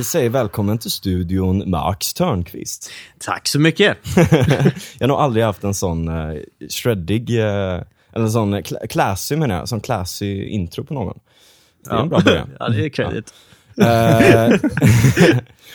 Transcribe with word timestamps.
Vi 0.00 0.04
säger 0.04 0.30
välkommen 0.30 0.78
till 0.78 0.90
studion 0.90 1.70
Max 1.70 2.14
Törnqvist. 2.14 2.90
Tack 3.18 3.48
så 3.48 3.58
mycket. 3.58 3.98
jag 4.16 4.24
har 5.00 5.06
nog 5.06 5.16
aldrig 5.16 5.44
haft 5.44 5.64
en 5.64 5.74
sån 5.74 6.08
uh, 6.08 6.38
shreddig, 6.68 7.30
uh, 7.30 7.82
eller 8.12 8.28
sån 8.28 8.54
uh, 8.54 8.60
classy 8.90 9.36
menar 9.36 9.54
jag, 9.54 9.68
sån 9.68 9.80
classy 9.80 10.44
intro 10.44 10.84
på 10.84 10.94
någon. 10.94 11.18
Det 11.84 11.90
är 11.90 11.94
ja. 11.94 12.02
en 12.02 12.08
bra 12.08 12.20
början. 12.20 12.50
ja, 12.58 12.68
det 12.68 12.84
är 12.84 12.88
credit. 12.88 13.34
Uh, 13.78 14.70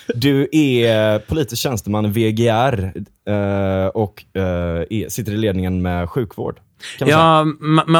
du 0.15 0.49
är 0.51 1.19
politisk 1.19 1.61
tjänsteman 1.61 2.11
VGR 2.11 2.93
uh, 3.29 3.87
och 3.87 4.25
är, 4.33 5.09
sitter 5.09 5.31
i 5.31 5.37
ledningen 5.37 5.81
med 5.81 6.09
sjukvård. 6.09 6.59
Ja, 6.99 7.45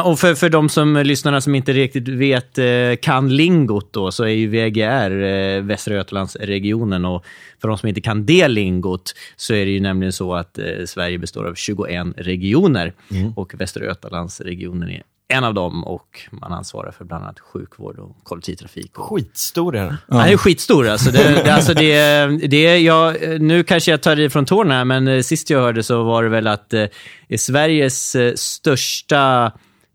och 0.04 0.18
för, 0.18 0.34
för 0.34 0.48
de 0.48 0.68
som 0.68 0.96
lyssnarna 0.96 1.40
som 1.40 1.54
inte 1.54 1.72
riktigt 1.72 2.08
vet, 2.08 2.58
kan 3.00 3.36
lingot 3.36 3.92
då, 3.92 4.12
så 4.12 4.24
är 4.24 4.28
ju 4.28 4.46
VGR 4.48 5.60
Västra 5.60 5.94
Götalandsregionen. 5.94 7.04
Och 7.04 7.24
för 7.60 7.68
de 7.68 7.78
som 7.78 7.88
inte 7.88 8.00
kan 8.00 8.26
det 8.26 8.48
lingot, 8.48 9.14
så 9.36 9.54
är 9.54 9.64
det 9.64 9.70
ju 9.70 9.80
nämligen 9.80 10.12
så 10.12 10.34
att 10.34 10.58
Sverige 10.84 11.18
består 11.18 11.44
av 11.44 11.54
21 11.54 12.06
regioner. 12.16 12.92
Mm. 13.10 13.32
Och 13.36 13.60
Västra 13.60 13.84
Götalandsregionen 13.84 14.90
är 14.90 15.02
en 15.28 15.44
av 15.44 15.54
dem 15.54 15.84
och 15.84 16.20
man 16.30 16.52
ansvarar 16.52 16.90
för 16.90 17.04
bland 17.04 17.24
annat 17.24 17.40
sjukvård 17.40 17.98
och 17.98 18.16
kollektivtrafik. 18.22 18.98
Och... 18.98 19.04
Skitstor 19.04 19.76
är 19.76 19.84
den. 19.84 19.96
Ja. 20.08 20.16
Han 20.16 20.28
är 20.28 20.36
skitstor. 20.36 20.88
Alltså. 20.88 21.10
Det, 21.10 21.42
det, 21.44 21.54
alltså 21.54 21.74
det, 21.74 22.26
det, 22.48 22.78
jag, 22.78 23.16
nu 23.40 23.64
kanske 23.64 23.90
jag 23.90 24.02
tar 24.02 24.20
i 24.20 24.30
från 24.30 24.44
tårna, 24.44 24.84
men 24.84 25.08
eh, 25.08 25.22
sist 25.22 25.50
jag 25.50 25.60
hörde 25.60 25.82
så 25.82 26.02
var 26.02 26.22
det 26.22 26.28
väl 26.28 26.46
att 26.46 26.72
eh, 26.72 26.86
är 27.28 27.36
Sveriges 27.36 28.14
eh, 28.14 28.34
största 28.34 29.52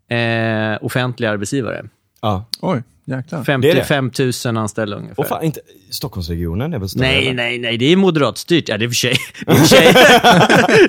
eh, 0.08 0.84
offentliga 0.84 1.30
arbetsgivare. 1.30 1.84
Ja. 2.20 2.44
Oj. 2.60 2.82
Jäklar. 3.04 3.44
55 3.44 4.10
000 4.44 4.56
anställda 4.56 4.96
ungefär. 4.96 5.20
Och 5.20 5.28
fan, 5.28 5.44
inte, 5.44 5.60
Stockholmsregionen 5.90 6.74
är 6.74 6.78
väl 6.78 6.88
större? 6.88 7.06
Nej, 7.06 7.34
nej, 7.34 7.58
nej. 7.58 7.76
Det 7.76 7.92
är 7.92 7.96
moderatstyrt. 7.96 8.68
Ja, 8.68 8.78
det 8.78 8.84
är 8.84 8.88
för 8.88 8.94
sig. 8.94 9.16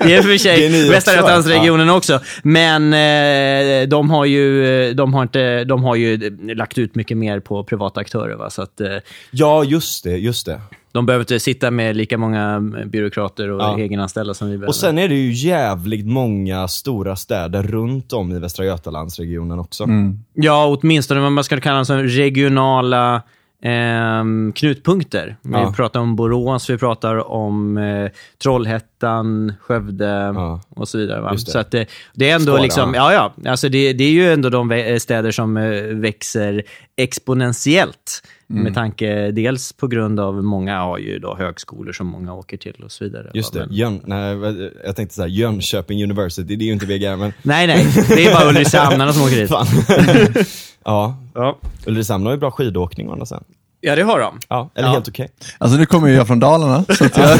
det 0.00 0.14
är 0.14 0.22
för 0.22 0.38
sig 0.38 0.88
Västra 0.90 1.14
Götalandsregionen 1.14 1.86
ja. 1.86 1.96
också. 1.96 2.20
Men 2.42 2.92
eh, 2.92 3.88
de, 3.88 4.10
har 4.10 4.24
ju, 4.24 4.94
de, 4.94 5.14
har 5.14 5.22
inte, 5.22 5.64
de 5.64 5.84
har 5.84 5.94
ju 5.94 6.36
lagt 6.54 6.78
ut 6.78 6.94
mycket 6.94 7.16
mer 7.16 7.40
på 7.40 7.64
privata 7.64 8.00
aktörer. 8.00 8.34
Va? 8.34 8.50
Så 8.50 8.62
att, 8.62 8.80
eh, 8.80 8.96
ja, 9.30 9.64
just 9.64 10.04
det. 10.04 10.16
Just 10.16 10.46
det. 10.46 10.60
De 10.94 11.06
behöver 11.06 11.22
inte 11.22 11.40
sitta 11.40 11.70
med 11.70 11.96
lika 11.96 12.18
många 12.18 12.60
byråkrater 12.86 13.50
och 13.50 13.60
ja. 13.60 13.78
egenanställda 13.78 14.34
som 14.34 14.48
vi 14.48 14.52
behöver. 14.52 14.68
Och 14.68 14.74
sen 14.74 14.98
är 14.98 15.08
det 15.08 15.14
ju 15.14 15.32
jävligt 15.32 16.06
många 16.06 16.68
stora 16.68 17.16
städer 17.16 17.62
runt 17.62 18.12
om 18.12 18.32
i 18.32 18.38
Västra 18.38 18.64
Götalandsregionen 18.64 19.58
också. 19.58 19.84
Mm. 19.84 20.18
Ja, 20.32 20.78
åtminstone 20.80 21.20
vad 21.20 21.32
man 21.32 21.44
ska 21.44 21.60
kalla 21.60 21.76
dem 21.76 21.86
som 21.86 22.02
regionala 22.02 23.22
eh, 23.62 24.24
knutpunkter. 24.54 25.36
Ja. 25.42 25.68
Vi 25.68 25.76
pratar 25.76 26.00
om 26.00 26.16
Borås, 26.16 26.70
vi 26.70 26.78
pratar 26.78 27.30
om 27.30 27.76
eh, 27.78 28.10
Trollhättan, 28.42 29.52
Skövde 29.60 30.32
ja. 30.34 30.60
och 30.68 30.88
så 30.88 30.98
vidare. 30.98 31.20
Va? 31.20 31.36
Så 31.36 31.58
att 31.58 31.70
det, 31.70 31.88
det 32.14 32.30
är 32.30 32.34
ändå 32.34 32.52
Skåra. 32.52 32.62
liksom, 32.62 32.94
ja, 32.94 33.12
ja, 33.12 33.50
alltså 33.50 33.68
det, 33.68 33.92
det 33.92 34.04
är 34.04 34.12
ju 34.12 34.32
ändå 34.32 34.48
de 34.48 34.96
städer 35.00 35.30
som 35.30 35.56
eh, 35.56 35.82
växer 35.82 36.62
exponentiellt. 36.96 38.22
Mm. 38.50 38.62
Med 38.62 38.74
tanke 38.74 39.30
dels 39.30 39.72
på 39.72 39.86
grund 39.86 40.20
av 40.20 40.44
många 40.44 40.78
har 40.78 40.98
ju 40.98 41.18
då 41.18 41.36
högskolor 41.36 41.92
som 41.92 42.06
många 42.06 42.34
åker 42.34 42.56
till 42.56 42.82
och 42.84 42.92
så 42.92 43.04
vidare. 43.04 43.30
Just 43.34 43.52
det. 43.52 43.66
Jön, 43.70 44.00
nej, 44.04 44.36
jag 44.84 44.96
tänkte 44.96 45.14
säga 45.14 45.26
Jönköping 45.26 46.02
University, 46.02 46.56
det 46.56 46.64
är 46.64 46.66
ju 46.66 46.72
inte 46.72 46.86
VGR 46.86 47.16
men... 47.16 47.32
Nej, 47.42 47.66
nej. 47.66 47.86
Det 48.08 48.26
är 48.26 48.34
bara 48.34 48.48
Ulricehamnarna 48.48 49.12
som 49.12 49.22
åker 49.22 49.36
dit. 49.36 49.50
ja. 50.84 51.16
ja. 51.34 51.58
Ulricehamn 51.86 52.26
har 52.26 52.32
ju 52.32 52.38
bra 52.38 52.50
skidåkning 52.50 53.08
å 53.08 53.12
andra 53.12 53.26
sidan. 53.26 53.44
Ja, 53.80 53.96
det 53.96 54.02
har 54.02 54.20
de. 54.20 54.38
Ja, 54.48 54.70
eller 54.74 54.88
ja. 54.88 54.92
helt 54.92 55.08
okej. 55.08 55.28
Okay. 55.36 55.50
Alltså 55.58 55.78
nu 55.78 55.86
kommer 55.86 56.08
ju 56.08 56.14
jag 56.14 56.26
från 56.26 56.40
Dalarna. 56.40 56.84
Så 56.84 57.04
att 57.04 57.16
jag... 57.16 57.38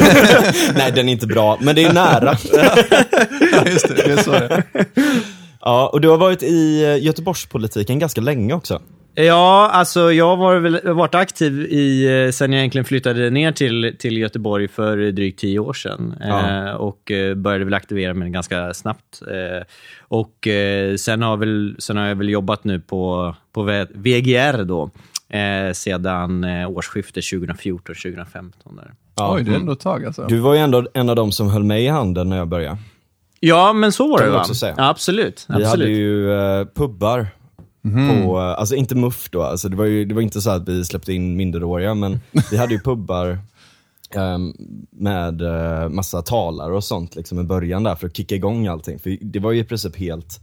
nej, 0.74 0.92
den 0.92 1.08
är 1.08 1.12
inte 1.12 1.26
bra, 1.26 1.58
men 1.60 1.74
det 1.74 1.84
är 1.84 1.92
nära. 1.92 2.36
ja, 3.52 3.70
just 3.70 3.88
det. 3.88 3.94
Det 3.94 4.12
är 4.12 4.16
så 4.16 4.30
det 4.30 4.62
Ja, 5.60 5.90
och 5.92 6.00
du 6.00 6.08
har 6.08 6.16
varit 6.16 6.42
i 6.42 6.80
Göteborgspolitiken 7.02 7.98
ganska 7.98 8.20
länge 8.20 8.54
också. 8.54 8.80
Ja, 9.16 9.70
alltså 9.72 10.12
jag 10.12 10.36
har 10.36 10.56
väl 10.58 10.94
varit 10.94 11.14
aktiv 11.14 11.62
i, 11.62 12.04
eh, 12.26 12.30
sen 12.30 12.52
jag 12.52 12.58
egentligen 12.58 12.84
flyttade 12.84 13.30
ner 13.30 13.52
till, 13.52 13.96
till 13.98 14.18
Göteborg 14.18 14.68
för 14.68 14.96
drygt 14.96 15.40
tio 15.40 15.58
år 15.58 15.72
sedan. 15.72 16.14
Ja. 16.20 16.68
Eh, 16.68 16.74
och 16.74 17.10
eh, 17.10 17.34
började 17.34 17.64
väl 17.64 17.74
aktivera 17.74 18.14
mig 18.14 18.30
ganska 18.30 18.74
snabbt. 18.74 19.22
Eh, 19.30 19.66
och 20.00 20.46
eh, 20.46 20.96
sen, 20.96 21.22
har 21.22 21.36
väl, 21.36 21.76
sen 21.78 21.96
har 21.96 22.06
jag 22.06 22.16
väl 22.16 22.28
jobbat 22.28 22.64
nu 22.64 22.80
på, 22.80 23.34
på 23.52 23.86
VGR 23.94 24.64
då, 24.64 24.90
eh, 25.28 25.72
sedan 25.72 26.44
årsskiftet 26.44 27.24
2014-2015. 27.24 28.52
Ja. 29.16 29.34
Oj, 29.34 29.42
det 29.42 29.50
är 29.50 29.56
ändå 29.56 29.72
ett 29.72 29.80
tag 29.80 30.04
alltså. 30.04 30.26
Du 30.28 30.38
var 30.38 30.54
ju 30.54 30.60
ändå 30.60 30.86
en 30.94 31.10
av 31.10 31.16
de 31.16 31.32
som 31.32 31.48
höll 31.48 31.64
mig 31.64 31.84
i 31.84 31.88
handen 31.88 32.28
när 32.28 32.36
jag 32.36 32.48
började. 32.48 32.78
Ja, 33.40 33.72
men 33.72 33.92
så 33.92 34.08
var 34.08 34.18
kan 34.18 34.26
det 34.26 34.32
va? 34.32 34.40
Också 34.40 34.54
säga. 34.54 34.74
Ja, 34.76 34.88
absolut. 34.88 35.46
Vi 35.48 35.64
hade 35.64 35.88
ju 35.88 36.28
pubbar 36.74 37.26
Mm. 37.84 38.22
På, 38.22 38.38
alltså 38.38 38.74
inte 38.74 38.94
muff 38.94 39.28
då, 39.30 39.42
alltså 39.42 39.68
det, 39.68 39.76
var 39.76 39.84
ju, 39.84 40.04
det 40.04 40.14
var 40.14 40.22
inte 40.22 40.40
så 40.40 40.50
att 40.50 40.68
vi 40.68 40.84
släppte 40.84 41.12
in 41.12 41.36
minderåriga, 41.36 41.94
men 41.94 42.20
vi 42.50 42.56
hade 42.56 42.74
ju 42.74 42.80
pubbar 42.80 43.38
um, 44.14 44.54
med 44.90 45.42
uh, 45.42 45.88
massa 45.88 46.22
talare 46.22 46.74
och 46.74 46.84
sånt 46.84 47.16
liksom 47.16 47.40
i 47.40 47.42
början 47.42 47.82
där 47.82 47.94
för 47.94 48.06
att 48.06 48.16
kicka 48.16 48.34
igång 48.34 48.66
allting. 48.66 48.98
För 48.98 49.16
det 49.20 49.38
var 49.38 49.52
ju 49.52 49.60
i 49.60 49.64
princip 49.64 49.96
helt 49.96 50.40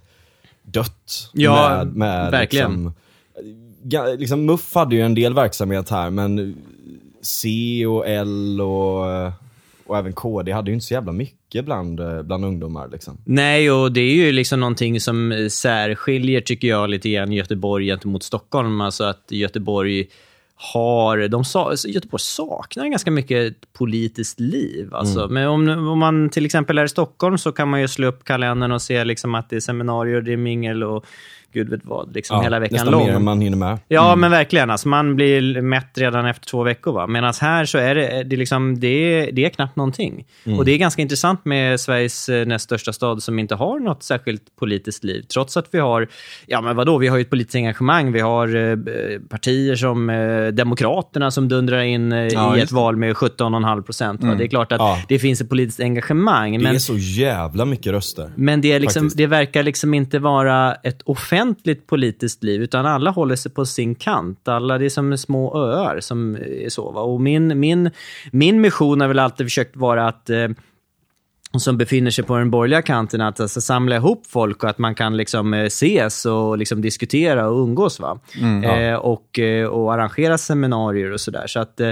dött. 0.63 1.29
Ja, 1.33 1.69
med, 1.69 1.95
med 1.95 2.31
verkligen. 2.31 2.93
Liksom, 3.83 4.15
liksom, 4.17 4.45
Muff 4.45 4.75
hade 4.75 4.95
ju 4.95 5.01
en 5.01 5.15
del 5.15 5.33
verksamhet 5.33 5.89
här, 5.89 6.09
men 6.09 6.55
C 7.21 7.85
och 7.85 8.07
L 8.07 8.61
och, 8.61 9.05
och 9.85 9.97
även 9.97 10.13
KD 10.13 10.51
hade 10.51 10.71
ju 10.71 10.73
inte 10.73 10.85
så 10.85 10.93
jävla 10.93 11.11
mycket 11.11 11.40
mycket 11.51 11.65
bland, 11.65 11.99
eh, 11.99 12.21
bland 12.21 12.45
ungdomar. 12.45 12.89
Liksom. 12.91 13.17
Nej, 13.25 13.71
och 13.71 13.91
det 13.91 14.01
är 14.01 14.15
ju 14.15 14.31
liksom 14.31 14.59
någonting 14.59 14.99
som 14.99 15.47
särskiljer, 15.51 16.41
tycker 16.41 16.67
jag, 16.67 16.89
lite 16.89 17.09
grann 17.09 17.31
Göteborg 17.31 17.85
gentemot 17.85 18.23
Stockholm. 18.23 18.81
Alltså 18.81 19.03
att 19.03 19.25
Göteborg 19.29 20.07
har, 20.55 21.27
de 21.27 21.43
sa, 21.43 21.73
Göteborg 21.87 22.21
saknar 22.21 22.87
ganska 22.87 23.11
mycket 23.11 23.73
politiskt 23.73 24.39
liv. 24.39 24.93
Alltså. 24.93 25.19
Mm. 25.19 25.33
Men 25.33 25.47
om, 25.47 25.87
om, 25.87 25.99
man 25.99 26.29
till 26.29 26.45
exempel 26.45 26.77
är 26.77 26.85
i 26.85 26.89
Stockholm 26.89 27.37
så 27.37 27.51
kan 27.51 27.69
man 27.69 27.81
ju 27.81 27.87
slå 27.87 28.07
upp 28.07 28.23
kalendern 28.23 28.71
och 28.71 28.81
se 28.81 29.03
liksom 29.03 29.35
att 29.35 29.49
det 29.49 29.55
är 29.55 29.59
seminarier, 29.59 30.21
det 30.21 30.33
är 30.33 30.37
mingel 30.37 30.83
och 30.83 31.05
gud 31.53 31.69
vet 31.69 31.85
vad, 31.85 32.15
liksom 32.15 32.37
ja, 32.37 32.43
hela 32.43 32.59
veckan 32.59 32.75
nästan 32.75 32.91
lång. 32.91 33.05
mer 33.05 33.15
än 33.15 33.23
man 33.23 33.41
hinner 33.41 33.57
med. 33.57 33.79
Ja, 33.87 34.07
mm. 34.07 34.19
men 34.19 34.31
verkligen. 34.31 34.69
Alltså, 34.69 34.87
man 34.87 35.15
blir 35.15 35.61
mätt 35.61 35.97
redan 35.97 36.25
efter 36.25 36.45
två 36.45 36.63
veckor. 36.63 37.07
Medan 37.07 37.33
här 37.41 37.65
så 37.65 37.77
är 37.77 37.95
det, 37.95 38.23
det, 38.23 38.35
liksom, 38.35 38.79
det, 38.79 39.29
det 39.33 39.45
är 39.45 39.49
knappt 39.49 39.75
någonting. 39.75 40.25
Mm. 40.45 40.59
Och 40.59 40.65
det 40.65 40.71
är 40.71 40.77
ganska 40.77 41.01
intressant 41.01 41.45
med 41.45 41.79
Sveriges 41.79 42.29
eh, 42.29 42.45
näst 42.45 42.65
största 42.65 42.93
stad 42.93 43.23
som 43.23 43.39
inte 43.39 43.55
har 43.55 43.79
något 43.79 44.03
särskilt 44.03 44.55
politiskt 44.59 45.03
liv. 45.03 45.21
Trots 45.33 45.57
att 45.57 45.67
vi 45.71 45.79
har, 45.79 46.07
ja 46.45 46.61
men 46.61 46.75
vadå, 46.75 46.97
vi 46.97 47.07
har 47.07 47.17
ju 47.17 47.21
ett 47.21 47.29
politiskt 47.29 47.55
engagemang. 47.55 48.11
Vi 48.11 48.19
har 48.19 48.55
eh, 48.55 48.77
partier 49.29 49.75
som 49.75 50.09
eh, 50.09 50.47
Demokraterna 50.47 51.31
som 51.31 51.47
dundrar 51.47 51.81
in 51.81 52.11
eh, 52.11 52.19
ja, 52.19 52.57
i 52.57 52.61
ett 52.61 52.71
val 52.71 52.95
med 52.95 53.15
17,5 53.15 53.81
procent. 53.81 54.23
Mm. 54.23 54.37
Det 54.37 54.43
är 54.43 54.47
klart 54.47 54.71
att 54.71 54.79
ja. 54.79 54.99
det 55.07 55.19
finns 55.19 55.41
ett 55.41 55.49
politiskt 55.49 55.79
engagemang. 55.79 56.57
Det 56.57 56.63
men, 56.63 56.75
är 56.75 56.79
så 56.79 56.97
jävla 56.97 57.65
mycket 57.65 57.91
röster. 57.91 58.31
Men 58.35 58.61
det, 58.61 58.71
är 58.71 58.79
liksom, 58.79 59.09
det 59.15 59.27
verkar 59.27 59.63
liksom 59.63 59.93
inte 59.93 60.19
vara 60.19 60.75
ett 60.75 61.01
offentligt 61.01 61.40
offentligt 61.41 61.87
politiskt 61.87 62.43
liv, 62.43 62.61
utan 62.61 62.85
alla 62.85 63.11
håller 63.11 63.35
sig 63.35 63.51
på 63.51 63.65
sin 63.65 63.95
kant. 63.95 64.47
Alla, 64.47 64.77
det 64.77 64.85
är 64.85 64.89
som 64.89 65.17
små 65.17 65.57
öar 65.57 65.99
som 65.99 66.35
är 66.35 66.69
så. 66.69 66.91
Va? 66.91 67.01
Och 67.01 67.21
min, 67.21 67.59
min, 67.59 67.91
min 68.31 68.61
mission 68.61 69.01
har 69.01 69.07
väl 69.07 69.19
alltid 69.19 69.45
försökt 69.45 69.75
vara 69.75 70.07
att 70.07 70.29
eh, 70.29 70.47
som 71.57 71.77
befinner 71.77 72.11
sig 72.11 72.23
på 72.23 72.37
den 72.37 72.51
borgerliga 72.51 72.81
kanten, 72.81 73.21
att 73.21 73.39
alltså, 73.39 73.61
samla 73.61 73.95
ihop 73.95 74.27
folk 74.27 74.63
och 74.63 74.69
att 74.69 74.77
man 74.77 74.95
kan 74.95 75.17
liksom, 75.17 75.53
eh, 75.53 75.65
ses 75.65 76.25
och 76.25 76.57
liksom, 76.57 76.81
diskutera 76.81 77.49
och 77.49 77.63
umgås. 77.63 77.99
Va? 77.99 78.19
Mm, 78.41 78.63
ja. 78.63 78.81
eh, 78.81 78.95
och, 78.95 79.39
eh, 79.39 79.67
och 79.67 79.93
arrangera 79.93 80.37
seminarier 80.37 81.11
och 81.11 81.21
sådär. 81.21 81.47
Så 81.47 81.59
att 81.59 81.79
Eh, 81.79 81.91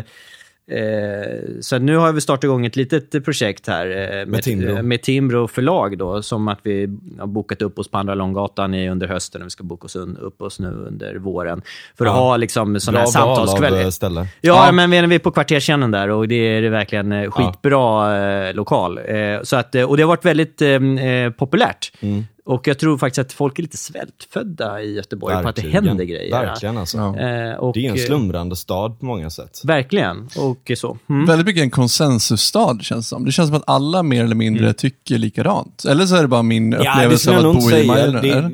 så 1.61 1.79
nu 1.79 1.95
har 1.95 2.11
vi 2.11 2.21
startat 2.21 2.43
igång 2.43 2.65
ett 2.65 2.75
litet 2.75 3.25
projekt 3.25 3.67
här 3.67 3.85
eh, 3.85 3.95
med, 3.95 4.27
med, 4.27 4.43
Timbro. 4.43 4.83
med 4.83 5.01
Timbro 5.01 5.47
förlag. 5.47 5.97
Då, 5.97 6.21
som 6.21 6.47
att 6.47 6.59
vi 6.63 6.97
har 7.19 7.27
bokat 7.27 7.61
upp 7.61 7.79
oss 7.79 7.91
på 7.91 7.97
Andra 7.97 8.15
Långgatan 8.15 8.73
under 8.73 9.07
hösten 9.07 9.41
och 9.41 9.45
vi 9.45 9.49
ska 9.49 9.63
boka 9.63 9.85
oss 9.85 9.95
upp 9.95 10.41
oss 10.41 10.59
nu 10.59 10.67
under 10.67 11.15
våren. 11.15 11.61
För 11.97 12.05
att 12.05 12.13
ha 12.13 12.37
liksom, 12.37 12.79
sådana 12.79 12.99
här 12.99 13.07
samtalskvällar. 13.07 14.21
Eh. 14.21 14.27
Ja, 14.41 14.65
ja, 14.65 14.71
men 14.71 15.09
vi 15.09 15.15
är 15.15 15.19
på 15.19 15.31
Kvarterskärnan 15.31 15.91
där 15.91 16.09
och 16.09 16.27
det 16.27 16.35
är 16.35 16.69
verkligen 16.69 17.11
eh, 17.11 17.31
skitbra 17.31 18.17
ja. 18.17 18.51
lokal. 18.51 18.99
Så 19.43 19.55
att, 19.55 19.75
och 19.75 19.97
det 19.97 20.03
har 20.03 20.07
varit 20.07 20.25
väldigt 20.25 20.61
eh, 20.61 20.79
populärt. 21.37 21.91
Mm. 21.99 22.25
Och 22.49 22.67
jag 22.67 22.79
tror 22.79 22.97
faktiskt 22.97 23.19
att 23.19 23.33
folk 23.33 23.59
är 23.59 23.63
lite 23.63 23.77
svältfödda 23.77 24.81
i 24.81 24.95
Göteborg 24.95 25.33
verkligen. 25.35 25.43
på 25.43 25.49
att 25.49 25.55
det 25.55 25.87
händer 25.89 26.05
grejer. 26.05 26.31
Verkligen 26.31 26.77
alltså. 26.77 26.97
Ja. 26.97 27.19
Eh, 27.19 27.55
och, 27.55 27.73
det 27.73 27.87
är 27.87 27.91
en 27.91 27.97
slumrande 27.97 28.55
stad 28.55 28.99
på 28.99 29.05
många 29.05 29.29
sätt. 29.29 29.61
Verkligen, 29.63 30.29
och 30.37 30.71
så. 30.77 30.97
Mm. 31.09 31.25
Väldigt 31.25 31.47
mycket 31.47 31.63
en 31.63 31.69
konsensusstad 31.69 32.77
känns 32.81 33.05
det 33.05 33.09
som. 33.09 33.25
Det 33.25 33.31
känns 33.31 33.49
som 33.49 33.57
att 33.57 33.69
alla 33.69 34.03
mer 34.03 34.23
eller 34.23 34.35
mindre 34.35 34.63
mm. 34.63 34.73
tycker 34.73 35.17
likadant. 35.17 35.85
Eller 35.85 36.05
så 36.05 36.15
är 36.15 36.21
det 36.21 36.27
bara 36.27 36.41
min 36.41 36.73
upplevelse 36.73 37.31
ja, 37.31 37.39
av 37.39 37.49
att 37.49 37.63
bo 37.63 37.71
i 37.71 37.87
Majorna. 37.87 38.51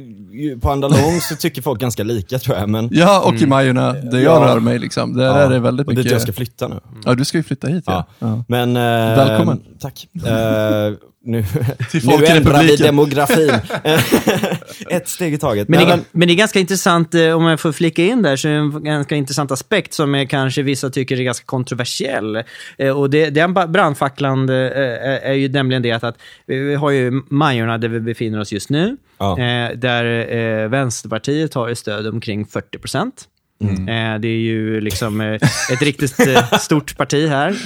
På 0.62 0.72
Andalong 0.72 1.20
så 1.22 1.36
tycker 1.36 1.62
folk 1.62 1.82
ganska 1.82 2.04
lika 2.04 2.40
tror 2.40 2.58
jag. 2.58 2.70
Men, 2.70 2.90
Ja, 2.92 3.22
och 3.26 3.36
i 3.42 3.46
Majorna, 3.46 3.94
där 3.94 4.20
jag 4.20 4.42
Ja. 4.42 4.48
rör 4.56 4.60
mig 4.60 4.80
liksom. 4.80 5.14
Där 5.18 5.26
ja, 5.26 5.36
är 5.38 5.50
det 5.50 5.60
väldigt 5.60 5.88
och 5.88 5.94
dit 5.94 5.98
mycket... 5.98 6.12
jag 6.12 6.22
ska 6.22 6.34
flytta 6.34 6.68
nu. 6.68 6.80
Ja, 7.06 7.14
du 7.16 7.26
ska 7.26 7.38
ju 7.38 7.44
flytta 7.44 7.68
hit 7.68 7.84
ja. 7.88 8.08
Ja. 8.20 8.28
ja. 8.28 8.44
Men, 8.48 8.76
eh, 8.78 9.18
Välkommen. 9.18 9.62
Tack. 9.80 10.08
Eh, 10.26 10.94
nu 11.28 11.46
nu 12.04 12.26
ändrar 12.26 12.64
vi 12.64 12.76
demografin. 12.76 13.52
Ett 14.90 15.08
steg 15.08 15.34
i 15.34 15.38
taget. 15.38 15.68
Men, 15.68 15.80
är- 15.80 16.00
men 16.12 16.28
det 16.28 16.34
är 16.34 16.36
ganska 16.36 16.60
intressant, 16.60 17.14
eh, 17.16 17.30
om 17.32 17.46
jag 17.46 17.60
får 17.60 17.72
flika 17.72 18.04
in 18.04 18.22
där, 18.22 18.36
så 18.36 18.48
är 18.48 18.52
det 18.52 18.58
en 18.58 18.84
ganska 18.84 19.16
intressant 19.16 19.52
aspekt 19.52 19.94
som 19.94 20.16
är 20.16 20.26
kanske 20.26 20.62
vissa 20.62 20.90
tycker 20.90 21.20
är 21.20 21.24
ganska 21.24 21.46
kontroversiell. 21.46 22.44
Eh, 22.78 22.90
Och 22.90 23.10
det, 23.10 23.30
den 23.30 23.54
brandfacklan 23.54 24.50
eh, 24.50 24.56
är 24.56 25.20
är 25.26 25.34
ju 25.34 25.50
nämligen 25.50 25.82
det 25.82 25.92
att, 25.92 26.04
att 26.04 26.16
vi 26.46 26.76
har 26.76 26.90
ju 26.90 27.22
Majorna 27.30 27.78
där 27.78 27.88
vi 27.88 28.00
befinner 28.00 28.40
oss 28.40 28.52
just 28.52 28.70
nu, 28.70 28.98
Ja. 29.18 29.40
eh, 29.40 29.78
där 29.78 30.36
eh, 30.36 30.70
Vänsterpartiet 30.70 31.54
har 31.54 31.70
ett 31.70 31.78
stöd 31.78 32.08
omkring 32.08 32.46
40 32.46 32.78
procent. 32.80 33.28
Eh, 33.64 34.20
det 34.20 34.28
är 34.28 34.40
ju 34.40 34.82
liksom 34.82 35.22
ett 35.72 35.82
riktigt 35.82 36.16
stort 36.60 36.98
parti 36.98 37.30
här. 37.30 37.58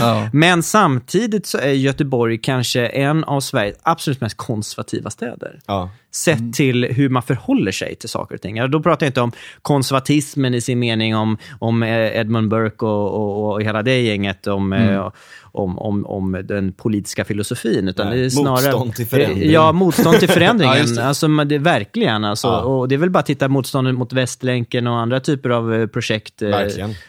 Ja. 0.00 0.28
Men 0.32 0.62
samtidigt 0.62 1.46
så 1.46 1.58
är 1.58 1.72
Göteborg 1.72 2.38
kanske 2.38 2.86
en 2.86 3.24
av 3.24 3.40
Sveriges 3.40 3.78
absolut 3.82 4.20
mest 4.20 4.36
konservativa 4.36 5.10
städer 5.10 5.60
ja. 5.66 5.90
sett 6.14 6.54
till 6.54 6.84
hur 6.84 7.08
man 7.08 7.22
förhåller 7.22 7.72
sig 7.72 7.94
till 7.94 8.08
saker 8.08 8.34
och 8.34 8.40
ting. 8.40 8.70
Då 8.70 8.82
pratar 8.82 9.06
jag 9.06 9.10
inte 9.10 9.20
om 9.20 9.32
konservatismen 9.62 10.54
i 10.54 10.60
sin 10.60 10.78
mening 10.78 11.16
om, 11.16 11.38
om 11.58 11.82
Edmund 11.82 12.48
Burke 12.48 12.84
och, 12.84 13.14
och, 13.14 13.52
och 13.52 13.62
hela 13.62 13.82
det 13.82 14.00
gänget, 14.00 14.46
om, 14.46 14.72
eh, 14.72 15.10
om, 15.58 15.78
om, 15.78 16.06
om 16.06 16.42
den 16.44 16.72
politiska 16.72 17.24
filosofin. 17.24 17.88
Utan 17.88 18.08
Nej, 18.08 18.18
det 18.18 18.24
är 18.24 18.30
snarare, 18.30 18.52
motstånd 18.52 18.94
till 18.94 19.06
förändring. 19.06 19.50
Ja, 19.50 19.72
motstånd 19.72 20.18
till 20.18 20.28
förändringen. 20.28 20.76
Ja, 20.88 20.94
det. 20.94 21.04
alltså, 21.04 21.28
det, 21.28 21.58
verkligen. 21.58 22.24
Alltså, 22.24 22.48
Ja. 22.48 22.60
och 22.60 22.88
det 22.88 22.94
är 22.94 22.98
väl 22.98 23.10
bara 23.10 23.18
att 23.18 23.26
titta 23.26 23.48
motståndet 23.48 23.94
mot 23.94 24.12
Västlänken 24.12 24.86
och 24.86 24.96
andra 24.98 25.20
typer 25.20 25.50
av 25.50 25.74
eh, 25.74 25.86
projekt 25.86 26.42
eh, 26.42 26.50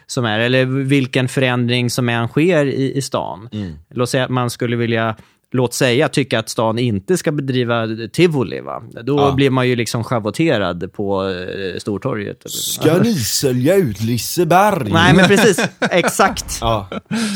som 0.07 0.25
är, 0.25 0.39
eller 0.39 0.65
vilken 0.65 1.27
förändring 1.27 1.89
som 1.89 2.09
än 2.09 2.27
sker 2.27 2.65
i, 2.65 2.97
i 2.97 3.01
stan. 3.01 3.49
Mm. 3.51 3.73
Låt 3.93 4.09
säga 4.09 4.23
att 4.23 4.29
man 4.29 4.49
skulle 4.49 4.75
vilja 4.75 5.15
Låt 5.51 5.73
säga 5.73 6.09
tycka 6.09 6.39
att 6.39 6.49
stan 6.49 6.79
inte 6.79 7.17
ska 7.17 7.31
bedriva 7.31 7.87
tivoli. 8.13 8.61
Va? 8.61 8.83
Då 9.03 9.17
Ja. 9.17 9.31
blir 9.31 9.49
man 9.49 9.67
ju 9.67 9.75
liksom 9.75 10.03
schavoterad 10.03 10.93
på 10.93 11.29
eh, 11.29 11.79
Stortorget. 11.79 12.51
Ska 12.51 12.97
ni 12.97 13.15
sälja 13.15 13.75
ut 13.75 14.01
Liseberg? 14.01 14.91
Nej, 14.91 15.13
men 15.15 15.27
precis. 15.27 15.65
Exakt. 15.91 16.57
Ja, 16.61 16.87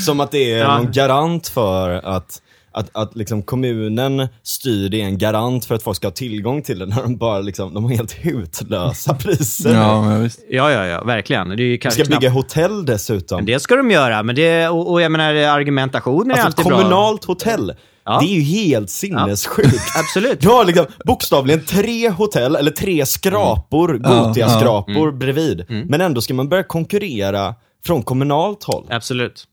som 0.06 0.20
att 0.20 0.32
det 0.32 0.52
är 0.54 0.58
Ja. 0.58 0.78
någon 0.78 0.92
garant 0.92 1.48
för 1.48 1.90
att, 1.90 2.42
att, 2.72 2.90
att 2.94 3.16
liksom 3.16 3.42
kommunen 3.44 4.28
styr, 4.44 4.90
det 4.90 5.02
är 5.02 5.06
en 5.06 5.18
garant 5.18 5.66
för 5.66 5.76
att 5.76 5.84
folk 5.84 5.98
ska 5.98 6.08
ha 6.08 6.12
tillgång 6.14 6.62
till 6.62 6.80
det 6.80 6.86
när 6.86 7.02
de 7.04 7.18
bara 7.18 7.40
liksom, 7.40 7.74
de 7.74 7.84
har 7.84 7.92
helt 7.92 8.12
hutlösa 8.12 9.14
priser. 9.16 9.74
Ja, 9.74 10.02
men 10.02 10.24
visst. 10.24 10.40
Ja, 10.50 10.72
ja, 10.72 10.86
ja. 10.86 11.04
Verkligen. 11.04 11.50
Det 11.50 11.56
är 11.64 11.66
ju 11.66 11.78
kanske 11.78 12.06
ska 12.06 12.10
bygga 12.10 12.30
knappt- 12.30 12.34
hotell 12.34 12.86
dessutom. 12.86 13.36
Men 13.38 13.46
det 13.46 13.60
ska 13.60 13.76
de 13.76 13.92
göra. 13.92 14.24
Men 14.24 14.36
det, 14.36 14.68
och, 14.68 14.92
och 14.92 15.02
jag 15.02 15.12
menar, 15.12 15.34
argumentationen 15.34 16.32
är 16.32 16.34
Alltså 16.34 16.48
ett 16.48 16.60
alltid 16.60 16.66
bra. 16.72 16.78
kommunalt 16.82 17.24
hotell. 17.26 17.74
Ja. 18.06 18.20
Det 18.20 18.26
är 18.26 18.34
ju 18.36 18.42
helt 18.42 18.90
sinnessjukt. 18.90 19.78
Absolut. 20.00 20.42
Du 20.42 20.48
har 20.50 20.66
liksom 20.66 20.86
bokstavligen 21.06 21.66
tre 21.66 22.10
hotell, 22.10 22.56
eller 22.56 22.72
tre 22.72 23.06
skrapor, 23.06 24.02
Ja, 24.04 24.10
Gotia-skrapor 24.10 25.08
Mm. 25.08 25.20
bredvid. 25.20 25.66
Men 25.88 26.02
ändå 26.02 26.22
ska 26.22 26.34
man 26.34 26.50
börja 26.50 26.64
konkurrera 26.64 27.56
från 27.86 28.04
kommunalt 28.04 28.64
håll. 28.64 28.86
Absolut. 28.90 29.44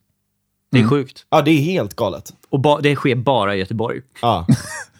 Det 0.73 0.79
är 0.79 0.81
Mm. 0.81 0.91
sjukt. 0.91 1.27
Ja, 1.31 1.43
det 1.43 1.51
är 1.51 1.59
helt 1.63 1.97
galet. 1.97 2.33
Och 2.51 2.61
ba, 2.61 2.81
det 2.81 2.97
sker 2.97 3.15
bara 3.15 3.57
i 3.57 3.59
Göteborg. 3.59 4.01
Ja. 4.23 4.47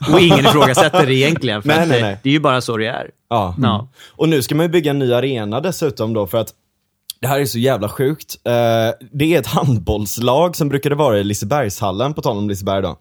Och 0.13 0.21
ingen 0.21 0.41
ifrågasätter 0.41 1.07
det 1.07 1.15
egentligen. 1.15 1.63
För 1.63 1.69
Nej, 1.69 1.79
att 1.83 1.89
nej, 1.89 2.01
det, 2.01 2.07
nej. 2.07 2.19
det 2.23 2.29
är 2.29 2.33
ju 2.33 2.41
bara 2.41 2.61
så 2.61 2.77
det 2.77 2.87
är. 2.87 3.11
Ja. 3.31 3.55
Ja. 3.63 3.89
Och 4.11 4.29
nu 4.29 4.43
ska 4.43 4.55
man 4.55 4.67
ju 4.67 4.71
bygga 4.73 4.91
en 4.91 4.99
ny 4.99 5.13
arena 5.13 5.61
dessutom 5.61 6.13
då 6.13 6.27
för 6.27 6.39
att 6.39 6.53
det 7.21 7.29
här 7.29 7.41
är 7.41 7.45
så 7.45 7.59
jävla 7.59 7.89
sjukt. 7.89 8.37
Eh, 8.45 8.53
det 9.13 9.35
är 9.35 9.39
ett 9.41 9.47
handbollslag 9.87 10.57
som 10.57 10.69
brukade 10.69 10.95
vara 10.95 11.19
i 11.19 11.25
Lisebergshallen, 11.25 12.15
på 12.15 12.23
tal 12.23 12.39
om 12.39 12.49
Liseberg 12.49 12.83
då. 12.83 12.97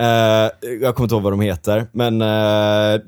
Eh, 0.00 0.50
jag 0.82 0.94
kommer 0.94 1.04
inte 1.04 1.14
ihåg 1.14 1.22
vad 1.22 1.32
de 1.32 1.40
heter, 1.40 1.86
men 1.92 2.22
eh, 2.22 3.00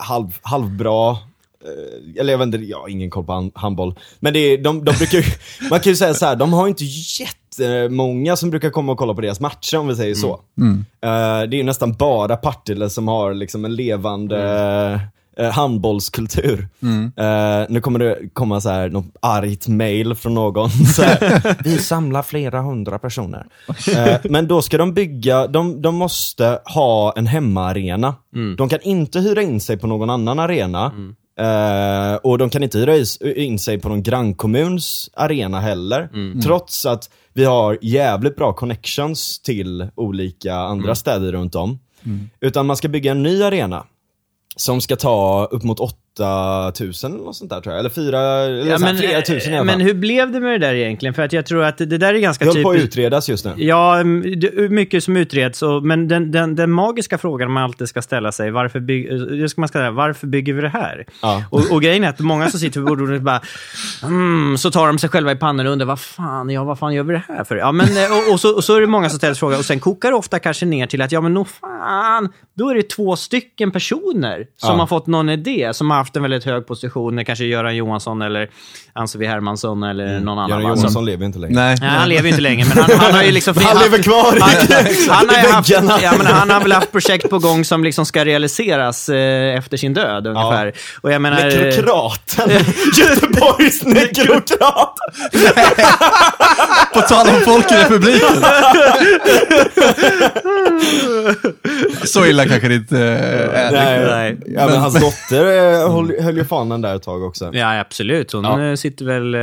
halv, 0.00 0.36
halvbra. 0.42 1.10
eh, 1.10 2.20
eller 2.20 2.32
jag 2.32 2.38
vet 2.38 2.46
inte, 2.46 2.58
jag 2.58 2.80
har 2.80 2.88
ingen 2.88 3.10
koll 3.10 3.24
på 3.24 3.32
hand- 3.32 3.52
handboll. 3.54 3.94
Men 4.20 4.32
det 4.32 4.38
är, 4.38 4.58
de, 4.58 4.84
de 4.84 4.92
brukar 4.98 5.18
ju, 5.18 5.24
man 5.70 5.80
kan 5.80 5.92
ju 5.92 5.96
säga 5.96 6.14
så 6.14 6.26
här, 6.26 6.36
de 6.36 6.52
har 6.52 6.68
inte 6.68 6.84
jättemånga 7.20 8.36
som 8.36 8.50
brukar 8.50 8.70
komma 8.70 8.92
och 8.92 8.98
kolla 8.98 9.14
på 9.14 9.20
deras 9.20 9.40
matcher 9.40 9.76
om 9.78 9.86
vi 9.88 9.96
säger 9.96 10.14
så. 10.14 10.40
Eh, 11.00 11.48
det 11.48 11.56
är 11.56 11.58
ju 11.58 11.62
nästan 11.62 11.92
bara 11.92 12.36
Partille 12.36 12.90
som 12.90 13.08
har 13.08 13.34
liksom 13.34 13.64
en 13.64 13.74
levande 13.76 15.00
eh, 15.36 15.50
handbollskultur. 15.50 16.68
Eh, 17.16 17.66
nu 17.68 17.80
kommer 17.80 17.98
det 17.98 18.18
komma 18.32 18.60
så 18.60 18.68
här 18.68 18.88
något 18.88 19.16
argt 19.22 19.68
mail 19.68 20.14
från 20.14 20.34
någon. 20.34 20.70
Här, 20.98 21.56
Vi 21.64 21.78
samlar 21.78 22.22
flera 22.22 22.60
hundra 22.60 22.98
personer. 22.98 23.46
Eh, 23.96 24.16
men 24.24 24.48
då 24.48 24.62
ska 24.62 24.78
de 24.78 24.94
bygga, 24.94 25.46
de, 25.46 25.82
de 25.82 25.94
måste 25.94 26.58
ha 26.64 27.12
en 27.16 27.26
hemmaarena. 27.26 28.14
De 28.56 28.68
kan 28.68 28.80
inte 28.82 29.20
hyra 29.20 29.42
in 29.42 29.60
sig 29.60 29.76
på 29.76 29.86
någon 29.86 30.10
annan 30.10 30.38
arena. 30.38 30.92
Eh, 31.38 32.14
och 32.16 32.38
de 32.38 32.50
kan 32.50 32.62
inte 32.62 32.78
hyra 32.78 32.96
in 33.36 33.58
sig 33.58 33.78
på 33.80 33.88
någon 33.88 34.02
grannkommuns 34.02 35.10
arena 35.14 35.60
heller. 35.60 36.08
Trots 36.42 36.86
att 36.86 37.10
vi 37.32 37.44
har 37.44 37.78
jävligt 37.82 38.36
bra 38.36 38.52
connections 38.52 39.38
till 39.42 39.88
olika 39.94 40.54
andra 40.54 40.94
städer 40.94 41.32
runt 41.32 41.54
om. 41.54 41.78
Utan 42.40 42.66
man 42.66 42.76
ska 42.76 42.88
bygga 42.88 43.10
en 43.10 43.22
ny 43.22 43.42
arena. 43.42 43.84
Som 44.56 44.80
ska 44.80 44.96
ta 44.96 45.44
upp 45.50 45.62
mot 45.62 45.80
8000 46.20 47.12
eller 47.14 47.24
något 47.24 47.36
sånt 47.36 47.50
där 47.50 47.60
tror 47.60 47.72
jag. 47.72 47.80
Eller 47.80 47.90
fyra, 47.90 48.20
eller 48.20 48.70
Ja, 48.70 48.78
men, 48.78 48.96
flera 48.96 49.22
tusen 49.22 49.52
i 49.52 49.56
alla 49.56 49.64
men 49.64 49.74
fall. 49.74 49.82
hur 49.82 49.94
blev 49.94 50.32
det 50.32 50.40
med 50.40 50.60
det 50.60 50.66
där 50.66 50.74
egentligen? 50.74 51.14
För 51.14 51.22
att 51.22 51.32
jag 51.32 51.46
tror 51.46 51.64
att 51.64 51.78
det 51.78 51.84
där 51.86 52.14
är 52.14 52.18
ganska 52.18 52.44
Det 52.44 52.50
håller 52.50 52.62
på 52.62 52.70
att 52.70 52.76
typiskt. 52.76 52.92
utredas 52.98 53.28
just 53.28 53.44
nu. 53.44 53.52
Ja, 53.56 54.04
mycket 54.70 55.04
som 55.04 55.16
utreds. 55.16 55.62
Och, 55.62 55.82
men 55.82 56.08
den, 56.08 56.30
den, 56.32 56.54
den 56.56 56.70
magiska 56.70 57.18
frågan 57.18 57.50
man 57.50 57.62
alltid 57.62 57.88
ska 57.88 58.02
ställa 58.02 58.32
sig, 58.32 58.50
varför, 58.50 58.80
bygg, 58.80 59.10
det 59.40 59.48
ska 59.48 59.60
man 59.60 59.68
säga, 59.68 59.90
varför 59.90 60.26
bygger 60.26 60.52
vi 60.52 60.60
det 60.62 60.68
här? 60.68 61.04
Ja. 61.22 61.44
Och, 61.50 61.72
och 61.72 61.82
grejen 61.82 62.04
är 62.04 62.08
att 62.08 62.20
många 62.20 62.50
som 62.50 62.60
sitter 62.60 62.80
vid 62.80 62.86
bordet 62.88 63.22
bara, 63.22 63.40
mm, 64.02 64.58
så 64.58 64.70
tar 64.70 64.86
de 64.86 64.98
sig 64.98 65.08
själva 65.10 65.32
i 65.32 65.36
pannan 65.36 65.66
och 65.66 65.72
undrar, 65.72 65.86
vad 65.86 66.00
fan, 66.00 66.50
ja, 66.50 66.64
vad 66.64 66.78
fan 66.78 66.94
gör 66.94 67.02
vi 67.02 67.12
det 67.14 67.22
här 67.28 67.44
för? 67.44 67.56
Ja, 67.56 67.72
men, 67.72 67.86
eh, 67.86 68.12
och, 68.28 68.32
och, 68.32 68.40
så, 68.40 68.54
och 68.54 68.64
så 68.64 68.76
är 68.76 68.80
det 68.80 68.86
många 68.86 69.08
som 69.10 69.18
ställer 69.18 69.34
frågan, 69.34 69.58
och 69.58 69.64
sen 69.64 69.80
kokar 69.80 70.10
det 70.10 70.16
ofta 70.16 70.38
kanske 70.38 70.66
ner 70.66 70.86
till 70.86 71.02
att, 71.02 71.12
ja 71.12 71.20
men 71.20 71.34
nog 71.34 71.48
fan, 71.48 72.28
då 72.54 72.68
är 72.70 72.74
det 72.74 72.82
två 72.90 73.16
stycken 73.16 73.70
personer 73.70 74.46
som 74.56 74.70
Ja. 74.70 74.76
har 74.76 74.86
fått 74.86 75.06
någon 75.06 75.28
idé, 75.28 75.70
som 75.74 75.90
har 75.90 76.03
haft 76.04 76.16
en 76.16 76.22
väldigt 76.22 76.44
hög 76.44 76.66
position, 76.66 77.24
kanske 77.24 77.44
Göran 77.44 77.76
Johansson 77.76 78.22
eller 78.22 78.48
Ann-Sofie 78.92 79.28
Hermansson 79.28 79.82
eller 79.82 80.20
någon 80.20 80.38
annan. 80.38 80.50
Göran 80.50 80.62
Johansson 80.62 81.04
lever 81.04 81.26
inte 81.26 81.38
längre. 81.38 81.54
Nej. 81.54 81.76
Nej, 81.80 81.90
han 81.90 82.08
lever 82.08 82.28
inte 82.28 82.40
längre, 82.40 82.66
men 82.68 82.84
han, 82.84 82.98
han 82.98 83.14
har 83.14 83.22
ju 83.22 83.30
liksom... 83.30 83.54
Han 83.64 83.82
lever 83.82 84.02
kvar 84.02 84.38
Han, 84.40 84.50
han, 85.08 85.28
har 85.28 85.52
haft, 85.52 85.70
ja, 86.02 86.14
men 86.18 86.26
han 86.26 86.50
har 86.50 86.60
väl 86.60 86.72
haft 86.72 86.92
projekt 86.92 87.30
på 87.30 87.38
gång 87.38 87.64
som 87.64 87.84
liksom 87.84 88.06
ska 88.06 88.24
realiseras 88.24 89.08
eh, 89.08 89.58
efter 89.58 89.76
sin 89.76 89.94
död 89.94 90.26
ungefär. 90.26 90.72
Och 91.00 91.12
jag 91.12 91.22
menar... 91.22 91.36
Nekrokraten. 91.36 92.50
Göteborgs 92.98 93.84
nekrokrat. 93.84 94.94
På 96.94 97.00
tal 97.00 97.28
om 97.28 97.40
folk 97.44 97.72
i 97.72 97.74
republiken. 97.74 98.44
Så 102.04 102.26
illa 102.26 102.48
kanske 102.48 102.68
det 102.68 102.74
inte 102.74 102.98
eh, 102.98 103.60
är. 103.60 103.72
Nej, 103.72 104.06
Nej. 104.10 104.36
Ja, 104.46 104.66
men 104.66 104.80
hans 104.80 104.94
dotter 104.94 105.72
eh, 105.74 105.88
höll, 105.94 106.20
höll 106.20 106.36
ju 106.36 106.44
fanan 106.44 106.80
där 106.80 106.96
ett 106.96 107.02
tag 107.02 107.22
också. 107.22 107.50
Ja, 107.54 107.80
absolut. 107.80 108.32
Hon 108.32 108.44
Ja. 108.44 108.62
eh, 108.64 108.74
sitter 108.74 109.04
väl 109.04 109.34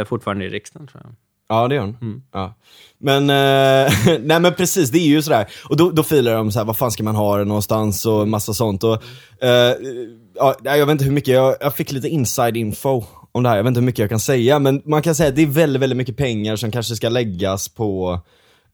eh, 0.00 0.04
fortfarande 0.04 0.44
i 0.44 0.48
riksdagen, 0.48 0.86
tror 0.86 1.02
jag. 1.04 1.12
Ja, 1.48 1.68
det 1.68 1.74
gör 1.74 1.82
hon. 1.82 1.96
Mm. 2.00 2.22
Ja. 2.32 2.54
Men, 2.98 3.22
eh, 3.30 3.92
nej 4.20 4.40
men 4.40 4.54
precis, 4.54 4.90
det 4.90 4.98
är 4.98 5.06
ju 5.06 5.22
sådär. 5.22 5.46
Och 5.68 5.76
då, 5.76 5.90
då 5.90 6.02
filar 6.02 6.34
de 6.34 6.52
så 6.52 6.58
här, 6.58 6.66
vad 6.66 6.76
fan 6.76 6.90
ska 6.90 7.02
man 7.02 7.14
ha 7.14 7.36
det 7.38 7.44
någonstans 7.44 8.06
och 8.06 8.28
massa 8.28 8.54
sånt. 8.54 8.84
Och, 8.84 9.02
eh, 9.44 9.74
ja, 10.34 10.54
jag 10.64 10.86
vet 10.86 10.92
inte 10.92 11.04
hur 11.04 11.12
mycket, 11.12 11.34
jag, 11.34 11.56
jag 11.60 11.74
fick 11.74 11.92
lite 11.92 12.08
inside 12.08 12.56
info 12.56 13.04
om 13.32 13.42
det 13.42 13.48
här. 13.48 13.56
Jag 13.56 13.64
vet 13.64 13.68
inte 13.68 13.80
hur 13.80 13.86
mycket 13.86 13.98
jag 13.98 14.08
kan 14.10 14.20
säga, 14.20 14.58
men 14.58 14.82
man 14.84 15.02
kan 15.02 15.14
säga 15.14 15.28
att 15.28 15.36
det 15.36 15.42
är 15.42 15.46
väldigt, 15.46 15.82
väldigt 15.82 15.96
mycket 15.96 16.16
pengar 16.16 16.56
som 16.56 16.70
kanske 16.70 16.94
ska 16.96 17.08
läggas 17.08 17.68
på 17.68 18.20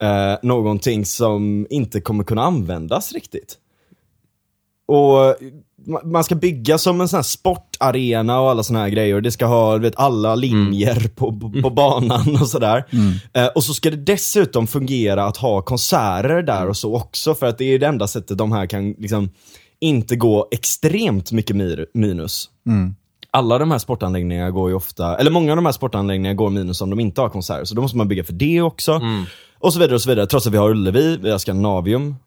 eh, 0.03 0.35
någonting 0.43 1.05
som 1.05 1.67
inte 1.71 2.01
kommer 2.01 2.25
kunna 2.25 2.43
användas 2.43 3.13
riktigt. 3.13 3.59
Och 4.89 5.37
man 6.05 6.25
ska 6.25 6.35
bygga 6.35 6.79
som 6.79 7.01
en 7.01 7.09
sån 7.09 7.17
här 7.17 7.23
sportarena 7.23 8.41
och 8.41 8.51
alla 8.51 8.63
såna 8.63 8.79
här 8.79 8.89
grejer. 8.89 9.21
Det 9.21 9.31
ska 9.31 9.47
ha 9.47 9.79
vet, 9.79 9.97
alla 9.97 10.35
linjer 10.35 11.09
på, 11.09 11.41
på, 11.41 11.63
på 11.63 11.71
banan 11.71 12.37
och 12.41 12.49
sådär. 12.49 12.85
Eh, 13.33 13.47
och 13.47 13.65
så 13.65 13.75
ska 13.75 13.91
det 13.91 13.97
dessutom 13.97 14.67
fungera 14.67 15.25
att 15.25 15.37
ha 15.37 15.63
konserter 15.63 16.43
där 16.43 16.69
och 16.69 16.77
så 16.77 16.97
också. 16.97 17.35
För 17.35 17.47
att 17.47 17.59
det 17.59 17.65
är 17.65 17.79
det 17.79 17.87
enda 17.87 18.07
sättet 18.07 18.39
de 18.39 18.53
här 18.53 18.67
kan 18.67 18.93
liksom 18.93 19.31
inte 19.81 20.17
gå 20.17 20.49
extremt 20.51 21.33
mycket 21.33 21.57
minus. 21.95 22.51
Alla 23.31 23.59
de 23.59 23.71
här 23.71 23.79
sportanläggningarna 23.79 24.51
går 24.51 24.69
ju 24.69 24.75
ofta, 24.77 25.17
eller 25.17 25.31
många 25.31 25.53
av 25.53 25.57
de 25.57 25.67
här 25.67 25.73
sportanläggningarna 25.73 26.35
går 26.35 26.51
minus 26.51 26.81
om 26.81 26.91
de 26.91 27.01
inte 27.01 27.21
har 27.21 27.29
konserter. 27.29 27.65
Så 27.65 27.75
då 27.75 27.83
måste 27.83 27.97
man 27.97 28.09
bygga 28.09 28.25
för 28.25 28.33
det 28.33 28.63
också. 28.63 29.01
Och 29.59 29.73
så 29.73 29.79
vidare 29.79 29.95
och 29.95 30.03
så 30.03 30.09
vidare. 30.09 30.27
Trots 30.27 30.47
att 30.47 30.53
vi 30.53 30.57
har 30.57 30.71
Ullevi, 30.71 31.19
vi 31.23 31.31
har 31.31 31.39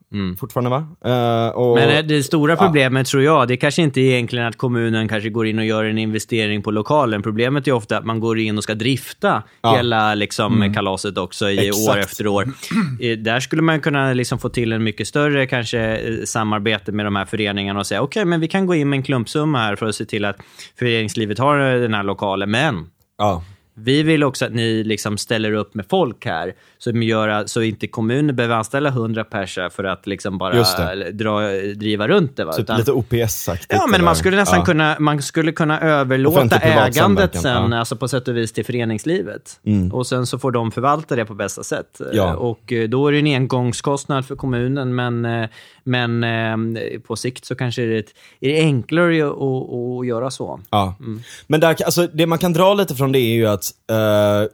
Scandinavium. 0.09 0.37
fortfarande 0.37 0.69
va? 0.69 0.87
Eh, 1.05 1.49
och, 1.55 1.75
Men 1.75 1.89
eh, 1.89 2.03
det 2.03 2.23
stora 2.23 2.55
problemet 2.55 3.07
tror 3.07 3.23
jag, 3.23 3.47
det 3.47 3.57
kanske 3.57 3.81
inte 3.81 4.01
är 4.01 4.11
egentligen 4.11 4.45
att 4.45 4.57
kommunen 4.57 5.07
kanske 5.07 5.29
går 5.29 5.47
in 5.47 5.59
och 5.59 5.65
gör 5.65 5.83
en 5.83 5.97
investering 5.97 6.61
på 6.63 6.71
lokalen. 6.71 7.21
Problemet 7.21 7.67
är 7.67 7.71
ofta 7.71 7.97
att 7.97 8.05
man 8.05 8.19
går 8.19 8.39
in 8.39 8.57
och 8.57 8.63
ska 8.63 8.75
drifta 8.75 9.43
Ja. 9.61 9.75
hela 9.75 10.15
liksom, 10.15 10.73
kalaset 10.73 11.17
också 11.17 11.49
i 11.49 11.67
Exakt. 11.67 11.89
år 11.97 11.99
efter 11.99 12.27
år. 12.27 12.47
Eh, 13.01 13.17
Där 13.17 13.39
skulle 13.39 13.61
man 13.61 13.81
kunna 13.81 14.13
liksom 14.13 14.39
få 14.39 14.49
till 14.49 14.71
en 14.71 14.83
mycket 14.83 15.07
större 15.07 15.45
kanske 15.47 15.99
samarbete 16.25 16.91
med 16.91 17.05
de 17.05 17.15
här 17.15 17.25
föreningarna 17.25 17.79
och 17.79 17.87
säga 17.87 18.01
okej, 18.01 18.25
men 18.25 18.39
vi 18.39 18.47
kan 18.47 18.65
gå 18.65 18.75
in 18.75 18.89
med 18.89 18.97
en 18.97 19.03
klumpsumma 19.03 19.57
här 19.59 19.75
för 19.75 19.85
att 19.85 19.95
se 19.95 20.05
till 20.05 20.25
att 20.25 20.37
föreningslivet 20.79 21.39
har 21.39 21.57
den 21.59 21.93
här 21.93 22.03
lokalen. 22.03 22.51
Men 22.51 22.85
ja. 23.17 23.43
Vi 23.83 24.03
vill 24.03 24.23
också 24.23 24.45
att 24.45 24.53
ni 24.53 24.83
liksom 24.83 25.17
ställer 25.17 25.53
upp 25.53 25.73
med 25.73 25.85
folk 25.89 26.25
här, 26.25 26.53
så, 26.77 26.91
gör, 26.91 27.45
så 27.45 27.61
inte 27.61 27.87
kommunen 27.87 28.35
behöver 28.35 28.55
anställa 28.55 28.89
100 28.89 29.23
personer 29.23 29.69
för 29.69 29.83
att 29.83 30.07
liksom 30.07 30.37
bara 30.37 30.63
dra, 31.11 31.39
driva 31.75 32.07
runt 32.07 32.37
det. 32.37 32.45
Va? 32.45 32.53
Typ 32.53 32.63
Utan- 32.63 32.77
lite 32.77 32.91
OPS-aktigt. 32.91 33.67
Ja, 33.69 33.87
men 33.87 34.03
man 34.03 34.15
skulle 34.15 34.37
nästan 34.37 34.59
Ja. 34.59 34.65
kunna, 34.65 34.95
man 34.99 35.21
skulle 35.21 35.51
kunna 35.51 35.79
överlåta 35.79 36.57
ägandet 36.57 37.41
sen, 37.41 37.51
ja. 37.51 37.59
Mm. 37.65 37.79
alltså 37.79 37.95
på 37.95 38.07
sätt 38.07 38.27
och 38.27 38.37
vis 38.37 38.51
till 38.51 38.65
föreningslivet. 38.65 39.59
Och 39.91 40.07
sen 40.07 40.25
så 40.25 40.39
får 40.39 40.51
de 40.51 40.71
förvalta 40.71 41.15
det 41.15 41.25
på 41.25 41.33
bästa 41.33 41.63
sätt. 41.63 42.01
Ja. 42.13 42.35
Och 42.35 42.73
eh, 42.73 42.89
då 42.89 43.07
är 43.07 43.11
det 43.11 43.19
en 43.19 43.27
engångskostnad 43.27 44.25
för 44.25 44.35
kommunen, 44.35 44.95
men, 44.95 45.25
eh, 45.25 45.49
men 45.83 46.23
eh, 46.23 46.99
på 46.99 47.15
sikt 47.15 47.45
så 47.45 47.55
kanske 47.55 47.81
det 47.81 47.95
är, 47.95 47.99
ett, 47.99 48.13
är 48.39 48.49
det 48.49 48.59
enklare 48.59 49.25
att, 49.27 49.31
att, 49.31 49.99
att 49.99 50.07
göra 50.07 50.31
så. 50.31 50.59
Ja. 50.69 50.95
Mm. 50.99 51.21
Men 51.47 51.59
där, 51.59 51.75
alltså, 51.85 52.07
det 52.13 52.25
man 52.25 52.37
kan 52.37 52.53
dra 52.53 52.73
lite 52.73 52.95
från 52.95 53.11
det 53.11 53.19
är 53.19 53.33
ju 53.33 53.47
att 53.47 53.68
eh, 53.89 54.49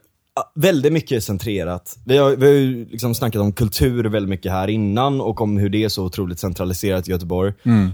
väldigt 0.56 0.94
mycket 0.94 1.12
är 1.12 1.20
centrerat. 1.20 1.98
Vi 2.06 2.18
har, 2.18 2.36
vi 2.36 2.46
har 2.46 2.54
ju 2.54 2.86
liksom 2.90 3.16
snackat 3.16 3.42
om 3.42 3.52
kultur 3.52 4.04
väldigt 4.04 4.30
mycket 4.30 4.52
här 4.52 4.68
innan 4.68 5.22
och 5.22 5.42
om 5.42 5.58
hur 5.58 5.70
det 5.70 5.84
är 5.84 5.90
så 5.90 6.04
otroligt 6.06 6.40
centraliserat 6.40 7.08
i 7.08 7.12
Göteborg. 7.12 7.54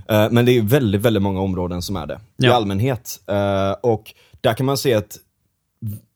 Eh, 0.09 0.27
men 0.31 0.45
det 0.45 0.51
är 0.57 0.61
väldigt, 0.61 1.01
väldigt 1.01 1.23
många 1.23 1.41
områden 1.41 1.81
som 1.81 1.95
är 1.95 2.07
det 2.07 2.13
i 2.13 2.17
Ja. 2.37 2.53
allmänhet. 2.53 3.19
Eh, 3.27 3.71
och 3.71 4.13
där 4.41 4.53
kan 4.53 4.65
man 4.65 4.77
se 4.77 4.93
att 4.93 5.17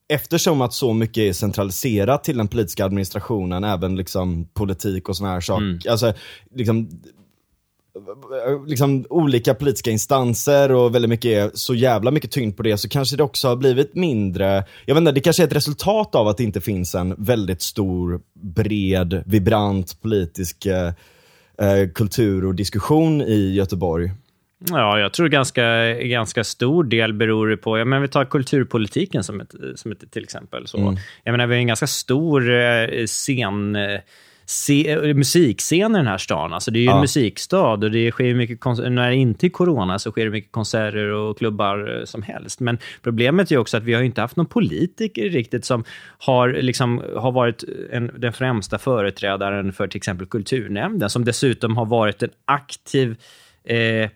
eftersom 0.07 0.61
att 0.61 0.73
så 0.73 0.93
mycket 0.93 1.17
är 1.21 1.33
centraliserat 1.33 2.23
till 2.23 2.37
den 2.37 2.47
politiska 2.47 2.85
administrationen, 2.85 3.63
även 3.63 3.95
liksom 3.95 4.45
politik 4.53 5.09
och 5.09 5.17
såna 5.17 5.29
här 5.29 5.41
saker. 5.41 5.89
Alltså, 5.89 6.13
liksom, 6.55 6.89
liksom 8.67 9.05
olika 9.09 9.53
politiska 9.53 9.91
instanser 9.91 10.71
och 10.71 10.95
väldigt 10.95 11.09
mycket, 11.09 11.57
så 11.57 11.75
jävla 11.75 12.11
mycket 12.11 12.31
tyngd 12.31 12.57
på 12.57 12.63
det, 12.63 12.77
så 12.77 12.89
kanske 12.89 13.17
det 13.17 13.23
också 13.23 13.47
har 13.47 13.55
blivit 13.55 13.95
mindre, 13.95 14.63
jag 14.85 14.95
vet 14.95 15.01
inte, 15.01 15.11
det 15.11 15.19
kanske 15.19 15.43
är 15.43 15.47
ett 15.47 15.55
resultat 15.55 16.15
av 16.15 16.27
att 16.27 16.37
det 16.37 16.43
inte 16.43 16.61
finns 16.61 16.95
en 16.95 17.15
väldigt 17.17 17.61
stor, 17.61 18.21
bred, 18.33 19.23
vibrant 19.25 20.01
politisk 20.01 20.65
eh, 20.65 20.87
eh, 21.59 21.89
kultur 21.93 22.45
och 22.45 22.55
diskussion 22.55 23.21
i 23.21 23.53
Göteborg. 23.53 24.11
Ja, 24.69 24.99
jag 24.99 25.13
tror 25.13 25.27
ganska, 25.27 25.93
ganska 25.93 26.43
stor 26.43 26.83
del 26.83 27.13
beror 27.13 27.47
det 27.47 27.57
på, 27.57 27.77
ja, 27.77 27.85
men 27.85 28.01
vi 28.01 28.07
tar 28.07 28.25
kulturpolitiken 28.25 29.23
som 29.23 29.41
ett, 29.41 29.53
som 29.75 29.91
ett 29.91 30.11
till 30.11 30.23
exempel. 30.23 30.67
Så. 30.67 30.97
Jag 31.23 31.31
menar, 31.31 31.47
vi 31.47 31.55
har 31.55 31.59
en 31.59 31.67
ganska 31.67 31.87
stor 31.87 32.53
eh, 32.53 33.05
scen, 33.05 33.75
eh, 33.75 33.99
se, 34.45 34.91
eh, 34.91 35.13
musikscen 35.13 35.95
i 35.95 35.97
den 35.97 36.07
här 36.07 36.17
stan. 36.17 36.53
Alltså, 36.53 36.71
det 36.71 36.79
är 36.79 36.81
ju 36.81 36.87
en 36.87 36.95
Ja. 36.95 37.01
musikstad 37.01 37.71
och 37.73 37.91
det 37.91 38.11
sker 38.11 38.25
ju 38.25 38.35
mycket, 38.35 38.65
när 38.65 39.09
det 39.09 39.15
inte 39.15 39.47
är 39.47 39.49
corona 39.49 39.99
så 39.99 40.11
sker 40.11 40.25
det 40.25 40.31
mycket 40.31 40.51
konserter 40.51 41.09
och 41.09 41.37
klubbar 41.37 41.99
eh, 41.99 42.05
som 42.05 42.21
helst. 42.21 42.59
Men 42.59 42.77
problemet 43.01 43.51
är 43.51 43.57
också 43.57 43.77
att 43.77 43.83
vi 43.83 43.93
har 43.93 43.99
ju 44.01 44.05
inte 44.05 44.21
haft 44.21 44.35
någon 44.35 44.45
politiker 44.45 45.29
riktigt 45.29 45.65
som 45.65 45.83
har, 46.17 46.49
liksom, 46.49 47.01
har 47.15 47.31
varit 47.31 47.63
en, 47.91 48.11
den 48.17 48.33
främsta 48.33 48.77
företrädaren 48.77 49.73
för 49.73 49.87
till 49.87 49.97
exempel 49.97 50.27
kulturnämnden, 50.27 51.09
som 51.09 51.25
dessutom 51.25 51.77
har 51.77 51.85
varit 51.85 52.23
en 52.23 52.29
aktiv 52.45 53.15
eh, 53.63 54.09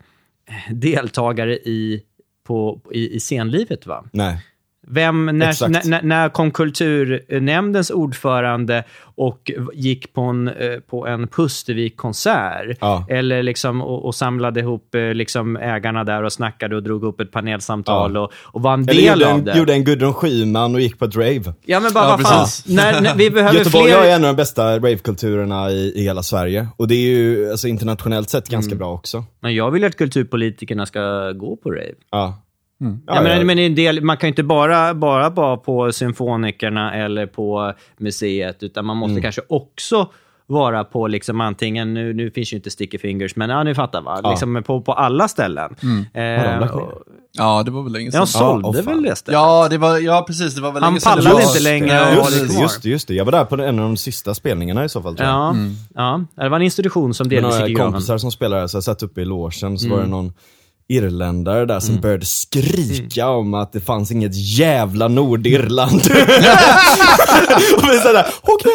deltagare 0.72 1.54
i, 1.56 2.04
på, 2.48 2.82
i, 2.92 3.16
i 3.16 3.20
scenlivet. 3.20 3.86
Va? 3.86 4.06
Nej. 4.14 4.46
Vem, 4.92 5.26
när, 5.26 5.88
när, 5.90 6.02
när 6.02 6.30
kom 6.30 6.52
kulturnämndens 6.52 7.90
ordförande 7.90 8.84
och 9.02 9.52
gick 9.74 10.14
på 10.14 10.22
en, 10.22 10.48
eh, 10.48 10.80
på 10.90 11.08
en 11.08 11.28
Pustervik-konsert? 11.28 12.78
Ja. 12.82 13.06
Eller 13.10 13.44
liksom, 13.44 13.82
och, 13.82 14.06
och 14.06 14.16
samlade 14.16 14.60
ihop 14.60 14.96
eh, 14.96 15.14
liksom 15.14 15.58
ägarna 15.58 16.04
där 16.04 16.24
och 16.24 16.34
snackade 16.34 16.76
och 16.76 16.84
drog 16.84 17.04
upp 17.04 17.20
ett 17.20 17.32
panelsamtal 17.32 18.16
Ja. 18.16 18.22
och, 18.22 18.32
och 18.36 18.62
var 18.62 18.74
en 18.74 18.90
Eller 18.90 18.94
del 18.94 19.20
gjorde 19.20 19.32
av 19.32 19.38
en, 19.40 19.46
det. 19.46 19.58
gjorde 19.58 19.74
en 19.74 19.84
Gudrun 19.84 20.14
Schyman 20.14 20.76
och 20.76 20.82
gick 20.82 21.00
på 21.00 21.06
ett 21.06 21.16
rave. 21.16 21.54
Ja, 21.66 21.80
men 21.80 21.94
bara 21.94 22.04
Ja, 22.06 22.18
vad 22.18 22.28
fan. 22.28 22.48
När, 22.66 23.02
när, 23.02 23.16
vi 23.16 23.30
behöver 23.32 23.58
Göteborg 23.58 23.86
fler... 23.86 23.98
har 23.98 24.06
ju 24.06 24.12
en 24.12 24.24
av 24.26 24.28
de 24.28 24.36
bästa 24.36 24.76
ravekulturerna 24.76 25.72
i, 25.72 25.94
i 25.96 26.04
hela 26.04 26.24
Sverige. 26.24 26.68
Och 26.78 26.88
det 26.88 26.96
är 26.96 27.10
ju 27.10 27.52
alltså, 27.52 27.68
internationellt 27.68 28.30
sett 28.30 28.50
ganska 28.50 28.76
bra 28.76 28.94
också. 28.94 29.24
Men 29.40 29.56
jag 29.56 29.72
vill 29.72 29.84
att 29.84 29.98
kulturpolitikerna 29.98 30.86
ska 30.86 31.32
gå 31.32 31.56
på 31.58 31.72
rave. 31.72 31.94
Ja. 32.12 32.42
Ja, 32.82 32.88
Ja, 33.16 33.22
men, 33.22 33.38
ja. 33.38 33.44
men 33.44 33.60
en 33.60 33.76
del, 33.76 34.02
man 34.02 34.18
kan 34.18 34.28
ju 34.28 34.32
inte 34.32 34.44
bara, 34.44 34.94
bara 34.94 35.30
vara 35.30 35.58
på 35.58 35.92
symfonikerna 35.92 36.94
eller 36.96 37.26
på 37.26 37.74
museet, 37.98 38.64
utan 38.64 38.86
man 38.86 38.98
Mm. 38.98 39.10
måste 39.10 39.22
kanske 39.22 39.42
också 39.50 40.10
vara 40.48 40.84
på 40.84 41.08
liksom 41.08 41.42
antingen, 41.42 41.94
nu, 41.94 42.14
nu 42.14 42.32
finns 42.32 42.54
ju 42.54 42.58
inte 42.58 42.70
Sticky 42.70 42.98
Fingers, 42.98 43.36
men 43.36 43.50
ja, 43.50 43.64
ni 43.64 43.76
fattar 43.76 44.02
va? 44.02 44.20
Ja. 44.24 44.30
Liksom 44.30 44.64
på, 44.66 44.82
på 44.82 44.94
alla 44.94 45.28
ställen. 45.28 45.76
De 45.82 45.88
Eh, 46.20 46.24
ner? 46.60 46.76
och- 46.76 47.04
Ja, 47.32 47.64
det 47.64 47.72
var 47.72 47.84
väl 47.84 47.92
länge 47.94 48.06
ja, 48.06 48.12
sedan. 48.12 48.20
han 48.20 48.28
sålde 48.62 48.84
fan. 48.84 48.94
väl 48.94 49.04
det 49.04 49.16
stället? 49.16 49.40
Ja, 49.40 49.68
det 49.70 49.78
var, 49.78 49.98
ja, 49.98 50.24
precis. 50.28 50.56
Det 50.56 50.62
var 50.62 50.72
väl 50.72 50.84
Han 50.84 50.92
länge 50.94 51.00
sedan 51.02 51.18
det 51.18 51.24
pallade 51.24 51.44
inte 51.44 51.60
längre 51.64 51.88
Ja, 52.16 52.22
precis. 52.24 52.40
det 52.40 52.46
Just, 52.46 52.60
just 52.62 52.84
det, 52.84 52.90
just 52.90 53.08
det. 53.08 53.14
Jag 53.14 53.26
var 53.26 53.32
där 53.32 53.46
på 53.46 53.56
en 53.56 53.80
av 53.80 53.86
de 53.86 53.98
sista 53.98 54.34
spelningarna 54.34 54.86
i 54.86 54.90
så 54.90 55.02
fall 55.02 55.16
tror 55.16 55.30
jag. 55.30 55.36
Ja, 55.38 55.56
ja, 56.36 56.44
det 56.44 56.50
var 56.50 56.58
en 56.58 56.64
institution 56.64 57.14
som 57.14 57.30
delvis 57.30 57.46
gick 57.54 57.60
några 57.60 57.68
i 57.70 57.74
graven. 57.74 57.92
kompisar 57.94 58.18
som 58.18 58.32
spelade, 58.32 58.70
så 58.70 58.78
jag 58.78 58.84
satt 58.84 59.04
uppe 59.04 59.22
i 59.22 59.26
logen, 59.26 59.78
så 59.80 59.90
var 59.90 60.02
det 60.02 60.08
någon 60.08 60.34
irländare 60.90 61.66
där 61.66 61.80
som 61.80 62.02
började 62.02 62.26
skrika 62.26 63.28
om 63.28 63.54
att 63.54 63.74
det 63.74 63.80
fanns 63.80 64.12
inget 64.12 64.58
jävla 64.58 65.08
Nordirland. 65.08 66.02
och 67.78 67.84
vi 67.84 68.00
såhär, 68.00 68.26
okej. 68.42 68.72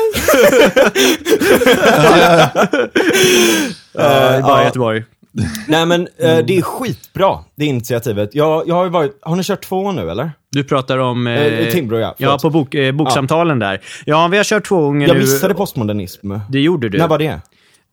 Ja, 3.92 4.02
det 4.02 4.36
är 4.36 4.42
bara 4.42 4.60
ja. 4.60 4.64
Göteborg. 4.64 5.04
Nej 5.68 5.86
men 5.86 6.08
eh, 6.18 6.38
det 6.38 6.58
är 6.58 6.62
skitbra, 6.62 7.38
det 7.54 7.64
initiativet. 7.64 8.30
Jag, 8.34 8.68
jag 8.68 8.74
har 8.74 8.84
ju 8.84 8.90
varit, 8.90 9.18
har 9.22 9.36
ni 9.36 9.42
kört 9.42 9.64
två 9.64 9.92
nu 9.92 10.10
eller? 10.10 10.32
Du 10.50 10.64
pratar 10.64 10.98
om... 10.98 11.26
Eh, 11.26 11.68
Timbro, 11.72 11.98
ja. 11.98 12.14
Ja, 12.18 12.38
på 12.42 12.50
bok, 12.50 12.74
eh, 12.74 12.92
boksamtalen 12.92 13.58
där. 13.58 13.80
Ja, 14.04 14.28
vi 14.28 14.36
har 14.36 14.44
kört 14.44 14.66
två 14.66 14.80
gånger 14.80 15.08
Jag 15.08 15.14
nu. 15.14 15.20
missade 15.20 15.54
postmodernism. 15.54 16.32
Det 16.50 16.60
gjorde 16.60 16.88
du. 16.88 16.98
När 16.98 17.08
var 17.08 17.18
det? 17.18 17.40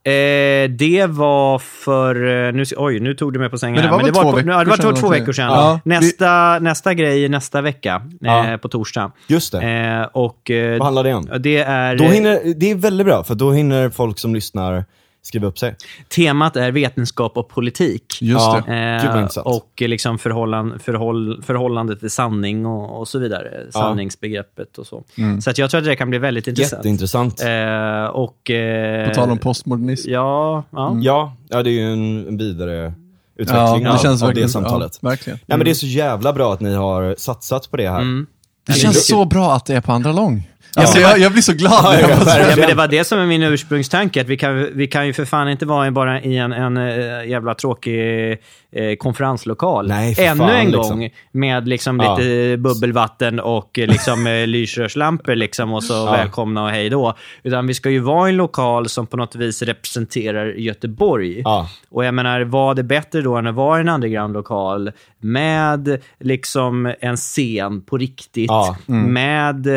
Eh, 0.04 0.70
det 0.70 1.06
var 1.10 1.60
för... 1.60 2.48
eh, 2.48 2.54
Nu, 2.54 2.64
oj, 2.78 3.00
nu 3.00 3.14
tog 3.14 3.34
du 3.34 3.40
mig 3.40 3.50
på 3.50 3.58
sängen. 3.58 3.76
Men 3.76 3.84
det 3.84 3.90
här. 3.90 3.98
var 3.98 4.04
väl 4.04 4.14
två 4.14 4.32
veckor 4.32 4.52
ja, 4.52 4.64
det 4.64 4.70
var 4.70 4.78
två, 4.78 4.84
sedan 4.84 4.96
två 4.96 5.10
veckor 5.10 5.32
sedan. 5.34 5.46
Ja. 5.48 5.80
Nästa, 5.86 6.60
nästa 6.60 6.94
grej 6.94 7.30
nästa 7.30 7.62
vecka, 7.62 8.02
Ja. 8.20 8.48
eh, 8.52 8.58
på 8.58 8.68
torsdag. 8.70 9.12
Just 9.28 9.52
det. 9.52 9.62
Eh, 9.62 10.08
och, 10.14 10.52
eh, 10.52 10.78
Vad 10.78 10.86
handlar 10.86 11.04
det 11.04 11.14
om? 11.14 11.28
Det 11.40 11.58
är... 11.58 11.96
Då 11.96 12.04
hinner, 12.04 12.54
det 12.56 12.72
är 12.72 12.76
väldigt 12.76 13.08
bra, 13.08 13.24
för 13.24 13.36
då 13.36 13.52
hinner 13.52 13.90
folk 13.90 14.20
som 14.20 14.36
lyssnar 14.36 14.86
skriva 15.24 15.48
upp 15.48 15.58
sig. 15.60 15.76
Temat 16.10 16.56
är 16.56 16.72
vetenskap 16.72 17.38
och 17.38 17.50
politik. 17.50 18.18
Just 18.22 18.42
Ja. 18.42 18.64
det. 18.68 19.02
Gud, 19.08 19.22
intressant. 19.22 19.48
och 19.48 19.82
eh, 19.82 19.88
liksom 19.88 20.18
förhållan, 20.18 20.80
förhåll, 20.80 21.44
förhållandet 21.44 22.00
till 22.00 22.10
sanning 22.12 22.66
och, 22.66 23.00
och 23.00 23.08
så 23.08 23.20
vidare. 23.20 23.72
Sanningsbegreppet 23.72 24.78
och 24.78 24.88
så. 24.88 25.04
Så 25.44 25.50
att 25.50 25.58
jag 25.58 25.70
tror 25.72 25.80
att 25.80 25.86
det 25.86 25.96
kan 25.96 26.10
bli 26.10 26.20
väldigt 26.20 26.48
intressant. 26.48 26.80
Jätteintressant. 26.80 27.42
Eh, 27.42 28.06
och, 28.06 28.50
eh, 28.52 29.08
På 29.10 29.16
tal 29.16 29.32
om 29.32 29.38
postmodernism. 29.38 30.12
Ja, 30.12 30.64
ja. 30.72 30.98
Ja, 31.02 31.34
ja, 31.50 31.64
det 31.64 31.70
är 31.70 31.74
ju 31.74 31.94
en, 31.94 32.28
en 32.28 32.38
vidare 32.38 32.94
Ja, 33.36 33.44
utveckling 33.44 33.84
det 33.84 33.92
av, 33.92 33.98
känns 33.98 34.24
av 34.24 34.34
det 34.34 34.50
samtalet. 34.50 35.00
Ja, 35.02 35.10
verkligen. 35.10 35.40
Nej 35.46 35.58
men 35.58 35.66
det 35.66 35.72
är 35.72 35.76
så 35.76 35.86
jävla 35.88 36.34
bra 36.34 36.54
att 36.54 36.60
ni 36.60 36.74
har 36.76 37.16
satsat 37.18 37.72
på 37.72 37.78
det 37.78 37.90
här. 37.90 38.02
Mm. 38.02 38.28
Det 38.68 38.74
känns 38.74 39.08
så 39.08 39.26
bra 39.26 39.54
att 39.54 39.66
det 39.66 39.76
är 39.76 39.82
på 39.82 39.92
andra 39.92 40.12
lång. 40.12 40.51
Ja, 40.76 40.82
Alltså, 40.82 41.00
jag, 41.00 41.20
jag 41.20 41.32
blir 41.32 41.42
så 41.42 41.54
glad. 41.54 41.72
Ja, 41.74 42.00
ja, 42.02 42.56
men 42.58 42.68
det 42.68 42.74
var 42.74 42.88
det 42.88 43.04
som 43.04 43.20
är 43.20 43.26
min 43.26 43.44
ursprungstanke. 43.44 44.22
Att 44.22 44.28
vi, 44.28 44.38
kan, 44.38 44.70
vi 44.74 44.88
kan 44.88 45.08
ju 45.08 45.14
för 45.14 45.26
fan 45.26 45.50
inte 45.50 45.66
vara 45.66 45.92
bara 45.92 46.22
i 46.22 46.38
en, 46.38 46.54
en 46.54 46.78
eh, 46.78 47.30
jävla 47.30 47.56
tråkig 47.56 48.32
eh, 48.32 48.96
konferenslokal. 49.00 49.88
Nej, 49.88 50.16
Ännu 50.20 50.38
fan, 50.38 50.50
en 50.50 50.72
liksom. 50.72 51.00
gång 51.00 51.10
med 51.32 51.68
liksom 51.68 52.00
Ja. 52.00 52.18
lite 52.18 52.58
bubbelvatten 52.58 53.40
och 53.40 53.80
eh, 53.80 53.88
liksom, 53.88 54.28
eh, 54.28 54.48
lysrörslampor 54.48 55.36
liksom, 55.36 55.74
och 55.74 55.84
så 55.84 55.94
Ja. 55.94 56.12
välkomna 56.12 56.64
och 56.64 56.70
hej 56.70 56.90
då. 56.90 57.18
Utan 57.44 57.68
vi 57.68 57.74
ska 57.74 57.90
ju 57.90 58.00
vara 58.00 58.28
i 58.28 58.32
en 58.32 58.38
lokal 58.38 58.90
som 58.90 59.08
på 59.08 59.18
något 59.18 59.36
vis 59.36 59.62
representerar 59.62 60.46
Göteborg. 60.46 61.42
Ja. 61.46 61.70
Och 61.90 62.06
jag 62.06 62.14
menar, 62.14 62.42
vad 62.42 62.80
är 62.80 62.84
bättre 62.84 63.22
då 63.22 63.36
än 63.36 63.48
att 63.48 63.56
vara 63.56 63.78
i 63.78 63.82
en 63.82 63.90
underground-lokal 63.90 64.92
med 65.24 66.02
liksom 66.20 66.94
en 67.00 67.16
scen 67.18 67.82
på 67.82 67.98
riktigt, 67.98 68.50
Ja. 68.50 68.78
med 68.86 69.68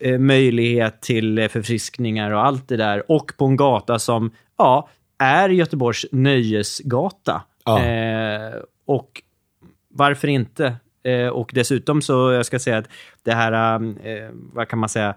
eh, 0.00 0.18
möjlighet 0.18 1.00
till 1.00 1.48
förfriskningar 1.50 2.30
och 2.30 2.44
allt 2.46 2.68
det 2.68 2.76
där. 2.76 3.10
Och 3.12 3.32
på 3.38 3.44
en 3.46 3.56
gata 3.56 3.98
som, 3.98 4.30
ja, 4.58 4.88
är 5.18 5.48
Göteborgs 5.48 6.06
nöjesgata. 6.12 7.42
Ja. 7.64 7.84
Eh, 7.84 8.52
och 8.86 9.22
varför 9.94 10.28
inte? 10.28 10.74
Eh, 11.04 11.28
och 11.28 11.50
dessutom 11.54 12.02
så, 12.02 12.32
jag 12.32 12.46
ska 12.46 12.58
säga 12.58 12.78
att 12.78 12.88
det 13.22 13.32
här, 13.34 13.74
eh, 14.04 14.28
vad 14.32 14.68
kan 14.68 14.78
man 14.78 14.88
säga, 14.88 15.14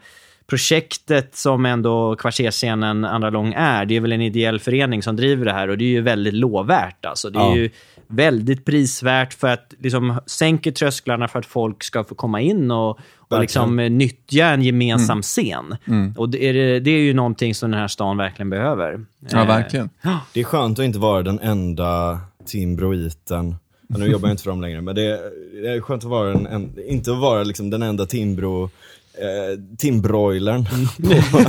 projektet 0.47 1.35
som 1.35 1.65
ändå 1.65 2.15
kvartersscenen 2.15 3.05
Andra 3.05 3.29
Lång 3.29 3.53
är, 3.57 3.85
det 3.85 3.95
är 3.95 3.99
väl 3.99 4.11
en 4.11 4.21
ideell 4.21 4.59
förening 4.59 5.03
som 5.03 5.15
driver 5.15 5.45
det 5.45 5.53
här 5.53 5.67
och 5.67 5.77
det 5.77 5.83
är 5.85 5.89
ju 5.89 6.01
väldigt 6.01 6.33
lovvärt. 6.33 7.05
Alltså. 7.05 7.29
Det 7.29 7.39
är 7.39 7.43
Ja. 7.43 7.55
ju 7.55 7.69
väldigt 8.07 8.65
prisvärt 8.65 9.33
för 9.33 9.47
att 9.47 9.73
liksom 9.79 10.19
sänker 10.25 10.71
trösklarna 10.71 11.27
för 11.27 11.39
att 11.39 11.45
folk 11.45 11.83
ska 11.83 12.03
få 12.03 12.15
komma 12.15 12.41
in 12.41 12.71
och, 12.71 12.99
och 13.17 13.41
liksom 13.41 13.79
eh, 13.79 13.89
nyttja 13.91 14.45
en 14.45 14.61
gemensam 14.61 15.21
scen. 15.21 15.75
Och 16.17 16.29
det 16.29 16.45
är, 16.45 16.79
det 16.79 16.91
är 16.91 16.99
ju 16.99 17.13
någonting 17.13 17.55
som 17.55 17.71
den 17.71 17.79
här 17.79 17.87
stan 17.87 18.17
verkligen 18.17 18.49
behöver. 18.49 19.05
Ja, 19.29 19.41
Eh, 19.41 19.47
verkligen. 19.47 19.89
Det 20.33 20.39
är 20.39 20.43
skönt 20.43 20.79
att 20.79 20.85
inte 20.85 20.99
vara 20.99 21.21
den 21.23 21.39
enda 21.39 22.19
Timbroiten. 22.45 23.55
Nu 23.87 24.05
jobbar 24.05 24.27
jag 24.27 24.33
inte 24.33 24.43
för 24.43 24.49
dem 24.49 24.61
längre, 24.61 24.81
men 24.81 24.95
det 24.95 25.01
är, 25.01 25.19
det 25.61 25.69
är 25.69 25.81
skönt 25.81 26.03
att 26.03 26.09
vara 26.09 26.31
en, 26.33 26.47
en, 26.47 26.71
inte 26.87 27.11
att 27.11 27.17
vara 27.19 27.43
liksom 27.43 27.69
den 27.69 27.81
enda 27.81 28.05
Timbro 28.05 28.69
eh, 29.17 29.59
Timbroilern 29.77 30.65
på, 31.31 31.43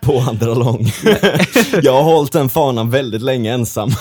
på 0.00 0.18
andra 0.18 0.54
lång. 0.54 0.86
jag 1.82 1.92
har 1.92 2.02
hållit 2.02 2.32
den 2.32 2.48
fanan 2.48 2.90
väldigt 2.90 3.22
länge 3.22 3.52
ensam. 3.52 3.90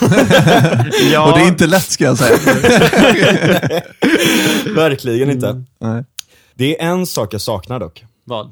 Ja, 1.11 1.31
Och 1.31 1.37
det 1.37 1.43
är 1.43 1.47
inte 1.47 1.67
lätt 1.67 1.91
ska 1.91 2.03
jag 2.03 2.17
säga. 2.17 2.37
Verkligen 4.75 5.29
inte. 5.31 5.63
Nej. 5.79 6.03
Det 6.53 6.81
är 6.81 6.85
en 6.91 7.07
sak 7.07 7.33
jag 7.33 7.41
saknar 7.41 7.79
dock. 7.79 8.05
Vad? 8.23 8.45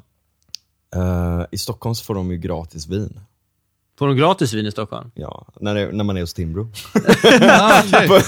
Eh, 0.96 1.44
I 1.50 1.58
Stockholm 1.58 1.94
så 1.94 2.04
får 2.04 2.14
de 2.14 2.30
ju 2.30 2.36
gratis 2.38 2.88
vin. 2.88 3.20
Får 4.00 4.06
de 4.06 4.16
gratis 4.16 4.52
vin 4.52 4.66
i 4.66 4.70
Stockholm? 4.70 5.10
Ja, 5.14 5.46
när, 5.60 5.74
det, 5.74 5.92
när 5.92 6.04
man 6.04 6.16
är 6.16 6.20
hos 6.20 6.34
Timbro. 6.34 6.72
Ah, 7.42 7.82
på, 8.06 8.20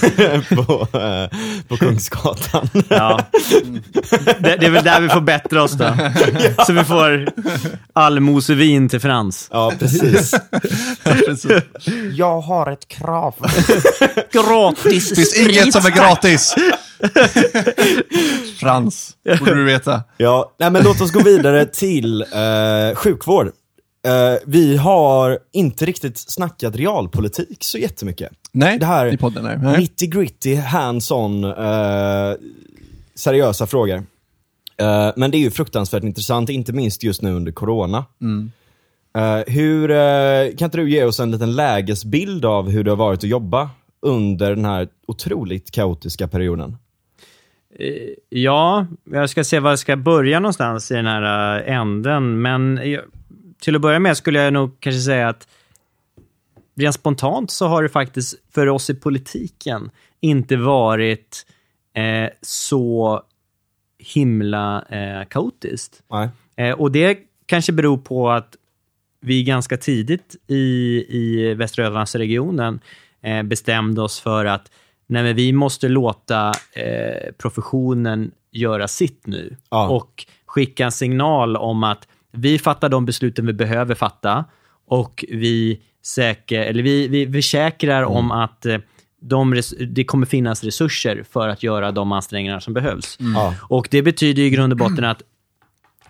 på, 0.56 0.98
eh, 0.98 1.28
på 1.68 1.76
Kungsgatan. 1.76 2.68
Ja. 2.88 3.20
Det, 4.38 4.56
det 4.56 4.66
är 4.66 4.70
väl 4.70 4.84
där 4.84 5.00
vi 5.00 5.08
får 5.08 5.20
bättra 5.20 5.62
oss 5.62 5.72
då. 5.72 5.96
Så 6.66 6.72
vi 6.72 6.84
får 6.84 7.28
allmosevin 7.92 8.88
till 8.88 9.00
Frans. 9.00 9.48
ja, 9.50 9.72
precis. 9.78 10.34
Precis. 11.04 11.62
Jag 12.12 12.40
har 12.40 12.72
ett 12.72 12.88
krav. 12.88 13.34
Gratis 14.32 15.08
Det 15.08 15.16
finns 15.16 15.36
inget 15.36 15.72
som 15.72 15.86
är 15.86 15.90
gratis. 15.90 16.54
Frans, 18.60 19.16
borde 19.38 19.54
du 19.54 19.64
veta. 19.64 20.02
Ja, 20.16 20.54
nej 20.58 20.70
men 20.70 20.84
låt 20.84 21.00
oss 21.00 21.10
gå 21.12 21.22
vidare 21.22 21.66
till 21.66 22.22
eh, 22.22 22.96
sjukvård. 22.96 23.52
Eh, 24.06 24.38
vi 24.46 24.76
har 24.76 25.38
inte 25.52 25.86
riktigt 25.86 26.18
snackat 26.18 26.76
realpolitik 26.76 27.64
så 27.64 27.78
jättemycket. 27.78 28.32
Nej, 28.52 28.78
Det 28.78 28.86
här 28.86 29.06
i 29.06 29.16
podden. 29.16 29.44
Nej. 29.44 29.58
Nej. 29.62 29.80
nitty 29.80 30.06
gritty, 30.06 30.54
hands-on, 30.54 31.44
eh, 31.44 32.36
seriösa 33.14 33.66
frågor. 33.66 34.02
Eh, 34.76 35.12
men 35.16 35.30
det 35.30 35.36
är 35.36 35.40
ju 35.40 35.50
fruktansvärt 35.50 36.04
intressant, 36.04 36.50
inte 36.50 36.72
minst 36.72 37.02
just 37.02 37.22
nu 37.22 37.32
under 37.32 37.52
corona. 37.52 38.04
Eh, 39.16 39.52
hur, 39.52 39.88
kan 40.56 40.66
inte 40.66 40.78
du 40.78 40.90
ge 40.90 41.04
oss 41.04 41.20
en 41.20 41.30
liten 41.30 41.56
lägesbild 41.56 42.44
av 42.44 42.70
hur 42.70 42.84
det 42.84 42.90
har 42.90 42.96
varit 42.96 43.18
att 43.18 43.30
jobba 43.30 43.70
under 44.02 44.54
den 44.54 44.64
här 44.64 44.88
otroligt 45.06 45.70
kaotiska 45.70 46.28
perioden? 46.28 46.76
Ja, 48.28 48.86
jag 49.04 49.30
ska 49.30 49.44
se 49.44 49.60
var 49.60 49.70
jag 49.70 49.78
ska 49.78 49.96
börja 49.96 50.40
någonstans 50.40 50.90
i 50.90 50.94
den 50.94 51.06
här 51.06 51.60
änden. 51.60 52.42
Men 52.42 52.80
till 53.62 53.76
att 53.76 53.82
börja 53.82 53.98
med 53.98 54.16
skulle 54.16 54.42
jag 54.42 54.52
nog 54.52 54.80
kanske 54.80 55.00
säga 55.00 55.28
att 55.28 55.48
rent 56.74 56.94
spontant 56.94 57.50
så 57.50 57.66
har 57.66 57.82
det 57.82 57.88
faktiskt 57.88 58.34
för 58.54 58.68
oss 58.68 58.90
i 58.90 58.94
politiken 58.94 59.90
inte 60.20 60.56
varit 60.56 61.46
eh, 61.94 62.30
så 62.42 63.22
himla 63.98 64.84
eh, 64.88 65.28
kaotiskt. 65.28 66.02
Eh, 66.56 66.70
och 66.80 66.92
det 66.92 67.18
kanske 67.46 67.72
beror 67.72 67.98
på 67.98 68.30
att 68.30 68.56
vi 69.20 69.44
ganska 69.44 69.76
tidigt 69.76 70.36
i, 70.46 71.04
i 71.08 71.54
Västra 71.54 71.84
Götalandsregionen 71.84 72.80
eh, 73.22 73.42
bestämde 73.42 74.02
oss 74.02 74.20
för 74.20 74.44
att 74.44 74.70
nej, 75.06 75.32
vi 75.32 75.52
måste 75.52 75.88
låta 75.88 76.52
eh, 76.72 77.32
professionen 77.38 78.30
göra 78.50 78.88
sitt 78.88 79.26
nu 79.26 79.56
Ja. 79.70 79.88
och 79.88 80.26
skicka 80.46 80.84
en 80.84 80.92
signal 80.92 81.56
om 81.56 81.84
att 81.84 82.08
vi 82.32 82.58
fattar 82.58 82.88
de 82.88 83.06
besluten 83.06 83.46
vi 83.46 83.52
behöver 83.52 83.94
fatta 83.94 84.44
och 84.86 85.24
vi, 85.28 85.80
säker, 86.04 86.60
eller 86.60 86.82
vi, 86.82 87.08
vi 87.08 87.32
försäkrar 87.32 88.02
om 88.02 88.30
att 88.30 88.66
eh, 88.66 88.78
de 89.20 89.62
det 89.88 90.04
kommer 90.04 90.26
finnas 90.26 90.64
resurser 90.64 91.24
för 91.32 91.48
att 91.48 91.62
göra 91.62 91.92
de 91.92 92.12
ansträngningar 92.12 92.60
som 92.60 92.74
behövs. 92.74 93.18
Ja. 93.34 93.54
Och 93.60 93.88
Det 93.90 94.02
betyder 94.02 94.42
i 94.42 94.50
grund 94.50 94.72
och 94.72 94.78
botten 94.78 95.04
att 95.04 95.22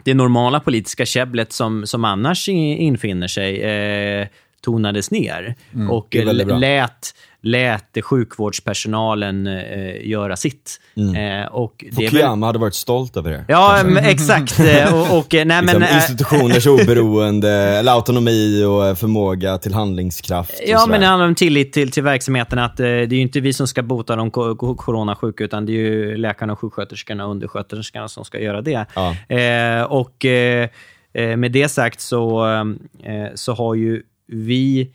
det 0.05 0.15
normala 0.15 0.61
politiska 0.61 1.07
käbblet 1.07 1.53
som, 1.53 1.87
som 1.87 2.05
annars 2.05 2.49
infinner 2.49 3.29
sig 3.29 3.63
eh, 3.63 4.27
tonades 4.61 5.11
ner 5.11 5.55
och 5.91 6.09
väldigt 6.13 6.47
bra. 6.47 6.59
lät, 6.59 7.15
lät 7.43 8.05
sjukvårdspersonalen 8.05 9.47
eh, 9.47 10.09
göra 10.09 10.37
sitt. 10.37 10.81
Eh, 10.97 11.53
och 11.53 11.85
är 11.85 11.97
väl, 11.97 12.05
Fukuyama 12.11 12.47
hade 12.47 12.59
varit 12.59 12.75
stolt 12.75 13.17
över 13.17 13.31
det. 13.31 13.45
ja, 13.49 13.81
men 13.85 14.05
exakt. 14.05 14.61
Eh, 14.61 14.95
Och, 14.95 15.19
och, 15.19 15.35
eh, 15.35 15.45
nej, 15.45 15.63
men, 15.63 15.81
liksom, 15.81 15.97
institutioners 15.97 16.67
oberoende, 16.83 17.51
eller 17.51 17.93
autonomi 17.93 18.65
och 18.65 18.99
förmåga 18.99 19.59
till 19.59 19.75
handlingskraft. 19.75 20.61
Ja, 20.67 20.87
men 20.87 21.01
det 21.01 21.07
handlar 21.07 21.27
om 21.29 21.35
tillit 21.35 21.73
till, 21.73 21.91
till 21.91 22.03
verksamheten. 22.03 22.59
Att, 22.59 22.81
eh, 22.81 22.85
det 22.85 22.91
är 22.91 23.13
ju 23.13 23.21
inte 23.21 23.41
vi 23.41 23.53
som 23.53 23.67
ska 23.67 23.83
bota 23.83 24.17
de 24.17 24.31
coronasjuka, 24.31 25.45
utan 25.45 25.67
det 25.67 25.73
är 25.73 25.75
ju 25.75 26.17
läkarna, 26.17 26.53
och 26.53 26.59
sjuksköterskorna 26.59 27.25
och 27.25 27.31
undersköterskorna 27.31 28.09
som 28.09 28.25
ska 28.25 28.41
göra 28.41 28.63
det. 28.63 28.87
Ja. 28.95 29.87
Och 29.87 30.25
med 31.37 31.53
det 31.53 31.69
sagt 31.69 32.01
så, 32.01 32.47
så 33.35 33.53
har 33.53 33.75
ju 33.75 34.03
vi, 34.27 34.91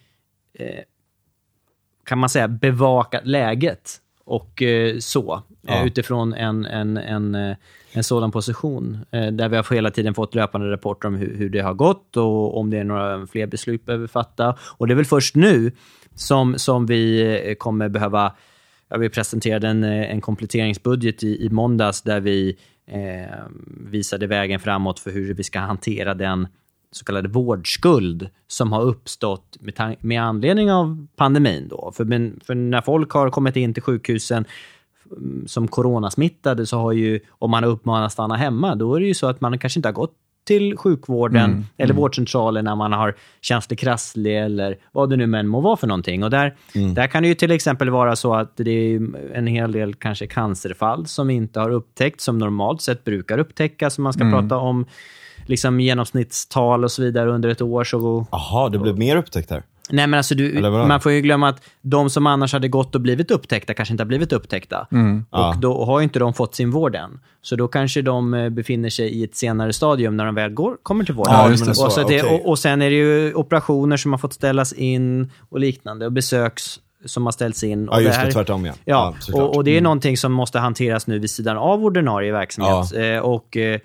kan 2.08 2.18
man 2.18 2.30
säga, 2.30 2.48
bevakat 2.48 3.28
läget 3.28 4.02
och 4.26 4.62
eh, 4.62 4.98
så. 5.00 5.44
Ja. 5.62 5.74
Eh, 5.74 5.88
utifrån 5.88 6.34
en, 6.34 6.66
en, 6.66 6.98
en, 6.98 7.36
eh, 7.36 7.56
en 7.92 8.04
sådan 8.04 8.32
position. 8.32 8.98
Där 9.12 9.50
vi 9.50 9.56
har 9.56 9.74
hela 9.76 9.92
tiden 9.92 10.14
fått 10.14 10.36
löpande 10.36 10.72
rapporter 10.72 11.08
om 11.08 11.16
hur, 11.16 11.38
hur 11.38 11.50
det 11.50 11.60
har 11.60 11.74
gått 11.74 12.18
och 12.18 12.58
om 12.58 12.70
det 12.70 12.78
är 12.78 12.84
några 12.84 13.28
fler 13.28 13.48
beslut 13.48 13.82
vi 13.82 13.86
behöver 13.86 14.08
fatta. 14.08 14.58
Och 14.62 14.88
det 14.88 14.94
är 14.94 14.96
väl 14.96 15.06
först 15.06 15.36
nu 15.36 15.72
som, 16.16 16.60
som 16.60 16.86
vi 16.86 17.56
kommer 17.60 17.90
behöva 17.90 18.34
Ja, 18.90 18.98
vi 18.98 19.10
presenterade 19.10 19.68
en, 19.68 19.84
en 19.84 20.22
kompletteringsbudget 20.22 21.24
i, 21.24 21.46
i 21.46 21.50
måndags 21.50 22.02
där 22.02 22.20
vi 22.20 22.58
eh, 22.88 23.46
visade 23.92 24.28
vägen 24.28 24.60
framåt 24.60 25.00
för 25.00 25.12
hur 25.12 25.34
vi 25.34 25.44
ska 25.44 25.60
hantera 25.60 26.14
den 26.14 26.48
så 26.92 27.06
kallade 27.06 27.30
vårdskuld 27.30 28.30
som 28.48 28.72
har 28.72 28.82
uppstått 28.82 29.58
med, 29.60 29.96
med 30.02 30.22
anledning 30.22 30.72
av 30.72 31.08
pandemin. 31.16 31.68
Då. 31.68 31.92
För, 31.96 32.06
men, 32.06 32.40
för 32.46 32.56
när 32.56 32.82
folk 32.82 33.12
har 33.12 33.30
kommit 33.30 33.56
in 33.56 33.74
till 33.74 33.84
sjukhusen 33.84 34.46
mm, 35.12 35.48
som 35.48 35.68
coronasmittade 35.68 36.66
så 36.66 36.78
har 36.78 36.92
ju, 36.92 37.20
om 37.30 37.52
man 37.84 38.04
att 38.04 38.12
stanna 38.12 38.36
hemma, 38.36 38.76
då 38.76 38.96
är 38.96 39.00
det 39.00 39.06
ju 39.06 39.14
så 39.14 39.28
att 39.28 39.42
man 39.42 39.60
kanske 39.60 39.80
inte 39.80 39.88
har 39.88 39.94
gått 39.94 40.14
till 40.48 40.78
sjukvården 40.78 41.66
eller 41.78 41.94
vårdcentralen 41.94 42.66
när 42.66 42.76
man 42.76 42.94
har 42.94 43.16
känt 43.42 43.64
sig 43.64 43.78
krasslig 43.78 44.40
eller 44.40 44.78
vad 44.92 45.10
det 45.10 45.16
nu 45.16 45.28
men 45.28 45.48
må 45.48 45.62
vara 45.62 45.78
för 45.78 45.88
någonting. 45.88 46.24
Och 46.24 46.30
där, 46.30 46.56
där 46.96 47.08
kan 47.08 47.24
det 47.24 47.30
ju 47.30 47.36
till 47.36 47.52
exempel 47.52 47.90
vara 47.90 48.16
så 48.16 48.34
att 48.34 48.58
det 48.58 48.72
är 48.72 49.02
en 49.34 49.48
hel 49.48 49.72
del 49.72 49.96
kanske 49.96 50.28
cancerfall 50.28 51.08
som 51.08 51.30
inte 51.30 51.60
har 51.60 51.70
upptäckts, 51.70 52.24
som 52.24 52.38
normalt 52.38 52.82
sett 52.82 53.04
brukar 53.04 53.38
upptäckas. 53.38 53.98
Om 53.98 54.04
man 54.04 54.14
ska 54.14 54.32
prata 54.32 54.58
om 54.58 54.86
liksom 55.50 55.80
genomsnittstal 55.80 56.84
och 56.84 56.92
så 56.92 57.02
vidare 57.02 57.32
under 57.32 57.50
ett 57.50 57.62
år. 57.62 57.84
Så 57.84 58.26
Jaha, 58.32 58.70
det 58.70 58.78
blev 58.80 58.98
mer 58.98 59.16
upptäckt 59.16 59.50
här. 59.52 59.64
Nej, 59.90 60.08
men 60.08 60.18
alltså 60.18 60.36
du, 60.36 60.62
man 60.62 61.02
får 61.02 61.12
ju 61.12 61.22
glömma 61.22 61.50
att 61.50 61.62
de 61.82 62.10
som 62.10 62.28
annars 62.28 62.54
hade 62.54 62.68
gått 62.68 62.96
och 62.96 63.02
blivit 63.02 63.32
upptäckta 63.32 63.74
kanske 63.74 63.94
inte 63.94 64.04
har 64.04 64.08
blivit 64.08 64.34
upptäckta. 64.34 64.88
Ja. 65.32 65.50
Och 65.50 65.58
då 65.58 65.86
har 65.86 66.00
ju 66.00 66.04
inte 66.04 66.20
de 66.20 66.34
fått 66.34 66.56
sin 66.56 66.72
vård 66.72 66.96
än. 66.96 67.20
Så 67.42 67.56
då 67.56 67.68
kanske 67.68 68.02
de 68.02 68.34
eh, 68.34 68.50
befinner 68.50 68.90
sig 68.90 69.10
i 69.10 69.24
ett 69.24 69.36
senare 69.36 69.74
stadium 69.74 70.18
när 70.18 70.26
de 70.26 70.36
väl 70.36 70.52
går, 70.52 70.78
kommer 70.84 71.04
till 71.04 71.14
vården. 71.14 71.34
Ja, 71.34 71.48
det. 71.48 71.70
och, 71.70 71.76
så 71.76 71.90
Så, 71.90 72.08
det, 72.08 72.24
och, 72.24 72.50
och 72.50 72.60
sen 72.60 72.82
är 72.82 72.90
det 72.90 72.96
ju 72.96 73.34
operationer 73.34 73.98
som 73.98 74.14
har 74.14 74.18
fått 74.18 74.34
ställas 74.34 74.74
in 74.74 75.32
och 75.50 75.60
liknande. 75.60 76.06
Och 76.06 76.12
besöks 76.12 76.80
som 77.06 77.26
har 77.26 77.32
ställts 77.32 77.64
in. 77.64 77.90
Och 77.90 77.96
Ja, 77.96 78.02
just 78.02 78.20
det, 78.20 78.26
här- 78.26 78.32
tvärtom 78.32 78.66
ja. 78.66 78.74
Ja, 78.86 79.16
såklart. 79.20 79.44
och, 79.44 79.56
och 79.56 79.64
det 79.64 79.78
är 79.78 79.82
någonting 79.82 80.18
som 80.18 80.32
måste 80.32 80.60
hanteras 80.60 81.08
nu 81.08 81.20
vid 81.20 81.30
sidan 81.30 81.58
av 81.58 81.86
ordinarie 81.86 82.32
verksamhet. 82.32 82.94
Eh, 82.96 83.20
och 83.20 83.58
eh, 83.58 83.80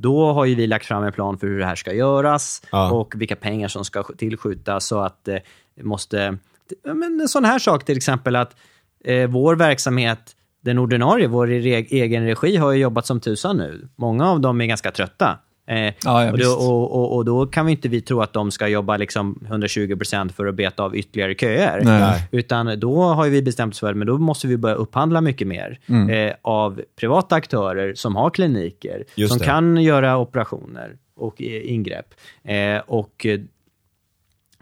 då 0.00 0.32
har 0.32 0.44
ju 0.44 0.54
vi 0.54 0.66
lagt 0.66 0.86
fram 0.86 1.04
en 1.04 1.12
plan 1.12 1.38
för 1.38 1.46
hur 1.46 1.58
det 1.58 1.64
här 1.64 1.74
ska 1.76 1.92
göras 1.92 2.62
Ja. 2.72 2.90
och 2.90 3.14
vilka 3.16 3.36
pengar 3.36 3.68
som 3.68 3.84
ska 3.84 4.02
tillskjutas 4.02 4.86
så 4.86 4.98
att 5.00 5.28
eh, 5.28 5.36
måste... 5.82 6.38
Men 6.84 7.20
en 7.20 7.28
sån 7.28 7.44
här 7.44 7.58
sak 7.58 7.84
till 7.84 7.96
exempel 7.96 8.36
att 8.36 8.56
eh, 9.04 9.28
vår 9.28 9.56
verksamhet, 9.56 10.36
den 10.60 10.78
ordinarie, 10.78 11.28
vår 11.28 11.46
egen 11.48 12.26
regi 12.26 12.56
har 12.56 12.72
ju 12.72 12.80
jobbat 12.80 13.06
som 13.06 13.20
tusan 13.20 13.56
nu. 13.56 13.88
Många 13.96 14.30
av 14.30 14.40
dem 14.40 14.60
är 14.60 14.66
ganska 14.66 14.90
trötta. 14.90 15.38
Eh, 15.68 15.76
Ja, 16.04 16.24
ja, 16.24 16.32
och, 16.32 16.38
då, 16.38 16.50
och, 16.50 16.92
och, 16.96 17.16
och 17.16 17.24
då 17.24 17.46
kan 17.46 17.66
vi 17.66 17.72
inte 17.72 17.88
vi 17.88 18.00
tro 18.00 18.20
att 18.20 18.32
de 18.32 18.50
ska 18.50 18.68
jobba 18.68 18.96
liksom 18.96 19.38
120% 19.50 20.32
för 20.32 20.46
att 20.46 20.54
beta 20.54 20.82
av 20.82 20.96
ytterligare 20.96 21.34
köer. 21.34 21.80
Nej. 21.84 22.28
Utan 22.32 22.80
då 22.80 23.02
har 23.02 23.24
ju 23.24 23.30
vi 23.30 23.42
bestämt 23.42 23.74
oss 23.74 23.80
för 23.80 23.94
men 23.94 24.06
då 24.06 24.18
måste 24.18 24.46
vi 24.46 24.56
börja 24.56 24.74
upphandla 24.74 25.20
mycket 25.20 25.46
mer 25.48 25.78
Mm. 25.88 26.10
eh, 26.28 26.34
av 26.42 26.80
privata 27.00 27.34
aktörer 27.34 27.94
som 27.94 28.16
har 28.16 28.30
kliniker, 28.30 29.04
Just 29.14 29.30
som 29.32 29.38
det. 29.38 29.44
kan 29.44 29.76
göra 29.82 30.18
operationer 30.18 30.96
och 31.16 31.42
eh, 31.42 31.72
ingrepp. 31.72 32.14
Eh, 32.44 32.78
och 32.86 33.26
eh, 33.26 33.40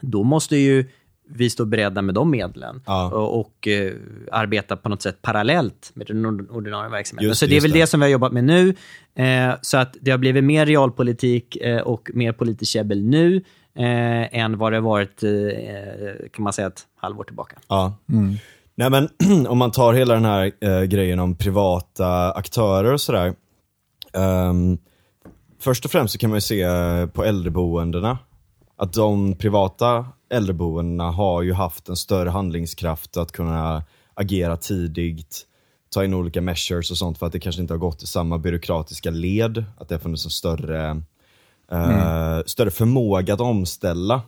då 0.01 0.23
måste 0.23 0.57
ju 0.57 0.85
vi 1.29 1.51
stå 1.51 1.65
beredda 1.65 2.03
med 2.03 2.15
de 2.15 2.31
medlen 2.31 2.83
Ja. 2.87 3.11
och, 3.11 3.41
och 3.41 3.69
eh, 3.69 3.93
arbeta 4.33 4.77
på 4.77 4.89
något 4.89 5.03
sätt 5.03 5.23
parallellt 5.23 5.91
med 5.95 6.07
den 6.07 6.27
ord- 6.27 6.51
ordinarie 6.51 6.91
verksamheten. 6.91 7.29
Just 7.29 7.41
så 7.41 7.47
det, 7.47 7.57
är 7.57 7.61
väl 7.61 7.71
det. 7.73 7.81
det 7.81 7.87
som 7.87 8.01
vi 8.01 8.05
har 8.07 8.11
jobbat 8.11 8.33
med 8.33 8.45
nu. 8.45 8.75
Eh, 9.15 9.55
så 9.63 9.77
att 9.79 9.97
det 10.01 10.11
har 10.11 10.19
blivit 10.19 10.45
mer 10.45 10.67
realpolitik 10.67 11.57
eh, 11.57 11.81
och 11.81 12.11
mer 12.15 12.33
politiskt 12.33 12.73
käbbel 12.73 13.03
nu 13.05 13.37
eh, 13.79 14.39
än 14.41 14.59
vad 14.59 14.73
det 14.73 14.81
varit, 14.81 15.23
eh, 15.23 15.31
kan 16.33 16.43
man 16.43 16.53
säga, 16.53 16.69
ett 16.69 16.83
halvår 16.97 17.25
tillbaka. 17.25 17.57
Ja. 17.69 17.95
Nej 18.75 18.91
men 18.91 19.09
om 19.49 19.59
man 19.59 19.71
tar 19.71 19.93
hela 19.95 20.15
den 20.15 20.25
här 20.25 20.53
eh, 20.61 20.83
grejen 20.83 21.19
om 21.19 21.35
privata 21.35 22.33
aktörer 22.33 22.93
och 22.93 23.01
sådär. 23.01 23.35
ehm, 24.13 24.79
först 25.61 25.85
och 25.85 25.91
främst 25.91 26.13
så 26.13 26.19
kan 26.19 26.31
man 26.31 26.37
ju 26.37 26.41
se 26.41 26.63
eh, 26.63 27.07
på 27.07 27.25
äldreboendena 27.25 28.19
att 28.77 28.93
de 28.93 29.35
privata 29.35 30.07
äldreboendena 30.31 31.11
har 31.11 31.43
ju 31.43 31.53
haft 31.53 31.89
en 31.89 31.97
större 31.97 32.31
handlingskraft 32.31 33.17
att 33.17 33.33
kunna 33.33 33.85
agera 34.15 34.57
tidigt, 34.57 35.47
ta 35.91 36.05
in 36.05 36.15
olika 36.15 36.41
measures 36.41 36.91
och 36.91 36.99
sånt 36.99 37.19
för 37.19 37.27
att 37.27 37.33
det 37.33 37.41
kanske 37.41 37.63
inte 37.63 37.75
har 37.75 37.79
gått 37.79 38.03
i 38.03 38.07
samma 38.07 38.39
byråkratiska 38.39 39.11
led, 39.11 39.65
att 39.79 39.89
det 39.89 39.95
har 39.95 40.01
funnits 40.01 40.25
en 40.25 40.31
större, 40.31 41.03
eh, 41.73 42.41
större 42.47 42.71
förmåga 42.71 43.35
att 43.35 43.41
omställa. 43.41 44.23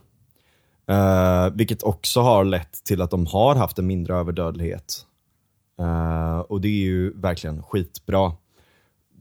Eh, 0.89 1.51
vilket 1.55 1.83
också 1.83 2.21
har 2.21 2.45
lett 2.45 2.85
till 2.85 3.03
att 3.03 3.11
de 3.11 3.27
har 3.27 3.55
haft 3.55 3.79
en 3.79 3.87
mindre 3.87 4.15
överdödlighet. 4.15 5.07
Eh, 5.81 6.39
och 6.39 6.61
det 6.61 6.69
är 6.69 6.83
ju 6.83 7.21
verkligen 7.21 7.63
skitbra. 7.63 8.33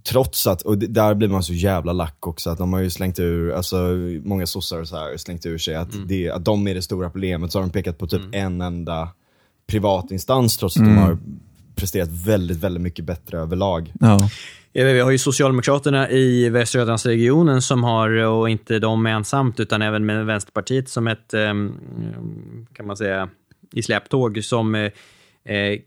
Trots 0.09 0.47
att, 0.47 0.61
och 0.61 0.77
det- 0.77 0.87
där 0.87 1.13
blir 1.13 1.27
man 1.27 1.43
så 1.43 1.53
jävla 1.53 1.93
lack 1.93 2.27
också, 2.27 2.49
att 2.49 2.57
de 2.57 2.73
har 2.73 2.79
ju 2.79 2.89
slängt 2.89 3.19
ur, 3.19 3.51
alltså 3.51 3.77
många 4.23 4.45
sossar 4.47 4.79
och 4.81 4.87
så 4.87 4.95
här, 4.97 5.17
slängt 5.17 5.45
ur 5.45 5.57
sig 5.57 5.75
att, 5.75 5.89
det, 6.07 6.29
att 6.29 6.45
de 6.45 6.67
är 6.67 6.75
det 6.75 6.81
stora 6.81 7.09
problemet. 7.09 7.51
Så 7.51 7.57
har 7.59 7.63
de 7.63 7.71
pekat 7.71 7.97
på 7.97 8.07
typ 8.07 8.21
en 8.31 8.61
enda 8.61 9.09
privat 9.67 10.11
instans 10.11 10.57
trots 10.57 10.77
att 10.77 10.83
de 10.83 10.97
har 10.97 11.17
presterat 11.75 12.09
väldigt, 12.11 12.57
väldigt 12.57 12.81
mycket 12.81 13.05
bättre 13.05 13.37
överlag. 13.39 13.93
Ja. 13.99 14.29
Ja, 14.73 14.85
Vi 14.85 14.99
har 14.99 15.11
ju 15.11 15.17
Socialdemokraterna 15.17 16.09
i 16.09 16.49
Västra 16.49 16.79
Götalandsregionen 16.79 17.61
som 17.61 17.83
har, 17.83 18.09
och 18.09 18.49
inte 18.49 18.79
de 18.79 19.05
ensamt, 19.05 19.59
utan 19.59 19.81
även 19.81 20.05
med 20.05 20.25
Vänsterpartiet 20.25 20.89
som 20.89 21.07
ett, 21.07 21.33
ehm, 21.33 21.71
kan 22.73 22.87
man 22.87 22.97
säga, 22.97 23.29
i 23.73 23.83
släptåg 23.83 24.43
som 24.43 24.75
eh, 24.75 24.81
eh, 25.55 25.79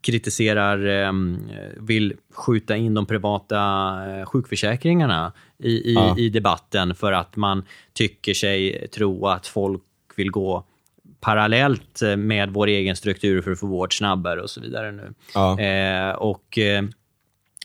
kritiserar, 0.00 0.86
ehm, 0.86 1.38
vill 1.76 2.14
skjuta 2.34 2.76
in 2.76 2.94
de 2.94 3.06
privata 3.06 3.58
eh, 4.10 4.26
sjukförsäkringarna 4.26 5.32
i, 5.58 5.70
i, 5.70 5.94
Ja. 5.94 6.18
i 6.18 6.28
debatten 6.28 6.94
för 6.94 7.12
att 7.12 7.36
man 7.36 7.64
tycker 7.92 8.34
sig 8.34 8.88
tro 8.88 9.26
att 9.26 9.46
folk 9.46 9.82
vill 10.16 10.30
gå 10.30 10.64
parallellt 11.20 12.02
eh, 12.02 12.16
med 12.16 12.50
vår 12.50 12.66
egen 12.66 12.96
struktur 12.96 13.42
för 13.42 13.50
att 13.50 13.60
få 13.60 13.66
vård 13.66 13.98
snabbare 13.98 14.42
och 14.42 14.50
så 14.50 14.60
vidare 14.60 14.92
nu. 14.92 15.14
Ja. 15.34 15.60
Eh, 15.60 16.10
och 16.14 16.58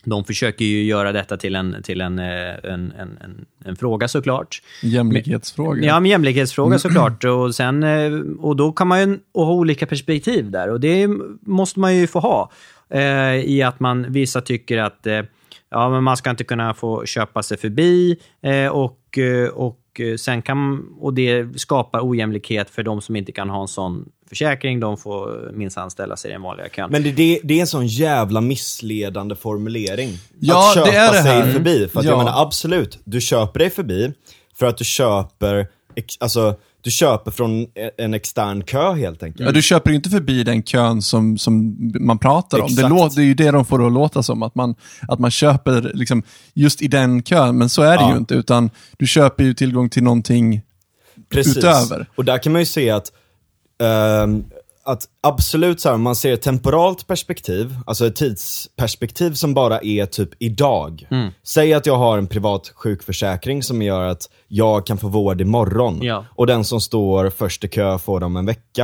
de 0.04 0.24
försöker 0.24 0.64
ju 0.64 0.84
göra 0.84 1.12
detta 1.12 1.36
till 1.36 1.54
en, 1.54 1.82
till 1.82 2.00
en, 2.00 2.18
eh, 2.18 2.54
en, 2.62 2.92
en, 2.98 3.44
en, 3.64 3.76
fråga 3.76 4.08
såklart. 4.08 4.62
Jämlikhetsfråga. 4.82 5.86
Ja, 5.86 5.96
en 5.96 6.06
jämlikhetsfråga 6.06 6.78
såklart. 6.78 7.24
Och, 7.24 7.54
sen, 7.54 7.82
eh, 7.82 8.12
och 8.38 8.56
då 8.56 8.72
kan 8.72 8.88
man 8.88 9.00
ju 9.00 9.18
ha 9.34 9.52
olika 9.52 9.86
perspektiv 9.86 10.50
där. 10.50 10.70
Och 10.70 10.80
det 10.80 11.08
måste 11.40 11.80
man 11.80 11.96
ju 11.96 12.06
få 12.06 12.20
ha. 12.20 12.50
Eh, 12.90 13.34
I 13.34 13.62
att 13.62 13.80
man, 13.80 14.12
vissa 14.12 14.40
tycker 14.40 14.78
att 14.78 15.06
eh, 15.06 15.22
ja, 15.70 15.88
men 15.88 16.04
man 16.04 16.16
ska 16.16 16.30
inte 16.30 16.44
kunna 16.44 16.74
få 16.74 17.06
köpa 17.06 17.42
sig 17.42 17.56
förbi. 17.58 18.16
Eh, 18.42 18.68
och, 18.68 19.18
eh, 19.18 19.48
och, 19.48 19.80
sen 20.18 20.42
kan, 20.42 20.88
och 21.00 21.14
det 21.14 21.60
skapar 21.60 22.00
ojämlikhet 22.08 22.70
för 22.70 22.82
de 22.82 23.00
som 23.00 23.16
inte 23.16 23.32
kan 23.32 23.50
ha 23.50 23.62
en 23.62 23.68
sån 23.68 24.08
försäkring. 24.34 24.80
De 24.80 24.96
får 24.96 25.50
minst 25.54 25.78
ställa 25.88 26.16
sig 26.16 26.30
i 26.30 26.32
den 26.32 26.42
vanliga 26.42 26.68
kön. 26.68 26.90
Men 26.90 27.02
det, 27.02 27.12
det, 27.12 27.40
det 27.44 27.54
är 27.54 27.60
en 27.60 27.66
sån 27.66 27.86
jävla 27.86 28.40
missledande 28.40 29.36
formulering. 29.36 30.10
Ja, 30.40 30.68
att 30.68 30.74
köpa 30.74 30.90
det 30.90 30.96
är 30.96 31.12
det 31.12 31.18
här. 31.18 31.42
sig 31.44 31.52
förbi. 31.52 31.88
För 31.92 31.98
att 32.00 32.04
Ja. 32.04 32.10
jag 32.10 32.18
menar 32.18 32.42
absolut, 32.42 32.98
du 33.04 33.20
köper 33.20 33.58
dig 33.60 33.70
förbi 33.70 34.12
för 34.58 34.66
att 34.66 34.76
du 34.76 34.84
köper, 34.84 35.66
alltså, 36.20 36.54
du 36.80 36.90
köper 36.90 37.30
från 37.30 37.62
e- 37.62 37.90
en 37.98 38.14
extern 38.14 38.62
kö 38.64 38.92
helt 38.92 39.22
enkelt. 39.22 39.46
Ja, 39.46 39.52
du 39.52 39.62
köper 39.62 39.90
ju 39.90 39.96
inte 39.96 40.10
förbi 40.10 40.44
den 40.44 40.62
kön 40.62 41.02
som, 41.02 41.38
som 41.38 41.76
man 42.00 42.18
pratar 42.18 42.60
om. 42.60 42.74
Det, 42.74 42.88
låter, 42.88 43.16
det 43.16 43.22
är 43.22 43.26
ju 43.26 43.34
det 43.34 43.50
de 43.50 43.64
får 43.64 43.78
det 43.78 43.86
att 43.86 43.92
låta 43.92 44.22
som, 44.22 44.42
att 44.42 44.54
man, 44.54 44.74
att 45.08 45.18
man 45.18 45.30
köper 45.30 45.90
liksom, 45.94 46.22
just 46.54 46.82
i 46.82 46.88
den 46.88 47.22
kön, 47.22 47.58
men 47.58 47.68
så 47.68 47.82
är 47.82 47.96
det 47.96 48.02
Ja. 48.02 48.10
ju 48.12 48.16
inte, 48.18 48.34
utan 48.34 48.70
du 48.96 49.06
köper 49.06 49.44
ju 49.44 49.54
tillgång 49.54 49.88
till 49.90 50.02
någonting 50.02 50.62
Precis. 51.30 51.56
utöver. 51.56 52.06
Och 52.14 52.24
där 52.24 52.38
kan 52.38 52.52
man 52.52 52.60
ju 52.62 52.66
se 52.66 52.90
att, 52.90 53.12
ehm, 53.82 54.44
att 54.86 55.04
absolut 55.20 55.80
så 55.80 55.88
här, 55.88 55.94
om 55.94 56.02
man 56.02 56.16
ser 56.16 56.32
ett 56.32 56.42
temporalt 56.42 57.06
perspektiv, 57.06 57.76
alltså 57.86 58.06
ett 58.06 58.16
tidsperspektiv 58.16 59.32
som 59.32 59.54
bara 59.54 59.78
är 59.80 60.06
typ 60.06 60.30
idag. 60.38 61.06
Mm. 61.10 61.30
Säg 61.42 61.74
att 61.74 61.86
jag 61.86 61.96
har 61.96 62.18
en 62.18 62.26
privat 62.26 62.72
sjukförsäkring 62.74 63.62
som 63.62 63.82
gör 63.82 64.08
att 64.08 64.30
jag 64.48 64.86
kan 64.86 64.98
få 64.98 65.08
vård 65.08 65.40
imorgon. 65.40 65.98
Ja. 66.02 66.14
Mm. 66.14 66.26
Och 66.34 66.46
den 66.46 66.64
som 66.64 66.80
står 66.80 67.30
först 67.30 67.64
i 67.64 67.68
kö 67.68 67.98
får 67.98 68.20
dem 68.20 68.36
en 68.36 68.46
vecka. 68.46 68.82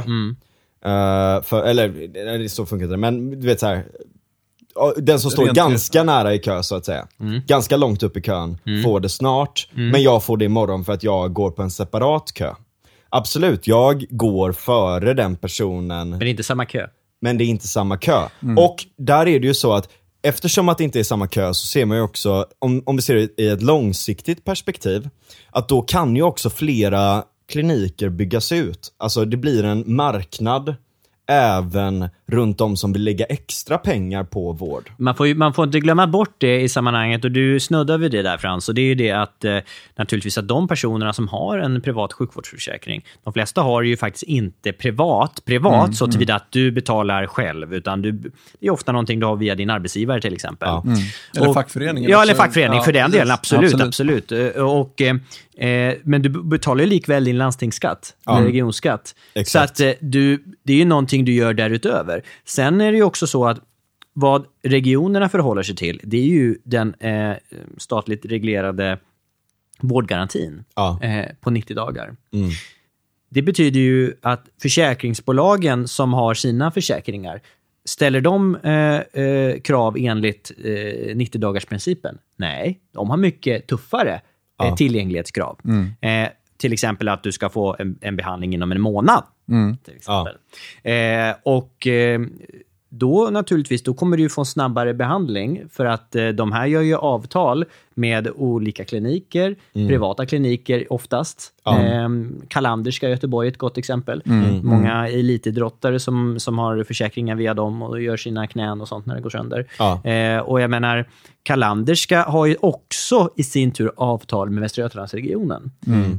Eh, 0.85 1.43
för, 1.43 1.63
eller, 1.65 2.49
så 2.49 2.67
funkar 2.67 2.87
det 2.87 2.97
men 2.97 3.31
du 3.41 3.47
vet 3.47 3.61
så 3.61 3.67
här. 3.67 3.87
Den 4.97 5.21
som 5.21 5.31
står 5.31 5.45
Rent 5.45 5.57
ganska 5.57 6.03
nära 6.05 6.35
i 6.35 6.39
kö 6.39 6.63
så 6.63 6.75
att 6.77 6.85
säga, 6.85 7.09
Mm. 7.21 7.41
ganska 7.47 7.77
långt 7.77 8.03
upp 8.03 8.17
i 8.17 8.21
kön, 8.23 8.59
får 8.85 9.01
det 9.01 9.09
snart. 9.09 9.69
Men 9.73 10.03
jag 10.03 10.25
får 10.25 10.37
det 10.37 10.45
imorgon 10.45 10.85
för 10.85 10.93
att 10.93 11.03
jag 11.03 11.33
går 11.33 11.51
på 11.51 11.63
en 11.63 11.71
separat 11.71 12.33
kö. 12.33 12.55
Absolut, 13.11 13.67
jag 13.67 14.07
går 14.11 14.53
före 14.53 15.15
den 15.15 15.37
personen 15.37 16.11
Men 16.11 16.19
det 16.19 16.27
är 16.27 16.31
inte 16.31 16.43
samma 16.43 16.67
kö. 16.67 16.87
men 17.21 17.39
det 17.39 17.45
är 17.45 17.47
inte 17.47 17.69
samma 17.69 17.97
kö. 17.97 18.29
Och 18.59 18.77
där 18.97 19.29
är 19.29 19.41
det 19.41 19.47
ju 19.47 19.55
så 19.55 19.73
att 19.73 19.89
eftersom 20.23 20.69
att 20.69 20.79
det 20.79 20.85
inte 20.85 21.01
är 21.01 21.05
samma 21.05 21.27
kö 21.27 21.55
så 21.55 21.67
ser 21.67 21.85
man 21.87 21.97
ju 21.97 22.03
också, 22.03 22.47
om, 22.59 22.83
om 22.87 22.97
vi 22.97 23.03
ser 23.03 23.15
det 23.15 23.43
i 23.43 23.49
ett 23.49 23.63
långsiktigt 23.63 24.45
perspektiv, 24.45 25.09
att 25.51 25.69
då 25.69 25.83
kan 25.83 26.17
ju 26.17 26.23
också 26.23 26.51
flera 26.51 27.25
kliniker 27.49 28.09
byggas 28.09 28.53
ut. 28.53 28.93
Alltså 28.99 29.25
det 29.25 29.37
blir 29.37 29.65
en 29.65 29.85
marknad 29.87 30.75
även 31.31 32.09
runt 32.27 32.59
de 32.59 32.77
som 32.77 32.93
vill 32.93 33.05
lägga 33.05 33.25
extra 33.25 33.79
pengar 33.79 34.25
på 34.25 34.53
vård. 34.53 34.91
Man 34.97 35.15
får, 35.15 35.27
ju, 35.27 35.35
man 35.35 35.55
får 35.55 35.65
inte 35.65 35.81
glömma 35.81 36.07
bort 36.07 36.35
det 36.39 36.61
i 36.61 36.69
sammanhanget 36.69 37.25
och 37.25 37.31
du 37.31 37.61
snuddar 37.61 37.99
vid 37.99 38.11
det 38.13 38.23
där 38.23 38.39
Frans. 38.39 38.69
Och 38.69 38.75
det 38.75 38.81
är 38.81 38.87
ju 38.87 38.95
det 38.95 39.11
att 39.11 39.45
eh, 39.45 39.57
naturligtvis 39.97 40.39
att 40.39 40.49
de 40.49 40.69
personerna 40.69 41.13
som 41.13 41.29
har 41.29 41.59
en 41.59 41.81
privat 41.81 42.13
sjukvårdsförsäkring, 42.13 43.05
de 43.25 43.33
flesta 43.33 43.63
har 43.63 43.83
ju 43.83 43.97
faktiskt 43.97 44.23
inte 44.23 44.73
privat, 44.73 45.43
privat 45.45 45.97
så 45.97 46.07
tillvida 46.07 46.35
att 46.35 46.53
du 46.53 46.71
betalar 46.71 47.27
själv, 47.27 47.75
utan 47.75 48.03
du, 48.03 48.13
det 48.13 48.67
är 48.67 48.71
ofta 48.71 48.93
någonting 48.93 49.21
du 49.21 49.27
har 49.27 49.37
via 49.37 49.55
din 49.55 49.71
arbetsgivare 49.71 50.21
till 50.21 50.35
exempel. 50.35 50.69
Ja. 50.69 50.85
Eller 51.37 51.49
Och- 51.49 51.55
fackföreningen 51.55 52.11
Ja, 52.11 52.23
eller 52.23 52.35
fackförening 52.35 52.77
Ja, 52.77 52.83
för 52.83 52.93
den 52.93 53.11
delen. 53.11 53.31
Absolut. 53.31 53.75
Absolut. 53.75 54.23
absolut. 54.31 54.57
Eh, 54.57 54.63
Och, 54.63 55.01
eh, 55.03 55.17
eh, 55.69 55.95
men 56.05 56.23
du 56.23 56.29
betalar 56.29 56.85
ju 56.85 56.91
likväl 56.91 57.25
din 57.25 57.39
landstingsskatt, 57.39 58.15
eller 58.29 58.43
regionskatt. 58.43 59.15
Exakt. 59.35 59.77
Så 59.77 59.85
att 59.85 59.89
eh, 59.91 59.99
du, 60.01 60.45
det 60.63 60.73
är 60.73 60.77
ju 60.77 60.85
någonting 60.85 61.20
du 61.25 61.33
gör 61.33 61.55
därutöver. 61.55 62.23
Sen 62.45 62.81
är 62.81 62.93
det 62.93 62.99
ju 62.99 63.05
också 63.05 63.27
så 63.27 63.47
att 63.47 63.59
vad 64.13 64.47
regionerna 64.63 65.29
förhåller 65.29 65.63
sig 65.63 65.77
till, 65.77 66.01
det 66.05 66.17
är 66.17 66.25
ju 66.27 66.59
den 66.65 66.95
eh, 66.95 67.33
statligt 67.77 68.25
reglerade 68.25 68.99
vårdgarantin 69.81 70.65
Ja. 70.77 70.99
eh, 71.03 71.27
på 71.41 71.51
90 71.51 71.77
dagar. 71.77 72.17
Mm. 72.33 72.51
Det 73.29 73.43
betyder 73.43 73.81
ju 73.81 74.15
att 74.23 74.49
försäkringsbolagen 74.63 75.89
som 75.89 76.13
har 76.13 76.35
sina 76.35 76.71
försäkringar, 76.71 77.41
ställer 77.85 78.21
de 78.21 78.57
eh, 78.57 79.23
eh, 79.25 79.61
krav 79.61 79.97
enligt 79.99 80.53
eh, 80.65 80.69
90-dagarsprincipen? 81.17 82.19
Nej, 82.37 82.81
de 82.93 83.11
har 83.11 83.17
mycket 83.17 83.67
tuffare 83.67 84.15
eh, 84.15 84.21
Ja. 84.59 84.77
tillgänglighetskrav. 84.77 85.59
Eh, 86.01 86.29
till 86.57 86.73
exempel 86.73 87.09
att 87.09 87.23
du 87.23 87.33
ska 87.33 87.49
få 87.49 87.77
en, 87.79 87.99
en 88.01 88.17
behandling 88.17 88.55
inom 88.55 88.73
en 88.73 88.81
månad. 88.81 89.25
Till 89.85 89.95
exempel. 89.97 90.35
Eh, 90.83 91.37
och 91.43 91.87
eh, 91.87 92.21
då 92.93 93.29
naturligtvis, 93.33 93.83
då 93.83 93.95
kommer 93.95 94.17
du 94.17 94.29
få 94.29 94.41
en 94.41 94.47
snabbare 94.47 94.95
behandling 94.95 95.63
för 95.71 95.85
att 95.85 96.17
eh, 96.17 96.29
de 96.29 96.53
här 96.53 96.67
gör 96.67 96.81
ju 96.81 96.97
avtal 96.97 97.65
med 97.95 98.29
olika 98.37 98.85
kliniker, 98.85 99.57
privata 99.73 100.27
kliniker 100.27 100.93
oftast. 100.93 101.53
Eh, 101.67 102.09
Kalanderska 102.49 103.09
i 103.09 103.11
Göteborg 103.11 103.49
är 103.49 103.53
ett 103.53 103.59
gott 103.59 103.79
exempel. 103.79 104.23
Många 104.63 105.09
elitidrottare 105.09 106.01
som, 106.01 106.41
som 106.41 106.59
har 106.59 106.85
försäkringar 106.85 107.35
via 107.37 107.55
dem 107.55 107.83
och 107.83 108.03
gör 108.03 108.17
sina 108.17 108.47
knän 108.47 108.81
och 108.81 108.89
sånt 108.89 109.07
när 109.07 109.15
det 109.15 109.21
går 109.21 109.31
sönder. 109.31 109.67
Ja. 109.79 110.05
Eh, 110.05 110.39
och 110.39 110.61
jag 110.61 110.71
menar, 110.71 111.09
Kalanderska 111.43 112.23
har 112.23 112.47
ju 112.47 112.57
också 112.61 113.31
i 113.37 113.43
sin 113.43 113.71
tur 113.71 113.93
avtal 113.97 114.51
med 114.51 114.61
Västra 114.61 114.83
Götalandsregionen. 114.83 115.71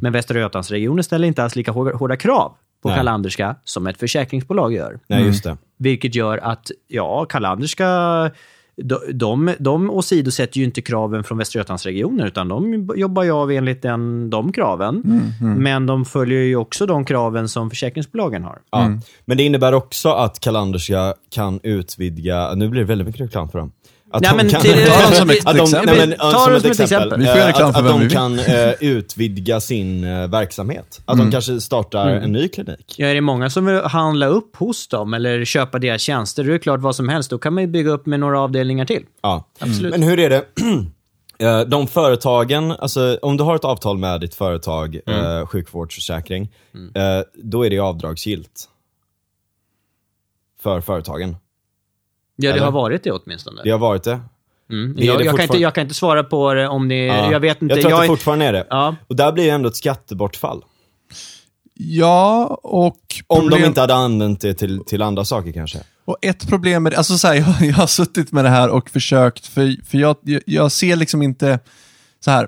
Men 0.02 0.14
Västra 0.14 0.40
Götalandsregionen 0.40 1.04
ställer 1.04 1.28
inte 1.28 1.44
alls 1.44 1.56
lika 1.56 1.72
hårda, 1.72 1.98
hårda 1.98 2.16
krav 2.16 2.54
på 2.82 2.90
Nej. 2.90 2.98
Kalanderska 2.98 3.56
som 3.64 3.88
ett 3.88 3.98
försäkringsbolag 3.98 4.74
gör. 4.74 5.00
Nej, 5.08 5.26
just 5.26 5.44
det. 5.44 5.58
Vilket 5.78 6.16
gör 6.16 6.38
att, 6.38 6.72
ja, 6.88 7.26
Kalanderska 7.26 8.32
de, 8.76 9.00
de, 9.14 9.56
de 9.60 9.90
åsidosätter 9.90 10.58
ju 10.58 10.64
inte 10.64 10.82
kraven 10.82 11.24
från 11.24 11.38
Västra 11.38 11.60
Götalandsregionen, 11.60 12.28
utan 12.28 12.48
de 12.48 12.90
jobbar 12.96 13.24
ju 13.24 13.32
av 13.32 13.52
enligt 13.52 13.82
den, 13.82 14.30
de 14.30 14.52
kraven. 14.52 15.04
Men 15.58 15.86
de 15.86 16.06
följer 16.06 16.40
ju 16.40 16.56
också 16.56 16.86
de 16.86 17.06
kraven 17.06 17.50
som 17.50 17.70
försäkringsbolagen 17.70 18.44
har. 18.44 18.60
Ja. 18.72 18.92
Men 19.26 19.38
det 19.38 19.44
innebär 19.44 19.74
också 19.74 20.10
att 20.10 20.40
Kalanderska 20.40 21.14
kan 21.30 21.60
utvidga, 21.64 22.56
nu 22.56 22.70
blir 22.70 22.82
det 22.82 22.88
väldigt 22.88 23.08
mycket 23.08 23.22
reklam 23.22 23.50
för 23.50 23.60
dem. 23.60 23.72
Att 24.14 24.22
Nej, 24.22 24.32
de 24.32 24.38
men 24.38 24.50
kan, 24.50 24.62
till- 24.62 24.72
Ta 24.88 25.02
dem 25.06 25.14
som 25.14 25.30
ett 25.30 25.46
att 25.46 25.56
de, 25.56 25.62
exempel. 25.64 25.98
nej, 25.98 26.08
men, 26.08 26.18
Ta 26.18 26.32
som 26.32 26.54
ett 26.56 26.66
exempel. 26.66 26.84
exempel. 26.84 27.20
Vi 27.20 27.26
får 27.26 27.36
göra 27.36 27.44
Eh, 27.44 27.48
reklam 27.48 27.70
att, 27.70 27.76
för 27.76 27.86
att 27.86 27.96
vem 27.96 28.08
de 28.08 28.14
kan 28.14 28.40
eh, 28.40 28.74
utvidga 28.80 29.60
sin 29.60 30.04
eh, 30.04 30.28
verksamhet. 30.28 31.02
Att 31.06 31.18
de 31.18 31.32
kanske 31.32 31.62
startar 31.62 32.08
en 32.10 32.32
ny 32.32 32.48
klinik. 32.48 32.96
Ja, 32.98 33.08
är 33.08 33.16
det 33.16 33.22
många 33.22 33.50
som 33.50 33.66
vill 33.66 33.82
handla 33.82 34.26
upp 34.28 34.56
hos 34.56 34.88
dem 34.88 35.14
eller 35.14 35.46
köpa 35.46 35.80
deras 35.80 36.02
tjänster, 36.02 36.44
då 36.44 36.50
är 36.50 36.54
det 36.54 36.60
klart 36.60 36.80
vad 36.80 36.96
som 36.96 37.10
helst. 37.10 37.30
Då 37.30 37.38
kan 37.38 37.54
man 37.54 37.64
ju 37.64 37.68
bygga 37.68 37.92
upp 37.92 38.06
med 38.06 38.20
några 38.20 38.40
avdelningar 38.40 38.86
till. 38.86 39.04
Ja. 39.22 39.48
Absolut. 39.60 39.92
Men 39.92 40.04
hur 40.04 40.20
är 40.20 40.30
det? 40.30 40.46
Eh, 41.40 41.62
De 41.62 41.88
företagen, 41.88 42.72
alltså 42.72 43.20
om 43.22 43.38
du 43.38 43.44
har 43.44 43.56
ett 43.56 43.66
avtal 43.66 43.98
med 43.98 44.22
ditt 44.22 44.36
företag, 44.36 45.00
eh, 45.08 45.46
sjukvårdsförsäkring, 45.48 46.44
eh, 46.96 47.02
då 47.36 47.66
är 47.66 47.70
det 47.70 47.80
avdragsgillt. 47.80 48.68
För 50.64 50.82
företagen. 50.82 51.36
Ja, 52.42 52.50
det 52.52 52.56
Eller? 52.56 52.66
har 52.66 52.72
varit 52.72 53.04
det 53.04 53.12
åtminstone. 53.12 53.62
Det 53.64 53.70
har 53.72 53.78
varit 53.80 54.04
det. 54.04 54.20
Mm. 54.72 54.96
det 54.96 55.04
är 55.04 55.06
Jag, 55.06 55.18
det 55.20 55.24
jag, 55.26 55.36
kan 55.36 55.44
inte, 55.44 55.58
jag 55.58 55.76
kan 55.76 55.82
inte 55.82 55.94
svara 55.96 56.24
på 56.24 56.54
det 56.54 56.68
om 56.68 56.88
det... 56.88 57.06
Ja. 57.06 57.32
Jag 57.32 57.40
vet 57.40 57.62
inte. 57.62 57.76
Jag 57.76 57.82
tror 57.82 57.94
att 57.94 58.00
det 58.00 58.06
är- 58.06 58.08
fortfarande 58.08 58.46
är 58.46 58.54
det. 58.54 58.68
Ja. 58.70 58.96
Och 59.08 59.16
där 59.16 59.32
blir 59.32 59.44
ju 59.44 59.50
ändå 59.50 59.70
ett 59.70 59.76
skattebortfall. 59.76 60.64
Ja, 61.74 62.46
och... 62.64 62.98
Om 63.28 63.40
problem- 63.40 63.62
de 63.62 63.68
inte 63.68 63.82
hade 63.82 63.94
använt 63.96 64.42
det 64.42 64.54
till, 64.54 64.86
till 64.86 65.02
andra 65.02 65.26
saker 65.26 65.52
kanske. 65.52 65.80
Och 66.06 66.18
ett 66.22 66.48
problem 66.50 66.84
med 66.84 66.92
det, 66.92 66.98
alltså 66.98 67.18
så 67.18 67.28
här, 67.28 67.36
jag, 67.60 67.70
jag 67.70 67.74
har 67.76 67.88
suttit 67.88 68.32
med 68.32 68.46
det 68.46 68.50
här 68.50 68.70
och 68.70 68.90
försökt, 68.90 69.48
för, 69.48 69.86
för 69.90 69.98
jag, 69.98 70.16
jag, 70.22 70.42
jag 70.46 70.72
ser 70.72 70.96
liksom 70.96 71.22
inte, 71.22 71.60
så 72.20 72.32
här, 72.32 72.48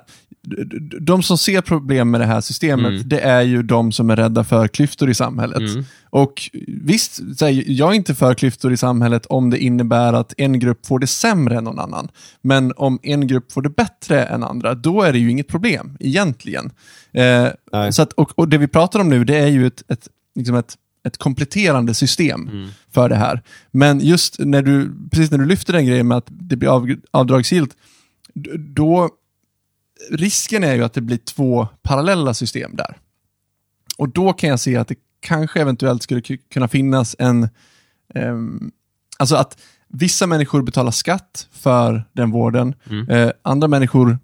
de 1.02 1.24
som 1.24 1.38
ser 1.38 1.62
problem 1.62 2.12
med 2.12 2.22
det 2.22 2.26
här 2.26 2.42
systemet, 2.42 2.92
Mm. 2.92 3.10
det 3.10 3.20
är 3.20 3.42
ju 3.42 3.64
de 3.64 3.92
som 3.92 4.10
är 4.10 4.16
rädda 4.16 4.44
för 4.44 4.68
klyftor 4.68 5.10
i 5.10 5.14
samhället. 5.14 5.58
Mm. 5.60 5.86
Och 6.10 6.50
visst, 6.68 7.20
här, 7.42 7.64
jag 7.72 7.90
är 7.90 7.94
inte 7.94 8.16
för 8.16 8.34
klyftor 8.34 8.74
i 8.74 8.78
samhället 8.78 9.26
om 9.26 9.50
det 9.50 9.58
innebär 9.60 10.14
att 10.14 10.34
en 10.38 10.60
grupp 10.60 10.86
får 10.86 11.00
det 11.00 11.08
sämre 11.08 11.58
än 11.58 11.64
någon 11.64 11.80
annan. 11.80 12.08
Men 12.42 12.74
om 12.78 13.00
en 13.04 13.28
grupp 13.28 13.52
får 13.52 13.62
det 13.62 13.70
bättre 13.70 14.24
än 14.26 14.44
andra, 14.44 14.76
då 14.76 15.02
är 15.02 15.14
det 15.14 15.20
ju 15.20 15.32
inget 15.32 15.48
problem 15.48 15.98
egentligen. 16.00 16.72
Eh, 17.12 17.48
så 17.92 18.02
att, 18.02 18.14
och, 18.14 18.40
och 18.40 18.50
det 18.50 18.58
vi 18.58 18.68
pratar 18.68 19.00
om 19.00 19.10
nu, 19.10 19.24
det 19.24 19.38
är 19.38 19.48
ju 19.48 19.68
ett, 19.68 19.84
ett, 19.92 20.08
liksom 20.36 20.56
ett, 20.56 20.74
ett 21.08 21.18
kompletterande 21.18 21.94
system 21.94 22.50
Mm. 22.52 22.70
för 22.94 23.10
det 23.10 23.16
här. 23.16 23.42
Men 23.72 24.00
just 24.00 24.36
när 24.40 24.62
du, 24.62 24.92
precis 25.12 25.32
när 25.32 25.38
du 25.38 25.46
lyfter 25.46 25.74
den 25.74 25.86
grejen 25.86 26.08
med 26.08 26.18
att 26.18 26.28
det 26.30 26.56
blir 26.56 26.70
av, 26.70 26.96
avdragsgillt, 27.12 27.72
då 28.58 29.10
risken 30.12 30.64
är 30.64 30.76
ju 30.76 30.84
att 30.84 30.94
det 30.94 31.02
blir 31.02 31.18
två 31.18 31.68
parallella 31.82 32.34
system 32.34 32.76
där. 32.76 32.98
Och 33.98 34.10
då 34.10 34.34
kan 34.34 34.50
jag 34.50 34.60
se 34.60 34.76
att 34.78 34.88
det 34.88 34.96
kanske 35.20 35.62
eventuellt 35.62 36.04
skulle 36.04 36.20
ku- 36.22 36.40
kunna 36.54 36.68
finnas 36.68 37.16
en, 37.20 37.50
ehm, 38.16 38.72
alltså 39.20 39.36
att 39.36 39.58
vissa 39.88 40.28
människor 40.28 40.62
betalar 40.62 40.92
skatt 40.92 41.48
för 41.52 42.04
den 42.14 42.32
vården, 42.32 42.76
Mm. 42.90 43.10
eh, 43.10 43.32
andra 43.42 43.68
människor 43.68 44.18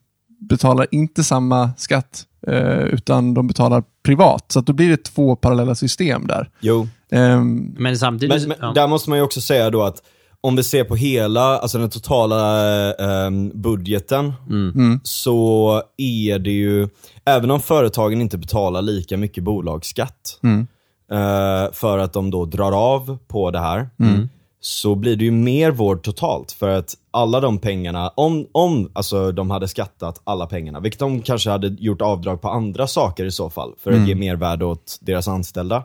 betalar 0.50 0.88
inte 0.92 1.24
samma 1.24 1.72
skatt, 1.78 2.26
eh, 2.48 2.80
utan 2.80 3.34
de 3.34 3.48
betalar 3.48 3.84
privat. 4.04 4.52
Så 4.52 4.60
att 4.60 4.66
då 4.66 4.74
blir 4.74 4.90
det 4.90 5.04
två 5.04 5.36
parallella 5.36 5.76
system 5.76 6.28
där. 6.28 6.50
Jo. 6.60 6.88
Ehm, 7.12 7.76
Men 7.80 7.98
samtidigt... 7.98 8.40
Men, 8.42 8.50
men 8.50 8.58
ja. 8.62 8.74
där 8.74 8.88
måste 8.88 9.10
man 9.10 9.20
ju 9.20 9.24
också 9.24 9.42
säga 9.42 9.70
då 9.70 9.84
att 9.84 10.02
om 10.42 10.56
vi 10.56 10.64
ser 10.64 10.84
på 10.84 10.96
hela, 10.96 11.42
alltså 11.60 11.78
den 11.78 11.90
totala 11.90 12.90
eh, 12.90 13.32
budgeten, 13.54 14.34
Mm. 14.50 15.00
så 15.04 15.82
är 15.98 16.40
det 16.40 16.52
ju, 16.52 16.88
även 17.26 17.52
om 17.52 17.60
företagen 17.60 18.22
inte 18.22 18.38
betalar 18.38 18.82
lika 18.82 19.18
mycket 19.18 19.44
bolagsskatt, 19.44 20.40
Mm. 20.44 20.68
eh, 21.12 21.72
för 21.72 21.98
att 21.98 22.14
de 22.14 22.32
då 22.32 22.46
drar 22.46 22.72
av 22.72 23.18
på 23.28 23.52
det 23.52 23.60
här, 23.60 23.90
Mm. 24.00 24.30
så 24.62 24.96
blir 24.96 25.16
det 25.16 25.24
ju 25.26 25.32
mer 25.32 25.72
vård 25.72 26.04
totalt. 26.04 26.52
För 26.52 26.70
att 26.70 26.96
alla 27.12 27.40
de 27.40 27.58
pengarna, 27.58 28.10
om, 28.16 28.46
om 28.52 28.92
alltså, 28.94 29.32
de 29.32 29.52
hade 29.52 29.68
skattat 29.68 30.22
alla 30.24 30.46
pengarna, 30.46 30.80
vilket 30.80 31.00
de 31.00 31.22
kanske 31.22 31.50
hade 31.50 31.68
gjort 31.68 32.02
avdrag 32.02 32.42
på 32.42 32.50
andra 32.50 32.88
saker 32.88 33.26
i 33.26 33.32
så 33.32 33.50
fall, 33.50 33.74
för 33.84 33.92
att 33.92 34.08
ge 34.08 34.16
mer 34.16 34.36
värde 34.36 34.66
åt 34.66 34.98
deras 35.02 35.28
anställda. 35.28 35.84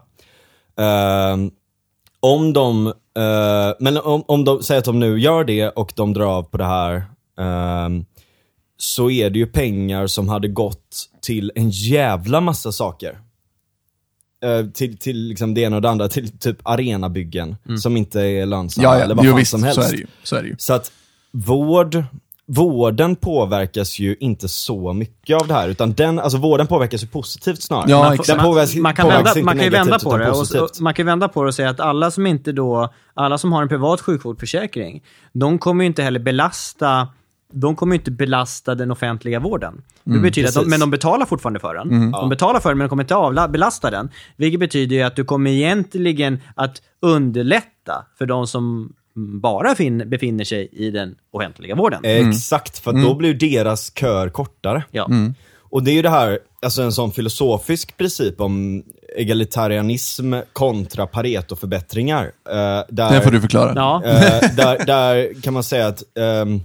Ehm, 0.78 1.50
om 2.24 2.52
de, 2.52 2.86
eh, 2.86 3.72
men 3.80 3.96
om, 3.96 4.24
om 4.26 4.44
de 4.44 4.62
säger 4.62 4.78
att 4.78 4.84
de 4.84 5.00
nu 5.00 5.20
gör 5.20 5.44
det 5.44 5.68
och 5.68 5.92
de 5.96 6.12
drar 6.12 6.26
av 6.26 6.42
på 6.42 6.56
det 6.56 6.64
här, 6.64 7.04
ehm, 7.38 8.04
så 8.76 9.10
är 9.10 9.30
det 9.30 9.38
ju 9.38 9.46
pengar 9.46 10.06
som 10.06 10.28
hade 10.28 10.48
gått 10.48 11.08
till 11.22 11.52
en 11.54 11.70
jävla 11.70 12.40
massa 12.40 12.72
saker. 12.72 13.18
Eh, 14.44 14.66
till, 14.66 14.98
till 14.98 15.28
liksom 15.28 15.54
det 15.54 15.60
ena 15.60 15.76
och 15.76 15.82
det 15.82 15.90
andra, 15.90 16.08
till 16.08 16.38
typ 16.38 16.58
arenabyggen 16.62 17.56
som 17.80 17.96
inte 17.96 18.20
är 18.20 18.46
lönsamma 18.46 18.88
ja, 18.88 18.98
ja, 18.98 19.04
eller 19.04 19.14
vad 19.14 19.24
jo, 19.24 19.30
fan 19.30 19.38
visst, 19.38 19.50
som 19.50 19.62
helst. 19.62 19.82
så 19.82 19.88
är 19.88 19.92
det 19.92 19.98
ju. 19.98 20.06
Så 20.22 20.36
är 20.36 20.42
det 20.42 20.48
ju. 20.48 20.56
Så 20.58 20.72
att 20.72 20.92
vård, 21.32 22.04
vården 22.46 23.16
påverkas 23.16 23.98
ju 23.98 24.16
inte 24.20 24.48
så 24.48 24.92
mycket 24.92 25.40
av 25.40 25.46
det 25.48 25.54
här, 25.54 25.68
utan 25.68 25.92
den, 25.92 26.18
alltså 26.18 26.38
vården 26.38 26.66
påverkas 26.66 27.02
ju 27.02 27.06
positivt 27.06 27.62
snarare. 27.62 27.90
Ja. 27.90 28.16
Den 28.26 28.38
påverkas, 28.38 28.74
man 28.74 28.94
kan, 28.94 29.04
påverkas 29.04 29.36
vända, 29.36 29.44
man 29.46 29.56
kan 29.56 29.64
ju 29.64 29.70
negativt, 29.70 29.92
vända 29.92 30.10
på 30.10 30.16
det. 30.16 30.30
Och, 30.30 30.62
och, 30.62 30.70
man 30.80 30.94
kan 30.94 31.06
vända 31.06 31.28
på 31.28 31.42
det 31.42 31.48
och 31.48 31.54
säga 31.54 31.70
att 31.70 31.80
alla 31.80 32.10
som 32.10 32.26
inte 32.26 32.52
då, 32.52 32.92
alla 33.14 33.38
som 33.38 33.52
har 33.52 33.62
en 33.62 33.68
privat 33.68 34.00
sjukvårdsförsäkring, 34.00 35.02
de 35.32 35.58
kommer 35.58 35.84
ju 35.84 35.86
inte 35.86 36.02
heller 36.02 36.20
belasta 36.20 37.08
de 37.56 37.76
kommer 37.76 37.94
ju 37.94 37.98
inte 37.98 38.10
belasta 38.10 38.74
den 38.74 38.90
offentliga 38.90 39.40
vården. 39.40 39.82
Det 40.04 40.18
betyder 40.18 40.48
att 40.48 40.54
de, 40.54 40.70
men 40.70 40.80
de 40.80 40.90
betalar 40.90 41.26
fortfarande 41.26 41.60
för 41.60 41.74
den. 41.74 42.10
De 42.10 42.28
betalar 42.28 42.60
för 42.60 42.68
den, 42.68 42.78
men 42.78 42.84
de 42.84 42.88
kommer 42.88 43.02
inte 43.02 43.14
avla, 43.14 43.48
belasta 43.48 43.90
den. 43.90 44.10
Vilket 44.36 44.60
betyder 44.60 44.96
ju 44.96 45.02
att 45.02 45.16
du 45.16 45.24
kommer 45.24 45.50
egentligen 45.50 46.40
att 46.54 46.82
underlätta 47.00 48.04
för 48.18 48.26
de 48.26 48.46
som 48.46 48.92
bara 49.16 49.74
fin, 49.74 50.10
befinner 50.10 50.44
sig 50.44 50.68
i 50.72 50.90
den 50.90 51.14
offentliga 51.30 51.74
vården. 51.74 52.00
Exakt, 52.04 52.78
för 52.78 52.90
att 52.90 53.02
då 53.02 53.14
blir 53.14 53.34
deras 53.34 53.92
kör 53.94 54.28
kortare. 54.28 54.84
Ja. 54.90 55.08
Och 55.70 55.82
det 55.82 55.90
är 55.90 55.94
ju 55.94 56.02
det 56.02 56.10
här, 56.10 56.38
alltså 56.62 56.82
en 56.82 56.92
sån 56.92 57.12
filosofisk 57.12 57.96
princip 57.96 58.40
om 58.40 58.82
egalitarianism 59.16 60.34
kontra 60.52 61.06
Pareto-förbättringar. 61.06 62.24
Eh, 62.24 62.82
där, 62.88 63.12
Det 63.14 63.20
får 63.20 63.30
du 63.30 63.40
förklara. 63.40 63.72
Ja. 63.76 64.02
eh, 64.04 64.54
där, 64.56 64.86
där 64.86 65.42
kan 65.42 65.54
man 65.54 65.62
säga 65.62 65.86
att 65.86 66.02
ehm, 66.18 66.60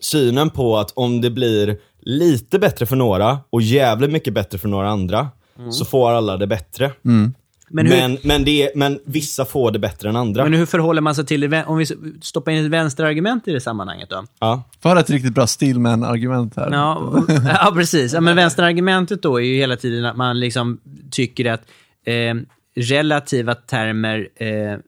synen 0.00 0.50
på 0.50 0.78
att 0.78 0.90
om 0.94 1.20
det 1.20 1.30
blir 1.30 1.78
lite 2.00 2.58
bättre 2.58 2.86
för 2.86 2.96
några 2.96 3.38
och 3.50 3.62
jävligt 3.62 4.10
mycket 4.10 4.34
bättre 4.34 4.58
för 4.58 4.68
några 4.68 4.90
andra, 4.90 5.28
så 5.70 5.84
får 5.84 6.10
alla 6.10 6.36
det 6.36 6.46
bättre. 6.46 6.92
Men 7.02 7.34
Men, 7.72 7.86
hur, 7.86 8.26
men, 8.26 8.44
det 8.44 8.62
är, 8.62 8.70
men 8.74 9.00
vissa 9.04 9.44
får 9.44 9.70
det 9.70 9.78
bättre 9.78 10.08
än 10.08 10.16
andra. 10.16 10.44
men 10.44 10.54
hur 10.54 10.66
förhåller 10.66 11.00
man 11.00 11.14
sig 11.14 11.26
till 11.26 11.40
det, 11.40 11.64
om 11.64 11.78
vi 11.78 11.86
stoppar 12.22 12.52
in 12.52 12.64
ett 12.64 12.70
vänsterargument 12.70 13.48
i 13.48 13.52
det 13.52 13.60
sammanhanget 13.60 14.10
då? 14.10 14.24
ja. 14.38 14.62
Får 14.82 14.88
höra 14.88 15.00
ett 15.00 15.10
riktigt 15.10 15.34
bra 15.34 15.46
Stillman-argument 15.46 16.56
här. 16.56 16.70
Ja, 16.70 17.24
ja 17.64 17.72
precis. 17.74 18.12
Ja, 18.12 18.20
men 18.20 18.36
vänsterargumentet 18.36 19.22
då 19.22 19.40
är 19.40 19.44
ju 19.44 19.56
hela 19.56 19.76
tiden 19.76 20.04
att 20.04 20.16
man 20.16 20.40
liksom 20.40 20.80
tycker 21.10 21.52
att 21.52 21.62
eh, 22.06 22.34
relativa 22.76 23.54
termer 23.54 24.28
eh, 24.34 24.78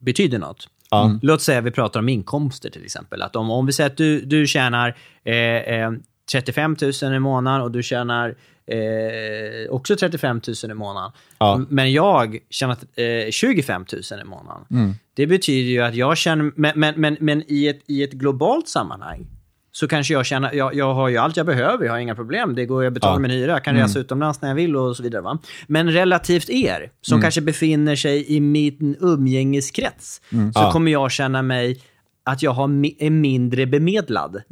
betyder 0.00 0.38
något. 0.38 0.68
Ja. 0.90 1.18
Låt 1.22 1.42
säga 1.42 1.60
vi 1.60 1.70
pratar 1.70 2.00
om 2.00 2.08
inkomster 2.08 2.70
till 2.70 2.84
exempel. 2.84 3.22
Att 3.22 3.36
om, 3.36 3.50
om 3.50 3.66
vi 3.66 3.72
säger 3.72 3.90
att 3.90 3.96
du, 3.96 4.20
du 4.20 4.46
tjänar 4.46 4.96
eh, 5.24 5.34
eh, 5.34 5.92
35 6.32 6.76
000 7.02 7.14
i 7.14 7.18
månaden 7.18 7.60
och 7.60 7.70
du 7.70 7.82
tjänar 7.82 8.34
eh, 8.66 9.70
också 9.70 9.96
35 9.96 10.40
000 10.64 10.70
i 10.70 10.74
månaden. 10.74 11.10
Ja. 11.38 11.60
Men 11.68 11.92
jag 11.92 12.38
tjänar 12.50 12.76
eh, 12.96 13.30
25 13.30 13.84
000 14.12 14.20
i 14.20 14.24
månaden. 14.24 14.94
Det 15.14 15.26
betyder 15.26 15.70
ju 15.70 15.80
att 15.80 15.94
jag 15.94 16.16
känner, 16.16 16.52
men, 16.56 16.72
men, 16.80 16.94
men, 16.96 17.16
men 17.20 17.42
i, 17.46 17.68
ett, 17.68 17.80
i 17.86 18.02
ett 18.02 18.12
globalt 18.12 18.68
sammanhang 18.68 19.26
så 19.74 19.88
kanske 19.88 20.12
jag 20.14 20.26
känner, 20.26 20.52
jag, 20.54 20.74
jag 20.74 20.94
har 20.94 21.08
ju 21.08 21.16
allt 21.16 21.36
jag 21.36 21.46
behöver, 21.46 21.84
jag 21.84 21.92
har 21.92 21.98
inga 21.98 22.14
problem, 22.14 22.54
det 22.54 22.66
går, 22.66 22.84
jag 22.84 22.92
betalar 22.92 23.14
Ja. 23.14 23.18
min 23.18 23.30
hyra, 23.30 23.52
jag 23.52 23.64
kan 23.64 23.76
resa 23.76 23.98
utomlands 23.98 24.40
när 24.40 24.48
jag 24.48 24.56
vill 24.56 24.76
och 24.76 24.96
så 24.96 25.02
vidare. 25.02 25.22
Va? 25.22 25.38
Men 25.66 25.90
relativt 25.92 26.50
er, 26.50 26.90
som 27.00 27.20
kanske 27.20 27.40
befinner 27.40 27.96
sig 27.96 28.32
i 28.36 28.40
min 28.40 28.96
umgängeskrets, 29.00 30.20
så 30.30 30.36
Ja. 30.54 30.72
kommer 30.72 30.92
jag 30.92 31.10
känna 31.12 31.42
mig 31.42 31.80
att 32.24 32.42
jag 32.42 32.50
har, 32.50 32.64
är 32.98 33.10
mindre 33.10 33.66
bemedlad. 33.66 34.42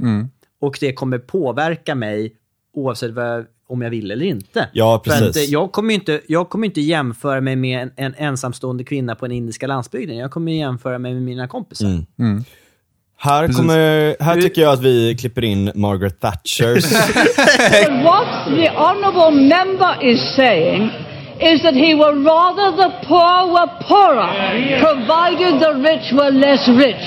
Och 0.61 0.77
det 0.81 0.93
kommer 0.93 1.19
påverka 1.19 1.95
mig 1.95 2.33
oavsett 2.75 3.11
vad, 3.11 3.47
om 3.71 3.83
jag 3.83 3.91
vill 3.91 4.11
eller 4.11 4.27
inte. 4.27 4.69
Ja, 4.73 5.03
För 5.05 5.13
att, 5.13 5.19
precis. 5.19 5.49
eh, 5.49 5.53
jag, 5.53 5.73
kommer 5.73 5.95
inte, 5.95 6.21
jag 6.29 6.49
kommer 6.51 6.67
inte 6.67 6.81
jämföra 6.81 7.41
mig 7.41 7.57
med 7.57 7.83
en, 7.83 7.93
en 7.97 8.15
ensamstående 8.19 8.85
kvinna 8.85 9.15
på 9.15 9.27
den 9.27 9.37
indiska 9.37 9.67
landsbygden. 9.67 10.17
Jag 10.17 10.31
kommer 10.31 10.53
jämföra 10.53 10.99
mig 10.99 11.15
med 11.15 11.23
mina 11.23 11.49
kompisar. 11.49 11.87
Mm. 12.19 12.45
Här, 13.23 13.49
kommer, 13.49 14.17
här 14.23 14.41
tycker 14.41 14.63
jag 14.63 14.73
att 14.73 14.83
vi 14.83 15.17
klipper 15.21 15.45
in 15.45 15.73
Margaret 15.75 16.21
Thatchers 16.21 16.93
what 18.05 18.47
the 18.47 18.69
honourable 18.69 19.31
member 19.31 20.05
is 20.11 20.35
saying 20.37 20.91
is 21.41 21.63
that 21.63 21.75
he 21.75 21.95
would 21.95 22.25
rather 22.25 22.77
the 22.77 22.91
poor 23.09 23.53
were 23.53 23.69
poorer, 23.89 24.29
provided 24.81 25.61
the 25.61 25.73
rich 25.81 26.13
were 26.13 26.31
less 26.31 26.69
rich. 26.69 27.05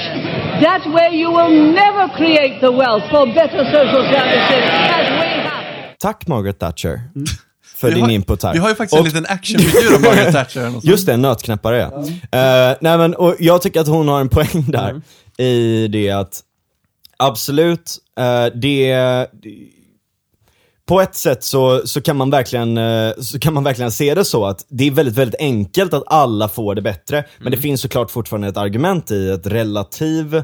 That 0.62 0.82
way 0.94 1.18
you 1.18 1.30
will 1.32 1.54
never 1.74 2.10
create 2.18 2.60
the 2.62 2.72
wealth 2.72 3.04
for 3.12 3.26
better 3.28 3.64
social 3.70 4.04
services 4.10 4.64
as 4.98 5.06
we 5.22 5.30
have. 5.38 5.43
Tack 6.04 6.28
Margaret 6.28 6.60
Thatcher. 6.60 7.02
För 7.76 7.88
Vi 7.88 7.94
din 7.94 8.04
har, 8.04 8.12
input 8.12 8.44
här. 8.44 8.54
vi 8.54 8.60
har 8.60 8.70
ju 8.70 8.76
faktiskt 8.76 8.94
Och- 8.94 9.08
en 9.08 9.14
liten 9.14 9.26
actionfigur 9.26 9.96
av 9.96 10.02
Margaret 10.02 10.34
Thatcher. 10.34 10.80
Just 10.84 11.06
det, 11.06 11.14
en 11.14 11.22
nötknäppare. 11.22 11.82
Eh, 11.82 12.78
nej 12.82 12.98
men, 12.98 13.16
och 13.16 13.36
jag 13.40 13.62
tycker 13.62 13.82
att 13.82 13.88
hon 13.88 14.08
har 14.08 14.22
en 14.22 14.30
poäng 14.30 14.66
där. 14.68 15.02
I 15.38 15.88
det 15.88 16.10
att, 16.10 16.42
absolut, 17.18 17.98
eh, 18.20 18.46
det... 18.62 19.28
På 20.86 21.02
ett 21.02 21.16
sätt 21.16 21.44
så, 21.44 21.88
så, 21.88 22.02
kan 22.02 22.18
man 22.18 22.30
verkligen, 22.30 22.78
eh, 22.78 23.12
så 23.22 23.40
kan 23.40 23.54
man 23.54 23.64
verkligen 23.64 23.92
se 23.92 24.16
det 24.16 24.26
så 24.26 24.46
att 24.46 24.66
det 24.70 24.88
är 24.88 24.92
väldigt, 24.92 25.16
väldigt 25.16 25.40
enkelt 25.40 25.94
att 25.94 26.04
alla 26.08 26.50
får 26.50 26.76
det 26.76 26.82
bättre. 26.82 27.26
Men 27.40 27.52
det 27.52 27.58
finns 27.58 27.82
såklart 27.82 28.12
fortfarande 28.12 28.48
ett 28.48 28.58
argument 28.58 29.12
i 29.12 29.32
att 29.32 29.48
relativ 29.48 30.44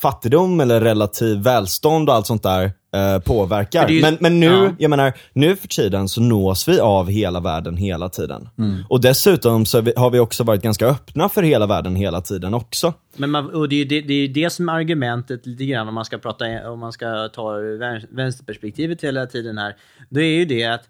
fattigdom 0.00 0.60
eller 0.60 0.80
relativ 0.80 1.38
välstånd 1.38 2.08
och 2.08 2.14
allt 2.14 2.26
sånt 2.26 2.42
där 2.42 2.72
eh, 2.94 3.18
påverkar. 3.18 3.86
Det 3.86 3.92
ju- 3.94 4.02
men, 4.02 4.16
men 4.20 4.40
nu, 4.40 4.46
ja. 4.46 4.70
jag 4.78 4.88
menar, 4.90 5.12
nu 5.32 5.56
för 5.56 5.68
tiden 5.68 6.08
så 6.08 6.20
nås 6.20 6.68
vi 6.68 6.80
av 6.80 7.08
hela 7.10 7.40
världen 7.40 7.76
hela 7.76 8.08
tiden. 8.08 8.48
Mm. 8.58 8.76
Och 8.88 9.00
dessutom 9.00 9.66
så 9.66 9.82
har 9.96 10.10
vi- 10.10 10.18
också 10.18 10.44
varit 10.44 10.62
ganska 10.62 10.86
öppna 10.86 11.28
för 11.28 11.42
hela 11.42 11.66
världen 11.66 11.96
hela 11.96 12.20
tiden 12.20 12.54
också. 12.54 12.92
Men 13.16 13.30
man, 13.30 13.50
och 13.50 13.68
det, 13.68 13.74
är 13.74 13.78
ju 13.78 13.84
det, 13.84 14.00
det 14.00 14.14
är 14.14 14.28
det 14.28 14.50
som 14.50 14.68
är 14.68 14.72
argumentet 14.72 15.46
lite 15.46 15.64
grann 15.66 15.88
om 15.88 15.94
man 15.94 16.04
ska 16.04 16.18
prata 16.18 16.70
om 16.70 16.78
man 16.78 16.92
ska 16.92 17.28
ta 17.28 17.50
vän- 17.78 18.06
vänsterperspektivet 18.10 19.04
hela 19.04 19.26
tiden 19.26 19.58
här. 19.58 19.76
Då 20.08 20.20
är 20.20 20.24
ju 20.38 20.44
det 20.44 20.64
att 20.64 20.82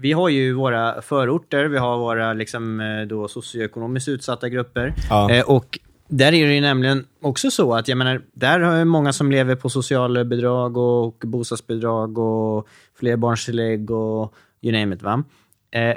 vi 0.00 0.12
har 0.12 0.28
ju 0.28 0.52
våra 0.52 1.02
förorter, 1.02 1.64
vi 1.64 1.78
har 1.78 1.98
våra 1.98 2.32
liksom, 2.32 2.80
eh, 2.80 3.06
då 3.06 3.28
socioekonomiskt 3.28 4.08
utsatta 4.08 4.48
grupper. 4.48 4.94
Ja. 5.10 5.30
Eh, 5.30 5.44
och 5.50 5.78
där 6.08 6.26
är 6.34 6.46
det 6.46 6.54
ju 6.54 6.60
nämligen 6.60 7.06
också 7.20 7.50
så 7.50 7.74
att 7.74 7.88
jag 7.88 7.98
menar, 7.98 8.22
där 8.32 8.60
har 8.60 8.76
ju 8.76 8.84
många 8.84 9.12
som 9.12 9.30
lever 9.30 9.54
på 9.54 9.68
socialbidrag 9.68 10.76
och 10.76 11.22
bostadsbidrag 11.26 12.18
och 12.18 12.68
flerbarnstillägg 12.94 13.90
och 13.90 14.34
you 14.60 14.80
name 14.80 14.94
it. 14.94 15.02
Va? 15.02 15.24
Eh, 15.70 15.96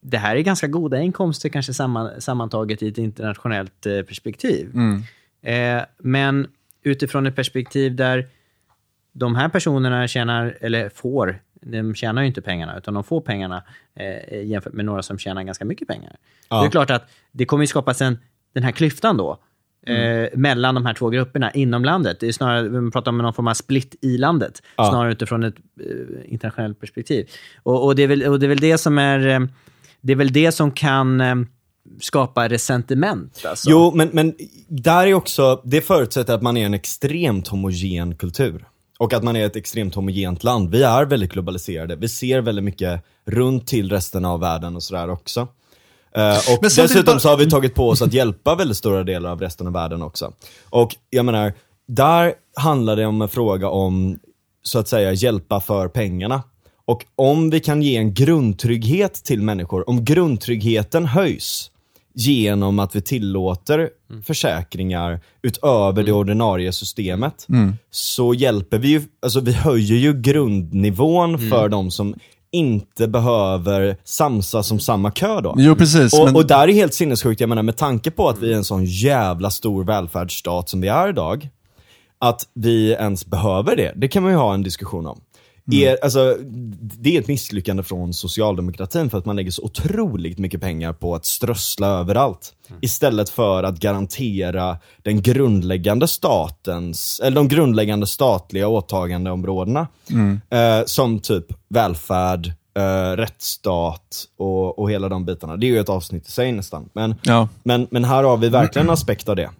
det 0.00 0.18
här 0.18 0.36
är 0.36 0.40
ganska 0.40 0.66
goda 0.66 1.00
inkomster 1.00 1.48
kanske 1.48 1.74
samman, 1.74 2.20
sammantaget 2.20 2.82
i 2.82 2.88
ett 2.88 2.98
internationellt 2.98 3.86
eh, 3.86 4.02
perspektiv. 4.02 4.72
Eh, 5.42 5.82
men 5.98 6.46
utifrån 6.82 7.26
ett 7.26 7.36
perspektiv 7.36 7.96
där 7.96 8.28
de 9.12 9.34
här 9.34 9.48
personerna 9.48 10.08
tjänar, 10.08 10.58
eller 10.60 10.88
får, 10.88 11.40
de 11.60 11.94
tjänar 11.94 12.22
ju 12.22 12.28
inte 12.28 12.42
pengarna, 12.42 12.78
utan 12.78 12.94
de 12.94 13.04
får 13.04 13.20
pengarna 13.20 13.62
eh, 13.94 14.46
jämfört 14.46 14.72
med 14.72 14.84
några 14.84 15.02
som 15.02 15.18
tjänar 15.18 15.42
ganska 15.42 15.64
mycket 15.64 15.88
pengar. 15.88 16.16
Ja. 16.48 16.60
Det 16.60 16.66
är 16.66 16.70
klart 16.70 16.90
att 16.90 17.10
det 17.32 17.44
kommer 17.44 17.62
ju 17.62 17.68
skapas 17.68 18.00
en, 18.00 18.18
den 18.54 18.62
här 18.62 18.72
klyftan 18.72 19.16
då, 19.16 19.38
eh, 19.86 20.28
mellan 20.34 20.74
de 20.74 20.86
här 20.86 20.94
två 20.94 21.08
grupperna 21.10 21.50
inom 21.50 21.84
landet. 21.84 22.16
Det 22.20 22.28
är 22.28 22.32
snarare, 22.32 22.70
man 22.70 22.90
pratar 22.90 23.10
om 23.10 23.18
någon 23.18 23.34
form 23.34 23.48
av 23.48 23.54
split 23.54 23.94
i 24.00 24.18
landet, 24.18 24.62
Ja. 24.76 24.90
snarare 24.90 25.12
utifrån 25.12 25.42
ett 25.42 25.54
eh, 25.80 26.32
internationellt 26.32 26.80
perspektiv. 26.80 27.28
Och, 27.62 27.84
och, 27.84 27.96
det 27.96 28.02
är 28.02 28.06
väl, 28.06 28.22
och 28.22 28.40
det 28.40 28.46
är 28.46 28.48
väl 28.48 28.60
det 28.60 28.78
som 28.78 28.98
är, 28.98 29.26
eh, 29.26 29.40
det 30.00 30.12
är 30.12 30.16
väl 30.16 30.32
det 30.32 30.52
som 30.52 30.70
kan 30.70 31.20
eh, 31.20 31.34
skapa 32.00 32.48
resentiment. 32.48 33.44
Alltså. 33.48 33.70
Jo, 33.70 33.92
men, 33.94 34.10
men 34.12 34.34
där 34.68 35.06
är 35.06 35.14
också, 35.14 35.60
det 35.64 35.80
förutsätter 35.80 36.34
att 36.34 36.42
man 36.42 36.56
är 36.56 36.66
en 36.66 36.74
extremt 36.74 37.48
homogen 37.48 38.16
kultur. 38.16 38.64
Och 38.98 39.12
att 39.12 39.22
man 39.22 39.36
är 39.36 39.46
ett 39.46 39.56
extremt 39.56 39.94
homogent 39.94 40.44
land. 40.44 40.70
Vi 40.70 40.82
är 40.82 41.04
väldigt 41.04 41.32
globaliserade. 41.32 41.96
Vi 41.96 42.08
ser 42.08 42.40
väldigt 42.40 42.64
mycket 42.64 43.04
runt 43.24 43.66
till 43.66 43.90
resten 43.90 44.24
av 44.24 44.40
världen 44.40 44.76
och 44.76 44.82
sådär 44.82 45.10
också. 45.10 45.48
Eh, 46.16 46.36
och 46.54 46.58
Men 46.62 46.70
samtidigt 46.70 46.76
dessutom 46.76 47.04
bara- 47.14 47.18
så 47.20 47.28
har 47.28 47.36
vi 47.36 47.50
tagit 47.50 47.74
på 47.74 47.88
oss 47.88 48.02
att 48.02 48.12
hjälpa 48.12 48.54
väldigt 48.54 48.76
stora 48.76 49.04
delar 49.04 49.30
av 49.30 49.40
resten 49.40 49.66
av 49.66 49.72
världen 49.72 50.02
också. 50.02 50.32
Och 50.70 50.96
jag 51.10 51.24
menar, 51.24 51.52
där 51.88 52.34
handlar 52.56 52.96
det 52.96 53.06
om 53.06 53.22
en 53.22 53.28
fråga 53.28 53.68
om, 53.68 54.18
så 54.62 54.78
att 54.78 54.88
säga, 54.88 55.12
hjälpa 55.12 55.60
för 55.60 55.88
pengarna. 55.88 56.42
Och 56.86 57.04
om 57.16 57.50
vi 57.50 57.60
kan 57.60 57.82
ge 57.82 57.96
en 57.96 58.14
grundtrygghet 58.14 59.14
till 59.14 59.42
människor, 59.42 59.88
om 59.90 60.04
grundtryggheten 60.04 61.04
höjs 61.06 61.70
genom 62.14 62.78
att 62.78 62.96
vi 62.96 63.00
tillåter 63.00 63.88
försäkringar 64.26 65.20
utöver 65.42 66.02
det 66.02 66.12
ordinarie 66.12 66.72
systemet, 66.72 67.46
så 67.90 68.34
hjälper 68.34 68.78
vi 68.78 68.88
ju, 68.88 69.02
alltså 69.22 69.40
vi 69.40 69.52
höjer 69.52 69.96
ju 69.96 70.12
grundnivån 70.20 71.50
för 71.50 71.68
de 71.68 71.90
som 71.90 72.14
inte 72.54 73.08
behöver 73.08 73.96
samsas 74.04 74.66
som 74.66 74.80
samma 74.80 75.10
kö 75.10 75.40
då. 75.40 75.54
Jo, 75.58 75.74
precis. 75.74 76.18
Och, 76.18 76.24
men, 76.24 76.36
och 76.36 76.46
där 76.46 76.68
är 76.68 76.72
helt 76.72 76.94
sinnessjukt, 76.94 77.40
jag 77.40 77.48
menar 77.48 77.62
med 77.62 77.76
tanke 77.76 78.10
på 78.10 78.28
att 78.28 78.38
vi 78.38 78.52
är 78.52 78.56
en 78.56 78.64
sån 78.64 78.84
jävla 78.84 79.50
stor 79.50 79.84
välfärdsstat 79.84 80.68
som 80.68 80.80
vi 80.80 80.88
är 80.88 81.08
idag, 81.08 81.48
att 82.18 82.46
vi 82.54 82.92
ens 82.92 83.26
behöver 83.26 83.76
det, 83.76 83.92
det 83.96 84.08
kan 84.08 84.22
man 84.22 84.32
ju 84.32 84.38
ha 84.38 84.54
en 84.54 84.62
diskussion 84.62 85.06
om. 85.06 85.20
Är, 85.72 85.98
alltså, 86.04 86.36
det 86.80 87.16
är 87.16 87.20
ett 87.20 87.28
misslyckande 87.28 87.82
från 87.82 88.14
socialdemokratin 88.14 89.10
för 89.10 89.18
att 89.18 89.24
man 89.24 89.36
lägger 89.36 89.50
så 89.50 89.62
otroligt 89.62 90.38
mycket 90.38 90.60
pengar 90.60 90.92
på 90.92 91.14
att 91.14 91.26
strössla 91.26 91.86
överallt. 91.86 92.52
Istället 92.80 93.28
för 93.30 93.62
att 93.62 93.78
garantera 93.78 94.78
den 95.02 95.22
grundläggande 95.22 96.08
statens, 96.08 97.20
eller 97.24 97.36
de 97.36 97.48
grundläggande 97.48 98.06
statliga 98.06 98.68
åtagandeområdena. 98.68 99.88
Eh, 100.50 100.84
som 100.86 101.18
typ 101.18 101.46
välfärd, 101.68 102.52
eh, 102.78 103.16
rättsstat 103.16 104.24
och, 104.38 104.78
och 104.78 104.90
hela 104.90 105.08
de 105.08 105.24
bitarna. 105.24 105.56
Det 105.56 105.66
är 105.66 105.68
ju 105.68 105.78
ett 105.80 105.88
avsnitt 105.88 106.28
i 106.28 106.30
sig 106.30 106.52
nästan. 106.52 106.88
Men, 106.92 107.14
Ja. 107.22 107.48
men, 107.62 107.86
men 107.90 108.04
här 108.04 108.24
har 108.24 108.36
vi 108.36 108.48
verkligen 108.48 108.86
en 108.86 108.92
aspekt 108.92 109.28
av 109.28 109.36
det. 109.36 109.50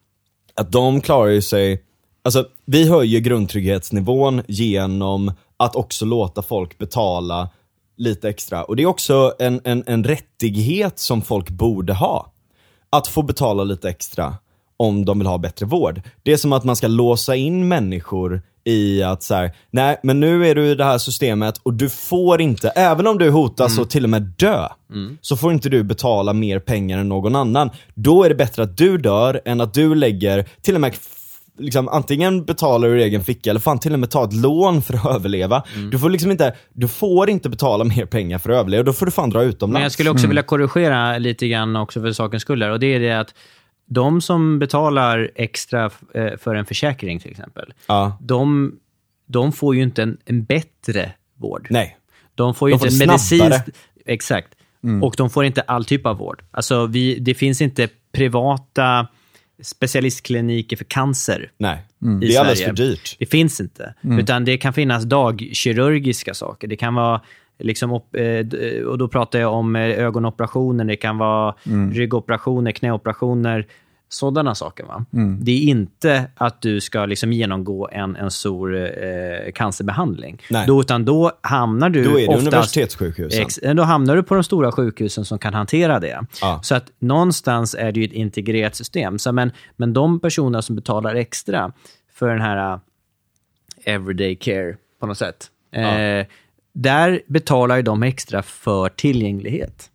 Att 0.54 0.72
de 0.72 1.00
klarar 1.00 1.30
ju 1.30 1.42
sig, 1.42 1.82
alltså 2.24 2.46
vi 2.66 2.88
höjer 2.88 3.20
grundtrygghetsnivån 3.20 4.42
genom 4.48 5.32
att 5.56 5.76
också 5.76 6.04
låta 6.04 6.42
folk 6.42 6.78
betala 6.78 7.48
lite 7.96 8.28
extra. 8.28 8.64
Och 8.64 8.76
det 8.76 8.82
är 8.82 8.86
också 8.86 9.34
en, 9.38 9.60
en, 9.64 9.84
en 9.86 10.04
rättighet 10.04 10.98
som 10.98 11.22
folk 11.22 11.50
borde 11.50 11.92
ha. 11.92 12.32
Att 12.90 13.06
få 13.06 13.22
betala 13.22 13.64
lite 13.64 13.88
extra 13.88 14.34
om 14.76 15.04
de 15.04 15.18
vill 15.18 15.28
ha 15.28 15.38
bättre 15.38 15.66
vård. 15.66 16.02
Det 16.22 16.32
är 16.32 16.36
som 16.36 16.52
att 16.52 16.64
man 16.64 16.76
ska 16.76 16.86
låsa 16.86 17.36
in 17.36 17.68
människor 17.68 18.42
i 18.64 19.02
att 19.02 19.22
så 19.22 19.34
här, 19.34 19.56
nej 19.70 20.00
men 20.02 20.20
nu 20.20 20.46
är 20.46 20.54
du 20.54 20.66
i 20.66 20.74
det 20.74 20.84
här 20.84 20.98
systemet 20.98 21.60
och 21.62 21.74
du 21.74 21.88
får 21.88 22.40
inte, 22.40 22.68
även 22.68 23.06
om 23.06 23.18
du 23.18 23.30
hotas 23.30 23.78
och 23.78 23.90
till 23.90 24.04
och 24.04 24.10
med 24.10 24.22
dö, 24.22 24.68
så 25.20 25.36
får 25.36 25.52
inte 25.52 25.68
du 25.68 25.82
betala 25.82 26.32
mer 26.32 26.58
pengar 26.58 26.98
än 26.98 27.08
någon 27.08 27.36
annan. 27.36 27.70
Då 27.94 28.24
är 28.24 28.28
det 28.28 28.34
bättre 28.34 28.62
att 28.62 28.76
du 28.76 28.98
dör 28.98 29.40
än 29.44 29.60
att 29.60 29.74
du 29.74 29.94
lägger, 29.94 30.48
till 30.62 30.74
och 30.74 30.80
med 30.80 30.94
Liksom, 31.58 31.88
antingen 31.88 32.44
betalar 32.44 32.88
ur 32.88 32.96
egen 32.98 33.24
ficka 33.24 33.50
eller 33.50 33.60
fan 33.60 33.78
till 33.78 33.92
och 33.92 33.98
med 33.98 34.10
ta 34.10 34.24
ett 34.24 34.32
lån 34.32 34.82
för 34.82 34.94
att 34.94 35.06
överleva. 35.16 35.62
Du 35.90 35.98
får 35.98 36.10
liksom 36.10 36.30
inte, 36.30 36.54
du 36.72 36.88
får 36.88 37.30
inte 37.30 37.48
betala 37.48 37.84
mer 37.84 38.06
pengar 38.06 38.38
för 38.38 38.50
att 38.50 38.56
överleva, 38.60 38.82
då 38.82 38.92
får 38.92 39.06
du 39.06 39.12
fan 39.12 39.30
dra 39.30 39.42
utomlands. 39.42 39.72
Men 39.74 39.82
jag 39.82 39.92
skulle 39.92 40.10
också 40.10 40.26
vilja 40.26 40.42
korrigera 40.42 41.18
lite 41.18 41.48
grann 41.48 41.76
också 41.76 42.00
för 42.00 42.12
sakens 42.12 42.42
skull. 42.42 42.58
där. 42.58 42.70
Och 42.70 42.80
det 42.80 42.86
är 42.86 43.00
det 43.00 43.12
att 43.20 43.34
de 43.86 44.20
som 44.20 44.58
betalar 44.58 45.30
extra 45.34 45.90
eh, 46.14 46.36
för 46.38 46.54
en 46.54 46.66
försäkring 46.66 47.20
till 47.20 47.30
exempel, 47.30 47.72
Ja. 47.86 48.18
de, 48.20 48.72
de 49.26 49.52
får 49.52 49.74
ju 49.74 49.82
inte 49.82 50.02
en, 50.02 50.16
en 50.24 50.44
bättre 50.44 51.12
vård. 51.38 51.66
Nej. 51.70 51.96
De 52.34 52.54
får 52.54 52.70
ju 52.70 52.76
De 52.76 52.86
inte 52.86 53.04
en 53.04 53.08
medicinskt... 53.08 53.68
Exakt. 54.06 54.48
Och 55.02 55.14
de 55.16 55.30
får 55.30 55.44
inte 55.44 55.60
all 55.60 55.84
typ 55.84 56.06
av 56.06 56.16
vård. 56.16 56.42
Alltså 56.50 56.86
vi, 56.86 57.18
det 57.18 57.34
finns 57.34 57.60
inte 57.60 57.88
privata 58.12 59.06
specialistkliniker 59.62 60.76
för 60.76 60.84
cancer. 60.84 61.50
Nej. 61.58 61.76
i 61.76 62.06
Det 62.26 62.34
är 62.34 62.40
alldeles 62.40 62.58
Sverige. 62.58 62.76
för 62.76 62.82
dyrt. 62.84 63.16
Det 63.18 63.26
finns 63.26 63.60
inte. 63.60 63.94
Utan 64.20 64.44
det 64.44 64.56
kan 64.56 64.72
finnas 64.72 65.04
dagkirurgiska 65.04 66.34
saker. 66.34 66.68
Det 66.68 66.76
kan 66.76 66.94
vara, 66.94 67.20
liksom, 67.58 67.90
eh, 67.92 68.38
d- 68.44 68.84
och 68.84 68.98
då 68.98 69.08
pratar 69.08 69.38
jag 69.38 69.52
om 69.52 69.76
eh, 69.76 69.82
ögonoperationer, 69.82 70.84
det 70.84 70.96
kan 70.96 71.18
vara 71.18 71.54
ryggoperationer, 71.92 72.72
knäoperationer, 72.72 73.66
sådana 74.08 74.54
saker. 74.54 74.84
Va? 74.84 75.04
Det 75.40 75.52
är 75.52 75.62
inte 75.62 76.26
att 76.34 76.62
du 76.62 76.80
ska 76.80 77.06
liksom 77.06 77.32
genomgå 77.32 77.88
en, 77.92 78.16
en 78.16 78.30
stor 78.30 78.76
eh, 78.76 79.52
cancerbehandling. 79.54 80.42
Nej. 80.50 80.66
Då, 80.66 80.80
utan 80.80 81.04
då 81.04 81.32
hamnar 81.40 81.90
du 81.90 82.04
Då 82.04 82.10
är 82.10 82.14
det 82.14 82.28
oftast... 82.28 82.46
universitetssjukhusen. 82.46 83.42
Ex, 83.42 83.60
då 83.74 83.82
hamnar 83.82 84.16
du 84.16 84.22
på 84.22 84.34
de 84.34 84.44
stora 84.44 84.72
sjukhusen 84.72 85.24
som 85.24 85.38
kan 85.38 85.54
hantera 85.54 86.00
det. 86.00 86.20
Ja. 86.40 86.60
Så 86.62 86.74
att 86.74 86.92
någonstans 86.98 87.74
är 87.78 87.92
det 87.92 88.00
ju 88.00 88.06
ett 88.06 88.12
integrerat 88.12 88.76
system. 88.76 89.18
Så, 89.18 89.32
men, 89.32 89.52
men 89.76 89.92
de 89.92 90.20
personer 90.20 90.60
som 90.60 90.76
betalar 90.76 91.14
extra 91.14 91.72
för 92.14 92.28
den 92.28 92.40
här 92.40 92.74
uh, 92.74 92.80
everyday 93.84 94.36
care 94.36 94.76
på 95.00 95.06
något 95.06 95.18
sätt, 95.18 95.50
eh, 95.72 96.26
där 96.72 97.20
betalar 97.26 97.76
ju 97.76 97.82
de 97.82 98.02
extra 98.02 98.42
för 98.42 98.88
tillgänglighet. 98.88 99.90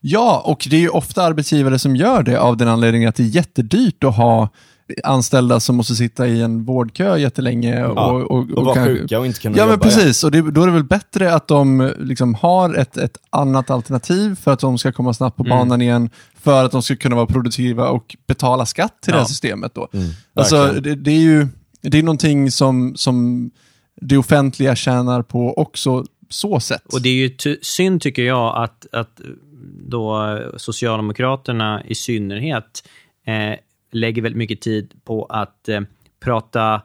Ja, 0.00 0.42
och 0.44 0.66
det 0.70 0.76
är 0.76 0.80
ju 0.80 0.88
ofta 0.88 1.22
arbetsgivare 1.22 1.78
som 1.78 1.96
gör 1.96 2.22
det 2.22 2.40
av 2.40 2.56
den 2.56 2.68
anledningen 2.68 3.08
att 3.08 3.14
det 3.14 3.22
är 3.22 3.26
jättedyrt 3.36 4.04
att 4.04 4.16
ha 4.16 4.48
anställda 5.04 5.60
som 5.60 5.76
måste 5.76 5.94
sitta 5.94 6.26
i 6.26 6.42
en 6.42 6.64
vårdkö 6.64 7.16
jättelänge. 7.16 7.84
Och, 7.86 7.96
Ja, 7.96 8.10
och, 8.10 8.30
och, 8.30 8.50
och 8.50 8.64
vara 8.64 8.74
kanske- 8.74 8.94
sjuka 8.94 9.18
och 9.18 9.26
inte 9.26 9.40
kunna 9.40 9.56
Ja, 9.58 9.64
men 9.66 9.72
jobba 9.72 9.86
igen. 9.86 9.96
precis. 9.98 10.24
Och 10.24 10.30
det, 10.30 10.50
då 10.50 10.62
är 10.62 10.66
det 10.66 10.72
väl 10.72 10.84
bättre 10.84 11.34
att 11.34 11.48
de 11.48 11.92
liksom 11.98 12.34
har 12.34 12.74
ett, 12.74 12.96
ett 12.96 13.16
annat 13.30 13.70
alternativ 13.70 14.34
för 14.36 14.52
att 14.52 14.60
de 14.60 14.78
ska 14.78 14.92
komma 14.92 15.14
snabbt 15.14 15.36
på 15.36 15.44
Mm. 15.44 15.58
banan 15.58 15.82
igen, 15.82 16.10
för 16.40 16.64
att 16.64 16.72
de 16.72 16.82
ska 16.82 16.96
kunna 16.96 17.16
vara 17.16 17.26
produktiva 17.26 17.88
och 17.88 18.16
betala 18.26 18.66
skatt 18.66 18.94
till 19.02 19.12
det 19.12 19.18
här 19.18 19.24
systemet. 19.26 19.74
Då. 19.74 19.88
alltså, 20.34 20.56
Mm. 20.56 20.74
verkligen. 20.74 20.98
det, 20.98 21.10
det 21.10 21.16
är 21.16 21.20
ju 21.20 21.48
det 21.82 21.98
är 21.98 22.02
någonting 22.02 22.50
som, 22.50 22.92
som 22.96 23.50
det 24.00 24.16
offentliga 24.16 24.76
tjänar 24.76 25.22
på 25.22 25.54
också 25.58 26.04
så 26.30 26.60
sätt. 26.60 26.82
Och 26.92 27.02
det 27.02 27.08
är 27.08 27.14
ju 27.14 27.56
synd, 27.62 28.00
tycker 28.00 28.22
jag, 28.22 28.62
att, 28.64 28.86
att 28.92 29.20
då 29.88 30.38
Socialdemokraterna 30.56 31.82
i 31.84 31.94
synnerhet 31.94 32.88
eh, 33.26 33.58
lägger 33.92 34.22
väldigt 34.22 34.38
mycket 34.38 34.60
tid 34.60 34.92
på 35.04 35.24
att 35.24 35.68
eh, 35.68 35.80
prata, 36.20 36.82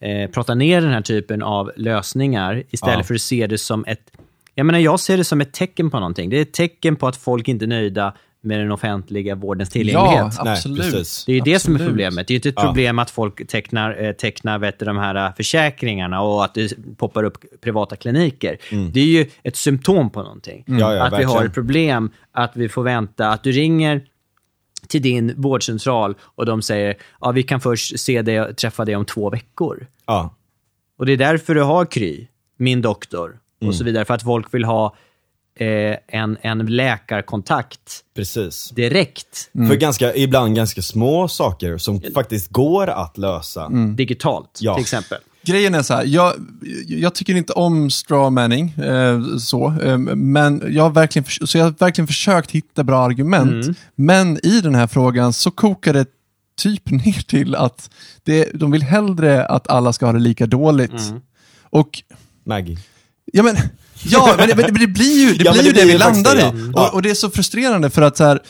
eh, 0.00 0.30
prata 0.30 0.54
ner 0.54 0.80
den 0.80 0.90
här 0.90 1.02
typen 1.02 1.42
av 1.42 1.72
lösningar 1.76 2.62
istället 2.70 2.98
Ja. 2.98 3.04
för 3.04 3.14
att 3.14 3.20
se 3.20 3.46
det 3.46 3.58
som 3.58 3.84
ett... 3.88 4.10
Jag 4.54 4.66
menar, 4.66 4.78
jag 4.78 5.00
ser 5.00 5.16
det 5.16 5.24
som 5.24 5.40
ett 5.40 5.52
tecken 5.52 5.90
på 5.90 5.98
någonting. 5.98 6.30
Det 6.30 6.38
är 6.38 6.42
ett 6.42 6.52
tecken 6.52 6.96
på 6.96 7.06
att 7.08 7.16
folk 7.16 7.48
inte 7.48 7.64
är 7.64 7.66
nöjda 7.66 8.14
med 8.42 8.60
den 8.60 8.72
offentliga 8.72 9.34
vårdens 9.34 9.68
tillgänglighet. 9.70 10.34
Ja, 10.38 10.50
absolut. 10.52 11.24
Det 11.26 11.32
är 11.32 11.36
ju 11.36 11.40
det 11.40 11.58
som 11.58 11.74
är 11.74 11.86
problemet. 11.86 12.26
Det 12.28 12.30
är 12.30 12.34
ju 12.34 12.38
inte 12.38 12.48
ett 12.48 12.54
Ja. 12.58 12.62
problem 12.62 12.98
att 12.98 13.10
folk 13.10 13.46
tecknar, 13.48 14.02
eh, 14.04 14.12
tecknar 14.12 14.58
vet 14.58 14.78
du, 14.78 14.84
de 14.84 14.96
här 14.96 15.14
eh, 15.14 15.34
försäkringarna 15.36 16.20
och 16.22 16.44
att 16.44 16.54
det 16.54 16.72
poppar 16.96 17.24
upp 17.24 17.38
privata 17.60 17.96
kliniker. 17.96 18.56
Det 18.92 19.00
är 19.00 19.04
ju 19.06 19.26
ett 19.42 19.56
symptom 19.56 20.10
på 20.10 20.22
någonting. 20.22 20.64
Mm. 20.68 20.80
Ja, 20.80 20.94
ja, 20.94 21.02
att 21.06 21.12
vi 21.12 21.16
har 21.16 21.22
verkligen. 21.22 21.46
ett 21.46 21.54
problem, 21.54 22.10
att 22.32 22.52
vi 22.56 22.68
får 22.68 22.82
vänta, 22.82 23.28
att 23.28 23.42
du 23.42 23.52
ringer 23.52 24.02
till 24.88 25.02
din 25.02 25.34
vårdcentral 25.36 26.14
och 26.22 26.46
de 26.46 26.62
säger 26.62 26.94
ja, 27.20 27.30
vi 27.30 27.42
kan 27.42 27.60
först 27.60 28.00
se 28.00 28.22
dig, 28.22 28.54
träffa 28.54 28.84
dig 28.84 28.96
om 28.96 29.04
två 29.04 29.30
veckor. 29.30 29.86
Ja, 30.06 30.34
Och 30.98 31.06
det 31.06 31.12
är 31.12 31.16
därför 31.16 31.54
du 31.54 31.62
har 31.62 31.84
Kry, 31.84 32.26
min 32.56 32.82
doktor 32.82 33.38
och 33.56 33.62
Mm. 33.62 33.72
så 33.74 33.84
vidare. 33.84 34.04
För 34.04 34.14
att 34.14 34.22
folk 34.22 34.54
vill 34.54 34.64
ha 34.64 34.96
eh, 35.60 35.96
en, 36.20 36.36
en 36.40 36.58
läkarkontakt 36.66 38.00
precis. 38.16 38.70
direkt, 38.70 39.50
För 39.68 39.74
ganska, 39.74 40.14
ibland 40.14 40.56
ganska 40.56 40.82
små 40.82 41.28
saker 41.28 41.78
som 41.78 42.00
faktiskt 42.14 42.48
går 42.48 42.86
att 42.90 43.18
lösa. 43.18 43.68
digitalt 43.96 44.58
Ja. 44.60 44.74
till 44.74 44.82
exempel. 44.82 45.18
Grejen 45.42 45.74
är 45.74 45.82
så 45.82 45.94
här, 45.94 46.04
jag, 46.04 46.32
jag 46.86 47.14
tycker 47.14 47.34
inte 47.34 47.52
om 47.52 47.90
strawmanning, 47.90 48.68
eh, 48.70 49.36
så, 49.38 49.74
eh, 49.82 49.98
men 49.98 50.62
jag 50.68 50.82
har, 50.82 50.90
verkligen, 50.90 51.24
förs- 51.24 51.48
så 51.50 51.58
jag 51.58 51.64
har 51.64 51.74
verkligen 51.78 52.06
försökt 52.06 52.50
hitta 52.50 52.84
bra 52.84 52.98
argument. 53.04 53.78
Men 53.94 54.46
i 54.46 54.60
den 54.60 54.74
här 54.74 54.86
frågan 54.86 55.32
så 55.32 55.50
kokar 55.50 55.92
det 55.92 56.06
typ 56.62 56.90
ner 56.90 57.22
till 57.26 57.54
att 57.54 57.90
det, 58.24 58.50
de 58.54 58.70
vill 58.70 58.82
hellre 58.82 59.46
att 59.46 59.68
alla 59.70 59.92
ska 59.92 60.06
ha 60.06 60.12
det 60.12 60.18
lika 60.18 60.46
dåligt. 60.46 60.92
Och 61.62 62.02
Maggie. 62.44 62.78
Ja, 63.32 63.42
men, 63.42 63.56
ja, 64.04 64.34
men, 64.38 64.48
det, 64.48 64.54
men 64.56 64.80
det 64.80 64.86
blir 64.86 65.28
ju 65.28 65.34
det, 65.34 65.44
Ja, 65.44 65.52
blir 65.52 65.62
ju 65.62 65.72
det 65.72 65.80
det, 65.80 65.86
vi 65.86 65.98
landar 65.98 66.36
det, 66.36 66.42
i. 66.42 66.70
ja. 66.74 66.88
Och, 66.88 66.94
och 66.94 67.02
det 67.02 67.10
är 67.10 67.14
så 67.14 67.30
frustrerande 67.30 67.90
för 67.90 68.02
att 68.02 68.16
så 68.16 68.24
här, 68.24 68.40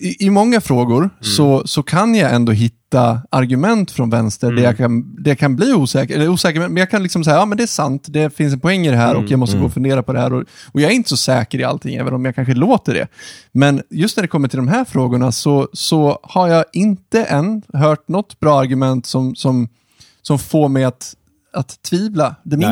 i, 0.00 0.26
i 0.26 0.30
många 0.30 0.60
frågor 0.60 1.10
så, 1.20 1.62
så 1.66 1.82
kan 1.82 2.14
jag 2.14 2.34
ändå 2.34 2.52
hitta 2.52 3.22
argument 3.30 3.90
från 3.90 4.10
vänster 4.10 4.52
där 4.52 4.62
jag 4.62 4.76
kan, 4.76 5.14
där 5.22 5.30
jag 5.30 5.38
kan 5.38 5.56
bli 5.56 5.72
osäker, 5.72 6.14
eller 6.14 6.28
osäker, 6.28 6.60
men 6.60 6.76
jag 6.76 6.90
kan 6.90 7.02
liksom 7.02 7.24
säga, 7.24 7.36
ja 7.36 7.44
men 7.44 7.56
det 7.58 7.62
är 7.64 7.66
sant, 7.66 8.04
det 8.08 8.36
finns 8.36 8.52
en 8.52 8.60
poäng 8.60 8.86
i 8.86 8.90
det 8.90 8.96
här 8.96 9.14
och 9.14 9.30
jag 9.30 9.38
måste 9.38 9.58
gå 9.58 9.64
och 9.64 9.72
fundera 9.74 10.02
på 10.02 10.12
det 10.12 10.20
här. 10.20 10.32
Och, 10.32 10.44
och 10.72 10.80
jag 10.80 10.90
är 10.90 10.94
inte 10.94 11.08
så 11.08 11.16
säker 11.16 11.58
i 11.60 11.64
allting, 11.64 11.94
även 11.94 12.14
om 12.14 12.24
jag 12.24 12.34
kanske 12.34 12.54
låter 12.54 12.94
det. 12.94 13.06
Men 13.52 13.82
just 13.90 14.16
när 14.16 14.22
det 14.22 14.28
kommer 14.28 14.48
till 14.48 14.56
de 14.56 14.68
här 14.68 14.84
frågorna 14.84 15.32
så, 15.32 15.68
så 15.72 16.18
har 16.22 16.48
jag 16.48 16.64
inte 16.72 17.24
än 17.24 17.62
hört 17.72 18.08
något 18.08 18.40
bra 18.40 18.60
argument 18.60 19.06
som, 19.06 19.34
som, 19.36 19.68
som 20.22 20.38
får 20.38 20.68
mig 20.68 20.84
att, 20.84 21.14
att 21.52 21.82
tvivla 21.82 22.34
det 22.44 22.56
Nej. 22.56 22.68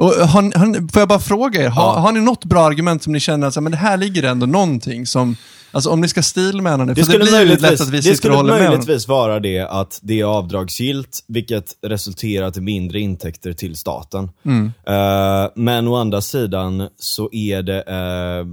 Och 0.00 0.06
har, 0.28 0.42
har, 0.58 0.88
får 0.92 1.00
jag 1.00 1.08
bara 1.08 1.18
fråga 1.18 1.62
er, 1.62 1.68
har, 1.68 1.82
Ja. 1.82 1.98
har 2.00 2.12
ni 2.12 2.20
något 2.20 2.44
bra 2.44 2.62
argument 2.66 3.02
som 3.02 3.12
ni 3.12 3.20
känner 3.20 3.46
att 3.46 3.62
men 3.62 3.72
det 3.72 3.78
här 3.78 3.96
ligger 3.96 4.22
ändå 4.22 4.46
någonting 4.46 5.06
som, 5.06 5.36
alltså 5.72 5.90
om 5.90 6.00
ni 6.00 6.08
ska 6.08 6.22
stilmäna 6.22 6.84
det, 6.84 6.94
Det 6.94 7.04
för 7.04 7.18
det, 7.18 7.26
skulle, 7.26 7.44
blir 7.44 7.54
ju 7.54 7.60
lätt 7.60 7.80
att 7.80 7.88
vi 7.88 8.00
det 8.00 8.10
och 8.10 8.16
skulle 8.16 8.42
med. 8.42 8.44
möjligtvis 8.70 9.08
vara 9.08 9.40
det 9.40 9.58
att 9.60 9.98
det 10.02 10.20
är 10.20 10.24
avdragsgillt, 10.24 11.24
vilket 11.28 11.64
resulterar 11.82 12.50
till 12.50 12.62
mindre 12.62 13.00
intäkter 13.00 13.52
till 13.52 13.76
staten. 13.76 14.30
Mm. 14.44 14.72
Eh, 14.86 15.50
men 15.54 15.88
å 15.88 15.96
andra 15.96 16.20
sidan 16.20 16.88
så 16.98 17.28
är 17.32 17.62
det, 17.62 17.82
eh, 17.82 18.46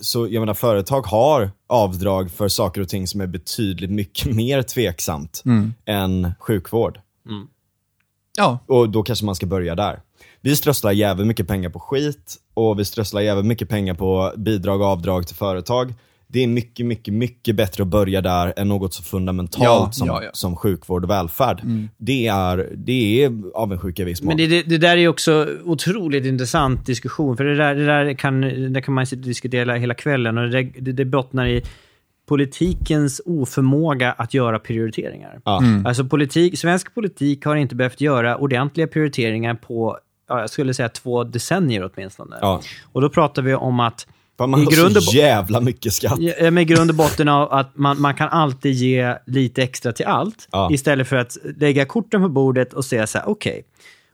så 0.00 0.28
jag 0.30 0.40
menar 0.40 0.54
företag 0.54 1.06
har 1.06 1.50
avdrag 1.68 2.30
för 2.30 2.48
saker 2.48 2.80
och 2.80 2.88
ting 2.88 3.06
som 3.06 3.20
är 3.20 3.26
betydligt 3.26 3.90
mycket 3.90 4.34
mer 4.34 4.62
tveksamt 4.62 5.42
Mm. 5.44 5.74
än 5.86 6.32
sjukvård. 6.40 6.98
Ja, 8.36 8.58
Och 8.66 8.88
då 8.90 9.02
kanske 9.02 9.24
man 9.24 9.34
ska 9.34 9.46
börja 9.46 9.74
där. 9.74 10.00
Vi 10.42 10.56
strösslar 10.56 10.92
jävligt 10.92 11.26
mycket 11.26 11.48
pengar 11.48 11.70
på 11.70 11.80
skit 11.80 12.36
och 12.54 12.78
vi 12.78 12.84
strösslar 12.84 13.20
jävligt 13.20 13.46
mycket 13.46 13.68
pengar 13.68 13.94
på 13.94 14.32
bidrag 14.36 14.80
och 14.80 14.86
avdrag 14.86 15.26
till 15.26 15.36
företag. 15.36 15.94
Det 16.32 16.42
är 16.42 16.46
mycket, 16.46 16.86
mycket, 16.86 17.14
mycket 17.14 17.56
bättre 17.56 17.82
att 17.82 17.88
börja 17.88 18.20
där 18.20 18.52
än 18.56 18.68
något 18.68 18.94
så 18.94 19.02
fundamentalt 19.02 19.64
Ja, 19.64 19.92
som, 19.92 20.08
ja, 20.08 20.22
ja. 20.24 20.30
som 20.32 20.56
sjukvård 20.56 21.04
och 21.04 21.10
välfärd. 21.10 21.62
Det, 21.96 22.26
är, 22.26 22.68
det 22.76 23.24
är 23.24 23.32
avundsjuka 23.54 24.02
i 24.02 24.04
viss 24.04 24.22
mån. 24.22 24.28
Men 24.28 24.36
det, 24.36 24.46
det, 24.46 24.62
det 24.62 24.78
där 24.78 24.96
är 24.96 25.08
också 25.08 25.48
otroligt 25.64 26.24
intressant 26.24 26.86
diskussion, 26.86 27.36
för 27.36 27.44
det 27.44 27.56
där, 27.56 27.74
det 27.74 27.86
där, 27.86 28.14
kan, 28.14 28.40
det 28.72 28.82
kan 28.82 28.94
man 28.94 29.06
diskutera 29.10 29.74
hela 29.74 29.94
kvällen 29.94 30.38
och 30.38 30.50
det, 30.50 30.62
det, 30.62 30.92
det 30.92 31.04
bottnar 31.04 31.46
i 31.46 31.62
politikens 32.28 33.20
oförmåga 33.24 34.12
att 34.12 34.34
göra 34.34 34.58
prioriteringar. 34.58 35.40
Ja. 35.44 35.62
Alltså 35.84 36.04
politik, 36.04 36.58
svensk 36.58 36.94
politik 36.94 37.44
har 37.44 37.56
inte 37.56 37.74
behövt 37.74 38.00
göra 38.00 38.36
ordentliga 38.36 38.86
prioriteringar 38.86 39.54
på, 39.54 39.98
ja, 40.30 40.40
jag 40.40 40.50
skulle 40.50 40.74
säga 40.74 40.88
två 40.88 41.24
decennier 41.24 41.90
åtminstone. 41.94 42.38
Ja. 42.40 42.60
Och 42.92 43.00
då 43.00 43.08
pratar 43.08 43.42
vi 43.42 43.54
om 43.54 43.80
att 43.80 44.06
man 44.38 44.62
i 44.62 44.64
grund 44.64 45.02
så 45.02 45.16
jävla 45.16 45.60
mycket 45.60 45.92
skatt. 45.92 46.18
Ja, 46.18 46.50
med 46.50 46.66
grund 46.66 46.90
och 46.90 46.96
botten 46.96 47.28
av 47.28 47.52
att 47.52 47.76
man, 47.76 48.00
man 48.00 48.14
kan 48.14 48.28
alltid 48.28 48.72
ge 48.72 49.16
lite 49.26 49.62
extra 49.62 49.92
till 49.92 50.06
allt, 50.06 50.48
Ja. 50.52 50.68
istället 50.72 51.08
för 51.08 51.16
att 51.16 51.36
lägga 51.56 51.84
korten 51.84 52.22
på 52.22 52.28
bordet 52.28 52.72
och 52.72 52.84
säga 52.84 53.06
så 53.06 53.18
här, 53.18 53.28
okej, 53.28 53.62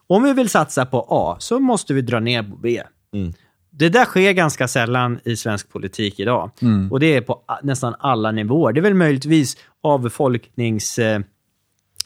om 0.06 0.22
vi 0.22 0.32
vill 0.32 0.48
satsa 0.48 0.86
på 0.86 1.06
A 1.10 1.36
så 1.38 1.60
måste 1.60 1.94
vi 1.94 2.00
dra 2.02 2.20
ner 2.20 2.42
på 2.42 2.56
B. 2.56 2.82
Mm. 3.14 3.32
Det 3.70 3.88
där 3.88 4.04
sker 4.04 4.32
ganska 4.32 4.68
sällan 4.68 5.20
i 5.24 5.36
svensk 5.36 5.72
politik 5.72 6.20
idag. 6.20 6.50
Och 6.90 7.00
det 7.00 7.16
är 7.16 7.20
på 7.20 7.42
nästan 7.62 7.94
alla 7.98 8.30
nivåer. 8.30 8.72
Det 8.72 8.80
är 8.80 8.82
väl 8.82 8.94
möjligtvis 8.94 9.56
avbefolkningskommuner 9.82 11.24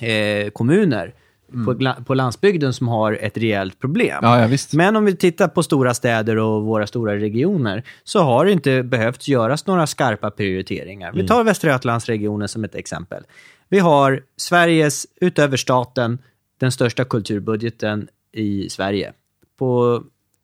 eh, 0.01 0.51
kommuner 0.51 1.15
på, 1.51 1.75
gla- 1.75 2.05
på 2.05 2.15
landsbygden 2.15 2.73
som 2.73 2.89
har 2.89 3.13
ett 3.13 3.39
rejält 3.39 3.79
problem. 3.79 4.19
ja, 4.23 4.49
ja. 4.49 4.59
Men 4.73 4.97
om 4.97 5.05
vi 5.05 5.17
tittar 5.17 5.49
på 5.49 5.63
stora 5.63 5.95
städer 5.95 6.37
och 6.37 6.63
våra 6.65 6.87
stora 6.87 7.17
regioner 7.17 7.83
så 8.05 8.23
har 8.23 8.45
det 8.45 8.53
inte 8.53 8.83
behövt 8.83 9.29
göras 9.29 9.67
några 9.67 9.87
skarpa 9.87 10.31
prioriteringar. 10.31 11.13
Vi 11.13 11.27
tar 11.27 11.45
Västra 11.45 11.71
Götalandsregionen 11.71 12.49
som 12.49 12.65
ett 12.65 12.75
exempel. 12.75 13.25
Vi 13.69 13.79
har 13.79 14.23
Sveriges, 14.37 15.07
utöver 15.21 15.57
staten, 15.57 16.19
den 16.59 16.73
största 16.73 17.05
kulturbudgeten 17.05 18.09
i 18.33 18.69
Sverige 18.69 19.13
på 19.59 20.03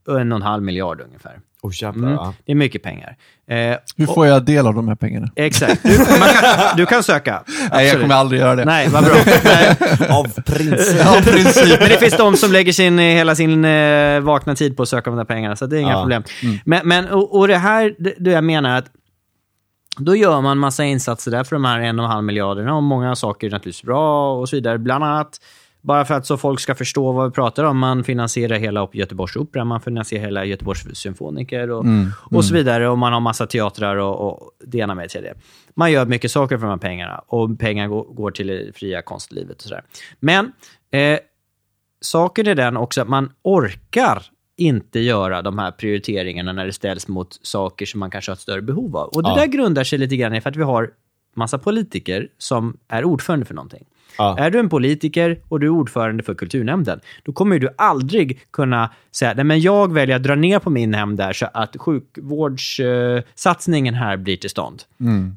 en 0.08 0.32
och 0.32 0.36
en 0.36 0.42
halv 0.42 0.62
miljard 0.62 1.00
ungefär. 1.00 1.40
Jävlar, 1.72 2.08
Mm. 2.08 2.18
ja. 2.22 2.34
Det 2.44 2.52
är 2.52 2.56
mycket 2.56 2.82
pengar. 2.82 3.16
Eh, 3.50 3.76
Hur 3.96 4.06
får 4.06 4.26
jag 4.26 4.44
del 4.44 4.66
av 4.66 4.74
de 4.74 4.88
här 4.88 4.94
pengarna? 4.94 5.28
exakt. 5.36 5.82
Du, 5.82 5.96
kan, 5.96 6.76
du 6.76 6.86
kan 6.86 7.02
söka. 7.02 7.42
Nej, 7.72 7.86
jag 7.88 8.00
kommer 8.00 8.14
aldrig 8.14 8.40
göra 8.40 8.54
det. 8.56 8.64
Nej, 8.64 8.88
vad 8.88 9.04
bra. 9.04 9.14
Nej. 9.44 9.76
Av 10.10 10.40
princip. 10.42 11.00
Ja, 11.04 11.20
princip. 11.24 11.80
Men 11.80 11.88
det 11.88 11.98
finns 11.98 12.16
de 12.16 12.36
som 12.36 12.52
lägger 12.52 12.72
sin, 12.72 12.98
eh, 12.98 13.04
hela 13.04 13.34
sin 13.34 13.64
eh, 13.64 14.20
vakna 14.20 14.54
tid 14.54 14.76
på 14.76 14.82
att 14.82 14.88
söka 14.88 15.10
de 15.10 15.16
där 15.16 15.24
pengarna, 15.24 15.56
så 15.56 15.66
det 15.66 15.76
är 15.76 15.80
inga 15.80 15.92
Ja. 15.92 16.00
problem. 16.00 16.22
Men, 16.64 16.88
men 16.88 17.08
och, 17.08 17.38
och 17.38 17.48
det 17.48 17.56
här, 17.58 17.94
det, 17.98 18.14
det 18.18 18.30
jag 18.30 18.44
menar 18.44 18.78
att 18.78 18.84
då 19.98 20.16
gör 20.16 20.40
man 20.40 20.58
massa 20.58 20.84
insatser 20.84 21.30
där 21.30 21.44
för 21.44 21.56
de 21.56 21.64
här 21.64 21.80
en 21.80 21.98
och 21.98 22.04
en 22.04 22.10
halv 22.10 22.24
miljarderna 22.24 22.74
och 22.74 22.82
många 22.82 23.16
saker 23.16 23.46
är 23.46 23.50
naturligtvis 23.50 23.82
bra 23.82 24.34
och 24.40 24.48
så 24.48 24.56
vidare. 24.56 24.78
Bland 24.78 25.04
annat, 25.04 25.28
bara 25.86 26.04
för 26.04 26.14
att 26.14 26.26
så 26.26 26.36
folk 26.36 26.60
ska 26.60 26.74
förstå 26.74 27.12
vad 27.12 27.24
vi 27.30 27.34
pratar 27.34 27.64
om, 27.64 27.78
man 27.78 28.04
finansierar 28.04 28.58
hela 28.58 28.88
Göteborgs 28.92 29.36
opera, 29.36 29.64
man 29.64 29.80
finansierar 29.80 30.24
hela 30.24 30.44
Göteborgs 30.44 30.84
symfoniker 30.94 31.70
och, 31.70 31.84
och 32.30 32.44
så 32.44 32.54
vidare. 32.54 32.88
Och 32.88 32.98
man 32.98 33.12
har 33.12 33.20
massa 33.20 33.46
teatrar 33.46 33.96
och, 33.96 34.28
och 34.30 34.50
det 34.64 34.78
ena 34.78 34.94
med 34.94 35.04
det 35.04 35.08
tredje. 35.08 35.34
Man 35.74 35.92
gör 35.92 36.06
mycket 36.06 36.30
saker 36.30 36.58
för 36.58 36.66
de 36.66 36.70
här 36.70 36.76
pengarna 36.76 37.18
och 37.26 37.58
pengar 37.58 37.88
går, 37.88 38.04
går 38.04 38.30
till 38.30 38.46
det 38.46 38.76
fria 38.76 39.02
konstlivet 39.02 39.56
och 39.56 39.62
sådär. 39.62 39.82
Men 40.20 40.52
eh, 40.90 41.18
saken 42.00 42.46
är 42.46 42.54
den 42.54 42.76
också 42.76 43.02
att 43.02 43.08
man 43.08 43.32
orkar 43.42 44.22
inte 44.56 45.00
göra 45.00 45.42
de 45.42 45.58
här 45.58 45.70
prioriteringarna 45.70 46.52
när 46.52 46.66
det 46.66 46.72
ställs 46.72 47.08
mot 47.08 47.38
saker 47.42 47.86
som 47.86 48.00
man 48.00 48.10
kanske 48.10 48.30
har 48.30 48.34
ett 48.34 48.40
större 48.40 48.62
behov 48.62 48.96
av. 48.96 49.08
Och 49.08 49.22
det 49.22 49.28
Ja. 49.28 49.34
där 49.36 49.46
grundar 49.46 49.84
sig 49.84 49.98
lite 49.98 50.16
grann 50.16 50.34
i 50.34 50.40
för 50.40 50.50
att 50.50 50.56
vi 50.56 50.62
har 50.62 50.90
massa 51.34 51.58
politiker 51.58 52.28
som 52.38 52.76
är 52.88 53.04
ordförande 53.04 53.46
för 53.46 53.54
någonting. 53.54 53.84
Ja. 54.18 54.38
Är 54.38 54.50
du 54.50 54.58
en 54.58 54.68
politiker 54.68 55.38
och 55.48 55.60
du 55.60 55.66
är 55.66 55.70
ordförande 55.70 56.22
för 56.22 56.34
kulturnämnden, 56.34 57.00
då 57.22 57.32
kommer 57.32 57.58
du 57.58 57.68
aldrig 57.78 58.40
kunna 58.50 58.90
säga 59.12 59.34
nej 59.34 59.44
men 59.44 59.60
jag 59.60 59.92
väljer 59.92 60.16
att 60.16 60.22
dra 60.22 60.34
ner 60.34 60.58
på 60.58 60.70
min 60.70 60.90
nämnd 60.90 61.18
där 61.18 61.32
så 61.32 61.46
att 61.54 61.76
sjukvårdssatsningen 61.76 63.94
här 63.94 64.16
blir 64.16 64.36
till 64.36 64.50
stånd. 64.50 64.82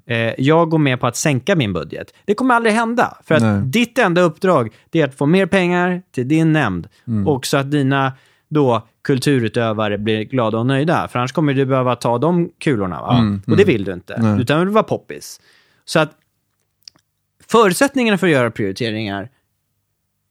Eh, 0.05 0.33
jag 0.37 0.69
går 0.69 0.77
med 0.77 0.99
på 0.99 1.07
att 1.07 1.15
sänka 1.15 1.55
min 1.55 1.73
budget. 1.73 2.13
Det 2.25 2.33
kommer 2.33 2.55
aldrig 2.55 2.75
hända, 2.75 3.17
för 3.23 3.35
att 3.35 3.41
Nej. 3.41 3.61
ditt 3.61 3.97
enda 3.97 4.21
uppdrag 4.21 4.69
är 4.91 5.05
att 5.05 5.15
få 5.15 5.25
mer 5.25 5.45
pengar 5.45 6.01
till 6.11 6.27
din 6.27 6.53
nämnd 6.53 6.87
och 7.27 7.45
så 7.45 7.57
att 7.57 7.71
dina 7.71 8.13
då 8.49 8.87
kulturutövare 9.03 9.97
blir 9.97 10.23
glada 10.23 10.57
och 10.57 10.65
nöjda. 10.65 11.07
För 11.07 11.19
annars 11.19 11.31
kommer 11.31 11.53
du 11.53 11.65
behöva 11.65 11.95
ta 11.95 12.17
de 12.17 12.49
kulorna. 12.59 13.01
Va? 13.01 13.39
Och 13.47 13.57
det 13.57 13.63
vill 13.63 13.83
du 13.83 13.93
inte, 13.93 14.21
Nej. 14.21 14.41
utan 14.41 14.59
du 14.59 14.65
vill 14.65 14.73
vara 14.73 14.83
poppis. 14.83 15.41
Så 15.85 15.99
att 15.99 16.11
förutsättningarna 17.49 18.17
för 18.17 18.27
att 18.27 18.33
göra 18.33 18.51
prioriteringar 18.51 19.29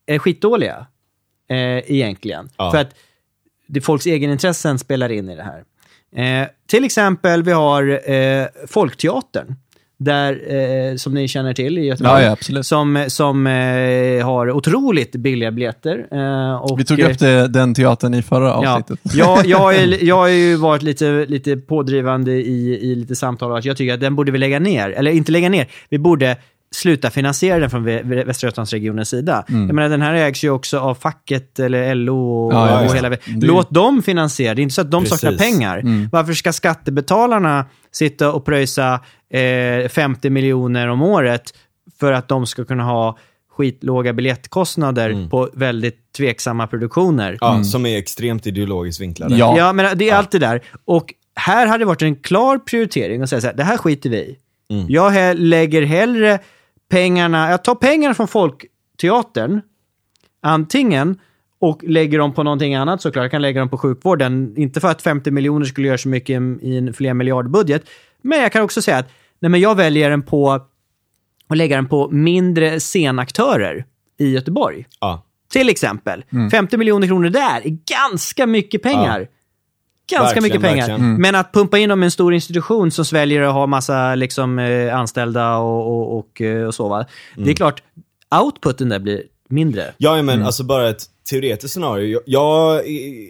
är 0.06 0.18
skitdåliga, 0.18 0.86
eh, 1.50 1.92
egentligen. 1.92 2.48
Ja. 2.56 2.70
För 2.70 2.78
att 2.78 2.94
det 3.66 3.80
folks 3.80 4.06
egenintressen 4.06 4.78
spelar 4.78 5.08
in 5.12 5.28
i 5.30 5.36
det 5.36 5.42
här. 5.42 5.64
Eh, 6.42 6.48
till 6.66 6.84
exempel, 6.84 7.42
vi 7.42 7.52
har 7.52 8.10
eh, 8.10 8.46
Folkteatern. 8.66 9.54
Där, 10.00 10.54
eh, 10.54 10.96
som 10.96 11.14
ni 11.14 11.28
känner 11.28 11.54
till 11.54 11.78
i 11.78 11.84
Göteborg. 11.84 12.22
Ja, 12.24 12.36
ja. 12.48 12.62
Som, 12.62 13.04
som 13.08 13.46
eh, 13.46 14.26
har 14.26 14.50
otroligt 14.50 15.12
billiga 15.12 15.50
biljetter. 15.50 16.06
Eh, 16.12 16.56
och, 16.56 16.80
Vi 16.80 16.84
tog 16.84 17.00
upp 17.00 17.18
det, 17.18 17.48
den 17.48 17.74
teatern 17.74 18.14
i 18.14 18.22
förra 18.22 18.46
Ja, 18.46 18.76
avsnittet. 18.76 19.14
jag, 19.14 19.46
jag, 19.46 19.76
är, 19.76 20.04
jag 20.04 20.16
har 20.16 20.28
ju 20.28 20.56
varit 20.56 20.82
lite, 20.82 21.26
lite 21.28 21.56
pådrivande 21.56 22.32
i, 22.32 22.78
i 22.82 22.94
lite 22.94 23.16
samtal 23.16 23.56
att 23.56 23.64
jag 23.64 23.76
tycker 23.76 23.94
att 23.94 24.00
den 24.00 24.16
borde 24.16 24.32
vi 24.32 24.38
lägga 24.38 24.58
ner. 24.58 24.90
Eller 24.90 25.10
inte 25.10 25.32
lägga 25.32 25.48
ner, 25.48 25.68
vi 25.88 25.98
borde 25.98 26.36
sluta 26.70 27.10
finansiera 27.10 27.58
den 27.58 27.70
från 27.70 27.88
Vä- 27.88 28.24
Västra 28.26 28.46
Götalandsregionens 28.48 29.08
sida. 29.08 29.44
Jag 29.48 29.74
menar, 29.74 29.88
den 29.88 30.02
här 30.02 30.14
ägs 30.14 30.44
ju 30.44 30.50
också 30.50 30.78
av 30.78 30.94
facket 30.94 31.58
eller 31.58 31.94
LO 31.94 32.46
och, 32.46 32.52
Ja, 32.54 32.70
ja, 32.70 32.78
och 32.80 32.86
ja. 32.86 32.92
hela... 32.94 33.16
Låt 33.26 33.70
dem 33.70 34.02
finansiera, 34.02 34.54
det 34.54 34.60
är 34.60 34.62
inte 34.62 34.74
så 34.74 34.80
att 34.80 34.90
de 34.90 35.02
Precis. 35.04 35.20
saknar 35.20 35.38
pengar. 35.38 35.82
Varför 36.12 36.32
ska 36.32 36.52
skattebetalarna 36.52 37.64
sitta 37.92 38.32
och 38.32 38.44
pröjsa 38.44 39.00
eh, 39.32 39.88
50 39.88 40.30
miljoner 40.30 40.88
om 40.88 41.02
året 41.02 41.42
för 42.00 42.12
att 42.12 42.28
de 42.28 42.46
ska 42.46 42.64
kunna 42.64 42.84
ha 42.84 43.18
skitlåga 43.56 44.12
biljettkostnader 44.12 45.28
på 45.30 45.48
väldigt 45.54 46.12
tveksamma 46.16 46.66
produktioner? 46.66 47.38
Ja, 47.40 47.64
Som 47.64 47.86
är 47.86 47.98
extremt 47.98 48.46
ideologiskt 48.46 49.00
vinklade. 49.00 49.36
Ja. 49.36 49.54
Ja, 49.58 49.72
men 49.72 49.98
det 49.98 50.10
är 50.10 50.14
allt 50.14 50.30
det 50.30 50.38
där. 50.38 50.60
Och 50.84 51.14
här 51.36 51.66
hade 51.66 51.78
det 51.78 51.86
varit 51.86 52.02
en 52.02 52.16
klar 52.16 52.58
prioritering 52.58 53.22
att 53.22 53.28
säga 53.30 53.40
så 53.40 53.46
här, 53.46 53.54
det 53.54 53.64
här 53.64 53.76
skiter 53.76 54.10
vi 54.10 54.16
i. 54.16 54.36
Jag 54.88 55.10
he- 55.12 55.34
lägger 55.34 55.82
hellre 55.82 56.38
pengarna, 56.88 57.50
jag 57.50 57.64
tar 57.64 57.74
pengarna 57.74 58.14
från 58.14 58.28
Folkteatern, 58.28 59.60
antingen, 60.42 61.20
och 61.60 61.84
lägger 61.84 62.18
dem 62.18 62.34
på 62.34 62.42
någonting 62.42 62.74
annat 62.74 63.02
såklart. 63.02 63.22
Jag 63.24 63.30
kan 63.30 63.42
lägga 63.42 63.60
dem 63.60 63.68
på 63.68 63.78
sjukvården. 63.78 64.54
Inte 64.56 64.80
för 64.80 64.88
att 64.88 65.02
50 65.02 65.30
miljoner 65.30 65.64
skulle 65.66 65.88
göra 65.88 65.98
så 65.98 66.08
mycket 66.08 66.42
i- 66.62 66.76
en 66.78 66.92
fler 66.94 67.14
miljardbudget. 67.14 67.82
Men 68.22 68.40
jag 68.40 68.52
kan 68.52 68.62
också 68.62 68.82
säga 68.82 68.96
att 68.98 69.08
nej, 69.38 69.50
men 69.50 69.60
jag 69.60 69.74
väljer 69.74 70.10
den 70.10 70.22
på 70.22 70.52
att 70.52 70.70
lägga 71.54 71.76
den 71.76 71.88
på 71.88 72.10
mindre 72.10 72.80
scenaktörer 72.80 73.84
i 74.18 74.30
Göteborg. 74.30 74.86
Ja. 75.00 75.24
Till 75.52 75.68
exempel. 75.68 76.24
Mm. 76.32 76.50
50 76.50 76.76
miljoner 76.76 77.06
kronor 77.06 77.28
där 77.28 77.60
är 77.66 77.78
ganska 78.10 78.46
mycket 78.46 78.82
pengar. 78.82 79.28
Ganska 80.10 80.40
Verkligen, 80.40 80.42
mycket 80.42 80.60
pengar. 80.60 80.88
Mm. 80.88 81.14
Men 81.22 81.34
att 81.34 81.52
pumpa 81.52 81.78
in 81.78 81.88
dem 81.88 82.02
i 82.02 82.04
en 82.04 82.10
stor 82.10 82.34
institution 82.34 82.90
som 82.90 83.04
sväljer 83.04 83.42
att 83.42 83.52
ha 83.54 83.66
massa 83.66 84.14
liksom, 84.14 84.58
eh, 84.58 84.96
anställda 84.98 85.56
och, 85.56 85.86
och, 85.86 86.18
och, 86.18 86.40
eh, 86.40 86.66
och 86.66 86.74
så. 86.74 86.88
Va? 86.88 87.04
Det 87.34 87.40
är 87.40 87.44
Mm. 87.44 87.54
klart, 87.54 87.82
outputen 88.44 88.88
där 88.88 88.98
blir 88.98 89.22
mindre. 89.48 89.94
Ja, 89.98 90.12
Mm. 90.14 90.26
men 90.26 90.42
alltså 90.42 90.64
bara 90.64 90.88
ett 90.88 91.02
teoretiskt 91.30 91.72
scenario. 91.74 92.20
Jag, 92.26 92.86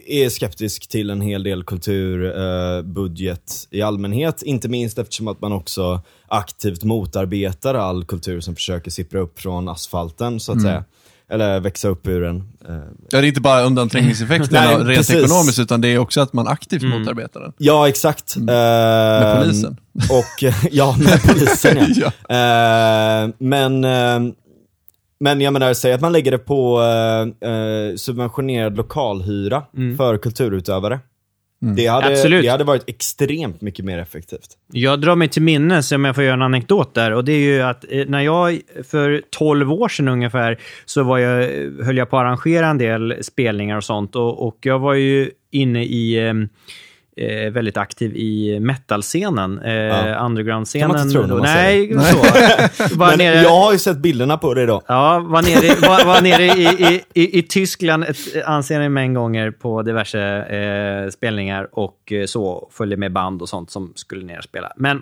är 0.07 0.29
skeptisk 0.29 0.87
till 0.89 1.09
en 1.09 1.21
hel 1.21 1.43
del 1.43 1.63
kulturbudget 1.63 3.67
eh, 3.71 3.79
i 3.79 3.81
allmänhet. 3.81 4.41
Inte 4.41 4.69
minst 4.69 4.99
eftersom 4.99 5.27
att 5.27 5.41
man 5.41 5.53
också 5.53 6.01
aktivt 6.27 6.83
motarbetar 6.83 7.75
all 7.75 8.05
kultur 8.05 8.39
som 8.41 8.55
försöker 8.55 8.91
sippra 8.91 9.19
upp 9.19 9.39
från 9.39 9.69
asfalten, 9.69 10.39
så 10.39 10.51
att 10.51 10.57
Mm. 10.57 10.71
säga. 10.71 10.83
Eller 11.29 11.59
växa 11.59 11.87
upp 11.87 12.07
ur 12.07 12.21
den. 12.21 12.35
Eh, 12.69 12.75
Ja, 13.09 13.21
det 13.21 13.25
är 13.25 13.27
inte 13.27 13.41
bara 13.41 13.61
undanträngningseffekten 13.63 14.47
Nej, 14.51 14.75
rent 14.75 14.85
precis. 14.97 15.15
ekonomiskt, 15.15 15.59
utan 15.59 15.81
det 15.81 15.87
är 15.87 15.97
också 15.97 16.21
att 16.21 16.33
man 16.33 16.47
aktivt 16.47 16.83
motarbetar 16.83 17.39
den. 17.41 17.53
Ja, 17.57 17.87
exakt. 17.89 18.35
Mm. 18.35 18.45
Med 18.45 19.21
Med 19.21 19.43
polisen. 19.43 19.77
Och, 20.09 20.43
ja, 20.71 20.95
med 20.99 21.21
polisen 21.27 21.77
ja. 21.95 22.11
Ja. 22.29 22.35
Eh, 23.23 23.29
men, 23.37 23.83
eh, 23.83 24.19
men 25.19 25.41
jag 25.41 25.53
menar, 25.53 25.73
säg 25.73 25.93
att 25.93 26.01
man 26.01 26.11
lägger 26.11 26.31
det 26.31 26.37
på 26.37 26.81
subventionerad 27.97 28.77
lokalhyra 28.77 29.63
för 29.97 30.17
kulturutövare. 30.17 30.99
Det, 31.59 31.87
hade, 31.87 32.07
Absolut. 32.07 32.43
det 32.43 32.49
hade 32.49 32.63
varit 32.63 32.83
extremt 32.87 33.61
mycket 33.61 33.85
mer 33.85 33.97
effektivt. 33.97 34.57
Jag 34.71 35.01
drar 35.01 35.15
mig 35.15 35.27
till 35.27 35.41
minnes, 35.41 35.91
om 35.91 36.05
jag 36.05 36.15
får 36.15 36.23
göra 36.23 36.33
en 36.33 36.41
anekdot 36.41 36.93
där, 36.93 37.11
och 37.11 37.25
det 37.25 37.31
är 37.31 37.39
ju 37.39 37.61
att 37.61 37.85
eh, 37.89 38.05
när 38.07 38.21
jag 38.21 38.59
för 38.91 39.21
12 39.29 39.73
år 39.73 39.89
sedan 39.89 40.07
ungefär, 40.07 40.59
så 40.85 41.03
var 41.03 41.17
jag, 41.17 41.47
höll 41.83 41.97
jag 41.97 42.09
på 42.09 42.17
att 42.17 42.21
arrangera 42.21 42.67
en 42.67 42.77
del 42.77 43.23
spelningar 43.23 43.77
och 43.77 43.83
sånt. 43.83 44.15
Och, 44.15 44.47
och 44.47 44.57
jag 44.61 44.79
var 44.79 44.93
ju 44.93 45.31
inne 45.51 45.83
i, 45.83 46.27
eh, 46.27 46.33
eh, 47.19 47.51
väldigt 47.51 47.77
aktiv 47.77 48.15
i 48.15 48.59
metalscenen, 48.59 49.59
eh, 49.59 49.73
Ja. 49.73 50.25
underground-scenen. 50.25 50.87
Kan 50.89 50.97
man 50.97 51.01
inte 51.07 51.13
tro 51.13 51.21
när 51.27 51.33
man 51.35 51.43
Nej, 51.43 51.93
så. 51.93 52.95
Var 52.97 53.07
Men 53.09 53.17
nere, 53.17 53.41
jag 53.41 53.49
har 53.49 53.71
ju 53.73 53.79
sett 53.79 53.97
bilderna 53.97 54.37
på 54.37 54.53
det 54.53 54.65
då. 54.65 54.81
Ja, 54.87 55.19
var 55.19 55.41
nere, 55.41 55.87
var, 55.89 56.05
var 56.05 56.21
nere 56.21 56.43
i, 56.45 56.63
i, 56.63 57.03
i, 57.23 57.39
i 57.39 57.43
Tyskland 57.43 58.03
ett 58.03 58.17
ansenlig 58.45 58.91
mängd 58.91 59.15
gånger 59.15 59.51
på 59.51 59.81
diverse 59.81 60.21
eh, 60.41 61.09
spelningar 61.09 61.67
och 61.71 62.11
eh, 62.11 62.25
så 62.25 62.69
följde 62.73 62.97
med 62.97 63.11
band 63.11 63.41
och 63.41 63.49
sånt 63.49 63.71
som 63.71 63.91
skulle 63.95 64.25
ner 64.25 64.37
och 64.37 64.43
spela. 64.43 64.71
Men 64.75 65.01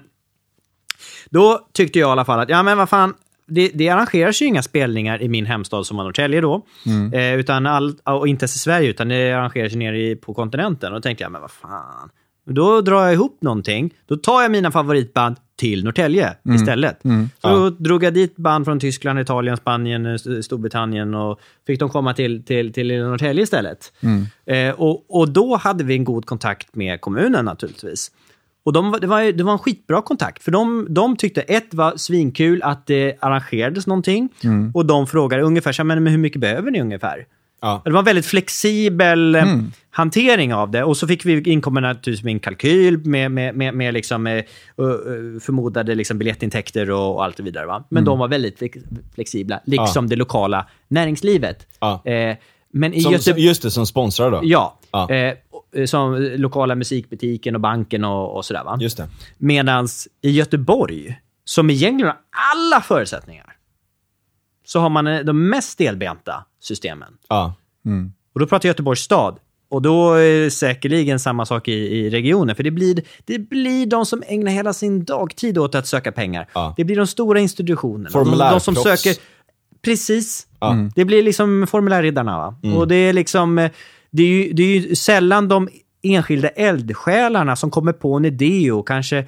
då 1.30 1.68
tyckte 1.74 2.00
jag 2.00 2.08
i 2.08 2.12
alla 2.12 2.26
fall 2.26 2.40
att, 2.40 2.50
ja 2.50 2.64
men 2.64 2.78
vad 2.78 2.90
fan, 2.90 3.14
det, 3.48 3.72
det 3.74 3.90
arrangeras 3.90 4.42
ju 4.42 4.46
inga 4.46 4.64
spelningar 4.64 5.22
i 5.22 5.30
min 5.30 5.46
hemstad 5.46 5.86
som 5.86 5.98
var 5.98 6.04
Norrtälje 6.04 6.42
då. 6.42 6.66
Eh, 7.14 7.34
utan 7.34 7.66
all, 7.66 7.96
och 8.04 8.28
inte 8.28 8.44
ens 8.44 8.56
i 8.56 8.60
Sverige, 8.60 8.90
utan 8.90 9.08
det 9.08 9.32
arrangeras 9.32 9.74
ju 9.74 9.78
nere 9.78 10.00
i, 10.00 10.16
på 10.16 10.34
kontinenten. 10.34 10.94
Och 10.94 11.00
då 11.00 11.02
tänkte 11.02 11.24
jag, 11.24 11.32
men 11.32 11.42
vad 11.42 11.52
fan. 11.52 12.10
Då 12.50 12.82
drar 12.82 13.04
jag 13.04 13.14
ihop 13.14 13.38
någonting. 13.42 13.94
Då 14.06 14.16
tar 14.16 14.42
jag 14.42 14.52
mina 14.52 14.72
favoritband 14.72 15.36
till 15.56 15.84
Norrtälje 15.84 16.36
istället. 16.56 17.00
Så 17.42 17.48
då 17.50 17.70
drog 17.70 18.04
jag 18.04 18.14
dit 18.14 18.36
band 18.36 18.66
från 18.66 18.80
Tyskland, 18.80 19.20
Italien, 19.20 19.58
Spanien, 19.58 20.06
eh, 20.06 20.16
Storbritannien 20.42 21.14
och 21.14 21.40
fick 21.68 21.80
de 21.80 21.90
komma 21.90 22.14
till, 22.14 22.44
till, 22.44 22.74
till 22.74 23.00
Norrtälje 23.00 23.44
istället. 23.44 23.94
Eh, 24.46 24.76
och, 24.76 25.20
och 25.20 25.30
då 25.30 25.56
hade 25.56 25.84
vi 25.84 25.94
en 25.94 26.04
god 26.04 26.26
kontakt 26.26 26.76
med 26.76 27.02
kommunen 27.02 27.46
naturligtvis. 27.46 28.12
Och 28.68 28.74
de, 28.74 28.92
var- 28.92 29.00
det, 29.00 29.08
var, 29.08 29.32
det 29.32 29.44
var 29.44 29.52
en 29.54 29.60
skitbra 29.60 30.02
kontakt, 30.02 30.44
för 30.44 30.52
de, 30.52 30.88
de 30.90 31.16
tyckte 31.16 31.42
ett 31.42 31.74
var 31.74 31.94
svinkul 31.98 32.62
att 32.64 32.88
det 32.88 33.16
arrangerades 33.20 33.88
någonting. 33.88 34.30
Och 34.74 34.86
de 34.86 35.08
frågade 35.08 35.44
ungefär, 35.44 35.72
så 35.72 35.82
här, 35.84 36.00
men, 36.00 36.08
hur 36.08 36.18
mycket 36.18 36.42
behöver 36.42 36.72
ni 36.72 36.82
ungefär? 36.82 37.26
Ja. 37.62 37.82
Det 37.86 37.92
var 37.92 38.00
en 38.00 38.06
väldigt 38.06 38.26
flexibel 38.26 39.36
eh, 39.36 39.46
hantering 39.90 40.54
av 40.54 40.72
det. 40.72 40.84
Och 40.84 40.98
så 40.98 41.08
fick 41.08 41.26
vi 41.26 41.42
inkomma 41.52 41.80
naturligtvis 41.80 42.24
med 42.24 42.32
en 42.34 42.40
kalkyl 42.40 43.06
med, 43.06 43.32
med, 43.32 43.56
med, 43.56 43.74
med 43.74 43.94
liksom, 43.94 44.28
eh, 44.28 44.44
förmodade 45.42 45.96
liksom 45.96 46.18
biljettintäkter 46.18 46.92
och, 46.92 47.16
och 47.16 47.24
allt 47.24 47.38
det 47.38 47.44
vidare. 47.44 47.66
Va? 47.66 47.84
Men 47.90 48.06
de 48.06 48.20
var 48.20 48.28
väldigt 48.28 48.60
flex- 48.60 48.84
flexibla, 49.16 49.60
liksom 49.66 50.10
det 50.10 50.16
lokala 50.16 50.68
näringslivet. 50.88 51.68
Ja. 51.80 52.02
Eh, 52.06 52.36
men 52.78 52.94
i 52.94 53.02
Som, 53.02 53.12
Göte- 53.12 53.24
som, 53.24 53.38
just 53.38 53.62
det, 53.62 53.72
som 53.72 53.88
sponsrar 53.88 54.32
då. 54.32 54.40
Ja, 54.44 54.80
Ja. 54.92 55.10
Eh, 55.12 55.36
som 55.86 56.16
lokala 56.16 56.76
musikbutiken 56.76 57.56
och 57.56 57.62
banken 57.62 58.04
och, 58.04 58.36
och 58.36 58.46
sådär. 58.46 58.64
Va? 58.64 58.78
Just 58.82 58.98
det. 58.98 59.10
Medan 59.38 59.88
i 60.22 60.32
Göteborg, 60.32 61.20
som 61.46 61.70
egentligen 61.70 62.08
har 62.08 62.18
alla 62.54 62.82
förutsättningar, 62.82 63.56
så 64.66 64.80
har 64.80 64.90
man 64.90 65.08
eh, 65.08 65.20
de 65.20 65.50
mest 65.50 65.70
stelbenta 65.70 66.46
systemen. 66.60 67.14
Ja. 67.28 67.54
Och 68.34 68.40
då 68.40 68.48
pratar 68.48 68.70
Göteborgs 68.70 69.00
stad. 69.02 69.40
Och 69.70 69.82
då 69.82 70.14
är 70.14 70.44
det 70.44 70.52
säkerligen 70.52 71.20
samma 71.20 71.46
sak 71.46 71.68
i, 71.68 71.72
i 71.72 72.10
regionen. 72.10 72.56
För 72.56 72.64
det 72.64 72.72
blir, 72.72 73.02
det 73.26 73.40
blir 73.40 73.86
de 73.86 74.06
som 74.06 74.24
ägnar 74.28 74.52
hela 74.52 74.74
sin 74.74 75.04
dagtid 75.04 75.58
åt 75.58 75.76
att 75.76 75.88
söka 75.88 76.12
pengar. 76.12 76.48
Ja. 76.54 76.74
Det 76.78 76.84
blir 76.84 76.96
de 76.96 77.08
stora 77.08 77.40
institutionerna. 77.40 78.10
De, 78.10 78.38
de 78.38 78.60
som 78.60 78.76
söker... 78.76 79.16
Precis. 79.82 80.47
Ja. 80.60 80.74
Mm. 80.74 80.92
Det 80.96 81.06
blir 81.06 81.24
liksom 81.24 81.68
formulärriddarna. 81.68 82.38
Va? 82.38 82.56
Och 82.76 82.88
det 82.88 82.96
är 82.96 83.14
liksom... 83.14 83.58
eh, 83.58 83.72
Det 84.12 84.24
är, 84.24 84.28
ju, 84.28 84.54
det 84.54 84.64
är 84.64 84.80
ju 84.80 84.96
sällan 84.96 85.48
de 85.48 85.70
enskilda 86.04 86.48
eldsjälarna 86.50 87.56
som 87.56 87.72
kommer 87.72 87.94
på 87.94 88.14
en 88.18 88.26
idé 88.26 88.72
och 88.72 88.88
kanske 88.88 89.18
eh, 89.18 89.26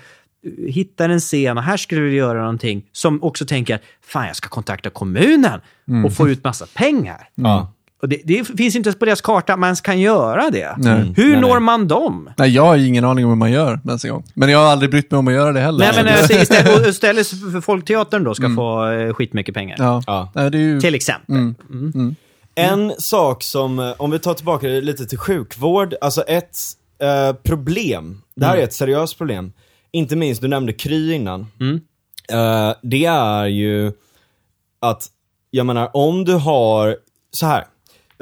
hittar 0.68 1.10
en 1.10 1.20
scen 1.20 1.58
och 1.58 1.64
här 1.64 1.78
skulle 1.78 2.02
vi 2.02 2.16
göra 2.16 2.40
någonting. 2.40 2.86
Som 2.92 3.24
också 3.24 3.46
tänker, 3.46 3.80
fan 4.02 4.28
jag 4.28 4.36
ska 4.36 4.50
kontakta 4.50 4.90
kommunen 4.90 5.60
och 6.06 6.14
få 6.14 6.30
ut 6.30 6.44
massa 6.44 6.66
pengar. 6.76 7.30
Ja. 7.36 7.74
Och 8.02 8.10
det, 8.10 8.22
det 8.26 8.44
finns 8.58 8.76
inte 8.76 8.92
på 8.92 9.06
deras 9.06 9.22
karta 9.22 9.54
att 9.54 9.60
man 9.60 9.68
ens 9.68 9.82
kan 9.82 10.00
göra 10.00 10.50
det. 10.50 10.76
Nej. 10.78 11.14
Hur 11.18 11.32
Nej, 11.32 11.42
når 11.42 11.50
nej. 11.50 11.60
man 11.60 11.88
dem? 11.88 12.30
Nej, 12.38 12.50
jag 12.50 12.66
har 12.66 12.78
ingen 12.78 13.06
aning 13.06 13.26
om 13.26 13.32
hur 13.32 13.36
man 13.36 13.52
gör 13.52 13.80
ens 13.88 14.06
en 14.06 14.12
gång. 14.12 14.24
Men 14.34 14.50
jag 14.50 14.60
har 14.60 14.66
aldrig 14.66 14.92
brytt 14.92 15.12
mig 15.12 15.18
om 15.18 15.28
att 15.28 15.34
göra 15.34 15.52
det 15.52 15.60
heller. 15.60 15.92
Nej, 15.94 16.04
men 16.04 16.28
Så 16.28 16.34
eh, 16.34 16.42
istället, 16.42 16.88
istället 16.88 17.28
för 17.28 17.62
Folkteatern 17.62 18.24
då 18.24 18.36
ska 18.36 18.50
få 18.56 18.92
eh, 18.92 19.14
skitmycket 19.14 19.56
pengar. 19.56 19.76
ja. 19.80 20.04
Ja. 20.08 20.32
Nej, 20.36 20.52
det 20.52 20.58
är 20.58 20.62
ju... 20.62 20.80
Till 20.82 20.96
exempel. 20.96 21.36
Mm. 21.36 22.16
En 22.56 22.94
sak 22.98 23.44
som, 23.44 23.80
eh, 23.80 23.94
om 23.98 24.12
vi 24.12 24.20
tar 24.20 24.34
tillbaka 24.34 24.68
det 24.68 24.82
lite 24.82 25.06
till 25.06 25.18
sjukvård, 25.18 25.96
alltså 26.02 26.22
ett 26.22 26.58
eh, 27.02 27.36
problem, 27.44 28.22
det 28.36 28.46
här 28.46 28.58
är 28.58 28.64
ett 28.64 28.74
seriöst 28.74 29.18
problem, 29.18 29.52
inte 29.92 30.16
minst, 30.16 30.42
du 30.42 30.48
nämnde 30.48 30.74
Kry 30.74 31.14
innan. 31.14 31.48
Eh, 32.32 32.74
det 32.82 33.06
är 33.06 33.46
ju 33.46 33.92
att, 34.80 35.08
jag 35.52 35.66
menar 35.66 35.90
om 35.94 36.26
du 36.26 36.34
har, 36.34 36.98
så 37.32 37.46
här. 37.46 37.66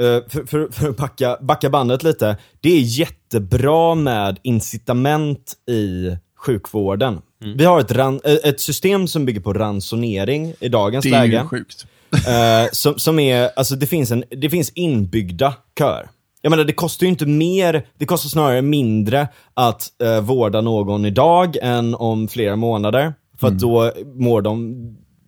Eh, 0.01 0.29
för, 0.29 0.45
för, 0.45 0.67
för 0.71 0.89
att 0.89 0.97
backa, 0.97 1.37
backa 1.41 1.69
bandet 1.69 2.03
lite, 2.03 2.37
det 2.61 2.69
är 2.69 2.81
jättebra 2.81 3.95
med 3.95 4.39
incitament 4.43 5.53
i 5.69 6.15
sjukvården. 6.37 7.21
Vi 7.55 7.65
har 7.65 7.79
ett, 7.79 7.91
ran, 7.91 8.19
eh, 8.23 8.33
ett 8.49 8.59
system 8.61 9.07
som 9.07 9.25
bygger 9.25 9.41
på 9.41 9.53
ransonering 9.53 10.53
i 10.59 10.69
dagens 10.69 11.03
Det 11.03 11.09
är 11.09 11.21
läge. 11.21 11.37
ju 11.41 11.47
sjukt. 11.47 11.85
Eh, 12.11 12.69
som, 12.71 12.99
som 12.99 13.19
är, 13.19 13.49
alltså 13.55 13.75
det 13.75 13.87
finns, 13.87 14.11
en, 14.11 14.23
det 14.29 14.49
finns 14.49 14.69
inbyggda 14.69 15.53
köer. 15.79 16.09
Jag 16.41 16.49
menar 16.49 16.63
det 16.63 16.73
kostar 16.73 17.05
ju 17.05 17.09
inte 17.09 17.25
mer, 17.25 17.85
det 17.97 18.05
kostar 18.05 18.29
snarare 18.29 18.61
mindre 18.61 19.27
att 19.53 19.87
uh, 20.03 20.19
vårda 20.19 20.61
någon 20.61 21.05
idag 21.05 21.57
än 21.61 21.95
om 21.95 22.27
flera 22.27 22.55
månader. 22.55 23.13
För 23.39 23.47
att 23.47 23.59
då 23.59 23.91
mår 24.15 24.41
de 24.41 24.75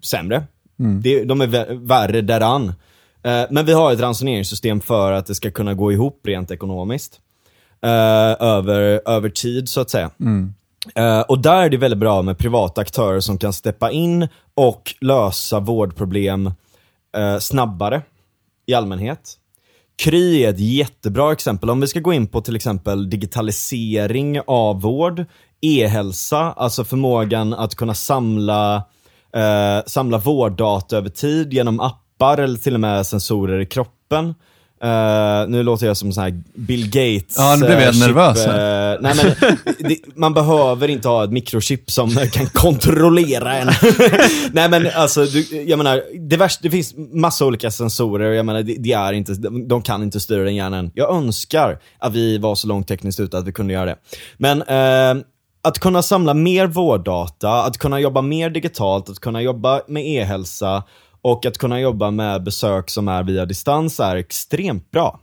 sämre. 0.06 0.44
Det, 1.04 1.24
de 1.24 1.42
är 1.42 1.48
vä- 1.48 1.88
värre 1.88 2.22
däran. 2.22 2.74
Uh, 3.28 3.46
men 3.50 3.66
vi 3.66 3.74
har 3.74 3.94
ett 3.94 4.00
ransoneringssystem 4.00 4.82
för 4.82 5.12
att 5.12 5.26
det 5.26 5.36
ska 5.36 5.52
kunna 5.52 5.74
gå 5.74 5.92
ihop 5.92 6.22
rent 6.24 6.52
ekonomiskt. 6.52 7.20
Eh, 7.82 8.44
över, 8.48 9.02
över 9.06 9.30
tid 9.30 9.70
så 9.70 9.82
att 9.82 9.90
säga. 9.90 10.12
Eh, 10.96 11.22
och 11.22 11.40
där 11.40 11.64
är 11.64 11.70
det 11.70 11.78
väldigt 11.78 12.00
bra 12.00 12.22
med 12.22 12.38
privata 12.38 12.82
aktörer 12.82 13.20
som 13.20 13.38
kan 13.38 13.54
steppa 13.54 13.92
in 13.92 14.28
och 14.56 14.96
lösa 15.02 15.60
vårdproblem 15.60 16.48
eh, 17.18 17.38
snabbare 17.40 18.02
i 18.66 18.74
allmänhet. 18.74 19.36
Kry 20.04 20.44
är 20.44 20.50
ett 20.50 20.60
jättebra 20.60 21.32
exempel. 21.32 21.70
Om 21.70 21.80
vi 21.82 21.88
ska 21.88 22.00
gå 22.00 22.14
in 22.14 22.28
på 22.28 22.42
till 22.42 22.56
exempel 22.56 23.10
digitalisering 23.10 24.40
av 24.48 24.82
vård, 24.82 25.26
e-hälsa, 25.62 26.38
alltså 26.38 26.84
förmågan 26.84 27.54
att 27.54 27.76
kunna 27.76 27.94
samla, 27.94 28.76
eh, 29.34 29.86
samla 29.86 30.18
vårddata 30.18 30.98
över 30.98 31.10
tid 31.10 31.54
genom 31.54 31.80
appar 31.80 32.09
eller 32.22 32.58
till 32.58 32.74
och 32.74 32.80
med 32.80 33.08
sensorer 33.08 33.60
i 33.60 33.66
kroppen. 33.66 34.34
Eh, 34.84 35.48
nu 35.48 35.64
låter 35.64 35.88
jag 35.88 35.98
som 35.98 36.14
sån 36.14 36.24
här 36.24 36.42
Bill 36.54 36.86
Gates 36.86 37.36
Ja, 37.38 37.58
nu 37.60 37.66
blev 37.66 37.80
jag 37.80 37.96
eh, 37.96 38.00
nervös 38.00 38.46
eh, 38.46 38.98
nej, 39.02 39.14
men, 39.16 39.56
det, 39.90 39.98
Man 40.16 40.34
behöver 40.34 40.88
inte 40.88 41.08
ha 41.08 41.24
ett 41.24 41.32
mikrochip 41.32 41.92
som 41.92 42.10
kan 42.10 42.46
kontrollera 42.46 43.54
en. 43.54 43.68
nej 44.52 44.70
men 44.70 44.88
alltså, 44.96 45.26
du, 45.26 45.62
jag 45.62 45.78
menar, 45.78 46.04
det, 46.20 46.38
värsta, 46.38 46.60
det 46.64 46.70
finns 46.70 46.94
massa 47.14 47.46
olika 47.46 47.72
sensorer, 47.72 48.32
jag 48.32 48.46
menar, 48.46 48.64
det, 48.64 48.76
det 48.80 48.92
är 48.92 49.14
inte, 49.14 49.34
de, 49.68 49.82
kan 49.82 50.04
inte 50.04 50.20
styra 50.20 50.44
den 50.44 50.56
hjärnan. 50.56 50.92
Jag 50.94 51.16
önskar 51.16 51.80
att 52.00 52.14
vi 52.14 52.38
var 52.38 52.56
så 52.56 52.68
långt 52.68 52.88
tekniskt 52.88 53.20
ute 53.20 53.38
att 53.38 53.48
vi 53.48 53.52
kunde 53.52 53.74
göra 53.74 53.86
det. 53.86 53.96
Men 54.38 54.62
eh, 54.62 55.24
att 55.62 55.80
kunna 55.80 56.02
samla 56.02 56.34
mer 56.34 56.68
vårddata, 56.68 57.64
att 57.64 57.78
kunna 57.78 58.00
jobba 58.00 58.22
mer 58.22 58.50
digitalt, 58.50 59.10
att 59.10 59.20
kunna 59.20 59.42
jobba 59.42 59.82
med 59.88 60.08
e-hälsa 60.08 60.84
och 61.22 61.46
att 61.46 61.58
kunna 61.58 61.80
jobba 61.80 62.12
med 62.12 62.44
besök 62.44 62.90
som 62.90 63.08
är 63.08 63.24
via 63.24 63.46
distans 63.46 64.00
är 64.00 64.16
extremt 64.16 64.92
bra. 64.92 65.20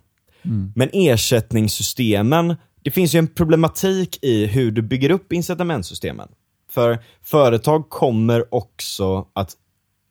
Men 0.74 0.90
ersättningssystemen, 0.92 2.56
det 2.82 2.90
finns 2.90 3.14
ju 3.14 3.18
en 3.18 3.26
problematik 3.26 4.18
i 4.22 4.46
hur 4.46 4.70
du 4.70 4.82
bygger 4.82 5.10
upp 5.10 5.32
incitamentsystemen. 5.32 6.28
För 6.70 6.98
företag 7.22 7.88
kommer 7.88 8.54
också 8.54 9.26
att 9.32 9.52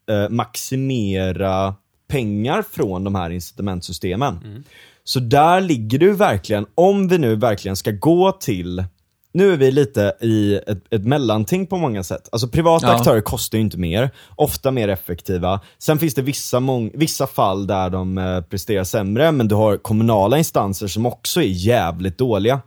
eh, 0.10 0.30
maximera 0.30 1.76
pengar 2.08 2.64
från 2.72 3.04
de 3.04 3.16
här 3.16 3.30
incitamentsystemen. 3.30 4.64
Så 5.04 5.20
där 5.20 5.62
ligger 5.62 6.00
du 6.00 6.14
verkligen, 6.14 6.66
om 6.76 7.08
vi 7.08 7.18
nu 7.18 7.36
verkligen 7.36 7.76
ska 7.76 7.92
gå 7.92 8.32
till 8.32 8.84
nu 9.36 9.54
är 9.54 9.58
vi 9.58 9.72
lite 9.72 10.14
i 10.22 10.56
ett, 10.68 10.94
ett 10.94 11.06
mellanting 11.06 11.68
på 11.68 11.78
många 11.78 12.04
sätt. 12.04 12.30
Alltså 12.32 12.48
privata 12.48 12.88
Ja. 12.88 12.96
aktörer 12.96 13.22
kostar 13.22 13.58
ju 13.58 13.62
inte 13.64 13.78
mer, 13.78 14.10
ofta 14.36 14.72
mer 14.72 14.88
effektiva. 14.88 15.60
Sen 15.78 16.00
finns 16.00 16.14
det 16.14 16.22
vissa, 16.22 16.62
vissa 16.94 17.28
fall 17.28 17.68
där 17.68 17.90
de 17.90 18.18
eh, 18.18 18.42
presterar 18.42 18.84
sämre, 18.84 19.32
men 19.32 19.48
du 19.48 19.56
har 19.56 19.78
kommunala 19.78 20.38
instanser 20.38 20.88
som 20.88 21.06
också 21.06 21.42
är 21.42 21.48
jävligt 21.48 22.18
dåliga. 22.18 22.62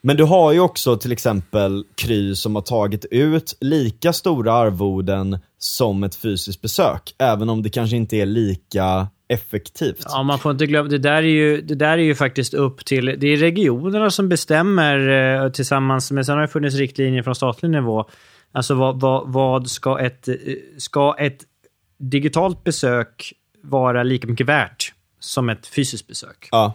Men 0.00 0.16
du 0.16 0.24
har 0.24 0.52
ju 0.52 0.60
också 0.60 0.96
till 0.96 1.12
exempel 1.12 1.84
Kry 1.94 2.34
som 2.34 2.54
har 2.54 2.62
tagit 2.62 3.04
ut 3.04 3.56
lika 3.60 4.12
stora 4.12 4.52
arvoden 4.52 5.38
som 5.58 6.04
ett 6.04 6.14
fysiskt 6.14 6.62
besök, 6.62 7.14
även 7.18 7.48
om 7.48 7.62
det 7.62 7.70
kanske 7.70 7.96
inte 7.96 8.16
är 8.16 8.26
lika 8.26 9.08
effektivt. 9.28 10.04
Ja, 10.04 10.22
man 10.22 10.38
får 10.38 10.52
inte 10.52 10.66
glömma, 10.66 10.88
det 10.88 10.98
där 10.98 11.16
är 11.16 11.22
ju, 11.22 11.60
det 11.60 11.74
där 11.74 11.98
är 11.98 12.02
ju 12.02 12.14
faktiskt 12.14 12.54
upp 12.54 12.84
till, 12.84 13.16
det 13.18 13.26
är 13.26 13.36
regionerna 13.36 14.10
som 14.10 14.28
bestämmer 14.28 15.08
eh, 15.44 15.50
tillsammans 15.50 16.10
med, 16.10 16.26
sen 16.26 16.34
har 16.34 16.42
det 16.42 16.48
funnits 16.48 16.76
riktlinjer 16.76 17.22
från 17.22 17.34
statlig 17.34 17.70
nivå. 17.70 18.08
Alltså 18.52 18.74
vad, 18.74 19.00
vad, 19.00 19.32
vad 19.32 19.70
ska 19.70 19.98
ett, 19.98 20.28
eh, 20.28 20.34
ska 20.78 21.16
ett 21.18 21.38
digitalt 21.98 22.64
besök 22.64 23.32
vara 23.62 24.02
lika 24.02 24.26
mycket 24.26 24.46
värt 24.46 24.92
som 25.20 25.48
ett 25.48 25.66
fysiskt 25.66 26.06
besök? 26.06 26.48
Ja. 26.50 26.74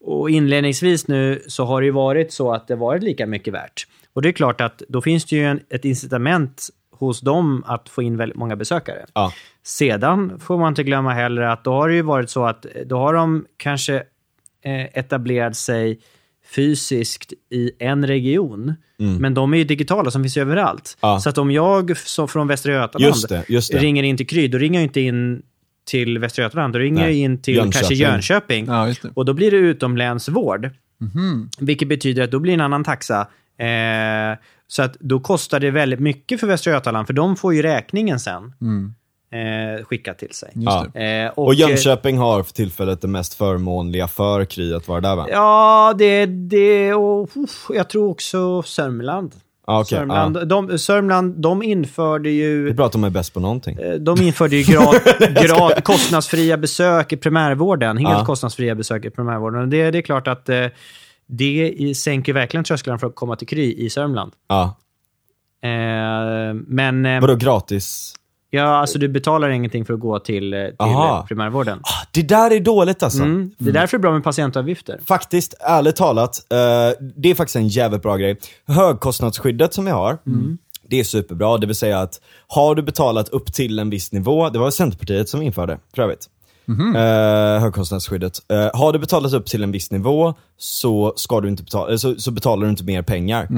Och 0.00 0.30
inledningsvis 0.30 1.08
nu 1.08 1.42
så 1.46 1.64
har 1.64 1.80
det 1.80 1.84
ju 1.84 1.92
varit 1.92 2.32
så 2.32 2.52
att 2.52 2.68
det 2.68 2.76
varit 2.76 3.02
lika 3.02 3.26
mycket 3.26 3.54
värt. 3.54 3.86
Och 4.12 4.22
det 4.22 4.28
är 4.28 4.32
klart 4.32 4.60
att 4.60 4.82
då 4.88 5.02
finns 5.02 5.24
det 5.24 5.36
ju 5.36 5.44
en, 5.44 5.60
ett 5.70 5.84
incitament 5.84 6.68
hos 7.06 7.20
dem 7.20 7.64
att 7.66 7.88
få 7.88 8.02
in 8.02 8.16
väldigt 8.16 8.38
många 8.38 8.56
besökare. 8.56 9.06
Ja. 9.14 9.32
Sedan 9.62 10.40
får 10.40 10.58
man 10.58 10.68
inte 10.68 10.82
glömma 10.82 11.12
heller 11.12 11.42
att 11.42 11.64
då 11.64 11.72
har 11.72 11.88
det 11.88 11.94
ju 11.94 12.02
varit 12.02 12.30
så 12.30 12.44
att 12.44 12.66
då 12.86 12.98
har 12.98 13.14
de 13.14 13.46
kanske 13.56 13.94
eh, 14.64 14.84
etablerat 14.98 15.56
sig 15.56 16.00
fysiskt 16.54 17.32
i 17.50 17.70
en 17.78 18.06
region. 18.06 18.74
Men 18.96 19.34
de 19.34 19.54
är 19.54 19.58
ju 19.58 19.64
digitala 19.64 20.10
som 20.10 20.22
finns 20.22 20.36
överallt. 20.36 20.98
Mm. 21.02 21.12
Ja. 21.12 21.20
Så 21.20 21.28
att 21.28 21.38
om 21.38 21.50
jag 21.50 21.96
som 21.96 22.28
från 22.28 22.46
Västra 22.48 22.72
Götaland 22.72 23.08
Just 23.14 23.28
det, 23.28 23.44
just 23.48 23.72
det. 23.72 23.78
ringer 23.78 24.02
in 24.02 24.16
till 24.16 24.26
Kry, 24.26 24.48
då 24.48 24.58
ringer 24.58 24.78
jag 24.80 24.84
inte 24.84 25.00
in 25.00 25.42
till 25.84 26.18
Västra 26.18 26.42
Götaland. 26.42 26.72
Då 26.72 26.78
ringer 26.78 27.02
Nej. 27.02 27.10
jag 27.10 27.14
in 27.14 27.42
till 27.42 27.54
Jönköping. 27.54 27.72
kanske 27.72 27.94
Jönköping. 27.94 28.66
Ja, 28.66 28.88
just 28.88 29.02
det. 29.02 29.10
Och 29.14 29.24
då 29.24 29.32
blir 29.32 29.50
det 29.50 29.56
utomlänsvård. 29.56 30.70
Mhm. 31.00 31.48
Vilket 31.58 31.88
betyder 31.88 32.22
att 32.22 32.30
då 32.30 32.38
blir 32.38 32.54
en 32.54 32.60
annan 32.60 32.84
taxa. 32.84 33.20
Eh, 33.58 34.38
så 34.66 34.82
att 34.82 34.96
då 35.00 35.20
kostar 35.20 35.60
det 35.60 35.70
väldigt 35.70 36.00
mycket 36.00 36.40
för 36.40 36.46
Västra 36.46 36.72
Götaland, 36.72 37.06
för 37.06 37.14
de 37.14 37.36
får 37.36 37.54
ju 37.54 37.62
räkningen 37.62 38.20
sen 38.20 38.42
eh, 39.32 39.84
skickat 39.84 40.18
till 40.18 40.30
sig. 40.34 40.50
Just 40.54 40.66
Ja. 40.66 40.86
det. 40.94 41.22
Eh, 41.24 41.30
Och 41.30 41.54
Jönköping 41.54 42.18
har 42.18 42.42
för 42.42 42.52
tillfället 42.52 43.00
det 43.00 43.08
mest 43.08 43.34
förmånliga 43.34 44.08
för 44.08 44.44
Kry 44.44 44.74
att 44.74 44.88
vara 44.88 45.00
där 45.00 45.16
va? 45.16 45.26
Ja, 45.30 45.94
det... 45.98 46.26
det 46.26 46.94
och, 46.94 47.28
uff, 47.36 47.66
jag 47.74 47.88
tror 47.88 48.08
också 48.10 48.62
Sörmland. 48.62 49.32
Ja, 49.66 49.80
okej, 49.80 49.98
Sörmland, 49.98 50.48
de, 50.48 50.78
Sörmland, 50.78 51.34
de 51.42 51.62
införde 51.62 52.24
Det 52.28 52.30
är 52.30 52.34
ju... 52.34 52.72
bra 52.74 52.86
att 52.86 52.92
de 52.92 53.04
är 53.04 53.10
bäst 53.10 53.34
på 53.34 53.40
någonting. 53.40 53.78
eh, 53.78 53.92
De 53.94 54.22
införde 54.22 54.56
ju 54.56 54.72
grad, 54.72 54.94
grad, 55.46 55.84
kostnadsfria 55.84 56.56
besök 56.56 57.12
i 57.12 57.16
primärvården. 57.16 57.96
Helt 57.96 58.18
Ja. 58.18 58.24
kostnadsfria 58.24 58.74
besök 58.74 59.04
i 59.04 59.10
primärvården. 59.10 59.60
Och 59.62 59.68
det, 59.68 59.90
det 59.90 59.98
är 59.98 60.02
klart 60.02 60.28
att 60.28 60.48
eh, 60.48 60.66
det 61.26 61.94
sänker 61.96 62.32
verkligen 62.32 62.64
trösklarna 62.64 62.98
för 62.98 63.06
att 63.06 63.14
komma 63.14 63.36
till 63.36 63.48
Kry 63.48 63.74
i 63.74 63.90
Sörmland. 63.90 64.32
Ja. 64.48 64.76
Eh, 65.62 66.54
men... 66.66 67.06
Eh, 67.06 67.20
Vadå 67.20 67.34
gratis? 67.34 68.14
ja, 68.50 68.62
alltså 68.62 68.98
du 68.98 69.08
betalar 69.08 69.48
ingenting 69.50 69.84
för 69.84 69.94
att 69.94 70.00
gå 70.00 70.18
till, 70.18 70.54
eh, 70.54 70.60
till 70.66 70.74
Aha. 70.78 71.24
primärvården. 71.28 71.78
Ah, 71.82 72.06
Det 72.12 72.22
där 72.22 72.50
är 72.50 72.60
dåligt 72.60 73.02
alltså. 73.02 73.22
Mm. 73.22 73.50
Det 73.58 73.68
är 73.70 73.72
därför 73.72 73.98
det 73.98 74.00
är 74.00 74.02
bra 74.02 74.12
med 74.12 74.24
patientavgifter. 74.24 75.00
Faktiskt, 75.06 75.54
ärligt 75.60 75.96
talat, 75.96 76.46
eh, 76.52 76.56
det 77.16 77.30
är 77.30 77.34
faktiskt 77.34 77.56
en 77.56 77.68
jävligt 77.68 78.02
bra 78.02 78.16
grej. 78.16 78.38
Högkostnadsskyddet 78.66 79.74
som 79.74 79.84
vi 79.84 79.90
har, 79.90 80.18
det 80.88 81.00
är 81.00 81.04
superbra. 81.04 81.58
Det 81.58 81.66
vill 81.66 81.76
säga 81.76 82.00
att 82.00 82.20
har 82.46 82.74
du 82.74 82.82
betalat 82.82 83.28
upp 83.28 83.52
till 83.52 83.78
en 83.78 83.90
viss 83.90 84.12
nivå, 84.12 84.50
det 84.50 84.58
var 84.58 84.70
Centerpartiet 84.70 85.28
som 85.28 85.42
införde 85.42 85.78
för 85.94 86.02
övrigt. 86.02 86.26
Eh, 86.68 87.60
högkostnadsskyddet. 87.60 88.38
Eh, 88.50 88.80
har 88.80 88.92
du 88.92 88.98
betalat 88.98 89.32
upp 89.32 89.46
till 89.46 89.62
en 89.62 89.72
viss 89.72 89.90
nivå 89.90 90.34
så, 90.58 91.12
ska 91.16 91.40
du 91.40 91.48
inte 91.48 91.62
betala, 91.62 91.90
eh, 91.92 91.96
så, 91.96 92.14
så 92.14 92.30
betalar 92.30 92.64
du 92.64 92.70
inte 92.70 92.84
mer 92.84 93.02
pengar. 93.02 93.48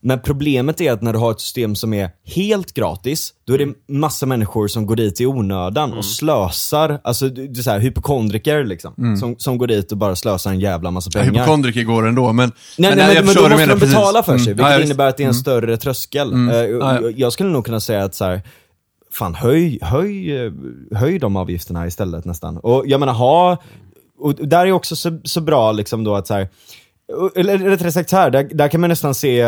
Men 0.00 0.20
problemet 0.20 0.80
är 0.80 0.92
att 0.92 1.02
när 1.02 1.12
du 1.12 1.18
har 1.18 1.30
ett 1.30 1.40
system 1.40 1.74
som 1.76 1.94
är 1.94 2.10
helt 2.24 2.74
gratis, 2.74 3.32
då 3.46 3.54
är 3.54 3.58
det 3.58 3.68
massa 3.88 4.26
människor 4.26 4.68
som 4.68 4.86
går 4.86 4.96
dit 4.96 5.20
i 5.20 5.26
onödan 5.26 5.92
och 5.92 6.04
slösar, 6.04 7.00
alltså 7.04 7.28
det 7.28 7.58
är 7.58 7.62
så 7.62 7.70
här, 7.70 7.78
hypokondriker 7.78 8.64
liksom, 8.64 9.16
som, 9.20 9.34
som 9.38 9.58
går 9.58 9.66
dit 9.66 9.92
och 9.92 9.98
bara 9.98 10.16
slösar 10.16 10.50
en 10.50 10.60
jävla 10.60 10.90
massa 10.90 11.10
Ja, 11.14 11.20
pengar. 11.20 11.32
Hypokondriker 11.42 11.82
går 11.82 12.06
ändå, 12.08 12.32
men... 12.32 12.52
Nej, 12.78 12.90
men 12.90 12.98
nej, 12.98 13.14
jag 13.16 13.24
men, 13.26 13.34
då 13.34 13.48
måste 13.48 13.66
de 13.66 13.78
betala 13.78 14.22
precis. 14.22 14.26
för 14.26 14.38
sig, 14.44 14.52
Mm. 14.52 14.56
vilket 14.66 14.78
Ja, 14.80 14.84
innebär 14.84 15.06
att 15.08 15.16
det 15.16 15.22
är 15.22 15.28
en 15.28 15.34
större 15.34 15.76
tröskel. 15.76 16.32
Eh, 16.32 16.54
Ja, 16.56 16.64
ja. 16.66 17.00
jag- 17.02 17.18
Jag 17.18 17.32
skulle 17.32 17.50
nog 17.50 17.64
kunna 17.64 17.80
säga 17.80 18.04
att 18.04 18.14
så 18.14 18.24
här, 18.24 18.42
fan 19.18 19.34
höj, 19.34 19.78
höj, 19.82 20.36
eh, 20.36 20.52
höj 20.92 21.18
de 21.18 21.36
avgifterna 21.36 21.86
istället 21.86 22.24
nästan. 22.24 22.58
Och 22.58 22.84
jag 22.86 23.00
menar, 23.00 23.12
ha, 23.12 23.56
och 24.18 24.34
där 24.34 24.66
är 24.66 24.72
också 24.72 24.96
så, 24.96 25.18
så 25.24 25.40
bra 25.40 25.72
liksom 25.72 26.04
då 26.04 26.14
att 26.14 26.26
så 26.26 26.34
här, 26.34 26.48
eller 27.34 27.58
rättare 27.58 27.92
sagt 27.92 28.12
här, 28.12 28.30
där, 28.30 28.44
där 28.44 28.68
kan 28.68 28.80
man 28.80 28.90
nästan 28.90 29.14
se 29.14 29.42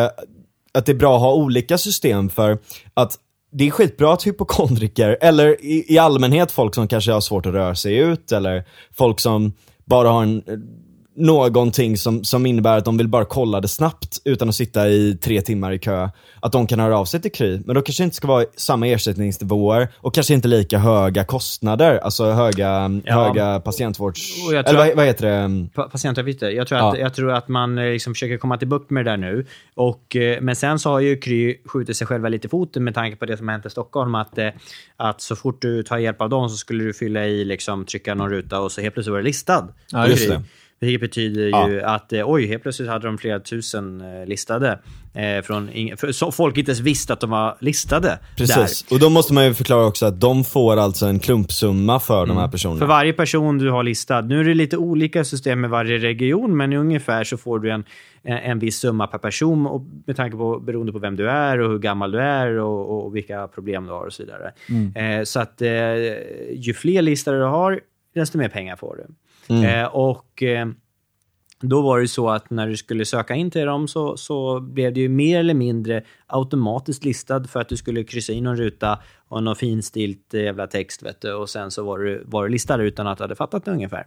att 0.74 0.86
det 0.86 0.92
är 0.92 0.96
bra 0.96 1.14
att 1.14 1.22
ha 1.22 1.34
olika 1.34 1.78
system 1.78 2.28
för 2.28 2.58
att 2.94 3.18
det 3.52 3.66
är 3.66 3.70
skitbra 3.70 4.12
att 4.12 4.26
hypokondriker, 4.26 5.18
eller 5.20 5.64
i, 5.64 5.94
i 5.94 5.98
allmänhet 5.98 6.50
folk 6.50 6.74
som 6.74 6.88
kanske 6.88 7.12
har 7.12 7.20
svårt 7.20 7.46
att 7.46 7.52
röra 7.52 7.74
sig 7.74 7.96
ut, 7.96 8.32
eller 8.32 8.64
folk 8.92 9.20
som 9.20 9.52
bara 9.84 10.08
har 10.08 10.22
en 10.22 10.42
någonting 11.18 11.96
som, 11.96 12.24
som 12.24 12.46
innebär 12.46 12.78
att 12.78 12.84
de 12.84 12.96
vill 12.98 13.08
bara 13.08 13.24
kolla 13.24 13.60
det 13.60 13.68
snabbt 13.68 14.20
utan 14.24 14.48
att 14.48 14.54
sitta 14.54 14.88
i 14.88 15.18
tre 15.22 15.40
timmar 15.40 15.72
i 15.72 15.78
kö, 15.78 16.08
att 16.40 16.52
de 16.52 16.66
kan 16.66 16.80
höra 16.80 16.98
av 16.98 17.04
sig 17.04 17.20
till 17.20 17.32
Kry. 17.32 17.60
Men 17.66 17.74
då 17.74 17.82
kanske 17.82 18.02
det 18.02 18.04
inte 18.04 18.16
ska 18.16 18.28
vara 18.28 18.44
samma 18.56 18.86
ersättningsnivåer 18.86 19.88
och 19.96 20.14
kanske 20.14 20.34
inte 20.34 20.48
lika 20.48 20.78
höga 20.78 21.24
kostnader, 21.24 21.98
alltså 21.98 22.30
höga, 22.30 23.00
Ja. 23.04 23.24
höga 23.24 23.60
patientvårds... 23.60 24.46
Och 24.48 24.54
jag 24.54 24.66
tror 24.66 24.74
Eller 24.74 24.78
vad, 24.84 24.88
att- 24.90 24.96
vad 24.96 25.06
heter 25.06 25.26
det? 25.48 25.68
Pa- 25.74 25.88
patientavgifter. 25.88 26.50
Jag 26.50 26.66
tror, 26.68 26.80
Ja. 26.80 26.92
att, 26.92 26.98
jag 26.98 27.14
tror 27.14 27.32
att 27.32 27.48
man 27.48 27.78
eh, 27.78 27.84
liksom 27.84 28.14
försöker 28.14 28.36
komma 28.38 28.58
till 28.58 28.68
bukt 28.68 28.90
med 28.90 29.04
det 29.04 29.10
där 29.10 29.16
nu. 29.16 29.46
Och, 29.74 30.16
eh, 30.16 30.40
men 30.40 30.56
sen 30.56 30.78
så 30.78 30.90
har 30.90 31.00
ju 31.00 31.16
Kry 31.16 31.56
skjutit 31.66 31.96
sig 31.96 32.06
själva 32.06 32.28
lite 32.28 32.46
i 32.46 32.50
foten 32.50 32.84
med 32.84 32.94
tanke 32.94 33.16
på 33.16 33.26
det 33.26 33.36
som 33.36 33.48
har 33.48 33.52
hänt 33.52 33.66
i 33.66 33.70
Stockholm. 33.70 34.14
Att, 34.14 34.38
eh, 34.38 34.48
att 34.96 35.20
så 35.20 35.36
fort 35.36 35.62
du 35.62 35.82
tar 35.82 35.98
hjälp 35.98 36.20
av 36.20 36.28
dem 36.28 36.48
så 36.48 36.56
skulle 36.56 36.84
du 36.84 36.92
fylla 36.92 37.26
i, 37.26 37.44
liksom, 37.44 37.84
trycka 37.84 38.14
någon 38.14 38.30
ruta 38.30 38.60
och 38.60 38.72
så 38.72 38.80
helt 38.80 38.94
plötsligt 38.94 39.12
var 39.12 39.18
du 39.18 39.24
listad. 39.24 39.68
Ja, 39.92 40.06
just 40.08 40.28
det. 40.28 40.42
Vilket 40.80 41.00
betyder 41.00 41.48
Ja. 41.48 41.68
ju 41.68 41.82
att 41.82 42.12
eh, 42.12 42.30
oj, 42.30 42.46
helt 42.46 42.62
plötsligt 42.62 42.88
hade 42.88 43.06
de 43.06 43.18
flera 43.18 43.40
tusen 43.40 44.00
eh, 44.00 44.26
listade. 44.26 44.78
Eh, 45.14 45.42
från 45.42 45.70
ing- 45.70 45.96
för, 45.96 46.30
folk 46.30 46.58
inte 46.58 46.70
ens 46.70 46.80
visste 46.80 47.12
att 47.12 47.20
de 47.20 47.30
var 47.30 47.56
listade. 47.60 48.08
Där. 48.08 48.18
Precis, 48.36 48.86
och 48.90 48.98
då 48.98 49.10
måste 49.10 49.34
man 49.34 49.44
ju 49.44 49.54
förklara 49.54 49.86
också 49.86 50.06
att 50.06 50.20
de 50.20 50.44
får 50.44 50.76
alltså 50.76 51.06
en 51.06 51.18
klumpsumma 51.18 52.00
för 52.00 52.26
de 52.26 52.36
här 52.36 52.48
personerna. 52.48 52.78
För 52.78 52.86
varje 52.86 53.12
person 53.12 53.58
du 53.58 53.70
har 53.70 53.82
listad. 53.82 54.20
Nu 54.20 54.40
är 54.40 54.44
det 54.44 54.54
lite 54.54 54.76
olika 54.76 55.24
system 55.24 55.60
med 55.60 55.70
varje 55.70 55.98
region, 55.98 56.56
men 56.56 56.72
ungefär 56.72 57.24
så 57.24 57.36
får 57.36 57.58
du 57.58 57.70
en, 57.70 57.84
en, 58.22 58.58
viss 58.58 58.78
summa 58.78 59.06
per 59.06 59.18
person 59.18 59.66
och 59.66 59.82
med 60.06 60.16
tanke 60.16 60.36
på 60.36 60.60
beroende 60.60 60.92
på 60.92 60.98
vem 60.98 61.16
du 61.16 61.30
är 61.30 61.60
och 61.60 61.70
hur 61.70 61.78
gammal 61.78 62.10
du 62.10 62.20
är 62.20 62.58
och, 62.58 63.04
och 63.06 63.16
vilka 63.16 63.48
problem 63.48 63.84
du 63.86 63.90
har 63.92 64.06
och 64.06 64.12
så 64.12 64.22
vidare. 64.22 64.52
Eh, 64.94 65.24
så 65.24 65.40
att 65.40 65.62
ju 66.52 66.74
fler 66.74 67.02
listade 67.02 67.38
du 67.38 67.44
har, 67.44 67.80
desto 68.14 68.38
mer 68.38 68.48
pengar 68.48 68.76
får 68.76 68.96
du. 68.96 69.14
Mm. 69.48 69.64
Eh, 69.64 69.86
och 69.86 70.42
eh, 70.42 70.68
då 71.60 71.82
var 71.82 72.00
det 72.00 72.08
så 72.08 72.28
att 72.30 72.50
när 72.50 72.68
du 72.68 72.76
skulle 72.76 73.04
söka 73.04 73.34
in 73.34 73.50
till 73.50 73.64
dem 73.66 73.88
så, 73.88 74.16
så 74.16 74.60
blev 74.60 74.92
det 74.92 75.00
ju 75.00 75.08
mer 75.08 75.40
eller 75.40 75.54
mindre 75.54 76.02
automatiskt 76.26 77.04
listad 77.04 77.44
för 77.44 77.60
att 77.60 77.68
du 77.68 77.76
skulle 77.76 78.04
kryssa 78.04 78.32
in 78.32 78.44
någon 78.44 78.56
ruta 78.56 78.98
och 79.28 79.42
någon 79.42 79.56
finstilt 79.56 80.34
eh, 80.34 80.42
jävla 80.42 80.66
text 80.66 81.02
vet 81.02 81.20
du, 81.20 81.32
och 81.34 81.48
sen 81.50 81.70
så 81.70 81.82
var 81.84 81.98
du, 81.98 82.22
var 82.26 82.42
du 82.44 82.48
listad 82.48 82.82
utan 82.82 83.06
att 83.06 83.18
du 83.18 83.24
hade 83.24 83.34
fattat 83.34 83.64
det 83.64 83.70
ungefär. 83.70 84.04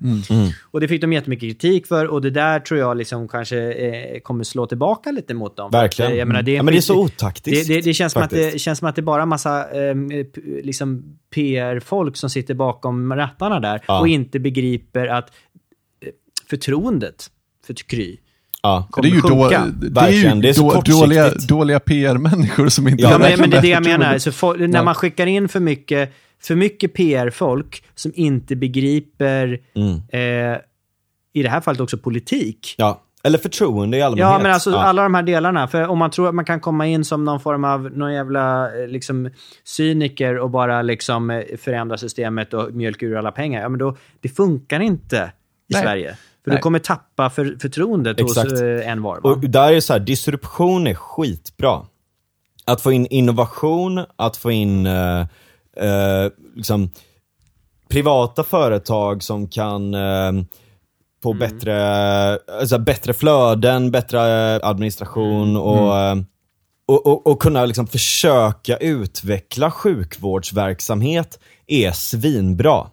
Och 0.72 0.80
det 0.80 0.88
fick 0.88 1.02
de 1.02 1.14
jättemycket 1.14 1.49
kritik 1.49 1.88
för 1.88 2.08
och 2.08 2.22
det 2.22 2.30
där 2.30 2.60
tror 2.60 2.80
jag 2.80 2.97
liksom 2.97 3.28
kanske 3.28 3.72
eh, 3.74 4.20
kommer 4.20 4.43
slå 4.43 4.66
tillbaka 4.66 5.12
lite 5.12 5.34
mot 5.34 5.58
dem. 5.58 5.68
Att, 5.68 5.74
Verkligen. 5.74 6.12
eh, 6.12 6.18
Jag 6.18 6.28
menar, 6.28 6.41
det 6.41 6.52
är 6.52 6.56
Ja, 6.56 6.64
men 6.64 6.72
det 6.74 6.78
är 6.78 6.82
så 6.82 6.99
otaktiskt, 7.04 7.68
Det, 7.68 7.74
det, 7.76 7.82
det, 7.82 7.93
känns 7.93 8.14
som 8.14 8.22
att 8.22 8.30
det 8.30 8.62
känns 8.62 8.80
som 8.80 8.88
att 8.88 8.95
det 8.95 8.99
är 8.99 9.04
bara 9.04 9.26
massa 9.26 9.72
eh, 9.72 9.95
liksom 10.64 11.18
PR-folk 11.36 12.18
som 12.18 12.30
sitter 12.30 12.54
bakom 12.54 13.14
rattarna 13.16 13.60
där 13.60 13.82
Ja. 13.88 13.99
och 13.99 14.08
inte 14.08 14.39
begriper 14.39 15.08
att 15.08 15.32
eh, 16.02 16.10
förtroendet 16.49 17.32
för 17.66 17.74
Kry 17.74 18.18
Ja. 18.64 18.88
Det 19.01 19.07
är 19.07 19.12
ju, 19.12 19.22
då, 19.22 19.49
det 19.49 19.55
är 20.01 20.09
ju 20.36 20.41
det 20.41 20.49
är 20.49 20.53
så 20.53 20.74
då, 20.74 20.82
dåliga, 20.82 21.32
dåliga 21.47 21.80
PR-människor 21.80 22.70
som 22.70 22.88
inte 22.88 23.03
Ja, 23.03 23.18
men, 23.18 23.39
men 23.39 23.49
det 23.49 23.57
är 23.57 23.62
det 23.62 23.68
jag 23.68 23.84
menar. 23.84 24.18
Så 24.18 24.30
fo- 24.32 24.68
när 24.68 24.80
Ja. 24.80 24.84
man 24.84 24.95
skickar 24.95 25.26
in 25.28 25.49
för 25.49 25.59
mycket, 25.59 26.14
för 26.43 26.55
mycket 26.55 26.93
PR-folk 26.93 27.84
som 27.95 28.12
inte 28.16 28.55
begriper, 28.55 29.59
Mm. 29.76 29.93
eh, 30.09 30.59
i 31.34 31.43
det 31.43 31.49
här 31.49 31.62
fallet 31.62 31.82
också 31.82 31.97
politik. 31.97 32.76
ja. 32.78 33.01
Eller 33.24 33.38
förtroende 33.38 33.97
i 33.97 34.01
allmänhet. 34.01 34.32
Ja, 34.32 34.39
men 34.43 34.51
alltså 34.51 34.72
Ja. 34.72 34.78
alla 34.78 35.03
de 35.03 35.14
här 35.16 35.24
delarna. 35.24 35.68
För 35.68 35.88
om 35.88 35.97
man 35.97 36.12
tror 36.12 36.28
att 36.30 36.36
man 36.36 36.45
kan 36.45 36.59
komma 36.59 36.88
in 36.88 37.05
som 37.05 37.26
någon 37.26 37.39
form 37.39 37.64
av 37.64 37.91
någon 37.97 38.14
jävla 38.14 38.66
eh, 38.82 38.88
liksom, 38.88 39.30
cyniker 39.64 40.38
och 40.38 40.49
bara 40.49 40.82
liksom 40.82 41.30
eh, 41.30 41.41
förändra 41.59 41.97
systemet 41.97 42.53
och 42.53 42.74
mjölka 42.74 43.05
ur 43.05 43.16
alla 43.18 43.32
pengar, 43.32 43.62
ja 43.62 43.70
men 43.70 43.80
då, 43.80 43.95
det 44.22 44.30
funkar 44.30 44.80
inte 44.80 45.32
i 45.70 45.74
Nej. 45.74 45.84
Sverige. 45.84 46.16
För 46.43 46.51
Nej. 46.51 46.57
du 46.57 46.61
kommer 46.61 46.79
tappa 46.79 47.29
för, 47.29 47.57
förtroendet 47.61 48.19
Exakt. 48.19 48.51
hos 48.51 48.61
eh, 48.61 48.89
en 48.89 49.01
var. 49.01 49.21
Va? 49.21 49.29
Och 49.29 49.39
där 49.39 49.73
är 49.73 49.79
så 49.79 49.93
här, 49.93 49.99
disruption 49.99 50.87
är 50.87 50.93
skitbra. 50.93 51.85
Att 52.65 52.81
få 52.81 52.91
in 52.91 53.05
innovation, 53.05 54.05
att 54.15 54.37
få 54.37 54.51
in 54.51 54.85
eh, 54.85 55.19
eh, 55.77 56.31
liksom, 56.55 56.89
privata 57.89 58.43
företag 58.43 59.23
som 59.23 59.47
kan 59.47 59.93
eh, 59.93 60.31
få 61.23 61.33
bättre, 61.33 61.75
alltså, 62.59 62.79
bättre 62.79 63.13
flöden, 63.13 63.91
bättre 63.91 64.19
administration 64.55 65.57
och, 65.57 65.97
eh, 65.97 66.15
och, 66.85 67.07
och, 67.07 67.27
och 67.27 67.41
kunna 67.41 67.65
liksom 67.65 67.87
försöka 67.87 68.77
utveckla 68.77 69.71
sjukvårdsverksamhet 69.71 71.39
är 71.72 71.91
svinbra. 71.91 72.88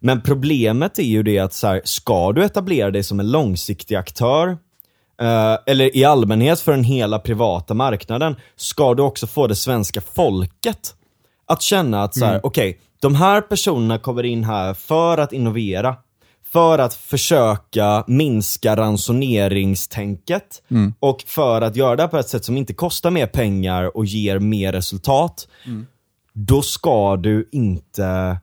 Men 0.00 0.20
problemet 0.20 0.98
är 0.98 1.02
ju 1.02 1.22
det 1.22 1.38
att 1.38 1.52
så 1.52 1.66
här, 1.66 1.80
ska 1.84 2.32
du 2.32 2.44
etablera 2.44 2.90
dig 2.90 3.02
som 3.02 3.20
en 3.20 3.30
långsiktig 3.30 3.94
aktör, 3.94 4.48
eh, 5.20 5.56
eller 5.66 5.96
i 5.96 6.04
allmänhet 6.04 6.60
för 6.60 6.72
den 6.72 6.84
hela 6.84 7.18
privata 7.18 7.74
marknaden, 7.74 8.36
ska 8.56 8.94
du 8.94 9.02
också 9.02 9.26
få 9.26 9.46
det 9.46 9.56
svenska 9.56 10.00
folket 10.00 10.94
att 11.46 11.62
känna 11.62 12.02
att 12.02 12.14
så 12.14 12.24
här, 12.24 12.40
okej, 12.42 12.80
de 13.00 13.14
här 13.14 13.40
personerna 13.40 13.98
kommer 13.98 14.22
in 14.24 14.44
här 14.44 14.74
för 14.74 15.18
att 15.18 15.32
innovera, 15.32 15.96
för 16.52 16.78
att 16.78 16.94
försöka 16.94 18.04
minska 18.06 18.76
ransoneringstänket 18.76 20.62
och 21.00 21.22
för 21.26 21.62
att 21.62 21.76
göra 21.76 21.96
det 21.96 22.08
på 22.08 22.18
ett 22.18 22.28
sätt 22.28 22.44
som 22.44 22.56
inte 22.56 22.74
kostar 22.74 23.10
mer 23.10 23.26
pengar 23.26 23.96
och 23.96 24.04
ger 24.06 24.38
mer 24.38 24.72
resultat. 24.72 25.48
Då 26.34 26.62
ska 26.62 27.16
du 27.16 27.48
inte 27.52 28.38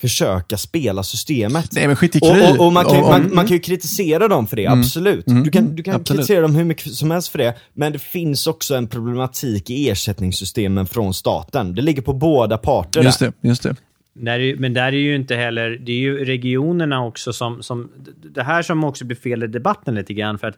försöka 0.00 0.56
spela 0.56 1.02
systemet. 1.02 1.68
Nej, 1.72 1.86
men 1.86 1.96
skit 1.96 2.16
i 2.16 2.18
Och, 2.22 2.28
och, 2.60 2.66
och 2.66 2.72
man, 2.72 2.84
kan, 2.84 3.00
man, 3.00 3.34
man 3.34 3.46
kan 3.46 3.56
ju 3.56 3.60
kritisera 3.60 4.28
dem 4.28 4.46
för 4.46 4.56
det, 4.56 4.66
absolut. 4.66 5.24
Du 5.26 5.50
kan, 5.50 5.76
du 5.76 5.82
kan 5.82 5.94
absolut. 5.94 6.20
kritisera 6.20 6.40
dem 6.40 6.54
hur 6.54 6.64
mycket 6.64 6.92
som 6.92 7.10
helst 7.10 7.28
för 7.28 7.38
det, 7.38 7.54
men 7.72 7.92
det 7.92 7.98
finns 7.98 8.46
också 8.46 8.74
en 8.74 8.86
problematik 8.86 9.70
i 9.70 9.90
ersättningssystemen 9.90 10.86
från 10.86 11.14
staten. 11.14 11.74
Det 11.74 11.82
ligger 11.82 12.02
på 12.02 12.12
båda 12.12 12.58
parter 12.58 13.02
Just 13.02 13.18
där. 13.18 13.32
det, 13.40 13.48
just 13.48 13.62
det. 13.62 13.76
Där 14.12 14.32
är, 14.32 14.38
ju- 14.38 14.56
men 14.58 14.74
där 14.74 14.86
är 14.86 14.92
ju 14.92 15.16
inte 15.16 15.36
heller, 15.36 15.70
det 15.70 15.92
är 15.92 15.96
ju 15.96 16.24
regionerna 16.24 17.04
också 17.04 17.32
som, 17.32 17.62
som, 17.62 17.90
det 18.34 18.42
här 18.42 18.62
som 18.62 18.84
också 18.84 19.04
blir 19.04 19.16
fel 19.16 19.42
i 19.42 19.46
debatten 19.46 19.94
lite 19.94 20.14
grann, 20.14 20.38
för 20.38 20.46
att 20.46 20.56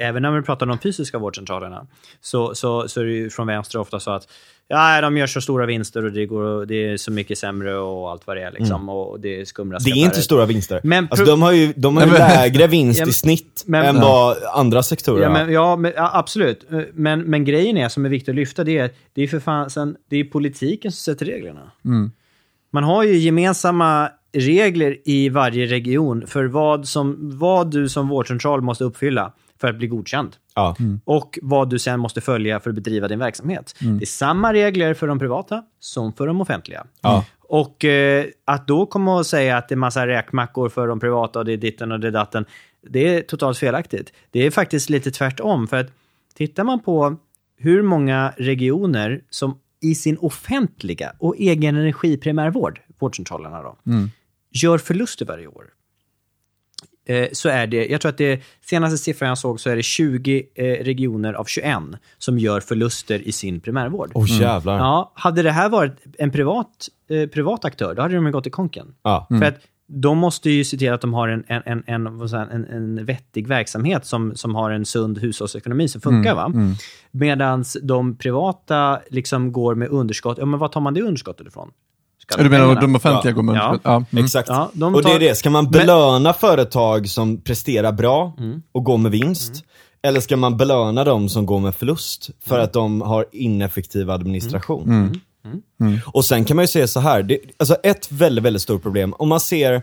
även 0.00 0.22
när 0.22 0.30
vi 0.30 0.42
pratar 0.42 0.66
om 0.66 0.70
de 0.70 0.78
fysiska 0.78 1.18
vårdcentralerna, 1.18 1.86
så, 2.20 2.54
så, 2.54 2.88
så 2.88 3.00
är 3.00 3.04
det 3.04 3.12
ju 3.12 3.30
från 3.30 3.46
vänster 3.46 3.78
ofta 3.78 4.00
så 4.00 4.10
att 4.10 4.28
ja, 4.68 5.00
de 5.00 5.16
gör 5.16 5.26
så 5.26 5.40
stora 5.40 5.66
vinster 5.66 6.04
och 6.04 6.12
det, 6.12 6.26
går, 6.26 6.66
det 6.66 6.74
är 6.74 6.96
så 6.96 7.10
mycket 7.10 7.38
sämre 7.38 7.76
och 7.76 8.10
allt 8.10 8.26
vad 8.26 8.36
det 8.36 8.42
är. 8.42 8.50
Liksom, 8.50 8.88
och 8.88 9.20
det 9.20 9.40
är 9.40 9.60
Mm. 9.60 9.78
Det 9.84 9.90
är 9.90 9.96
inte 9.96 10.22
stora 10.22 10.46
vinster. 10.46 10.80
Men 10.84 11.08
alltså, 11.10 11.24
de 11.24 11.42
har 11.42 11.52
ju, 11.52 11.72
de 11.76 11.96
har 11.96 12.06
ju 12.06 12.12
lägre 12.12 12.66
vinst 12.66 13.00
Ja, 13.00 13.06
i 13.08 13.12
snitt 13.12 13.64
men- 13.66 13.84
än 13.84 14.00
vad 14.00 14.36
andra 14.54 14.82
sektorer 14.82 15.22
Ja, 15.22 15.30
men, 15.30 15.52
ja, 15.52 15.76
men, 15.76 15.92
ja, 15.96 16.10
absolut. 16.14 16.66
Men, 16.92 17.20
men 17.22 17.44
grejen 17.44 17.76
är, 17.76 17.88
som 17.88 18.04
är 18.04 18.08
viktig 18.08 18.32
att 18.32 18.36
lyfta, 18.36 18.64
det 18.64 18.78
är 18.78 18.90
det 19.12 19.22
är 19.22 19.26
för 19.28 19.40
fan, 19.40 19.70
sen, 19.70 19.96
det 20.10 20.16
är 20.16 20.24
politiken 20.24 20.92
som 20.92 21.14
sätter 21.14 21.26
reglerna. 21.26 21.70
Man 22.72 22.84
har 22.84 23.02
ju 23.04 23.16
gemensamma 23.16 24.10
regler 24.32 24.96
i 25.04 25.28
varje 25.28 25.66
region 25.66 26.26
för 26.26 26.44
vad, 26.44 26.88
som, 26.88 27.38
vad 27.38 27.70
du 27.70 27.88
som 27.88 28.08
vårdcentral 28.08 28.60
måste 28.60 28.84
uppfylla 28.84 29.32
för 29.60 29.68
att 29.68 29.76
bli 29.76 29.86
godkänd. 29.86 30.36
Ja. 30.54 30.76
Och 31.04 31.38
vad 31.42 31.70
du 31.70 31.78
sen 31.78 32.00
måste 32.00 32.20
följa 32.20 32.60
för 32.60 32.70
att 32.70 32.74
bedriva 32.76 33.08
din 33.08 33.18
verksamhet. 33.18 33.74
Det 33.80 34.04
är 34.04 34.06
samma 34.06 34.52
regler 34.52 34.94
för 34.94 35.06
de 35.06 35.18
privata 35.18 35.62
som 35.80 36.12
för 36.12 36.26
de 36.26 36.40
offentliga. 36.40 36.86
Ja. 37.00 37.24
Och 37.48 37.84
eh, 37.84 38.24
att 38.44 38.66
då 38.66 38.86
komma 38.86 39.16
och 39.16 39.26
säga 39.26 39.56
att 39.56 39.68
det 39.68 39.74
är 39.74 39.76
massa 39.76 40.06
räkmackor 40.06 40.68
för 40.68 40.86
de 40.86 41.00
privata 41.00 41.38
och 41.38 41.44
det 41.44 41.52
är 41.52 41.56
ditten 41.56 41.92
och 41.92 42.00
det 42.00 42.06
är 42.06 42.12
datten, 42.12 42.44
det 42.90 43.16
är 43.16 43.22
totalt 43.22 43.58
felaktigt. 43.58 44.12
Det 44.30 44.46
är 44.46 44.50
faktiskt 44.50 44.90
lite 44.90 45.10
tvärtom. 45.10 45.68
För 45.68 45.76
att 45.76 45.90
tittar 46.34 46.64
man 46.64 46.82
på 46.82 47.16
hur 47.56 47.82
många 47.82 48.32
regioner 48.36 49.20
som 49.30 49.58
i 49.80 49.94
sin 49.94 50.18
offentliga 50.18 51.12
och 51.18 51.36
egen 51.38 51.76
energiprimärvård, 51.76 52.80
vårdcentralerna 52.98 53.62
då, 53.62 53.76
gör 54.50 54.78
förluster 54.78 55.26
varje 55.26 55.46
år. 55.46 55.64
Eh, 57.06 57.28
så 57.32 57.48
är 57.48 57.66
det, 57.66 57.86
jag 57.86 58.00
tror 58.00 58.10
att 58.10 58.18
det 58.18 58.42
senaste 58.64 58.98
siffran 58.98 59.28
jag 59.28 59.38
såg 59.38 59.60
så 59.60 59.70
är 59.70 59.76
det 59.76 59.82
20 59.82 60.42
eh, 60.54 60.64
regioner 60.84 61.32
av 61.32 61.44
21 61.44 61.78
som 62.18 62.38
gör 62.38 62.60
förluster 62.60 63.28
i 63.28 63.32
sin 63.32 63.60
primärvård. 63.60 64.10
Åh 64.14 64.40
jävlar. 64.40 64.78
Ja, 64.78 65.12
hade 65.14 65.42
det 65.42 65.50
här 65.50 65.68
varit 65.68 65.92
en 66.18 66.30
privat, 66.30 66.88
eh, 67.10 67.28
privat 67.28 67.64
aktör, 67.64 67.94
då 67.94 68.02
hade 68.02 68.14
de 68.14 68.26
ju 68.26 68.32
gått 68.32 68.46
i 68.46 68.50
konken. 68.50 68.86
Ja. 69.02 69.26
För 69.28 69.44
att 69.44 69.58
de 69.86 70.18
måste 70.18 70.50
ju 70.50 70.64
se 70.64 70.76
till 70.76 70.92
att 70.92 71.00
de 71.00 71.14
har 71.14 71.28
en, 71.28 71.44
en, 71.46 71.62
en, 71.66 71.84
en, 71.86 72.32
en, 72.50 72.64
en 72.64 73.04
vettig 73.04 73.48
verksamhet 73.48 74.06
som, 74.06 74.36
som 74.36 74.54
har 74.54 74.70
en 74.70 74.84
sund 74.84 75.18
hushållsekonomi 75.18 75.88
som 75.88 76.00
funkar. 76.00 76.34
va? 76.34 76.52
Medan 77.10 77.64
de 77.82 78.16
privata 78.16 79.00
liksom 79.10 79.52
går 79.52 79.74
med 79.74 79.88
underskott. 79.88 80.38
Ja, 80.38 80.44
men 80.46 80.60
var 80.60 80.68
tar 80.68 80.80
man 80.80 80.94
det 80.94 81.02
underskottet 81.02 81.46
ifrån? 81.46 81.70
Du 82.38 82.48
menar 82.48 82.80
de 82.80 82.96
offentliga 82.96 83.34
Ja. 83.36 83.42
med 83.42 83.78
Ja. 83.84 84.04
Mm. 84.10 84.24
Exakt. 84.24 84.48
Ja, 84.48 84.70
de 84.72 84.94
och 84.94 85.02
det 85.02 85.12
är 85.12 85.20
det, 85.20 85.34
ska 85.34 85.50
man 85.50 85.70
belöna 85.70 86.32
företag 86.32 87.08
som 87.08 87.40
presterar 87.40 87.92
bra 87.92 88.32
och 88.72 88.84
går 88.84 88.98
med 88.98 89.12
vinst? 89.12 89.52
Eller 90.02 90.20
ska 90.20 90.36
man 90.36 90.56
belöna 90.56 91.04
de 91.04 91.28
som 91.28 91.46
går 91.46 91.60
med 91.60 91.74
förlust 91.74 92.30
för 92.46 92.58
att 92.58 92.72
de 92.72 93.00
har 93.00 93.26
ineffektiv 93.32 94.10
administration? 94.10 95.20
Och 96.06 96.24
sen 96.24 96.44
kan 96.44 96.56
man 96.56 96.62
ju 96.62 96.68
säga 96.68 96.86
så 96.86 97.00
här, 97.00 97.22
det, 97.22 97.38
alltså 97.56 97.76
ett 97.82 98.12
väldigt, 98.12 98.44
väldigt 98.44 98.62
stort 98.62 98.82
problem, 98.82 99.14
om 99.18 99.28
man 99.28 99.40
ser 99.40 99.82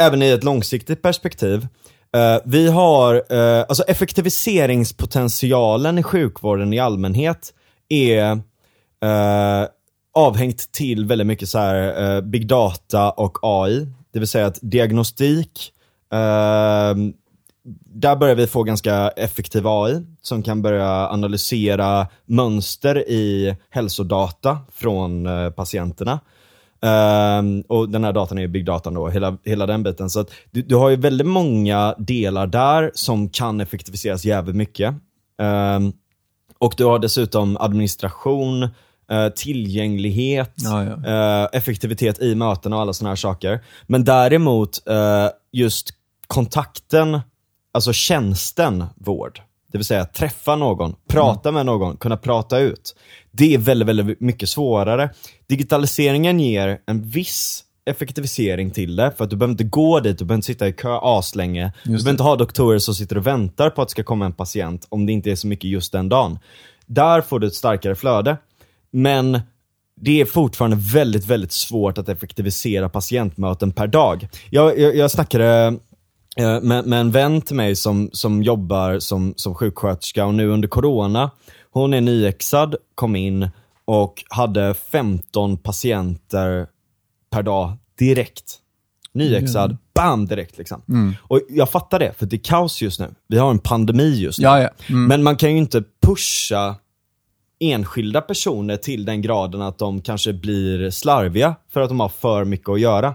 även 0.00 0.22
i 0.22 0.28
ett 0.28 0.44
långsiktigt 0.44 1.02
perspektiv, 1.02 1.66
eh, 2.16 2.36
vi 2.44 2.68
har, 2.70 3.14
eh, 3.30 3.64
alltså 3.68 3.82
effektiviseringspotentialen 3.82 5.98
i 5.98 6.02
sjukvården 6.02 6.72
i 6.72 6.78
allmänhet 6.78 7.52
är 7.88 8.30
eh, 9.02 9.68
avhängt 10.18 10.72
till 10.72 11.04
väldigt 11.04 11.26
mycket 11.26 11.48
så 11.48 11.58
här, 11.58 12.16
eh, 12.16 12.20
big 12.20 12.46
data 12.46 13.10
och 13.10 13.38
AI. 13.42 13.86
Det 14.12 14.18
vill 14.18 14.28
säga 14.28 14.46
att 14.46 14.58
diagnostik, 14.62 15.72
eh, 16.12 16.94
där 17.84 18.16
börjar 18.16 18.34
vi 18.34 18.46
få 18.46 18.62
ganska 18.62 19.08
effektiv 19.08 19.66
AI 19.66 20.02
som 20.22 20.42
kan 20.42 20.62
börja 20.62 21.08
analysera 21.08 22.06
mönster 22.26 23.08
i 23.08 23.56
hälsodata 23.70 24.58
från 24.72 25.26
eh, 25.26 25.50
patienterna. 25.50 26.20
Ehm, 26.82 27.60
och 27.68 27.88
den 27.88 28.04
här 28.04 28.12
datan 28.12 28.38
är 28.38 28.42
ju 28.42 28.48
big 28.48 28.64
data 28.64 28.90
då, 28.90 29.08
hela, 29.08 29.36
hela 29.44 29.66
den 29.66 29.82
biten. 29.82 30.10
Så 30.10 30.20
att 30.20 30.30
du, 30.50 30.62
du 30.62 30.76
har 30.76 30.88
ju 30.88 30.96
väldigt 30.96 31.26
många 31.26 31.94
delar 31.98 32.46
där 32.46 32.90
som 32.94 33.28
kan 33.28 33.60
effektiviseras 33.60 34.24
jävligt 34.24 34.56
mycket. 34.56 34.94
Ehm, 35.40 35.92
och 36.58 36.74
du 36.76 36.84
har 36.84 36.98
dessutom 36.98 37.56
administration, 37.56 38.68
tillgänglighet, 39.36 40.52
Ja, 40.56 40.84
ja. 40.84 41.42
eh, 41.42 41.48
effektivitet 41.52 42.22
i 42.22 42.34
möten 42.34 42.72
och 42.72 42.80
alla 42.80 42.92
sådana 42.92 43.10
här 43.10 43.16
saker. 43.16 43.60
Men 43.86 44.04
däremot 44.04 44.88
eh, 44.88 45.26
just 45.52 45.90
kontakten, 46.26 47.20
alltså 47.72 47.92
tjänsten 47.92 48.84
vård, 48.96 49.40
det 49.72 49.78
vill 49.78 49.84
säga 49.84 50.04
träffa 50.04 50.56
någon, 50.56 50.94
prata 51.08 51.52
med 51.52 51.66
någon, 51.66 51.96
kunna 51.96 52.16
prata 52.16 52.58
ut. 52.58 52.96
Det 53.30 53.54
är 53.54 53.58
väldigt, 53.58 53.88
väldigt 53.88 54.20
mycket 54.20 54.48
svårare. 54.48 55.10
Digitaliseringen 55.48 56.40
ger 56.40 56.78
en 56.86 57.02
viss 57.02 57.64
effektivisering 57.90 58.70
till 58.70 58.96
det, 58.96 59.12
för 59.16 59.24
att 59.24 59.30
du 59.30 59.36
behöver 59.36 59.52
inte 59.52 59.64
gå 59.64 60.00
dit, 60.00 60.18
du 60.18 60.24
behöver 60.24 60.38
inte 60.38 60.46
sitta 60.46 60.68
i 60.68 60.72
kö 60.72 60.98
aslänge. 61.02 61.72
Du 61.84 61.90
behöver 61.90 62.10
inte 62.10 62.22
ha 62.22 62.36
doktorer 62.36 62.78
som 62.78 62.94
sitter 62.94 63.18
och 63.18 63.26
väntar 63.26 63.70
på 63.70 63.82
att 63.82 63.88
det 63.88 63.92
ska 63.92 64.02
komma 64.02 64.26
en 64.26 64.32
patient, 64.32 64.86
om 64.88 65.06
det 65.06 65.12
inte 65.12 65.30
är 65.30 65.36
så 65.36 65.46
mycket 65.46 65.70
just 65.70 65.92
den 65.92 66.08
dagen. 66.08 66.38
Där 66.86 67.20
får 67.20 67.38
du 67.38 67.46
ett 67.46 67.54
starkare 67.54 67.94
flöde. 67.94 68.36
Men 68.98 69.40
det 70.00 70.20
är 70.20 70.24
fortfarande 70.24 70.76
väldigt, 70.76 71.26
väldigt 71.26 71.52
svårt 71.52 71.98
att 71.98 72.08
effektivisera 72.08 72.88
patientmöten 72.88 73.72
per 73.72 73.86
dag. 73.86 74.28
Jag, 74.50 74.78
jag, 74.78 74.96
jag 74.96 75.10
snackade 75.10 75.76
eh, 76.36 76.60
med, 76.60 76.86
med 76.86 77.00
en 77.00 77.10
vän 77.10 77.40
till 77.40 77.56
mig 77.56 77.76
som, 77.76 78.10
som 78.12 78.42
jobbar 78.42 78.98
som, 78.98 79.34
som 79.36 79.54
sjuksköterska 79.54 80.26
och 80.26 80.34
nu 80.34 80.48
under 80.48 80.68
corona, 80.68 81.30
hon 81.70 81.94
är 81.94 82.00
nyexad, 82.00 82.76
kom 82.94 83.16
in 83.16 83.50
och 83.84 84.24
hade 84.28 84.74
15 84.74 85.56
patienter 85.56 86.66
per 87.30 87.42
dag 87.42 87.72
direkt. 87.98 88.58
Nyexad, 89.12 89.76
bam 89.94 90.26
direkt 90.26 90.58
liksom. 90.58 90.82
Och 91.22 91.40
jag 91.48 91.70
fattar 91.70 91.98
det, 91.98 92.12
för 92.18 92.26
det 92.26 92.36
är 92.36 92.40
kaos 92.44 92.82
just 92.82 93.00
nu. 93.00 93.14
Vi 93.28 93.38
har 93.38 93.50
en 93.50 93.58
pandemi 93.58 94.14
just 94.14 94.38
nu. 94.38 94.44
Ja, 94.44 94.62
ja. 94.62 94.68
Mm. 94.88 95.04
Men 95.04 95.22
man 95.22 95.36
kan 95.36 95.52
ju 95.52 95.58
inte 95.58 95.82
pusha 96.02 96.76
enskilda 97.60 98.20
personer 98.20 98.76
till 98.76 99.04
den 99.04 99.22
graden 99.22 99.62
att 99.62 99.78
de 99.78 100.00
kanske 100.02 100.32
blir 100.32 100.90
slarviga 100.90 101.56
för 101.68 101.80
att 101.80 101.88
de 101.88 102.00
har 102.00 102.08
för 102.08 102.44
mycket 102.44 102.68
att 102.68 102.80
göra. 102.80 103.14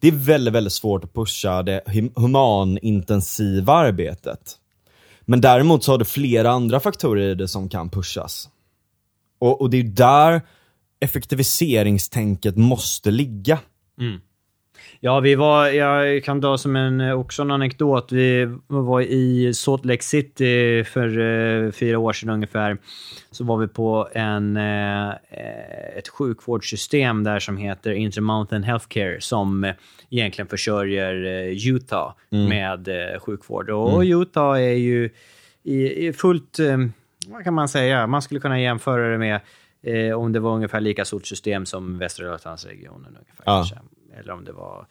Det 0.00 0.08
är 0.08 0.12
väldigt, 0.12 0.54
väldigt 0.54 0.72
svårt 0.72 1.04
att 1.04 1.14
pusha 1.14 1.62
det 1.62 1.82
hum- 1.86 2.12
humanintensiva 2.16 3.72
arbetet. 3.72 4.56
Men 5.22 5.40
däremot 5.40 5.84
så 5.84 5.92
har 5.92 5.98
du 5.98 6.04
flera 6.04 6.50
andra 6.50 6.80
faktorer 6.80 7.28
i 7.30 7.34
det 7.34 7.48
som 7.48 7.68
kan 7.68 7.90
pushas. 7.90 8.48
Och, 9.38 9.60
och 9.60 9.70
det 9.70 9.76
är 9.76 9.84
där 9.84 10.42
effektiviseringstänket 11.00 12.56
måste 12.56 13.10
ligga. 13.10 13.58
Ja, 15.00 15.20
vi 15.20 15.34
var, 15.34 15.66
jag 15.66 16.24
kan 16.24 16.40
dra 16.40 16.58
som 16.58 16.76
en, 16.76 17.00
också 17.12 17.42
en 17.42 17.50
anekdot. 17.50 18.12
Vi 18.12 18.48
var 18.66 19.00
i 19.00 19.54
Salt 19.54 19.84
Lake 19.84 20.02
City 20.02 20.84
för 20.84 21.18
eh, 21.18 21.70
fyra 21.70 21.98
år 21.98 22.12
sedan 22.12 22.28
ungefär. 22.30 22.78
Så 23.30 23.44
var 23.44 23.56
vi 23.58 23.68
på 23.68 24.08
en, 24.12 24.56
eh, 24.56 25.08
ett 25.96 26.08
sjukvårdssystem 26.08 27.24
där 27.24 27.38
som 27.38 27.56
heter 27.56 27.92
Intermountain 27.92 28.62
Healthcare 28.62 29.20
som 29.20 29.64
eh, 29.64 29.74
egentligen 30.10 30.48
försörjer 30.48 31.24
eh, 31.24 31.68
Utah 31.68 32.12
med 32.48 32.88
eh, 32.88 33.20
sjukvård. 33.20 33.70
Och 33.70 34.00
Utah 34.02 34.62
är 34.62 34.74
ju 34.74 35.10
i, 35.62 36.06
i 36.06 36.12
fullt, 36.12 36.58
eh, 36.58 36.76
vad 37.26 37.44
kan 37.44 37.54
man 37.54 37.68
säga, 37.68 38.06
man 38.06 38.22
skulle 38.22 38.40
kunna 38.40 38.60
jämföra 38.60 39.08
det 39.10 39.18
med 39.18 39.40
eh, 39.82 40.18
om 40.18 40.32
det 40.32 40.40
var 40.40 40.54
ungefär 40.54 40.80
lika 40.80 41.04
stort 41.04 41.26
system 41.26 41.66
som 41.66 41.98
Västra 41.98 42.26
Götalandsregionen. 42.26 43.06
Ungefär, 43.06 43.42
Ja. 43.44 43.64
Kanske. 44.16 44.20
Eller 44.20 44.32
om 44.32 44.44
det 44.44 44.52
var 44.52 44.86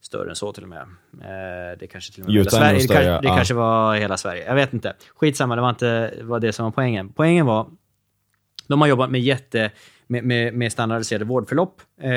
större 0.00 0.30
än 0.30 0.36
så 0.36 0.52
till 0.52 0.62
och 0.62 0.68
med. 0.68 0.82
Eh, 1.12 1.78
det 1.78 1.86
kanske 1.86 2.12
till 2.12 2.22
och 2.22 2.30
med 2.30 2.36
Utah 2.40 2.60
hela 2.60 2.60
Sverige. 2.60 2.78
Det, 2.78 2.82
större, 2.82 3.04
kan, 3.04 3.22
det 3.22 3.28
kanske 3.28 3.54
var 3.54 3.94
hela 3.96 4.16
Sverige. 4.16 4.44
Jag 4.46 4.54
vet 4.54 4.72
inte. 4.72 4.94
Skitsamma, 5.14 5.56
det 5.56 5.62
var 5.62 5.70
inte 5.70 6.14
var 6.22 6.40
det 6.40 6.52
som 6.52 6.64
var 6.64 6.72
poängen. 6.72 7.12
Poängen 7.12 7.46
var, 7.46 7.70
de 8.68 8.80
har 8.80 8.88
jobbat 8.88 9.10
med 9.10 9.20
jätte, 9.20 9.70
med, 10.06 10.24
med, 10.24 10.54
med 10.54 10.72
standardiserade 10.72 11.24
vårdförlopp 11.24 11.82
eh, 12.00 12.10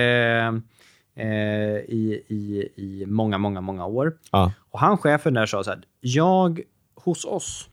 eh, 1.15 1.77
i, 1.87 2.23
i, 2.27 2.69
i 2.75 3.05
många, 3.07 3.37
många, 3.37 3.61
många 3.61 3.85
år. 3.85 4.17
Ja. 4.31 4.53
Och 4.69 4.79
han 4.79 4.97
chefen 4.97 5.33
där 5.33 5.45
sa 5.45 5.63
så 5.63 5.69
här, 5.69 5.81
jag, 5.99 6.61
hos 6.95 7.25
oss, 7.25 7.69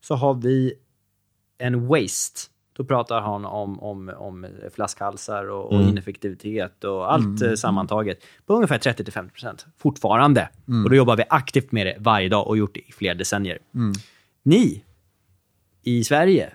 så 0.00 0.14
har 0.14 0.34
vi 0.34 0.74
en 1.58 1.86
waste. 1.86 2.40
Då 2.80 2.84
pratar 2.84 3.20
han 3.20 3.44
om, 3.44 3.80
om, 3.80 4.12
om 4.16 4.46
flaskhalsar 4.74 5.50
och, 5.50 5.72
och 5.72 5.82
ineffektivitet 5.82 6.84
och 6.84 7.12
allt 7.12 7.42
eh, 7.42 7.54
sammantaget 7.54 8.18
på 8.46 8.54
ungefär 8.54 8.78
30-50% 8.78 9.66
fortfarande. 9.78 10.48
Och 10.84 10.90
då 10.90 10.96
jobbar 10.96 11.16
vi 11.16 11.24
aktivt 11.28 11.72
med 11.72 11.86
det 11.86 11.96
varje 11.98 12.28
dag 12.28 12.46
och 12.46 12.56
gjort 12.56 12.74
det 12.74 12.80
i 12.88 12.92
flera 12.92 13.14
decennier. 13.14 13.58
Ni 14.42 14.84
i 15.82 16.04
Sverige, 16.04 16.52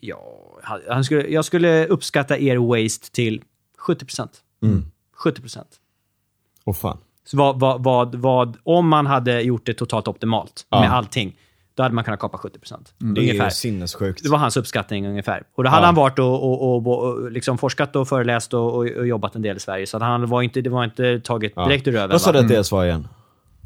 ja, 0.00 0.22
han 0.88 1.04
skulle, 1.04 1.28
jag 1.28 1.44
skulle 1.44 1.86
uppskatta 1.86 2.38
er 2.38 2.56
waste 2.56 3.10
till 3.10 3.42
70%. 3.86 4.28
70%. 5.24 5.64
Åh 6.64 6.74
fan. 6.74 6.98
Så 7.24 7.36
vad, 7.36 7.60
vad, 7.60 7.82
vad, 7.84 8.14
vad, 8.14 8.56
om 8.62 8.88
man 8.88 9.06
hade 9.06 9.40
gjort 9.40 9.66
det 9.66 9.74
totalt 9.74 10.08
optimalt 10.08 10.66
Ja. 10.70 10.80
med 10.80 10.92
allting, 10.92 11.36
då 11.80 11.84
hade 11.84 11.94
man 11.94 12.04
kunnat 12.04 12.20
kapa 12.20 12.38
70 12.38 12.58
procent. 12.58 12.92
Det 12.98 13.04
är 13.04 13.08
Ungefär. 13.22 13.44
ju 13.44 13.50
sinnessjukt. 13.50 14.22
Det 14.22 14.28
var 14.28 14.38
hans 14.38 14.56
uppskattning 14.56 15.06
ungefär. 15.06 15.42
Och 15.56 15.64
då 15.64 15.70
hade 15.70 15.82
Ja. 15.82 15.86
han 15.86 15.94
varit 15.94 16.18
och, 16.18 16.42
och, 16.42 16.86
och, 16.86 16.98
och 17.04 17.30
liksom 17.32 17.58
forskat 17.58 17.96
och 17.96 18.08
föreläst 18.08 18.54
och, 18.54 18.66
och, 18.74 18.86
och 18.86 19.06
jobbat 19.06 19.34
en 19.34 19.42
del 19.42 19.56
i 19.56 19.60
Sverige. 19.60 19.86
Så 19.86 19.96
att 19.96 20.02
han 20.02 20.26
var 20.26 20.42
inte, 20.42 20.60
det 20.60 20.70
var 20.70 20.84
inte 20.84 21.20
taget 21.20 21.52
Ja. 21.56 21.64
direkt 21.68 21.88
ur 21.88 21.92
röven. 21.92 22.10
Vad 22.10 22.20
sa 22.20 22.32
du 22.32 22.38
att 22.38 22.48
deras 22.48 22.72
var 22.72 22.84
igen? 22.84 23.08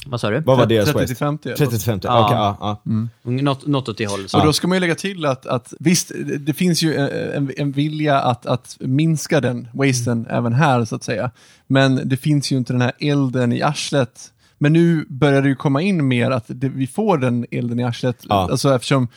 Vad 0.07 0.21
sa 0.21 0.31
du? 0.31 0.41
Vad 0.41 0.59
var 0.59 0.67
deras 0.67 0.85
30 0.85 0.95
waste? 0.99 1.07
till 1.07 1.17
50, 1.17 1.49
eller? 1.49 1.57
30 1.57 1.71
till 1.71 1.81
50, 1.81 2.07
Ja. 2.07 2.25
okej, 2.27 2.37
ja, 2.61 2.81
ja. 3.25 3.31
Något, 3.31 3.67
något 3.67 3.89
åt 3.89 3.99
det 3.99 4.07
hållet. 4.07 4.31
Så. 4.31 4.39
Och 4.41 4.47
då 4.47 4.53
ska 4.53 4.69
man 4.69 4.77
ju 4.77 4.81
lägga 4.81 4.95
till 4.95 5.27
att, 5.27 5.47
att 5.47 5.73
visst, 5.81 6.09
det- 6.09 6.39
det 6.39 6.53
finns 6.55 6.83
ju 6.83 6.95
en, 6.97 7.51
en 7.57 7.73
vilja 7.73 8.21
att, 8.21 8.47
att 8.47 8.77
minska 8.81 9.41
den 9.41 9.69
wasten 9.73 10.27
även 10.31 10.53
här 10.53 10.85
så 10.85 10.97
att 10.97 11.03
säga. 11.05 11.31
Men 11.67 12.09
det 12.09 12.17
finns 12.17 12.53
ju 12.53 12.57
inte 12.57 12.73
den 12.73 12.83
här 12.83 12.93
elden 13.01 13.53
i 13.53 13.63
arslet. 13.63 14.31
Men 14.65 14.73
nu 14.73 15.05
börjar 15.09 15.43
det 15.43 15.49
ju 15.49 15.55
komma 15.55 15.83
in 15.83 16.09
mer 16.09 16.31
att 16.31 16.45
det, 16.49 16.69
vi 16.69 16.87
får 16.87 17.19
den 17.19 17.47
elden 17.51 17.81
i 17.81 17.85
arslet. 17.85 18.25
Ja. 18.29 18.49
Alltså 18.51 18.75
eftersom 18.75 19.09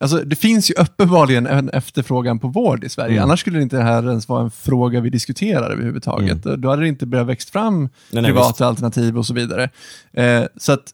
Alltså, 0.00 0.16
det 0.16 0.36
finns 0.36 0.70
ju 0.70 0.74
uppenbarligen 0.74 1.46
en 1.46 1.68
efterfrågan 1.68 2.38
på 2.38 2.48
vård 2.48 2.84
i 2.84 2.88
Sverige. 2.88 3.12
Mm. 3.12 3.24
Annars 3.24 3.40
skulle 3.40 3.58
det 3.58 3.62
inte 3.62 3.76
det 3.76 3.82
här 3.82 4.08
ens 4.08 4.28
vara 4.28 4.42
en 4.42 4.50
fråga 4.50 5.00
vi 5.00 5.10
diskuterar 5.10 5.70
överhuvudtaget. 5.70 6.42
Då 6.42 6.70
hade 6.70 6.82
det 6.82 6.88
inte 6.88 7.06
börjat 7.06 7.26
växt 7.26 7.50
fram 7.50 7.74
Mm. 7.74 7.90
nej, 8.10 8.24
privata 8.24 8.48
visst. 8.48 8.60
alternativ 8.60 9.18
och 9.18 9.26
så 9.26 9.34
vidare. 9.34 9.70
Eh, 10.12 10.42
så 10.56 10.72
att 10.72 10.90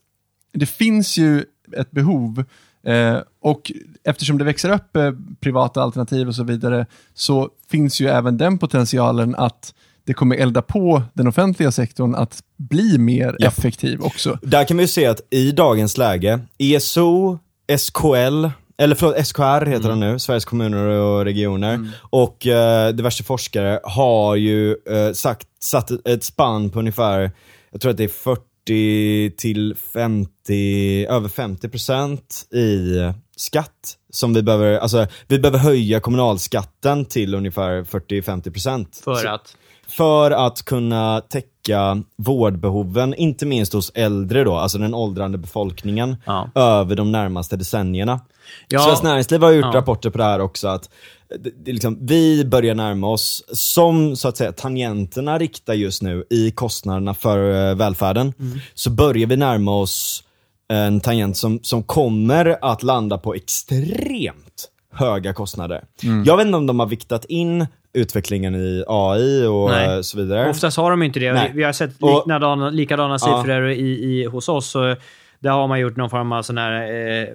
det 0.53 0.67
finns 0.67 1.19
ju 1.19 1.45
ett 1.77 1.91
behov 1.91 2.45
eh, 2.87 3.17
och 3.41 3.73
eftersom 4.05 4.39
det 4.39 4.45
växer 4.45 4.71
upp 4.73 4.97
eh, 4.97 5.13
privata 5.41 5.83
alternativ 5.83 6.29
och 6.29 6.35
så 6.35 6.45
vidare 6.45 6.87
så 7.15 7.49
finns 7.71 8.01
ju 8.01 8.09
även 8.09 8.37
den 8.37 8.59
potentialen 8.59 9.35
att 9.35 9.75
det 10.05 10.15
kommer 10.15 10.37
elda 10.37 10.63
på 10.63 11.03
den 11.15 11.27
offentliga 11.27 11.73
sektorn 11.73 12.15
att 12.15 12.41
bli 12.57 12.99
mer 12.99 13.37
Japp. 13.41 13.59
effektiv 13.59 14.01
också. 14.03 14.39
Där 14.43 14.65
kan 14.65 14.77
vi 14.77 14.83
ju 14.83 14.89
se 14.89 15.07
att 15.07 15.21
i 15.31 15.53
dagens 15.53 15.99
läge, 15.99 16.41
ESO, 16.59 17.39
SKL, 17.79 18.47
eller 18.79 18.95
förlåt, 18.95 19.27
SKR 19.27 19.67
heter 19.67 19.89
de 19.89 20.01
nu, 20.01 20.19
Sveriges 20.19 20.45
kommuner 20.45 20.87
och 20.87 21.25
regioner, 21.25 21.91
och 22.01 22.47
eh, 22.47 22.89
diverse 22.89 23.25
forskare 23.25 23.81
har 23.85 24.37
ju 24.37 24.71
eh, 24.71 25.13
sagt, 25.13 25.49
satt 25.61 25.91
ett, 25.91 26.09
ett 26.09 26.25
spann 26.25 26.71
på 26.71 26.79
ungefär, 26.79 27.31
jag 27.71 27.81
tror 27.81 27.91
att 27.91 27.97
det 27.97 28.05
är 28.05 28.09
40 28.09 29.37
till 29.37 29.77
50, 29.93 31.07
över 31.07 31.29
50 31.29 31.69
procent 31.69 32.47
i 32.53 32.97
skatt 33.37 33.97
som 34.11 34.35
vi 34.35 34.43
behöver, 34.43 34.79
alltså 34.79 35.07
vi 35.27 35.39
behöver 35.39 35.59
höja 35.59 36.01
kommunalskatten 36.01 37.05
till 37.05 37.35
ungefär 37.35 37.83
40-50 37.83 38.51
procent. 38.51 39.01
för 39.05 39.27
att... 39.27 39.57
för 39.91 40.31
att 40.31 40.63
kunna 40.65 41.21
täcka 41.21 42.03
vårdbehoven, 42.17 43.15
inte 43.15 43.47
minst 43.47 43.73
hos 43.73 43.93
äldre 43.95 44.45
då, 44.45 44.55
alltså 44.57 44.79
den 44.79 44.95
åldrande 44.95 45.39
befolkningen, 45.39 46.17
Ja. 46.27 46.51
över 46.55 46.97
de 46.97 47.13
närmaste 47.13 47.57
decennierna. 47.57 48.21
Ja. 48.69 48.81
Svenskt 48.81 49.03
Näringsliv 49.05 49.43
har 49.43 49.51
gjort 49.53 49.65
Ja. 49.73 49.79
rapporter 49.81 50.11
på 50.11 50.19
det 50.19 50.25
här 50.25 50.41
också, 50.41 50.69
att 50.69 50.91
det, 51.39 51.73
liksom, 51.73 51.99
vi 52.07 52.45
börjar 52.45 52.75
närma 52.75 53.07
oss, 53.09 53.45
som 53.53 54.17
så 54.17 54.29
att 54.29 54.37
säga 54.37 54.53
tangenterna 54.53 55.39
riktar 55.39 55.75
just 55.75 56.03
nu 56.03 56.25
i 56.31 56.51
kostnaderna 56.51 57.15
för 57.15 57.69
eh, 57.71 57.75
välfärden, 57.77 58.33
Mm. 58.41 58.59
så 58.75 58.91
börjar 58.91 59.27
vi 59.27 59.37
närma 59.37 59.77
oss 59.77 60.25
en 60.69 61.01
tangent 61.01 61.37
som, 61.37 61.59
som 61.63 61.83
kommer 61.83 62.59
att 62.63 62.83
landa 62.83 63.19
på 63.19 63.35
extremt 63.35 64.69
höga 64.93 65.33
kostnader. 65.35 65.85
Mm. 66.03 66.25
Jag 66.25 66.37
vet 66.37 66.47
inte 66.47 66.59
om 66.59 66.67
de 66.67 66.81
har 66.81 66.87
viktat 66.87 67.25
in 67.25 67.67
utvecklingen 67.93 68.55
i 68.55 68.85
AI 68.89 69.47
och 69.47 69.71
Nej. 69.71 70.05
så 70.05 70.19
vidare. 70.19 70.51
Oftast 70.51 70.77
har 70.77 70.91
de 70.91 71.03
inte 71.03 71.21
det. 71.21 71.33
Nej. 71.33 71.53
Vi 71.55 71.63
har 71.63 71.73
sett 71.73 72.03
Och- 72.03 72.23
likadana, 72.27 72.71
likadana 72.71 73.17
Ja. 73.21 73.43
siffror 73.43 73.69
i, 73.71 73.81
i, 74.05 74.25
hos 74.25 74.49
oss. 74.49 74.71
Så 74.71 74.97
där 75.39 75.51
har 75.51 75.69
man 75.69 75.81
gjort 75.81 75.97
någon 75.97 76.11
form 76.11 76.33
av 76.33 76.43
sån 76.43 76.59
här, 76.59 76.93
eh, 76.93 77.29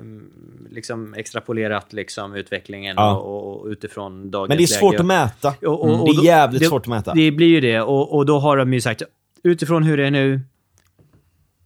liksom 0.70 1.14
extrapolerat 1.14 1.94
liksom, 1.94 2.36
utvecklingen 2.36 2.94
Ja. 2.98 3.16
och, 3.18 3.62
och 3.62 3.68
utifrån 3.68 4.32
dagens 4.32 4.50
Men 4.50 4.58
det 4.58 4.64
är 4.64 4.68
svårt 4.68 4.94
läge. 4.94 5.02
att 5.02 5.06
mäta. 5.08 5.54
Och- 5.68 5.82
och- 5.84 6.02
och 6.02 6.16
det 6.16 6.22
är 6.22 6.26
jävligt 6.26 6.62
det, 6.62 6.68
svårt 6.68 6.82
att 6.82 6.88
mäta. 6.88 7.14
Det 7.14 7.32
blir 7.32 7.48
ju 7.48 7.60
det. 7.62 7.82
Och, 7.82 8.16
och 8.16 8.26
då 8.26 8.40
har 8.40 8.58
de 8.58 8.74
ju 8.74 8.82
sagt, 8.82 9.02
utifrån 9.44 9.84
hur 9.84 9.98
det 9.98 10.06
är 10.08 10.12
nu 10.12 10.42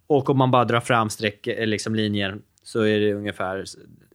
och 0.08 0.30
om 0.30 0.38
man 0.38 0.52
bara 0.52 0.66
drar 0.66 0.80
fram 0.80 1.10
streck, 1.10 1.48
eh, 1.48 1.68
liksom 1.68 1.96
linjen 1.96 2.42
så 2.64 2.82
är 2.82 3.00
det 3.00 3.14
ungefär 3.14 3.64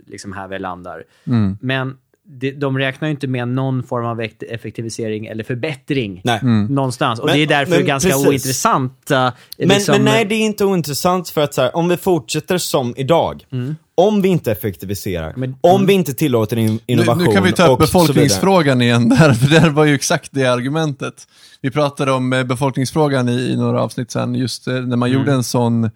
liksom 0.06 0.32
här 0.32 0.48
vi 0.48 0.58
landar. 0.58 1.04
Mm. 1.26 1.58
Men 1.60 1.96
de 2.56 2.78
räknar 2.78 3.08
ju 3.08 3.12
inte 3.12 3.26
med 3.26 3.48
någon 3.48 3.82
form 3.82 4.06
av 4.06 4.20
ekt- 4.20 4.42
effektivisering 4.48 5.26
eller 5.26 5.44
förbättring 5.44 6.20
Nej. 6.24 6.40
någonstans. 6.68 7.20
Och 7.20 7.26
Men- 7.26 7.36
det 7.36 7.42
är 7.42 7.46
därför 7.46 7.76
men 7.76 7.86
ganska 7.86 8.10
precis. 8.10 8.26
ointressanta... 8.26 9.32
Men, 9.58 9.68
liksom, 9.68 9.92
men 9.92 10.04
nej, 10.04 10.24
det 10.24 10.34
är 10.34 10.40
inte 10.40 10.64
ointressant 10.64 11.28
för 11.28 11.40
att 11.40 11.54
så 11.54 11.62
här, 11.62 11.76
om 11.76 11.88
vi 11.88 11.96
fortsätter 11.96 12.58
som 12.58 12.94
idag, 12.96 13.46
om 13.94 14.22
vi 14.22 14.28
inte 14.28 14.52
effektiviserar, 14.52 15.26
Mm. 15.30 15.40
Men- 15.40 15.56
om 15.60 15.86
vi 15.86 15.92
inte 15.92 16.14
tillåter 16.14 16.56
in, 16.56 16.72
Nu, 16.72 16.78
innovation 16.86 17.24
nu 17.24 17.32
kan 17.32 17.42
vi 17.44 17.52
ta 17.52 17.66
upp 17.72 17.78
befolkningsfrågan 17.78 18.82
igen 18.82 19.08
där, 19.08 19.32
för 19.34 19.60
det 19.60 19.70
var 19.70 19.84
ju 19.84 19.94
exakt 19.94 20.28
det 20.32 20.46
argumentet. 20.46 21.14
Vi 21.60 21.70
pratade 21.70 22.12
om 22.12 22.32
eh, 22.32 22.44
befolkningsfrågan 22.44 23.28
i, 23.28 23.32
i 23.32 23.56
några 23.56 23.82
avsnitt 23.82 24.10
sen, 24.10 24.34
just 24.34 24.66
eh, 24.66 24.74
när 24.74 24.96
man 24.96 25.10
gjorde 25.10 25.32
en 25.32 25.44
sån 25.44 25.90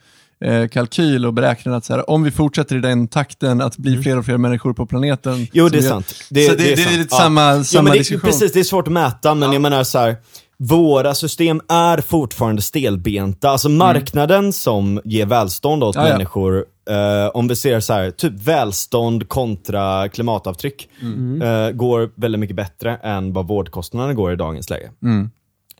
eh, 0.45 0.69
kalkyl 0.69 1.27
och 1.27 1.35
beräknade 1.35 1.77
att 1.77 1.85
så 1.85 1.93
här, 1.95 2.11
om 2.11 2.23
vi 2.23 2.31
fortsätter 2.31 2.77
i 2.77 2.81
den 2.81 3.09
takten 3.09 3.61
att 3.61 3.77
bli 3.77 4.03
fler 4.03 4.19
och 4.19 4.25
fler 4.25 4.39
människor 4.39 4.73
på 4.73 4.87
planeten. 4.87 5.47
Jo, 5.53 5.69
det 5.69 5.79
är 5.79 5.83
sant. 5.83 6.07
så 6.09 6.35
det, 6.35 6.59
det, 6.59 6.73
är 6.73 6.77
sant. 6.77 6.97
lite 6.97 7.15
samma, 7.15 7.57
Jo, 7.57 7.65
samma 7.65 7.83
men 7.83 7.93
det, 7.93 7.99
diskussion. 7.99 8.31
Precis, 8.31 8.53
det 8.53 8.61
är 8.61 8.65
svårt 8.65 8.87
att 8.87 8.93
mäta, 8.93 9.35
men 9.35 9.53
jag 9.53 9.63
menar 9.63 9.85
så 9.85 9.99
här. 9.99 10.17
Våra 10.61 11.15
system 11.15 11.61
är 11.69 12.01
fortfarande 12.01 12.63
stelbenta. 12.63 13.51
Alltså 13.51 13.69
marknaden 13.69 14.53
som 14.53 15.01
ger 15.05 15.27
välstånd 15.27 15.85
åt 15.85 15.97
Ja, 15.97 16.07
ja. 16.07 16.13
människor, 16.13 16.65
eh, 16.91 17.27
om 17.35 17.49
vi 17.49 17.57
ser 17.57 17.81
så 17.81 17.93
här, 17.93 18.11
typ 18.11 18.33
välstånd 18.33 19.29
kontra 19.29 20.09
klimatavtryck, 20.09 20.89
eh, 21.43 21.71
går 21.71 22.11
väldigt 22.15 22.39
mycket 22.39 22.57
bättre 22.57 22.97
än 22.97 23.33
vad 23.33 23.47
vårdkostnaderna 23.49 24.15
går 24.15 24.33
i 24.33 24.37
dagens 24.37 24.71
läge. 24.71 24.91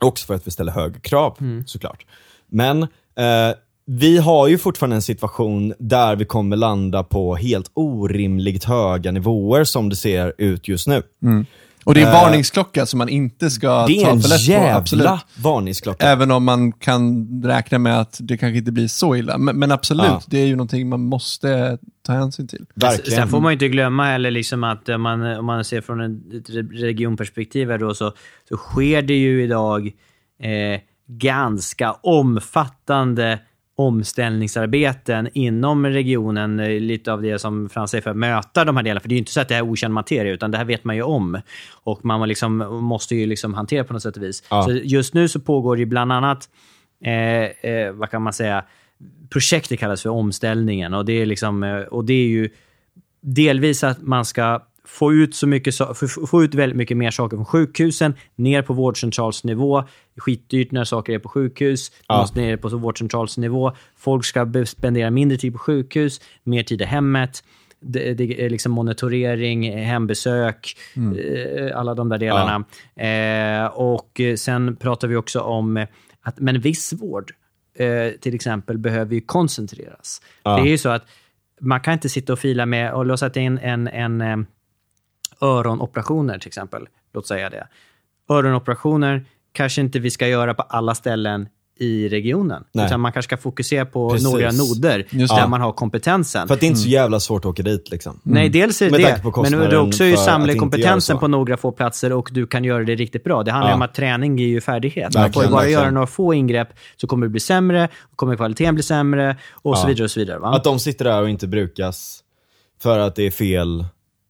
Också 0.01 0.25
för 0.25 0.33
att 0.33 0.47
vi 0.47 0.51
ställer 0.51 0.71
högre 0.71 0.99
krav, 0.99 1.37
såklart. 1.65 2.05
Men 2.51 2.83
eh, 2.83 3.55
vi 3.91 4.17
har 4.17 4.47
ju 4.47 4.57
fortfarande 4.57 4.95
en 4.95 5.01
situation 5.01 5.73
där 5.79 6.15
vi 6.15 6.25
kommer 6.25 6.57
landa 6.57 7.03
på 7.03 7.35
helt 7.35 7.71
orimligt 7.73 8.63
höga 8.63 9.11
nivåer 9.11 9.63
som 9.63 9.89
det 9.89 9.95
ser 9.95 10.33
ut 10.37 10.67
just 10.67 10.87
nu. 10.87 11.03
Och 11.83 11.93
det 11.93 12.01
är 12.01 12.05
en 12.07 12.13
Eh, 12.15 12.21
varningsklocka 12.21 12.85
som 12.85 12.97
man 12.97 13.09
inte 13.09 13.49
ska 13.49 13.85
Det 13.87 13.93
är 13.97 14.03
ta 14.05 14.11
en 14.11 14.21
för 14.21 14.29
lätt 14.29 14.47
på. 14.47 14.77
Absolut. 14.77 15.05
jävla 15.05 15.21
varningsklocka. 15.37 16.05
Även 16.05 16.31
om 16.31 16.43
man 16.43 16.71
kan 16.71 17.27
räkna 17.43 17.79
med 17.79 17.99
att 18.01 18.17
det 18.21 18.37
kanske 18.37 18.57
inte 18.57 18.71
blir 18.71 18.87
så 18.87 19.15
illa. 19.15 19.37
Men, 19.37 19.59
men 19.59 19.71
absolut, 19.71 20.05
Ja. 20.05 20.21
det 20.27 20.37
är 20.39 20.45
ju 20.45 20.55
någonting 20.55 20.89
man 20.89 20.99
måste 21.01 21.77
ta 22.05 22.13
hänsyn 22.13 22.47
till. 22.47 22.65
Verkligen. 22.75 23.19
Sen 23.19 23.27
får 23.27 23.39
man 23.39 23.51
ju 23.51 23.53
inte 23.53 23.67
glömma 23.67 24.05
heller 24.05 24.31
liksom 24.31 24.63
att 24.63 24.89
om 24.89 25.01
man, 25.01 25.21
om 25.37 25.45
man 25.45 25.63
ser 25.65 25.81
från 25.81 25.99
en- 26.01 26.23
ett 26.33 26.49
re- 26.49 26.71
regionperspektiv 26.73 27.69
här 27.71 27.77
då, 27.77 27.93
så, 27.93 28.13
så 28.49 28.57
sker 28.57 29.01
det 29.01 29.15
ju 29.17 29.43
idag 29.43 29.87
eh, 30.43 30.81
ganska 31.07 31.91
omfattande 31.91 33.39
omställningsarbeten 33.79 35.29
inom 35.33 35.85
regionen. 35.85 36.59
eh, 36.59 36.79
Lite 36.79 37.13
av 37.13 37.21
det 37.21 37.39
som 37.39 37.69
Frans 37.69 37.91
säger 37.91 38.01
för 38.01 38.09
att 38.09 38.17
möta 38.17 38.65
de 38.65 38.77
här 38.77 38.83
delarna. 38.83 38.99
För 38.99 39.09
det 39.09 39.13
är 39.13 39.15
ju 39.15 39.19
inte 39.19 39.31
så 39.31 39.41
att 39.41 39.47
det 39.47 39.55
här 39.55 39.61
är 39.61 39.69
okänd 39.69 39.93
materia, 39.93 40.33
utan 40.33 40.51
det 40.51 40.57
här 40.57 40.65
vet 40.65 40.83
man 40.83 40.95
ju 40.95 41.01
om. 41.01 41.41
Och 41.83 42.05
man 42.05 42.27
liksom, 42.27 42.57
måste 42.83 43.15
ju 43.15 43.25
liksom 43.25 43.53
hantera 43.53 43.83
på 43.83 43.93
något 43.93 44.01
sätt 44.01 44.17
och 44.17 44.23
vis. 44.23 44.43
Ja. 44.49 44.63
Så 44.63 44.71
just 44.71 45.13
nu 45.13 45.27
så 45.27 45.39
pågår 45.39 45.77
det 45.77 45.85
bland 45.85 46.11
annat, 46.11 46.49
eh, 47.05 47.71
eh, 47.71 47.91
vad 47.91 48.09
kan 48.09 48.21
man 48.21 48.33
säga, 48.33 48.63
projektet 49.29 49.79
kallas 49.79 50.01
för 50.01 50.09
omställningen. 50.09 50.93
Och 50.93 51.05
det 51.05 51.13
är, 51.13 51.25
liksom, 51.25 51.63
eh, 51.63 51.81
och 51.81 52.05
det 52.05 52.13
är 52.13 52.27
ju 52.27 52.49
delvis 53.21 53.83
att 53.83 54.01
man 54.01 54.25
ska 54.25 54.61
få 54.89 55.13
ut, 55.13 55.35
så 55.35 55.47
mycket, 55.47 55.75
få- 56.29 56.43
ut 56.43 56.55
väldigt 56.55 56.77
mycket 56.77 56.97
mer 56.97 57.11
saker 57.11 57.37
från 57.37 57.45
sjukhusen, 57.45 58.13
ner 58.35 58.61
på 58.61 58.73
vårdcentralsnivå. 58.73 59.83
Skitdyrt 60.17 60.71
när 60.71 60.83
saker 60.83 61.13
är 61.13 61.19
på 61.19 61.29
sjukhus. 61.29 61.91
Ja. 62.07 62.17
måste 62.17 62.41
ner 62.41 62.57
på 62.57 62.69
vårdcentralsnivå. 62.69 63.71
Folk 63.97 64.25
ska 64.25 64.65
spendera 64.65 65.11
mindre 65.11 65.37
tid 65.37 65.53
på 65.53 65.59
sjukhus, 65.59 66.21
mer 66.43 66.63
tid 66.63 66.81
i 66.81 66.85
hemmet. 66.85 67.43
Det, 67.81 68.13
det 68.13 68.45
är 68.45 68.49
liksom 68.49 68.71
monitorering, 68.71 69.77
hembesök, 69.77 70.77
eh, 70.95 71.79
alla 71.79 71.93
de 71.95 72.09
där 72.09 72.17
delarna. 72.17 72.65
Eh, 72.95 73.65
och 73.67 74.19
eh, 74.19 74.35
sen 74.35 74.75
pratar 74.75 75.07
vi 75.07 75.15
också 75.15 75.39
om 75.39 75.77
eh, 75.77 75.87
att 76.21 76.39
men 76.39 76.59
viss 76.59 76.93
vård, 76.93 77.31
eh, 77.77 78.19
till 78.19 78.35
exempel, 78.35 78.77
behöver 78.77 79.15
ju 79.15 79.21
koncentreras. 79.21 80.21
Ja. 80.43 80.55
Det 80.55 80.61
är 80.61 80.71
ju 80.71 80.77
så 80.77 80.89
att 80.89 81.05
man 81.61 81.79
kan 81.79 81.93
inte 81.93 82.09
sitta 82.09 82.33
och 82.33 82.39
fila 82.39 82.65
med 82.65 82.93
och 82.93 83.05
låsa 83.05 83.31
in 83.33 83.57
en, 83.57 83.87
en, 83.87 84.21
en 84.21 84.45
öronoperationer 85.41 86.37
till 86.37 86.47
exempel. 86.47 86.87
Låt 87.13 87.27
säga 87.27 87.49
det. 87.49 87.67
Öronoperationer 88.29 89.25
kanske 89.51 89.81
inte 89.81 89.99
vi 89.99 90.11
ska 90.11 90.27
göra 90.27 90.53
på 90.53 90.61
alla 90.61 90.95
ställen 90.95 91.47
i 91.81 92.09
regionen. 92.09 92.63
Nej. 92.71 92.85
Utan 92.85 92.99
man 93.01 93.11
kanske 93.11 93.27
ska 93.27 93.37
fokusera 93.37 93.85
på 93.85 94.09
Precis. 94.09 94.27
några 94.31 94.51
noder 94.51 95.05
Just 95.09 95.35
där 95.35 95.41
det. 95.41 95.47
man 95.47 95.61
har 95.61 95.71
kompetensen. 95.71 96.47
För 96.47 96.53
att 96.53 96.59
det 96.59 96.65
är 96.65 96.67
inte 96.67 96.79
så 96.79 96.87
jävla 96.89 97.19
svårt 97.19 97.45
att 97.45 97.49
åka 97.49 97.63
dit 97.63 97.91
liksom. 97.91 98.19
Nej, 98.23 98.49
dels 98.49 98.81
är 98.81 98.89
det 98.89 99.21
på 99.23 99.41
men 99.41 99.51
det 99.51 99.57
är 99.65 99.77
också 99.87 100.03
ju 100.03 100.17
samla 100.17 100.53
kompetensen 100.55 101.15
så. 101.15 101.19
på 101.19 101.27
några 101.27 101.57
få 101.57 101.71
platser 101.71 102.13
och 102.13 102.29
du 102.31 102.47
kan 102.47 102.63
göra 102.63 102.83
det 102.83 102.95
riktigt 102.95 103.23
bra. 103.23 103.43
Det 103.43 103.51
handlar 103.51 103.69
Ja. 103.71 103.75
om 103.75 103.81
att 103.81 103.93
träning 103.93 104.37
ger 104.37 104.47
ju 104.47 104.61
färdighet. 104.61 105.13
Man 105.15 105.33
får 105.33 105.43
ju 105.43 105.49
bara 105.49 105.57
verkligen. 105.57 105.81
göra 105.81 105.91
några 105.91 106.07
få 106.07 106.33
ingrepp 106.33 106.69
så 106.97 107.07
kommer 107.07 107.25
det 107.25 107.29
bli 107.29 107.39
sämre, 107.39 107.87
kommer 108.15 108.35
kvaliteten 108.35 108.75
bli 108.75 108.83
sämre 108.83 109.37
och 109.51 109.77
så 109.77 109.83
Ja. 109.83 109.87
vidare. 109.87 110.03
och 110.03 110.11
så 110.11 110.19
vidare 110.19 110.39
va? 110.39 110.55
Att 110.55 110.63
de 110.63 110.79
sitter 110.79 111.05
där 111.05 111.21
och 111.21 111.29
inte 111.29 111.47
brukas 111.47 112.23
för 112.81 112.99
att 112.99 113.15
det 113.15 113.23
är 113.23 113.31
fel, 113.31 113.85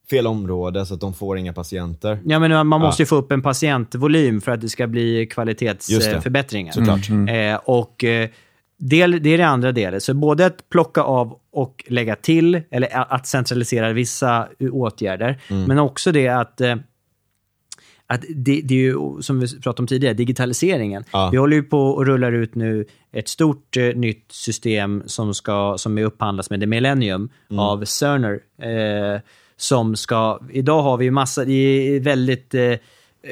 fel 0.10 0.28
område 0.28 0.86
så 0.86 0.94
att 0.94 1.02
de 1.02 1.14
får 1.14 1.38
inga 1.38 1.54
patienter. 1.54 2.20
Ja, 2.26 2.40
men 2.40 2.68
man 2.68 2.82
måste 2.82 3.02
ju 3.02 3.06
få 3.08 3.16
upp 3.16 3.32
en 3.32 3.42
patientvolym 3.42 4.42
för 4.42 4.52
att 4.52 4.62
det 4.62 4.70
ska 4.70 4.88
bli 4.88 5.26
kvalitetsförbättringar. 5.28 6.72
Såklart. 6.74 7.10
Eh, 7.10 7.56
och 7.66 8.04
eh, 8.04 8.30
del, 8.78 9.24
det 9.24 9.30
är 9.30 9.38
det 9.38 9.48
andra 9.48 9.72
delen. 9.72 10.02
Så 10.02 10.14
både 10.14 10.46
att 10.46 10.70
plocka 10.70 11.02
av 11.02 11.40
och 11.52 11.84
lägga 11.88 12.16
till, 12.16 12.62
eller 12.72 12.90
att 13.14 13.28
centralisera 13.28 13.94
vissa 13.94 14.48
eh, 14.60 14.70
åtgärder, 14.74 15.42
Mm. 15.50 15.64
men 15.64 15.80
också 15.80 16.12
det 16.12 16.28
att 16.28 16.62
eh, 16.62 16.76
att 18.12 18.22
det, 18.36 18.62
det 18.64 18.74
är 18.74 18.80
ju, 18.80 19.22
som 19.22 19.40
vi 19.40 19.48
pratade 19.62 19.82
om 19.84 19.88
tidigare, 19.88 20.14
digitaliseringen. 20.14 21.04
Ja. 21.14 21.30
Vi 21.32 21.38
håller 21.38 21.56
ju 21.56 21.64
på 21.64 21.80
och 21.90 22.06
rullar 22.06 22.32
ut 22.32 22.56
nu 22.56 22.86
ett 23.12 23.28
stort 23.28 23.78
eh, 23.78 23.84
nytt 23.84 24.26
system 24.32 25.04
som, 25.06 25.34
ska, 25.34 25.76
som 25.78 25.98
är 25.98 26.04
upphandlas 26.04 26.50
med 26.50 26.60
The 26.60 26.66
Millennium 26.66 27.30
Mm. 27.50 27.60
av 27.60 27.86
Cerner. 27.86 28.40
Eh, 28.62 29.22
som 29.62 29.96
ska, 29.96 30.40
idag 30.52 30.82
har 30.82 30.98
vi 30.98 31.06
ju 31.06 31.12
massa, 31.12 31.46
det 31.46 31.54
är 31.54 32.00
väldigt 32.00 32.54
eh, 32.54 32.74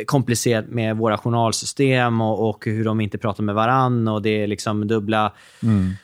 komplicerat 0.06 0.66
med 0.70 0.98
våra 0.98 1.18
journalsystem 1.18 2.22
och, 2.22 2.50
och 2.50 2.66
hur 2.66 2.86
de 2.86 3.02
inte 3.02 3.18
pratar 3.18 3.44
med 3.44 3.56
varann 3.56 4.08
och 4.08 4.22
det 4.22 4.44
är 4.44 4.48
liksom 4.48 4.88
dubbla, 4.88 5.34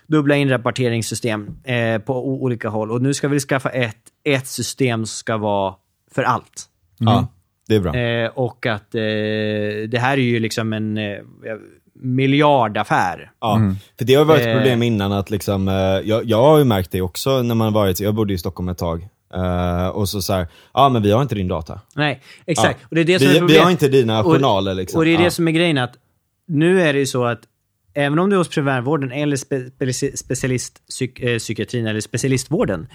dubbla 0.08 0.36
inrapporteringssystem 0.36 1.48
eh, 1.64 1.98
på 2.02 2.14
o- 2.30 2.44
olika 2.44 2.70
håll. 2.70 2.92
Och 2.92 3.02
nu 3.02 3.14
ska 3.14 3.28
vi 3.28 3.40
skaffa 3.40 3.70
ett, 3.70 3.98
ett 4.24 4.48
system 4.48 5.00
som 5.00 5.16
ska 5.18 5.38
vara 5.38 5.76
för 6.12 6.24
allt. 6.24 6.66
Ja, 6.98 7.28
det 7.68 7.76
är 7.76 7.80
bra. 7.80 7.96
Eh, 7.96 8.30
och 8.30 8.66
att 8.66 8.96
eh, 8.96 9.02
det 9.90 10.00
här 10.00 10.18
är 10.18 10.22
ju 10.22 10.40
liksom 10.40 10.74
en 10.74 10.98
eh, 10.98 11.18
miljardaffär. 11.96 13.32
Ja, 13.42 13.58
för 13.98 14.06
det 14.06 14.14
har 14.16 14.26
varit 14.26 14.42
ett 14.42 14.56
problem 14.58 14.84
innan 14.84 15.12
att 15.12 15.30
liksom, 15.30 15.68
eh, 15.68 15.74
jag, 15.76 16.26
jag 16.26 16.42
har 16.42 16.58
ju 16.58 16.64
märkt 16.64 16.92
det 16.92 17.02
också 17.02 17.42
när 17.42 17.56
man 17.56 17.74
varit, 17.74 18.00
jag 18.00 18.14
bodde 18.16 18.34
i 18.34 18.38
Stockholm 18.38 18.70
ett 18.70 18.78
tag. 18.78 19.08
Eh, 19.34 19.88
och 19.88 20.10
så 20.10 20.22
såhär, 20.22 20.48
ja 20.74 20.90
men 20.90 21.02
vi 21.02 21.12
har 21.12 21.22
inte 21.22 21.36
din 21.36 21.48
data. 21.48 21.82
Nej, 21.96 22.22
exakt. 22.46 22.80
Ja. 22.82 22.88
Och 22.90 22.96
det 22.96 23.02
är 23.02 23.06
det 23.06 23.20
som 23.20 23.28
Vi- 23.28 23.38
är 23.38 23.42
vi 23.44 23.58
har 23.58 23.72
inte 23.72 23.88
dina 23.88 24.20
Och- 24.24 24.26
journaler, 24.34 24.74
liksom. 24.74 24.98
Och 24.98 25.06
det 25.06 25.14
är 25.14 25.18
det 25.18 25.24
Ja. 25.24 25.32
som 25.32 25.48
är 25.48 25.52
grejen 25.52 25.78
att 25.78 25.94
nu 26.48 26.82
är 26.82 26.94
det 26.94 27.00
ju 27.00 27.06
så 27.06 27.26
att 27.26 27.40
även 27.94 28.20
om 28.20 28.30
du 28.30 28.36
är 28.36 28.38
hos 28.38 28.50
primärvården 28.50 29.12
eller 29.12 29.36
spe, 29.36 29.56
speci- 29.80 30.16
specialistpsykiatrin 30.16 31.88
eller 31.88 32.02
specialistvården, 32.02 32.88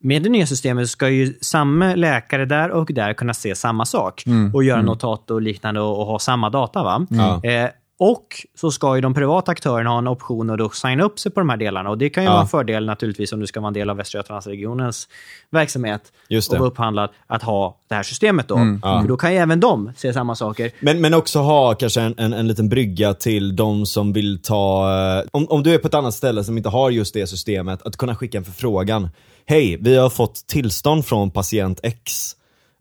med 0.00 0.22
det 0.22 0.28
nya 0.28 0.46
systemet 0.46 0.86
så 0.86 0.88
ska 0.92 1.08
ju 1.08 1.34
samma 1.40 1.94
läkare 1.94 2.44
där 2.44 2.70
och 2.70 2.90
där 2.92 3.12
kunna 3.12 3.34
se 3.34 3.54
samma 3.54 3.84
sak 3.84 4.24
och 4.54 4.64
göra 4.64 4.82
notat 4.82 5.30
och 5.30 5.42
liknande 5.42 5.80
och, 5.80 6.00
och 6.00 6.06
ha 6.06 6.18
samma 6.18 6.50
data. 6.50 6.82
Va? 6.82 7.06
Ja. 7.10 7.44
Eh, 7.50 7.70
Och 7.98 8.46
så 8.54 8.70
ska 8.70 8.94
ju 8.94 9.00
de 9.00 9.14
privata 9.14 9.52
aktörerna 9.52 9.90
ha 9.90 9.98
en 9.98 10.08
option 10.08 10.50
att 10.50 10.58
då 10.58 10.70
signa 10.70 11.04
upp 11.04 11.18
sig 11.18 11.32
på 11.32 11.40
de 11.40 11.48
här 11.48 11.56
delarna. 11.56 11.90
Och 11.90 11.98
det 11.98 12.10
kan 12.10 12.22
ju 12.22 12.28
Ja. 12.28 12.32
vara 12.32 12.42
en 12.42 12.48
fördel 12.48 12.86
naturligtvis 12.86 13.32
om 13.32 13.40
du 13.40 13.46
ska 13.46 13.60
vara 13.60 13.68
en 13.68 13.74
del 13.74 13.90
av 13.90 13.96
Västra 13.96 14.18
Götalandsregionens 14.18 15.08
verksamhet 15.50 16.12
Just 16.28 16.52
och 16.52 16.58
vara 16.58 16.68
upphandlad 16.68 17.10
att 17.26 17.42
ha 17.42 17.76
det 17.88 17.94
här 17.94 18.02
systemet 18.02 18.48
då. 18.48 18.78
Ja. 18.82 19.00
För 19.00 19.08
då 19.08 19.16
kan 19.16 19.32
ju 19.32 19.38
även 19.38 19.60
de 19.60 19.92
se 19.96 20.12
samma 20.12 20.34
saker. 20.34 20.70
Men, 20.80 21.00
men 21.00 21.14
också 21.14 21.38
ha 21.38 21.74
kanske 21.74 22.00
en, 22.00 22.14
en, 22.18 22.32
en 22.32 22.48
liten 22.48 22.68
brygga 22.68 23.14
till 23.14 23.56
de 23.56 23.86
som 23.86 24.12
vill 24.12 24.42
ta, 24.42 24.92
eh, 25.18 25.24
om, 25.30 25.46
om 25.48 25.62
du 25.62 25.74
är 25.74 25.78
på 25.78 25.86
ett 25.88 25.94
annat 25.94 26.14
ställe 26.14 26.44
som 26.44 26.56
inte 26.56 26.68
har 26.68 26.90
just 26.90 27.14
det 27.14 27.26
systemet, 27.26 27.82
att 27.82 27.96
kunna 27.96 28.14
skicka 28.16 28.38
en 28.38 28.44
förfrågan. 28.44 29.08
Hej, 29.46 29.76
vi 29.80 29.96
har 29.96 30.10
fått 30.10 30.46
tillstånd 30.46 31.06
från 31.06 31.30
patient 31.30 31.80
X 31.82 32.32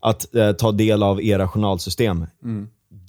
att 0.01 0.35
eh, 0.35 0.51
ta 0.51 0.71
del 0.71 1.03
av 1.03 1.21
era 1.23 1.47
journalsystem. 1.47 2.25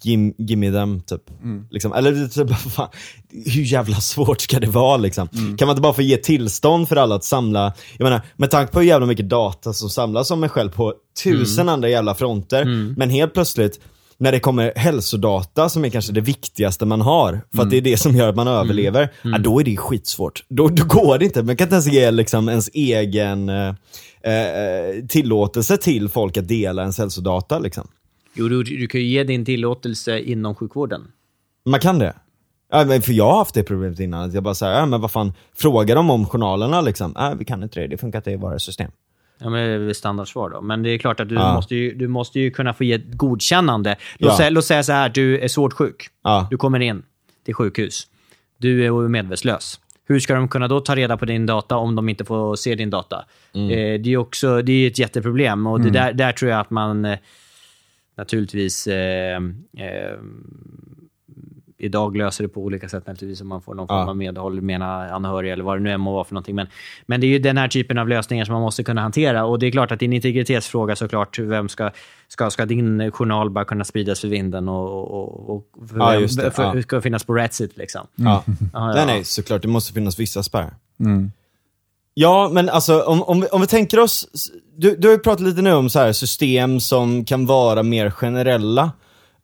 Gim, 0.02 0.34
give 0.38 0.56
me 0.56 0.70
them, 0.72 1.00
typ. 1.00 1.22
Liksom, 1.70 1.92
eller 1.92 2.28
typ, 2.28 2.56
fan, 2.56 2.88
hur 3.30 3.62
jävla 3.62 3.96
svårt 3.96 4.40
ska 4.40 4.60
det 4.60 4.66
vara 4.66 4.96
liksom? 4.96 5.28
Kan 5.28 5.66
man 5.66 5.70
inte 5.70 5.82
bara 5.82 5.92
få 5.94 6.02
ge 6.02 6.16
tillstånd 6.16 6.88
för 6.88 6.96
alla 6.96 7.14
att 7.14 7.24
samla, 7.24 7.72
jag 7.98 8.04
menar, 8.04 8.20
med 8.36 8.50
tanke 8.50 8.72
på 8.72 8.80
hur 8.80 8.86
jävla 8.86 9.06
mycket 9.06 9.28
data 9.28 9.72
som 9.72 9.90
samlas 9.90 10.30
om 10.30 10.40
mig 10.40 10.48
själv 10.48 10.70
på 10.70 10.94
tusen 11.24 11.68
andra 11.68 11.88
jävla 11.88 12.14
fronter, 12.14 12.64
men 12.96 13.10
helt 13.10 13.34
plötsligt 13.34 13.80
när 14.18 14.32
det 14.32 14.40
kommer 14.40 14.72
hälsodata 14.76 15.68
som 15.68 15.84
är 15.84 15.88
kanske 15.88 16.12
det 16.12 16.20
viktigaste 16.20 16.86
man 16.86 17.00
har, 17.00 17.40
för 17.54 17.62
att 17.62 17.70
det 17.70 17.76
är 17.76 17.80
det 17.80 17.96
som 17.96 18.16
gör 18.16 18.28
att 18.28 18.36
man 18.36 18.48
överlever, 18.48 19.12
ja, 19.22 19.38
då 19.38 19.60
är 19.60 19.64
det 19.64 19.76
skitsvårt. 19.76 20.44
Då, 20.48 20.68
då 20.68 20.84
går 20.84 21.18
det 21.18 21.24
inte. 21.24 21.42
Man 21.42 21.56
kan 21.56 21.64
inte 21.64 21.74
ens 21.74 21.86
ge 21.86 22.10
liksom 22.10 22.48
ens 22.48 22.70
egen 22.72 23.48
eh, 23.48 23.68
eh, 24.22 25.04
tillåtelse 25.08 25.76
till 25.76 26.08
folk 26.08 26.36
att 26.36 26.48
dela 26.48 26.82
ens 26.82 26.98
hälsodata. 26.98 27.58
Liksom. 27.58 27.88
Jo, 28.36 28.48
du, 28.48 28.62
du 28.62 28.86
kan 28.86 29.00
ju 29.00 29.06
ge 29.06 29.24
din 29.24 29.44
tillåtelse 29.44 30.18
inom 30.20 30.54
sjukvården. 30.54 31.12
Man 31.64 31.80
kan 31.80 31.98
det. 31.98 32.14
Ja, 32.70 33.00
för 33.00 33.12
jag 33.12 33.24
har 33.30 33.38
haft 33.38 33.54
det 33.54 33.62
problemet 33.62 34.00
innan, 34.00 34.28
att 34.28 34.34
jag 34.34 34.42
bara 34.42 34.54
säger, 34.54 34.78
ja, 34.78 34.86
men 34.86 35.00
vad 35.00 35.10
fan, 35.10 35.32
frågar 35.54 35.96
de 35.96 36.10
om 36.10 36.26
journalerna 36.26 36.80
liksom? 36.80 37.12
Nej, 37.16 37.34
vi 37.38 37.44
kan 37.44 37.62
inte 37.62 37.80
det, 37.80 37.86
det 37.86 37.96
funkar 37.98 38.18
inte 38.18 38.30
i 38.30 38.36
våra 38.36 38.58
system. 38.58 38.90
Ja, 39.38 39.50
men 39.50 39.94
standardsvar 39.94 40.50
då. 40.50 40.60
Men 40.60 40.82
det 40.82 40.90
är 40.90 40.98
klart 40.98 41.20
att 41.20 41.28
du, 41.28 41.34
Ja. 41.34 41.54
måste, 41.54 41.74
ju, 41.74 41.94
du 41.94 42.08
måste 42.08 42.40
ju 42.40 42.50
kunna 42.50 42.74
få 42.74 42.84
ge 42.84 42.92
ett 42.94 43.12
godkännande. 43.12 43.96
Låt, 44.18 44.30
Ja. 44.30 44.36
säga, 44.36 44.50
låt 44.50 44.64
säga 44.64 44.82
så 44.82 44.92
här, 44.92 45.08
du 45.08 45.38
är 45.38 45.48
svårt 45.48 45.72
sjuk. 45.72 46.08
Ja. 46.24 46.46
Du 46.50 46.56
kommer 46.56 46.80
in 46.80 47.02
till 47.44 47.54
sjukhus. 47.54 48.06
Du 48.58 48.86
är 48.86 49.08
medvetslös. 49.08 49.80
Hur 50.08 50.20
ska 50.20 50.34
de 50.34 50.48
kunna 50.48 50.68
då 50.68 50.80
ta 50.80 50.94
reda 50.96 51.16
på 51.16 51.24
din 51.24 51.46
data 51.46 51.76
om 51.76 51.94
de 51.96 52.08
inte 52.08 52.24
får 52.24 52.56
se 52.56 52.74
din 52.74 52.90
data? 52.90 53.24
Mm. 53.54 53.70
Eh, 53.70 54.00
det 54.00 54.12
är 54.12 54.16
också 54.16 54.62
det 54.62 54.72
är 54.72 54.86
ett 54.86 54.98
jätteproblem 54.98 55.66
och 55.66 55.80
det 55.80 55.90
där, 55.90 56.12
där 56.12 56.32
tror 56.32 56.50
jag 56.50 56.60
att 56.60 56.70
man 56.70 57.04
eh, 57.04 57.18
naturligtvis 58.16 58.86
eh, 58.86 59.36
eh, 59.78 60.16
idag 61.78 62.16
löser 62.16 62.44
det 62.44 62.48
på 62.48 62.62
olika 62.64 62.88
sätt 62.88 63.06
naturligtvis 63.06 63.40
om 63.40 63.48
man 63.48 63.62
får 63.62 63.74
någon 63.74 63.88
form 63.88 63.98
Ja. 63.98 64.08
av 64.10 64.16
medhåll 64.16 64.60
med 64.60 64.82
anhöriga 64.82 65.52
eller 65.52 65.64
vad 65.64 65.76
det 65.78 65.82
nu 65.82 65.90
än 65.92 66.00
må 66.00 66.12
vara 66.14 66.24
för 66.24 66.34
någonting. 66.34 66.54
Men, 66.54 66.66
men 67.06 67.20
det 67.20 67.26
är 67.26 67.28
ju 67.28 67.38
den 67.38 67.56
här 67.58 67.68
typen 67.68 67.98
av 67.98 68.08
lösningar 68.08 68.44
som 68.44 68.52
man 68.52 68.62
måste 68.62 68.84
kunna 68.84 69.00
hantera 69.00 69.44
och 69.44 69.58
det 69.58 69.66
är 69.66 69.70
klart 69.70 69.92
att 69.92 69.98
det 70.00 70.04
är 70.04 70.08
en 70.08 70.12
integritetsfråga 70.12 70.96
såklart. 70.96 71.38
Vem 71.38 71.68
ska, 71.68 71.90
ska, 72.28 72.50
ska 72.50 72.66
din 72.66 73.10
journal 73.10 73.50
bara 73.50 73.64
kunna 73.64 73.84
spridas 73.84 74.20
för 74.20 74.28
vinden 74.28 74.68
och, 74.68 75.10
och, 75.10 75.50
och 75.56 75.88
för, 75.88 75.96
Ja, 75.98 76.14
just 76.16 76.38
det. 76.40 76.50
för, 76.50 76.76
Ja. 76.76 76.82
ska 76.82 77.00
finnas 77.00 77.24
på 77.24 77.34
Ratsit 77.34 77.76
liksom? 77.76 78.06
Ja. 78.14 78.44
Ja, 78.72 78.86
Nej, 78.88 78.96
ja. 78.98 79.04
nej, 79.06 79.24
såklart. 79.24 79.62
Det 79.62 79.68
måste 79.68 79.92
finnas 79.92 80.18
vissa 80.20 80.42
spärrar. 80.42 80.74
Ja, 82.18 82.48
men 82.52 82.68
alltså 82.68 83.02
om, 83.02 83.22
om, 83.22 83.40
vi, 83.40 83.46
om 83.46 83.60
vi 83.60 83.66
tänker 83.66 83.98
oss, 83.98 84.28
du, 84.76 84.96
du 84.96 85.08
har 85.08 85.12
ju 85.12 85.18
pratat 85.18 85.46
lite 85.46 85.62
nu 85.62 85.72
om 85.72 85.90
så 85.90 85.98
här 85.98 86.12
system 86.12 86.80
som 86.80 87.24
kan 87.24 87.46
vara 87.46 87.82
mer 87.82 88.10
generella. 88.10 88.90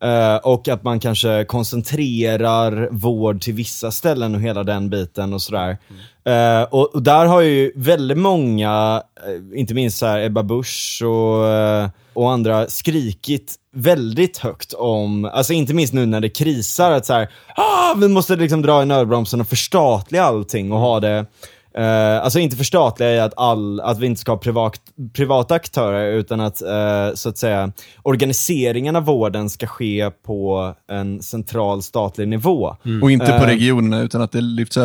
Eh, 0.02 0.36
och 0.36 0.68
att 0.68 0.82
man 0.82 1.00
kanske 1.00 1.44
koncentrerar 1.44 2.88
vård 2.90 3.40
till 3.40 3.54
vissa 3.54 3.90
ställen 3.90 4.34
och 4.34 4.40
hela 4.40 4.64
den 4.64 4.90
biten 4.90 5.34
och 5.34 5.42
sådär. 5.42 5.78
Eh, 6.24 6.62
och, 6.62 6.94
och 6.94 7.02
där 7.02 7.26
har 7.26 7.40
ju 7.40 7.72
väldigt 7.76 8.18
många, 8.18 9.02
eh, 9.26 9.60
inte 9.60 9.74
minst 9.74 9.98
så 9.98 10.06
här 10.06 10.20
Ebba 10.20 10.42
Busch 10.42 11.02
och, 11.04 11.48
eh, 11.48 11.88
och 12.12 12.32
andra, 12.32 12.66
skrikit 12.66 13.54
väldigt 13.74 14.38
högt 14.38 14.72
om, 14.72 15.24
alltså 15.24 15.52
inte 15.52 15.74
minst 15.74 15.94
nu 15.94 16.06
när 16.06 16.20
det 16.20 16.28
krisar, 16.28 16.90
att 16.90 17.06
så 17.06 17.12
här, 17.12 17.30
ah, 17.56 17.94
vi 17.94 18.08
måste 18.08 18.36
liksom 18.36 18.62
dra 18.62 18.82
i 18.82 18.86
nödbromsen 18.86 19.40
och 19.40 19.48
förstatliga 19.48 20.24
allting 20.24 20.72
och 20.72 20.78
ha 20.78 21.00
det 21.00 21.26
Eh, 21.74 22.24
alltså 22.24 22.38
inte 22.38 22.56
förstatliga 22.56 23.12
i 23.14 23.20
att, 23.20 23.32
all, 23.36 23.80
att 23.80 23.98
vi 23.98 24.06
inte 24.06 24.20
ska 24.20 24.32
ha 24.32 24.36
privat, 24.36 24.80
privata 25.12 25.54
aktörer, 25.54 26.12
utan 26.12 26.40
att, 26.40 26.62
eh, 26.62 27.14
så 27.14 27.28
att 27.28 27.38
säga, 27.38 27.72
organiseringen 28.02 28.96
av 28.96 29.04
vården 29.04 29.50
ska 29.50 29.66
ske 29.66 30.10
på 30.26 30.74
en 30.90 31.22
central 31.22 31.82
statlig 31.82 32.28
nivå. 32.28 32.76
Och 33.02 33.10
inte 33.10 33.26
på 33.26 33.32
Eh. 33.32 33.46
regionerna, 33.46 34.02
utan 34.02 34.22
att 34.22 34.32
det 34.32 34.40
lyfts, 34.40 34.78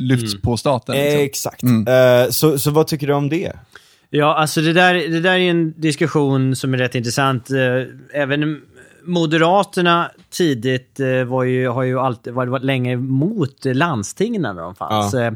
lyfts 0.00 0.42
på 0.42 0.56
staten. 0.56 0.96
Liksom. 0.96 1.20
exakt. 1.20 1.62
Eh, 1.62 2.30
så, 2.30 2.58
så 2.58 2.70
vad 2.70 2.86
tycker 2.86 3.06
du 3.06 3.12
om 3.12 3.28
det? 3.28 3.52
Ja, 4.10 4.34
alltså 4.34 4.60
det 4.60 4.72
där, 4.72 4.94
det 4.94 5.20
där 5.20 5.34
är 5.38 5.50
en 5.50 5.80
diskussion 5.80 6.56
som 6.56 6.74
är 6.74 6.78
rätt 6.78 6.94
intressant. 6.94 7.48
Även 8.14 8.60
Moderaterna 9.06 10.10
tidigt 10.30 11.00
eh, 11.00 11.24
var 11.24 11.42
ju, 11.44 11.68
har 11.68 11.82
ju 11.82 11.98
alltid 12.00 12.32
varit, 12.32 12.50
varit 12.50 12.64
länge 12.64 12.92
emot 12.92 13.64
landstingen 13.64 14.42
när 14.42 14.54
de 14.54 14.74
fanns. 14.74 15.14
Ja. 15.14 15.20
Eh, 15.24 15.32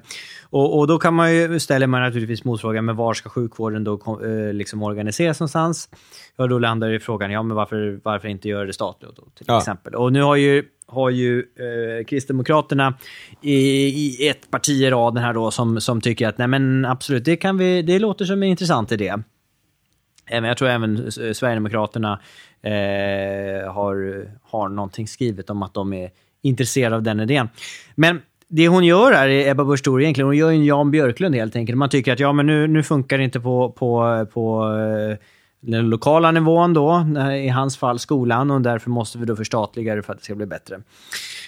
Och, 0.50 0.78
och 0.78 0.86
då 0.86 0.98
kan 0.98 1.14
man 1.14 1.34
ju, 1.34 1.58
ställer 1.60 1.86
man 1.86 2.00
naturligtvis 2.02 2.44
motfrågan, 2.44 2.84
men 2.84 2.96
var 2.96 3.14
ska 3.14 3.28
sjukvården 3.28 3.84
då 3.84 4.20
eh, 4.24 4.52
liksom 4.52 4.82
organiseras 4.82 5.40
någonstans? 5.40 5.88
Ja, 6.36 6.46
då 6.46 6.58
landar 6.58 6.88
ju 6.88 7.00
frågan, 7.00 7.30
ja 7.30 7.42
men 7.42 7.56
varför, 7.56 8.00
varför 8.02 8.28
inte 8.28 8.48
göra 8.48 8.64
det 8.64 8.72
statligt 8.72 9.10
då, 9.16 9.22
till 9.22 9.44
Ja. 9.48 9.58
exempel? 9.58 9.94
Och 9.94 10.12
nu 10.12 10.22
har 10.22 10.36
ju, 10.36 10.64
har 10.86 11.10
ju 11.10 11.38
eh, 11.38 12.04
Kristdemokraterna 12.06 12.94
i, 13.42 13.54
i 13.88 14.28
ett 14.28 14.50
parti 14.50 14.70
i 14.82 14.90
raden 14.90 15.22
här 15.22 15.34
då 15.34 15.50
som, 15.50 15.80
som 15.80 16.00
tycker 16.00 16.28
att 16.28 16.38
nej 16.38 16.48
men 16.48 16.84
absolut, 16.84 17.24
det, 17.24 17.36
kan 17.36 17.58
vi, 17.58 17.82
det 17.82 17.98
låter 17.98 18.24
som 18.24 18.42
en 18.42 18.48
intressant 18.48 18.92
idé. 18.92 19.14
Eh, 20.28 20.44
jag 20.44 20.56
tror 20.56 20.68
även 20.68 21.04
eh, 21.06 21.32
Sverigedemokraterna 21.32 22.20
eh, 22.62 23.72
har, 23.72 24.26
har 24.42 24.68
någonting 24.68 25.08
skrivet 25.08 25.50
om 25.50 25.62
att 25.62 25.74
de 25.74 25.92
är 25.92 26.10
intresserade 26.42 26.96
av 26.96 27.02
den 27.02 27.20
idén. 27.20 27.48
Men 27.94 28.20
det 28.48 28.68
hon 28.68 28.84
gör 28.84 29.12
här, 29.12 29.28
Ebba 29.28 29.64
Busch 29.64 29.84
Thor, 29.84 30.02
egentligen, 30.02 30.26
hon 30.26 30.36
gör 30.36 30.50
en 30.50 30.64
Jan 30.64 30.90
Björklund 30.90 31.34
helt 31.34 31.56
enkelt. 31.56 31.78
Man 31.78 31.88
tycker 31.88 32.12
att 32.12 32.20
ja, 32.20 32.32
men 32.32 32.46
nu, 32.46 32.66
nu 32.66 32.82
funkar 32.82 33.18
det 33.18 33.24
inte 33.24 33.40
på, 33.40 33.70
på, 33.70 34.26
på 34.32 34.74
eh, 34.76 35.16
den 35.60 35.90
lokala 35.90 36.30
nivån 36.30 36.74
då, 36.74 37.06
i 37.44 37.48
hans 37.48 37.76
fall 37.76 37.98
skolan, 37.98 38.50
och 38.50 38.60
därför 38.60 38.90
måste 38.90 39.18
vi 39.18 39.26
då 39.26 39.36
förstatliga 39.36 39.94
det 39.94 40.02
för 40.02 40.12
att 40.12 40.18
det 40.18 40.24
ska 40.24 40.34
bli 40.34 40.46
bättre. 40.46 40.80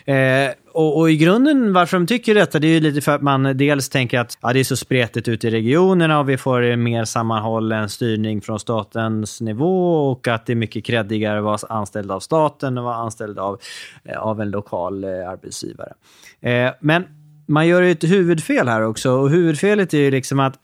Eh, 0.04 0.50
och, 0.72 0.98
och 0.98 1.10
i 1.10 1.16
grunden 1.16 1.72
varför 1.72 1.96
de 1.96 2.06
tycker 2.06 2.34
detta, 2.34 2.58
det 2.58 2.66
är 2.66 2.74
ju 2.74 2.80
lite 2.80 3.00
för 3.00 3.12
att 3.12 3.22
man 3.22 3.56
dels 3.56 3.88
tänker 3.88 4.20
att 4.20 4.38
ja, 4.40 4.52
det 4.52 4.60
är 4.60 4.64
så 4.64 4.76
spretigt 4.76 5.28
ute 5.28 5.48
i 5.48 5.50
regionerna 5.50 6.18
och 6.18 6.28
vi 6.28 6.36
får 6.36 6.76
mer 6.76 7.04
sammanhållen 7.04 7.88
styrning 7.88 8.40
från 8.40 8.60
statens 8.60 9.40
nivå 9.40 10.10
och 10.10 10.28
att 10.28 10.46
det 10.46 10.52
är 10.52 10.56
mycket 10.56 10.84
creddigare 10.84 11.38
att 11.38 11.44
vara 11.44 11.78
anställd 11.78 12.10
av 12.10 12.20
staten 12.20 12.68
än 12.68 12.78
att 12.78 12.84
vara 12.84 12.96
anställd 12.96 13.38
av, 13.38 13.60
eh, 14.04 14.18
av 14.18 14.40
en 14.40 14.50
lokal 14.50 15.04
eh, 15.04 15.10
arbetsgivare. 15.10 15.92
Eh, 16.40 16.70
men 16.80 17.04
man 17.46 17.66
gör 17.66 17.82
ju 17.82 17.90
ett 17.90 18.04
huvudfel 18.04 18.68
här 18.68 18.82
också 18.82 19.10
och 19.10 19.30
huvudfelet 19.30 19.94
är 19.94 19.98
ju 19.98 20.10
liksom 20.10 20.40
att 20.40 20.54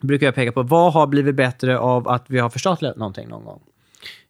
brukar 0.00 0.26
jag 0.26 0.34
peka 0.34 0.52
på, 0.52 0.62
vad 0.62 0.92
har 0.92 1.06
blivit 1.06 1.34
bättre 1.34 1.78
av 1.78 2.08
att 2.08 2.24
vi 2.26 2.38
har 2.38 2.50
förstatligat 2.50 2.96
någonting 2.96 3.28
någon 3.28 3.44
gång? 3.44 3.60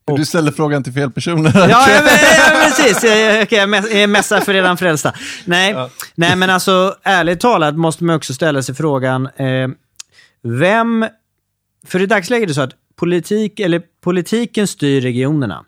Du 0.06 0.24
ställer 0.24 0.52
frågan 0.52 0.82
till 0.82 0.92
fel 0.92 1.10
personer. 1.10 1.52
Ja, 1.54 1.68
ja, 1.68 2.02
men, 2.04 2.12
ja 2.38 2.66
precis. 2.66 3.04
Jag, 3.04 3.52
är 3.52 4.06
mässa 4.06 4.40
för 4.40 4.52
redan 4.52 4.76
frälsta. 4.76 5.12
Nej, 5.44 5.76
nej, 6.14 6.36
men 6.36 6.50
alltså 6.50 6.96
ärligt 7.02 7.40
talat 7.40 7.76
måste 7.76 8.04
man 8.04 8.16
också 8.16 8.34
ställa 8.34 8.62
sig 8.62 8.74
frågan, 8.74 9.26
eh, 9.26 9.68
vem... 10.42 11.06
För 11.86 12.02
i 12.02 12.06
dagsläget 12.06 12.42
är 12.42 12.48
det 12.48 12.54
så 12.54 12.60
att 12.60 12.74
politik, 12.96 13.60
eller 13.60 13.82
politiken 14.04 14.66
styr 14.66 15.00
regionerna. 15.00 15.64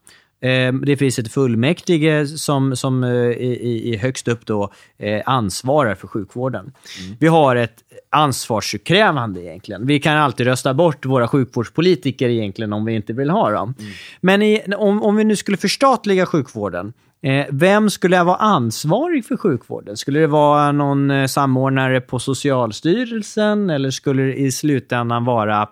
Eh, 0.46 0.72
det 0.72 0.96
finns 0.96 1.18
ett 1.18 1.32
fullmäktige 1.32 2.26
som, 2.26 2.76
som 2.76 3.04
eh, 3.04 3.10
i, 3.10 3.82
i- 3.92 3.96
högst 3.96 4.28
upp 4.28 4.46
då 4.46 4.72
eh, 4.98 5.22
ansvarar 5.26 5.94
för 5.94 6.08
sjukvården. 6.08 6.72
Vi 7.20 7.26
har 7.26 7.56
ett 7.56 7.76
ansvarsutkrävande 8.10 9.40
egentligen. 9.42 9.86
Vi 9.86 9.98
kan 10.00 10.16
alltid 10.16 10.46
rösta 10.46 10.74
bort 10.74 11.04
våra 11.06 11.28
sjukvårdspolitiker 11.28 12.28
egentligen 12.28 12.72
om 12.72 12.84
vi 12.84 12.94
inte 12.94 13.12
vill 13.12 13.30
ha 13.30 13.50
dem. 13.50 13.74
Men 14.20 14.42
i, 14.42 14.62
om, 14.76 15.02
om 15.02 15.16
vi 15.16 15.24
nu 15.24 15.36
skulle 15.36 15.56
förstatliga 15.56 16.26
sjukvården, 16.26 16.92
eh, 17.22 17.46
vem 17.50 17.90
skulle 17.90 18.22
vara 18.22 18.36
ansvarig 18.36 19.24
för 19.26 19.36
sjukvården? 19.36 19.96
Skulle 19.96 20.20
det 20.20 20.26
vara 20.26 20.72
någon 20.72 21.28
samordnare 21.28 22.00
på 22.00 22.18
Socialstyrelsen 22.18 23.70
eller 23.70 23.90
skulle 23.90 24.22
det 24.22 24.34
i 24.34 24.52
slutändan 24.52 25.24
vara 25.24 25.68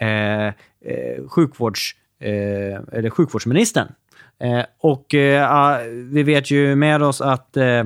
eh, 0.00 0.46
eh, 0.46 0.52
sjukvårds, 1.28 1.94
eh, 2.20 2.96
eller 2.98 3.10
sjukvårdsministern? 3.10 3.88
Eh, 4.44 4.64
och 4.80 5.14
eh, 5.14 5.52
ah, 5.52 5.78
vi 6.12 6.22
vet 6.22 6.50
ju 6.50 6.76
med 6.76 7.02
oss 7.02 7.20
att 7.20 7.56
eh, 7.56 7.84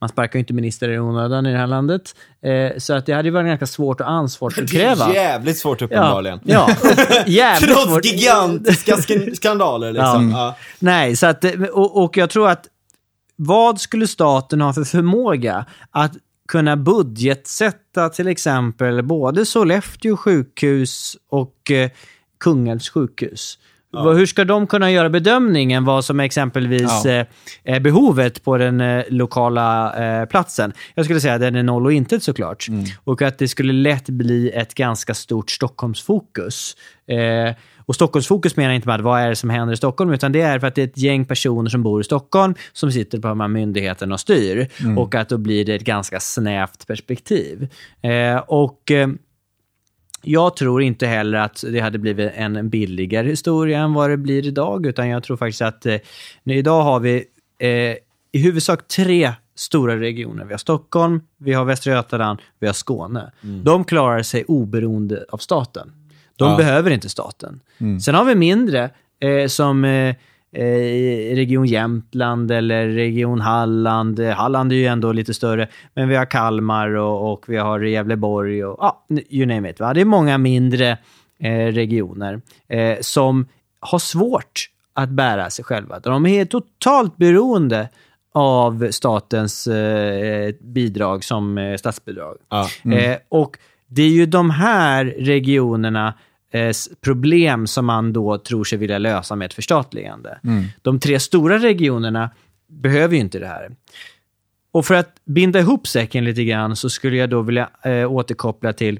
man 0.00 0.08
sparkar 0.08 0.38
ju 0.38 0.40
inte 0.40 0.52
minister 0.52 0.88
i 0.88 0.98
onödan 0.98 1.46
i 1.46 1.52
det 1.52 1.58
här 1.58 1.66
landet. 1.66 2.14
Så 2.78 2.94
att 2.94 3.06
det 3.06 3.12
hade 3.12 3.28
ju 3.28 3.32
varit 3.32 3.46
ganska 3.46 3.66
svårt 3.66 4.00
att 4.00 4.06
Det 4.06 4.12
ansvarsutkräva. 4.12 5.04
är 5.04 5.14
jävligt 5.14 5.58
svårt 5.58 5.82
uppenbarligen. 5.82 6.40
Ja, 6.44 6.70
ja. 6.82 7.22
jävligt 7.26 7.70
Trots 7.70 7.84
svårt. 7.90 8.04
gigantiska 8.04 8.96
sk- 8.96 9.34
skandaler 9.34 9.92
liksom. 9.92 10.30
Ja. 10.30 10.56
Nej, 10.78 11.16
så 11.16 11.26
att, 11.26 11.44
och, 11.72 12.04
och 12.04 12.16
jag 12.16 12.30
tror 12.30 12.48
att 12.48 12.66
vad 13.36 13.80
skulle 13.80 14.06
staten 14.06 14.60
ha 14.60 14.72
för 14.72 14.84
förmåga 14.84 15.64
att 15.90 16.12
kunna 16.48 16.76
budgetsätta 16.76 18.08
till 18.08 18.28
exempel 18.28 19.02
både 19.02 19.46
Sollefteå 19.46 20.16
sjukhus 20.16 21.16
och 21.28 21.70
eh, 21.70 21.90
Kungälvs 22.40 22.88
sjukhus? 22.90 23.58
Vad- 23.94 24.16
Hur 24.16 24.26
ska 24.26 24.44
de 24.44 24.66
kunna 24.66 24.90
göra 24.90 25.10
bedömningen 25.10 25.84
vad 25.84 26.04
som 26.04 26.20
exempelvis 26.20 27.04
Ja. 27.04 27.10
eh, 27.10 27.26
är 27.64 27.80
behovet 27.80 28.44
på 28.44 28.58
den 28.58 28.80
eh, 28.80 29.04
lokala 29.08 29.94
eh, 30.20 30.26
platsen? 30.28 30.72
Jag 30.94 31.04
skulle 31.04 31.20
säga 31.20 31.34
att 31.34 31.40
den 31.40 31.54
är 31.56 31.62
noll 31.62 31.86
och 31.86 31.92
intet 31.92 32.22
såklart. 32.22 32.66
Och 33.04 33.22
att 33.22 33.38
det 33.38 33.48
skulle 33.48 33.72
lätt 33.72 34.08
bli 34.08 34.50
ett 34.50 34.74
ganska 34.74 35.14
stort 35.14 35.50
Stockholmsfokus. 35.50 36.76
Eh, 37.08 37.54
och 37.86 37.94
Stockholmsfokus 37.94 38.56
menar 38.56 38.72
inte 38.74 38.88
med 38.88 38.94
att 38.94 39.00
vad 39.00 39.20
är 39.20 39.28
det 39.28 39.36
som 39.36 39.50
händer 39.50 39.74
i 39.74 39.76
Stockholm, 39.76 40.12
utan 40.12 40.32
det 40.32 40.40
är 40.40 40.58
för 40.58 40.66
att 40.66 40.74
det 40.74 40.82
är 40.82 40.86
ett 40.86 40.98
gäng 40.98 41.24
personer 41.24 41.70
som 41.70 41.82
bor 41.82 42.00
i 42.00 42.04
Stockholm 42.04 42.54
som 42.72 42.92
sitter 42.92 43.18
på 43.18 43.28
de 43.28 43.40
här 43.40 43.48
myndigheterna 43.48 44.14
och 44.14 44.20
styr. 44.20 44.68
Och 44.98 45.14
att 45.14 45.28
då 45.28 45.38
blir 45.38 45.64
det 45.64 45.74
ett 45.74 45.84
ganska 45.84 46.20
snävt 46.20 46.86
perspektiv. 46.86 47.68
Eh, 48.02 48.36
och... 48.36 48.90
Eh, 50.26 50.32
jag 50.32 50.56
tror 50.56 50.82
inte 50.82 51.06
heller 51.06 51.38
att 51.38 51.64
det 51.72 51.80
hade 51.80 51.98
blivit 51.98 52.32
en 52.34 52.68
billigare 52.68 53.28
historia 53.28 53.78
än 53.80 53.92
vad 53.94 54.10
det 54.10 54.16
blir 54.16 54.46
idag, 54.46 54.86
utan 54.86 55.08
jag 55.08 55.22
tror 55.22 55.36
faktiskt 55.36 55.62
att 55.62 55.86
eh, 55.86 55.96
nu 56.42 56.54
idag 56.54 56.82
har 56.82 57.00
vi 57.00 57.24
eh, 57.58 57.68
i 58.32 58.38
huvudsak 58.42 58.88
tre 58.88 59.32
stora 59.56 60.00
regioner. 60.00 60.44
Vi 60.44 60.52
har 60.52 60.58
Stockholm, 60.58 61.20
vi 61.38 61.52
har 61.52 61.64
Västra 61.64 61.92
Götaland, 61.92 62.38
vi 62.58 62.66
har 62.66 62.74
Skåne. 62.74 63.32
De 63.64 63.84
klarar 63.84 64.22
sig 64.22 64.44
oberoende 64.44 65.24
av 65.28 65.38
staten. 65.38 65.92
De 66.36 66.50
Ja. 66.50 66.56
behöver 66.56 66.90
inte 66.90 67.08
staten. 67.08 67.60
Sen 68.04 68.14
har 68.14 68.24
vi 68.24 68.34
mindre 68.34 68.90
eh, 69.20 69.46
som 69.48 69.84
eh, 70.54 71.34
Region 71.34 71.66
Jämtland 71.66 72.50
eller 72.50 72.88
Region 72.88 73.40
Halland. 73.40 74.20
Eh, 74.20 74.30
Halland 74.30 74.72
är 74.72 74.76
ju 74.76 74.86
ändå 74.86 75.12
lite 75.12 75.34
större, 75.34 75.68
men 75.94 76.08
vi 76.08 76.16
har 76.16 76.24
Kalmar 76.24 76.88
och, 76.88 77.32
och 77.32 77.44
vi 77.48 77.56
har 77.56 77.80
Gävleborg 77.80 78.64
och 78.64 78.76
ja, 78.80 79.06
you 79.30 79.46
name 79.46 79.70
it. 79.70 79.80
Va? 79.80 79.94
Det 79.94 80.00
är 80.00 80.04
många 80.04 80.38
mindre 80.38 80.98
eh, 81.38 81.66
regioner 81.72 82.40
eh, 82.68 82.98
som 83.00 83.46
har 83.80 83.98
svårt 83.98 84.68
att 84.92 85.08
bära 85.08 85.50
sig 85.50 85.64
själva. 85.64 85.98
De 85.98 86.26
är 86.26 86.44
totalt 86.44 87.16
beroende 87.16 87.88
av 88.34 88.90
statens 88.90 89.66
eh, 89.66 90.54
bidrag 90.60 91.24
som 91.24 91.58
eh, 91.58 91.76
statsbidrag. 91.76 92.36
Ja. 92.50 92.68
Eh, 92.92 93.16
och 93.28 93.58
det 93.86 94.02
är 94.02 94.10
ju 94.10 94.26
de 94.26 94.50
här 94.50 95.04
regionerna 95.04 96.14
problem 97.00 97.66
som 97.66 97.86
man 97.86 98.12
då 98.12 98.38
tror 98.38 98.64
sig 98.64 98.78
vilja 98.78 98.98
lösa 98.98 99.36
med 99.36 99.46
ett 99.46 99.54
förstatligande. 99.54 100.38
De 100.82 101.00
tre 101.00 101.20
stora 101.20 101.58
regionerna 101.58 102.30
behöver 102.68 103.14
ju 103.14 103.20
inte 103.20 103.38
det 103.38 103.46
här. 103.46 103.70
Och 104.72 104.86
för 104.86 104.94
att 104.94 105.14
binda 105.24 105.58
ihop 105.60 105.86
säcken 105.86 106.24
lite 106.24 106.44
grann 106.44 106.76
så 106.76 106.90
skulle 106.90 107.16
jag 107.16 107.30
då 107.30 107.42
vilja 107.42 107.70
eh, 107.82 108.12
återkoppla 108.12 108.72
till 108.72 108.98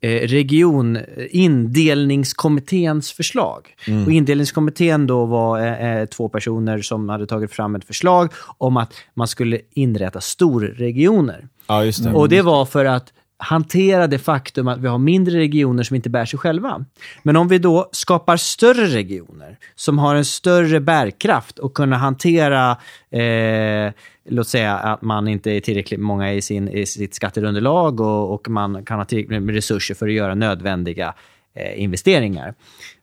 eh, 0.00 0.28
region, 0.28 0.98
indelningskommitténs 1.30 3.12
förslag. 3.12 3.74
Och 4.06 4.12
indelningskommittén 4.12 5.06
då 5.06 5.24
var 5.24 5.60
eh, 5.60 5.96
eh, 5.96 6.06
två 6.06 6.28
personer 6.28 6.82
som 6.82 7.08
hade 7.08 7.26
tagit 7.26 7.52
fram 7.52 7.74
ett 7.74 7.84
förslag 7.84 8.32
om 8.58 8.76
att 8.76 8.94
man 9.14 9.28
skulle 9.28 9.60
inrätta 9.70 10.20
storregioner. 10.20 11.48
ja, 11.66 11.84
just 11.84 12.04
det. 12.04 12.12
Och 12.12 12.28
det 12.28 12.42
var 12.42 12.64
för 12.64 12.84
att 12.84 13.12
hantera 13.44 14.06
det 14.06 14.18
faktum 14.18 14.68
att 14.68 14.78
vi 14.78 14.88
har 14.88 14.98
mindre 14.98 15.38
regioner 15.38 15.82
som 15.82 15.96
inte 15.96 16.10
bär 16.10 16.24
sig 16.24 16.38
själva. 16.38 16.84
Men 17.22 17.36
om 17.36 17.48
vi 17.48 17.58
då 17.58 17.88
skapar 17.92 18.36
större 18.36 18.86
regioner 18.86 19.58
som 19.74 19.98
har 19.98 20.14
en 20.14 20.24
större 20.24 20.80
bärkraft 20.80 21.58
och 21.58 21.74
kunna 21.74 21.96
hantera, 21.96 22.76
eh, 23.10 23.92
låt 24.28 24.48
säga 24.48 24.74
att 24.74 25.02
man 25.02 25.28
inte 25.28 25.50
är 25.50 25.60
tillräckligt 25.60 26.00
många 26.00 26.32
i, 26.32 26.42
sin, 26.42 26.68
i 26.68 26.86
sitt 26.86 27.14
skatteunderlag 27.14 28.00
och, 28.00 28.34
och 28.34 28.48
man 28.48 28.84
kan 28.84 28.98
ha 28.98 29.04
tillräckligt 29.04 29.42
med 29.42 29.54
resurser 29.54 29.94
för 29.94 30.08
att 30.08 30.14
göra 30.14 30.34
nödvändiga 30.34 31.14
eh, 31.54 31.82
investeringar. 31.82 32.54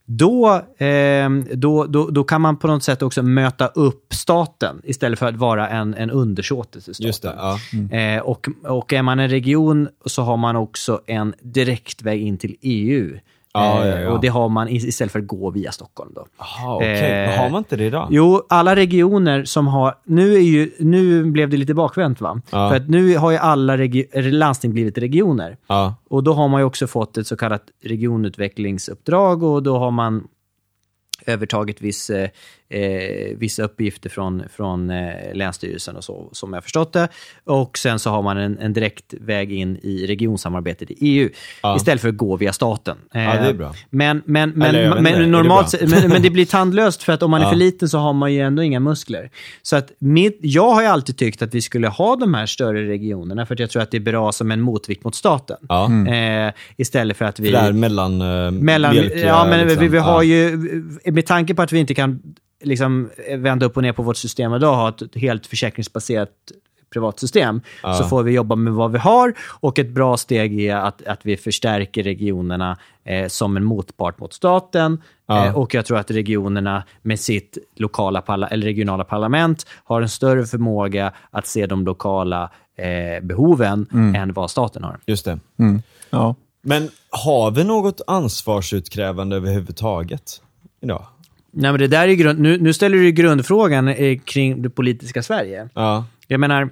Då, 0.06 0.62
eh, 0.78 1.30
då, 1.54 1.86
då, 1.86 2.10
då 2.10 2.24
kan 2.24 2.42
man 2.42 2.58
på 2.58 2.68
något 2.68 2.84
sätt 2.84 3.02
också 3.02 3.24
möta 3.24 3.68
upp 3.68 4.14
staten 4.14 4.82
istället 4.84 5.20
för 5.20 5.26
att 5.26 5.36
vara 5.36 5.70
en, 5.70 5.94
en 5.94 6.10
undersåte 6.10 6.82
till 6.82 6.96
staten. 6.96 7.60
Det, 7.72 7.96
ja. 7.96 8.16
Eh, 8.16 8.22
och, 8.22 8.48
och 8.64 8.94
är 8.94 9.02
man 9.02 9.20
en 9.20 9.30
region 9.30 9.90
så 10.06 10.22
har 10.22 10.38
man 10.38 10.56
också 10.56 11.02
en 11.06 11.34
direktväg 11.42 12.22
in 12.22 12.38
till 12.38 12.56
EU. 12.62 13.20
Ja, 13.54 13.84
Eh, 13.84 13.90
ja, 13.90 14.00
ja. 14.00 14.10
Och 14.12 14.22
det 14.22 14.28
har 14.28 14.50
man 14.50 14.68
is- 14.68 14.86
istället 14.86 15.12
för 15.12 15.20
att 15.20 15.28
gå 15.28 15.52
via 15.52 15.72
Stockholm. 15.72 16.12
Då. 16.16 16.26
Jaha, 16.40 16.76
okej. 16.76 17.24
Eh, 17.24 17.40
Har 17.42 17.50
man 17.50 17.58
inte 17.60 17.76
det 17.76 17.86
idag? 17.86 18.08
Jo, 18.12 18.42
alla 18.50 18.76
regioner 18.76 19.44
som 19.46 19.68
har... 19.68 19.96
Nu, 20.06 20.34
är 20.36 20.40
ju, 20.40 20.72
nu 20.80 21.24
blev 21.24 21.50
det 21.50 21.58
lite 21.58 21.74
bakvänt, 21.74 22.22
va? 22.22 22.42
Ja. 22.52 22.70
För 22.70 22.76
att 22.76 22.90
nu 22.90 23.18
har 23.18 23.32
ju 23.32 23.38
alla 23.38 23.76
landsting 24.16 24.74
blivit 24.74 24.98
regioner. 24.98 25.58
Ja. 25.68 25.96
Och 26.10 26.24
då 26.24 26.34
har 26.34 26.48
man 26.48 26.62
ju 26.62 26.66
också 26.66 26.88
fått 26.88 27.18
ett 27.18 27.28
så 27.28 27.38
kallat 27.38 27.64
regionutvecklingsuppdrag 27.84 29.44
och 29.44 29.64
då 29.64 29.78
har 29.78 29.92
man 29.92 30.28
övertagit 31.26 31.82
viss, 31.82 32.10
eh, 32.10 32.30
eh, 32.72 33.38
vissa 33.38 33.64
uppgifter 33.64 34.10
från, 34.10 34.44
från 34.56 34.90
eh, 34.90 35.14
Länsstyrelsen 35.34 35.96
och 35.96 36.04
så, 36.04 36.30
som 36.32 36.54
jag 36.54 36.64
förstått 36.64 36.94
det. 36.94 37.08
Och 37.44 37.78
sen 37.78 38.00
så 38.00 38.10
har 38.10 38.22
man 38.22 38.38
en, 38.38 38.58
en 38.60 38.74
direkt 38.74 39.14
väg 39.14 39.52
in 39.54 39.78
i 39.84 40.06
regionsamarbetet 40.08 40.92
i 40.92 40.96
EU 41.00 41.30
Ja. 41.64 41.76
istället 41.76 42.02
för 42.02 42.10
att 42.10 42.18
gå 42.18 42.36
via 42.36 42.54
staten. 42.54 42.98
Eh, 43.14 43.22
Ja, 43.24 43.34
det 43.34 43.50
är 43.50 43.54
bra. 43.54 43.74
Men, 43.90 44.22
Eller 44.62 44.80
är 44.80 44.96
det 44.96 45.02
men 45.02 45.32
normalt 45.32 45.72
bra? 45.72 45.80
sett- 45.80 45.90
men, 46.02 46.10
men 46.10 46.22
det 46.22 46.30
blir 46.30 46.46
tandlöst 46.46 47.04
för 47.04 47.14
att 47.14 47.24
om 47.24 47.32
man 47.32 47.42
är 47.42 47.46
Ja. 47.46 47.50
för 47.50 47.58
liten 47.58 47.90
så 47.90 47.98
har 47.98 48.14
man 48.14 48.34
ju 48.34 48.40
ändå 48.42 48.64
inga 48.64 48.80
muskler. 48.80 49.30
Så 49.62 49.76
att 49.76 49.92
mitt, 50.00 50.38
jag 50.42 50.72
har 50.72 50.82
ju 50.82 50.88
alltid 50.88 51.18
tyckt 51.18 51.42
att 51.42 51.56
vi 51.56 51.62
skulle 51.62 51.88
ha 51.88 52.16
de 52.16 52.34
här 52.34 52.46
större 52.46 52.88
regionerna 52.88 53.46
för 53.46 53.54
att 53.56 53.60
jag 53.60 53.70
tror 53.70 53.82
att 53.82 53.92
det 53.92 53.98
är 53.98 54.02
bra 54.02 54.32
som 54.32 54.52
en 54.52 54.62
motvikt 54.62 55.04
mot 55.04 55.16
staten. 55.16 55.58
Ja. 55.70 55.92
Eh, 56.08 56.54
istället 56.78 57.18
för 57.18 57.26
att 57.26 57.40
vi... 57.40 57.52
Där 57.52 57.72
mellan... 57.74 58.22
eh, 58.22 58.52
Mellan, 58.52 58.92
mjölkiga, 58.94 59.28
ja, 59.28 59.46
men 59.50 59.60
liksom. 59.68 59.80
vi, 59.84 59.88
vi 59.88 59.98
har 59.98 60.24
ju, 60.24 60.58
med 61.06 61.26
tanke 61.26 61.54
på 61.54 61.62
att 61.62 61.72
vi 61.72 61.80
inte 61.80 61.94
kan 61.94 62.22
liksom, 62.64 63.10
vända 63.38 63.66
upp 63.66 63.78
och 63.78 63.84
ner 63.84 63.94
på 63.94 64.04
vårt 64.04 64.18
system 64.18 64.54
idag, 64.54 64.76
ha 64.76 64.90
ett 64.90 65.16
helt 65.16 65.48
försäkringsbaserat 65.48 66.30
privat 66.94 67.20
system, 67.20 67.62
Ja. 67.84 67.94
så 67.94 68.04
får 68.04 68.24
vi 68.24 68.32
jobba 68.32 68.56
med 68.56 68.74
vad 68.74 68.92
vi 68.92 68.98
har. 68.98 69.34
Och 69.50 69.80
ett 69.80 69.90
bra 69.90 70.18
steg 70.18 70.62
är 70.62 70.76
att, 70.76 71.08
att 71.08 71.20
vi 71.26 71.38
förstärker 71.38 72.04
regionerna 72.04 72.78
eh, 73.04 73.28
som 73.28 73.58
en 73.58 73.64
motpart 73.64 74.20
mot 74.20 74.34
staten. 74.34 75.02
Ja. 75.28 75.46
Eh, 75.46 75.58
och 75.58 75.74
jag 75.74 75.86
tror 75.86 75.98
att 75.98 76.12
regionerna 76.12 76.84
med 77.02 77.20
sitt 77.20 77.58
lokala 77.76 78.22
parla- 78.22 78.48
eller 78.48 78.66
regionala 78.66 79.04
parlament 79.04 79.66
har 79.84 80.02
en 80.02 80.10
större 80.10 80.46
förmåga 80.46 81.14
att 81.32 81.48
se 81.48 81.66
de 81.66 81.86
lokala 81.86 82.52
eh, 82.78 83.24
behoven 83.26 83.88
än 84.16 84.34
vad 84.34 84.52
staten 84.52 84.84
har. 84.84 85.00
Just 85.06 85.26
det. 85.26 85.40
Ja. 86.10 86.36
Men 86.62 86.90
har 87.10 87.52
vi 87.52 87.64
något 87.64 88.02
ansvarsutkrävande 88.08 89.36
överhuvudtaget 89.36 90.42
idag? 90.82 91.06
Nej, 91.52 91.72
men 91.72 91.80
det 91.80 91.88
där 91.88 92.08
är 92.08 92.14
grund, 92.14 92.40
nu, 92.40 92.58
nu 92.58 92.74
ställer 92.74 92.98
du 92.98 93.12
grundfrågan 93.12 93.88
eh, 93.88 94.20
kring 94.20 94.62
det 94.62 94.70
politiska 94.70 95.24
Sverige. 95.24 95.70
Ja. 95.74 96.06
Jag 96.28 96.40
menar, 96.40 96.70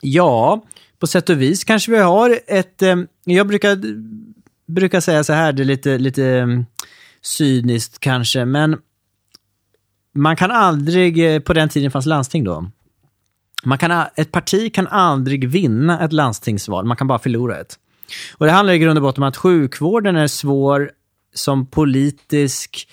ja, 0.00 0.64
på 0.98 1.06
sätt 1.06 1.30
och 1.30 1.40
vis 1.42 1.64
kanske 1.64 1.92
vi 1.92 1.98
har 1.98 2.38
ett... 2.46 2.82
Eh, 2.82 2.96
jag 3.24 3.46
brukar, 3.46 3.78
brukar 4.66 5.00
säga 5.00 5.24
så 5.24 5.32
här, 5.32 5.52
det 5.52 5.62
är 5.62 5.64
lite, 5.64 5.98
lite 5.98 6.26
eh, 6.26 6.46
cyniskt 7.22 7.98
kanske, 7.98 8.44
men 8.44 8.76
man 10.14 10.36
kan 10.36 10.50
aldrig, 10.50 11.44
på 11.44 11.52
den 11.52 11.68
tiden 11.68 11.90
fanns 11.90 12.06
landsting 12.06 12.44
då, 12.44 12.70
man 13.64 13.78
kan, 13.78 14.06
ett 14.16 14.32
parti 14.32 14.74
kan 14.74 14.86
aldrig 14.86 15.48
vinna 15.48 16.04
ett 16.04 16.12
landstingsval, 16.12 16.84
man 16.84 16.96
kan 16.96 17.06
bara 17.06 17.18
förlora 17.18 17.60
ett. 17.60 17.78
Och 18.32 18.46
det 18.46 18.52
handlar 18.52 18.74
i 18.74 18.78
grund 18.78 18.98
och 18.98 19.02
botten 19.02 19.22
om 19.22 19.28
att 19.28 19.36
sjukvården 19.36 20.16
är 20.16 20.26
svår 20.26 20.90
som 21.34 21.66
politisk 21.66 22.88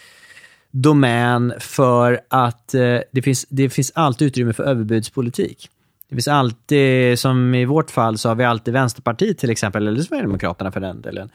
domän 0.71 1.53
för 1.59 2.19
att 2.27 2.73
eh, 2.73 2.97
det, 3.11 3.21
finns, 3.21 3.45
det 3.49 3.69
finns 3.69 3.91
alltid 3.95 4.27
utrymme 4.27 4.53
för 4.53 4.63
överbudspolitik. 4.63 5.69
Det 6.09 6.15
finns 6.15 6.27
alltid, 6.27 7.19
som 7.19 7.55
i 7.55 7.65
vårt 7.65 7.91
fall, 7.91 8.17
så 8.17 8.29
har 8.29 8.35
vi 8.35 8.43
alltid 8.43 8.73
Vänsterpartiet 8.73 9.37
till 9.37 9.49
exempel, 9.49 9.87
eller 9.87 10.01
Sverigedemokraterna 10.01 10.71
för 10.71 10.79
den 10.79 11.01
delen, 11.01 11.29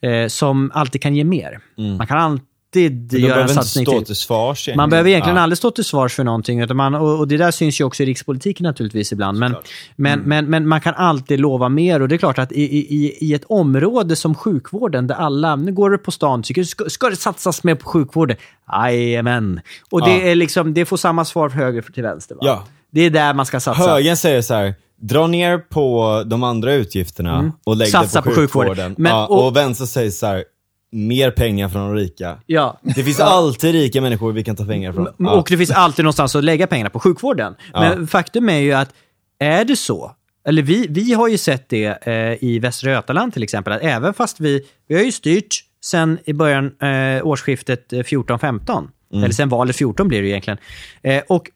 eh, 0.00 0.28
som 0.28 0.70
alltid 0.74 1.02
kan 1.02 1.14
ge 1.14 1.24
mer. 1.24 1.60
Man 1.98 2.06
kan 2.06 2.18
alltid 2.18 2.46
De 2.72 2.80
göra 2.80 2.90
en 2.90 3.08
behöver 3.08 3.42
inte 3.42 3.54
satsning 3.54 3.86
stå 3.86 3.92
till. 3.98 4.06
till 4.06 4.16
svars. 4.16 4.68
Man 4.76 4.90
behöver 4.90 5.10
egentligen 5.10 5.36
ja. 5.36 5.42
aldrig 5.42 5.58
stå 5.58 5.70
till 5.70 5.84
svars 5.84 6.14
för 6.14 6.24
någonting. 6.24 6.60
Utan 6.60 6.76
man, 6.76 6.94
och, 6.94 7.18
och 7.18 7.28
det 7.28 7.36
där 7.36 7.50
syns 7.50 7.80
ju 7.80 7.84
också 7.84 8.02
i 8.02 8.06
rikspolitiken 8.06 8.64
naturligtvis 8.64 9.12
ibland. 9.12 9.38
Men, 9.38 9.54
men, 9.96 10.20
men, 10.20 10.50
men 10.50 10.68
man 10.68 10.80
kan 10.80 10.94
alltid 10.94 11.40
lova 11.40 11.68
mer. 11.68 12.02
Och 12.02 12.08
det 12.08 12.14
är 12.14 12.18
klart 12.18 12.38
att 12.38 12.52
i, 12.52 12.62
i, 12.62 13.16
i 13.20 13.34
ett 13.34 13.44
område 13.48 14.16
som 14.16 14.34
sjukvården, 14.34 15.06
där 15.06 15.14
alla, 15.14 15.56
nu 15.56 15.72
går 15.72 15.90
du 15.90 15.98
på 15.98 16.10
stan, 16.10 16.42
tycker, 16.42 16.64
ska, 16.64 16.84
ska 16.90 17.10
det 17.10 17.16
satsas 17.16 17.64
mer 17.64 17.74
på 17.74 17.88
sjukvården? 17.88 18.36
Jajamän. 18.72 19.60
Och 19.90 20.02
det, 20.04 20.10
Ja. 20.10 20.20
är 20.22 20.34
liksom, 20.34 20.74
det 20.74 20.84
får 20.84 20.96
samma 20.96 21.24
svar 21.24 21.48
från 21.48 21.58
höger 21.60 21.82
till 21.82 22.02
vänster. 22.02 22.34
Va? 22.34 22.40
Ja. 22.44 22.64
Det 22.90 23.00
är 23.00 23.10
där 23.10 23.34
man 23.34 23.46
ska 23.46 23.60
satsa. 23.60 23.82
Högern 23.82 24.16
säger 24.16 24.42
så 24.42 24.54
här, 24.54 24.74
dra 25.00 25.26
ner 25.26 25.58
på 25.58 26.22
de 26.26 26.42
andra 26.42 26.74
utgifterna 26.74 27.52
och 27.64 27.76
lägg 27.76 27.88
Mm. 27.94 28.02
Satsa 28.02 28.18
det 28.18 28.22
på, 28.22 28.28
på 28.30 28.34
sjukvården. 28.36 28.68
sjukvården. 28.70 28.94
Men- 28.98 29.12
ja, 29.12 29.26
och- 29.26 29.46
och, 29.46 29.56
vänster 29.56 29.84
säger 29.86 30.10
så 30.10 30.26
här, 30.26 30.44
mer 30.92 31.30
pengar 31.30 31.68
från 31.68 31.82
de 31.82 31.94
rika. 31.94 32.36
Ja. 32.46 32.80
Det 32.82 33.04
finns 33.04 33.20
alltid 33.20 33.72
rika 33.72 34.00
människor 34.00 34.32
vi 34.32 34.44
kan 34.44 34.56
ta 34.56 34.64
pengar 34.64 34.92
från. 34.92 35.06
M- 35.06 35.26
Och 35.26 35.46
det 35.50 35.56
finns 35.58 35.70
alltid 35.70 36.04
någonstans 36.04 36.36
att 36.36 36.44
lägga 36.44 36.66
pengarna 36.66 36.90
på 36.90 37.00
sjukvården. 37.00 37.54
Men 37.72 38.06
faktum 38.06 38.48
är 38.48 38.58
ju 38.58 38.72
att, 38.72 38.94
är 39.38 39.64
det 39.64 39.76
så, 39.76 40.12
eller 40.48 40.62
vi, 40.62 40.86
vi 40.90 41.12
har 41.12 41.28
ju 41.28 41.38
sett 41.38 41.68
det 41.68 42.06
eh, 42.06 42.44
i 42.44 42.58
Västra 42.58 42.90
Götaland 42.90 43.32
till 43.32 43.42
exempel, 43.42 43.72
att 43.72 43.82
även 43.82 44.14
fast 44.14 44.40
vi, 44.40 44.62
vi 44.88 44.94
har 44.94 45.02
ju 45.02 45.12
styrt 45.12 45.56
sen 45.84 46.18
i 46.24 46.32
början, 46.32 46.66
eh, 46.66 47.26
årsskiftet 47.26 47.92
eh, 47.92 47.98
14-15, 47.98 48.88
eller 49.14 49.30
sen 49.30 49.48
valet 49.48 49.76
14 49.76 50.08
blir 50.08 50.22
det 50.22 50.28
egentligen. 50.28 50.58
Eh, 51.02 51.22
och 51.28 51.50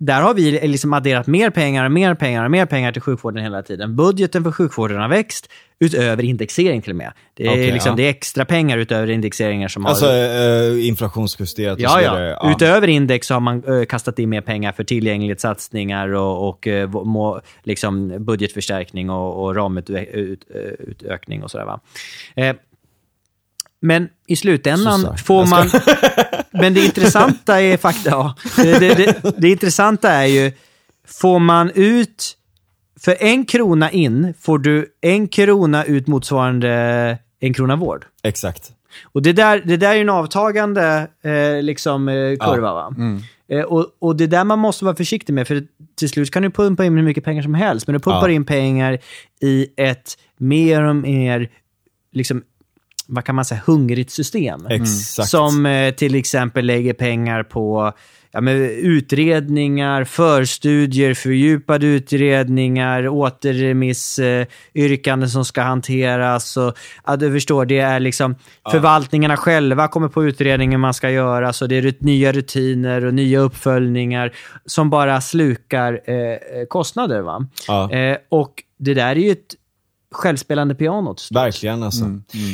där 0.00 0.22
har 0.22 0.34
vi 0.34 0.68
liksom 0.68 0.92
adderat 0.92 1.26
mer 1.26 1.50
pengar 1.50 1.84
och 1.84 1.92
mer 1.92 2.14
pengar 2.14 2.44
och 2.44 2.50
mer 2.50 2.66
pengar 2.66 2.92
till 2.92 3.02
sjukvården 3.02 3.42
hela 3.42 3.62
tiden. 3.62 3.96
Budgeten 3.96 4.44
för 4.44 4.52
sjukvården 4.52 5.00
har 5.00 5.08
växt 5.08 5.48
utöver 5.80 6.22
indexering 6.22 6.82
till 6.82 6.90
och 6.90 6.96
med. 6.96 7.12
Det 7.34 7.46
är, 7.46 7.50
Okej, 7.50 7.72
liksom, 7.72 7.90
ja. 7.90 7.96
det 7.96 8.02
är 8.02 8.10
extra 8.10 8.44
pengar 8.44 8.78
utöver 8.78 9.10
indexeringar 9.10 9.68
som 9.68 9.84
har... 9.84 9.90
Alltså 9.90 10.12
eh, 10.12 10.86
inflationsjusterat 10.88 11.74
och 11.74 11.80
Ja, 11.80 11.96
vidare. 11.98 12.36
ja. 12.40 12.50
Utöver 12.50 12.88
index 12.88 13.26
så 13.26 13.34
har 13.34 13.40
man 13.40 13.64
eh, 13.80 13.84
kastat 13.84 14.18
in 14.18 14.28
mer 14.28 14.40
pengar 14.40 14.72
för 14.72 14.84
tillgänglighetssatsningar 14.84 16.08
och, 16.08 16.48
och 16.48 16.66
eh, 16.66 16.90
må, 16.90 17.40
liksom 17.62 18.24
budgetförstärkning 18.24 19.10
och, 19.10 19.44
och 19.44 19.54
ramutökning 19.56 21.42
och 21.42 21.50
sådär. 21.50 21.64
Va? 21.64 21.80
Eh, 22.36 22.56
men 23.82 24.08
i 24.26 24.36
slutändan 24.36 25.00
Sossar. 25.00 25.16
får 25.16 25.46
man... 25.46 25.70
men 26.62 26.74
det 26.74 26.84
intressanta 26.84 27.60
är 27.60 27.76
fakta... 27.76 28.10
Ja, 28.10 28.34
det, 28.56 28.78
det, 28.78 28.94
det, 28.94 29.34
det 29.38 29.48
intressanta 29.48 30.10
är 30.10 30.26
ju, 30.26 30.52
får 31.06 31.38
man 31.38 31.70
ut... 31.74 32.36
För 33.04 33.16
en 33.20 33.44
krona 33.44 33.90
in 33.90 34.34
får 34.40 34.58
du 34.58 34.86
en 35.00 35.28
krona 35.28 35.84
ut 35.84 36.06
motsvarande 36.06 37.18
en 37.40 37.54
krona 37.54 37.76
vård. 37.76 38.04
Exakt. 38.22 38.72
Och 39.02 39.22
det 39.22 39.32
där, 39.32 39.62
det 39.64 39.76
där 39.76 39.90
är 39.90 39.94
ju 39.94 40.00
en 40.00 40.10
avtagande 40.10 41.08
eh, 41.22 41.62
liksom, 41.62 42.08
eh, 42.08 42.14
kurva. 42.14 42.74
Va? 42.74 42.94
Eh, 43.48 43.60
och, 43.62 43.86
och 43.98 44.16
det 44.16 44.26
där 44.26 44.44
man 44.44 44.58
måste 44.58 44.84
vara 44.84 44.96
försiktig 44.96 45.32
med, 45.32 45.48
för 45.48 45.62
till 45.98 46.08
slut 46.08 46.30
kan 46.30 46.42
du 46.42 46.50
pumpa 46.50 46.84
in 46.84 46.96
hur 46.96 47.02
mycket 47.02 47.24
pengar 47.24 47.42
som 47.42 47.54
helst, 47.54 47.86
men 47.86 47.94
du 47.94 48.00
pumpar 48.00 48.28
Ja. 48.28 48.34
in 48.34 48.44
pengar 48.44 48.98
i 49.40 49.66
ett 49.76 50.18
mer 50.36 50.82
och 50.82 50.96
mer, 50.96 51.48
liksom, 52.12 52.42
vad 53.06 53.24
kan 53.24 53.34
man 53.34 53.44
säga, 53.44 53.60
hungrigt 53.66 54.10
system. 54.10 54.66
Exakt. 54.66 55.28
Som 55.28 55.66
eh, 55.66 55.94
till 55.94 56.14
exempel 56.14 56.66
lägger 56.66 56.92
pengar 56.92 57.42
på 57.42 57.92
ja, 58.32 58.40
men 58.40 58.56
utredningar, 58.70 60.04
förstudier, 60.04 61.14
fördjupade 61.14 61.86
utredningar, 61.86 63.08
återremissyrkanden 63.08 65.30
som 65.30 65.44
ska 65.44 65.62
hanteras. 65.62 66.56
Och, 66.56 66.76
ja, 67.06 67.16
du 67.16 67.32
förstår, 67.32 67.66
det 67.66 67.78
är 67.78 68.00
liksom 68.00 68.34
förvaltningarna 68.70 69.36
själva 69.36 69.88
kommer 69.88 70.08
på 70.08 70.24
utredningen 70.24 70.80
man 70.80 70.94
ska 70.94 71.10
göra, 71.10 71.52
så 71.52 71.66
det 71.66 71.76
är 71.76 71.82
rut- 71.82 72.02
nya 72.02 72.32
rutiner 72.32 73.04
och 73.04 73.14
nya 73.14 73.40
uppföljningar 73.40 74.32
som 74.66 74.90
bara 74.90 75.20
slukar 75.20 76.00
eh, 76.04 76.14
eh, 76.16 76.36
kostnader. 76.68 77.20
Va? 77.20 77.46
Ja. 77.68 77.92
Eh, 77.92 78.16
och 78.28 78.52
det 78.78 78.94
där 78.94 79.10
är 79.10 79.16
ju 79.16 79.30
ett 79.30 79.54
självspelande 80.12 80.74
piano. 80.74 81.14
till 81.14 81.24
slut. 81.26 81.36
Verkligen 81.36 81.82
alltså. 81.82 82.04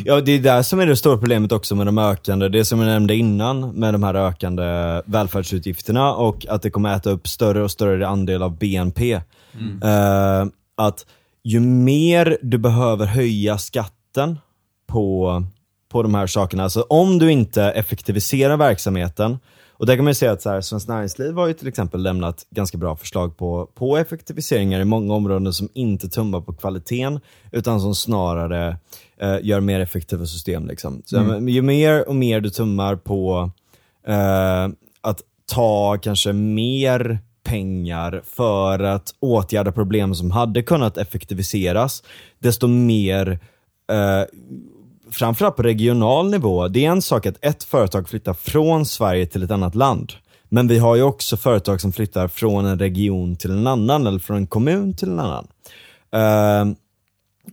Ja, 0.05 0.21
det 0.21 0.33
är 0.33 0.39
där 0.39 0.63
som 0.63 0.81
är 0.81 0.87
det 0.87 0.97
stora 0.97 1.19
problemet 1.19 1.53
också 1.53 1.75
med 1.75 1.87
de 1.87 1.99
ökande, 1.99 2.49
det 2.49 2.65
som 2.65 2.81
jag 2.81 2.87
nämnde 2.87 3.15
innan, 3.15 3.71
med 3.71 3.95
de 3.95 4.03
här 4.03 4.15
ökande 4.15 4.63
välfärdsutgifterna 5.07 6.15
och 6.15 6.47
att 6.49 6.63
det 6.63 6.71
kommer 6.71 6.97
äta 6.97 7.11
upp 7.11 7.29
större 7.29 7.63
och 7.63 7.71
större 7.71 8.09
andel 8.09 8.43
av 8.43 8.59
BNP. 8.59 9.13
Eh, 9.83 10.47
att 10.77 11.07
ju 11.45 11.61
mer 11.61 12.39
du 12.43 12.59
behöver 12.59 13.07
höja 13.07 13.59
skatten 13.59 14.39
på, 14.87 15.43
på 15.89 16.03
de 16.03 16.15
här 16.15 16.27
sakerna, 16.27 16.63
alltså 16.63 16.83
om 16.83 17.19
du 17.19 17.33
inte 17.33 17.65
effektiviserar 17.65 18.57
verksamheten, 18.57 19.39
och 19.79 19.87
där 19.87 19.97
kan 19.97 20.05
man 20.05 20.15
säga 20.15 20.33
att 20.33 20.43
så 20.43 20.51
här, 20.51 20.61
Svenskt 20.61 20.89
Näringsliv 20.89 21.35
har 21.35 21.47
ju 21.47 21.53
till 21.53 21.69
exempel 21.69 22.03
lämnat 22.03 22.47
ganska 22.51 22.79
bra 22.79 22.97
förslag 22.97 23.37
på, 23.37 23.71
på 23.75 23.97
effektiviseringar 23.97 24.81
i 24.81 24.85
många 24.85 25.15
områden 25.15 25.53
som 25.53 25.69
inte 25.75 26.09
tummar 26.09 26.41
på 26.41 26.53
kvaliteten, 26.53 27.21
utan 27.53 27.81
som 27.81 27.95
snarare 27.95 28.79
eh, 29.21 29.37
gör 29.43 29.61
mer 29.61 29.81
effektiva 29.81 30.27
system. 30.27 30.67
Liksom. 30.67 31.03
Så, 31.05 31.23
men 31.23 31.49
Ju 31.49 31.63
mer 31.63 32.09
och 32.09 32.17
mer 32.17 32.41
du 32.41 32.51
tummar 32.51 32.97
på 32.97 33.51
eh, 34.07 34.69
att 35.01 35.23
ta 35.53 35.99
kanske 36.03 36.33
mer 36.33 37.19
pengar 37.45 38.23
för 38.25 38.81
att 38.81 39.15
åtgärda 39.21 39.73
problem 39.73 40.15
som 40.15 40.31
hade 40.31 40.63
kunnat 40.63 40.97
effektiviseras, 40.97 42.03
desto 42.39 42.67
mer 42.67 43.39
eh, 43.93 44.25
framförallt 45.11 45.57
på 45.57 45.63
regional 45.63 46.31
nivå, 46.31 46.69
det 46.69 46.85
är 46.85 46.91
en 46.91 47.03
sak 47.03 47.27
att 47.27 47.45
ett 47.45 47.65
företag 47.65 48.09
flyttar 48.09 48.35
från 48.35 48.87
Sverige 48.87 49.27
till 49.27 49.43
ett 49.43 49.51
annat 49.51 49.75
land. 49.75 50.13
Men 50.49 50.69
vi 50.69 50.79
har 50.79 50.97
ju 50.97 51.03
också 51.03 51.37
företag 51.37 51.81
som 51.81 51.93
flyttar 51.93 52.29
från 52.29 52.67
en 52.67 52.79
region 52.79 53.37
till 53.37 53.51
en 53.51 53.67
annan, 53.67 54.07
eller 54.07 54.19
från 54.19 54.37
en 54.37 54.47
kommun 54.47 54.95
till 54.95 55.09
en 55.09 55.21
annan. 55.21 55.47
Ehm, 56.13 56.77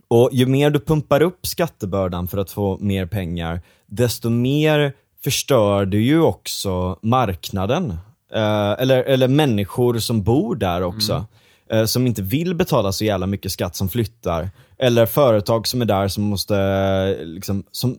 och 0.08 0.30
ju 0.32 0.46
mer 0.46 0.70
du 0.70 0.80
pumpar 0.80 1.22
upp 1.22 1.46
skattebördan 1.46 2.28
för 2.28 2.38
att 2.38 2.50
få 2.50 2.78
mer 2.80 3.06
pengar, 3.06 3.60
desto 3.86 4.30
mer 4.30 4.92
förstör 5.24 5.84
du 5.84 6.02
ju 6.02 6.20
också 6.20 6.98
marknaden. 7.02 7.90
Eh, 8.34 8.70
eller, 8.72 9.02
eller 9.02 9.28
människor 9.28 9.98
som 9.98 10.22
bor 10.22 10.56
där 10.56 10.82
också. 10.82 11.24
eh, 11.70 11.84
som 11.84 12.06
inte 12.06 12.22
vill 12.22 12.54
betala 12.54 12.92
så 12.92 13.04
jävla 13.04 13.26
mycket 13.26 13.52
skatt 13.52 13.76
som 13.76 13.88
flyttar. 13.88 14.50
Eller 14.78 15.06
företag 15.06 15.66
som 15.66 15.82
är 15.82 15.86
där 15.86 16.08
som 16.08 16.24
måste, 16.24 16.56
eh, 16.56 17.26
liksom, 17.26 17.64
som 17.70 17.98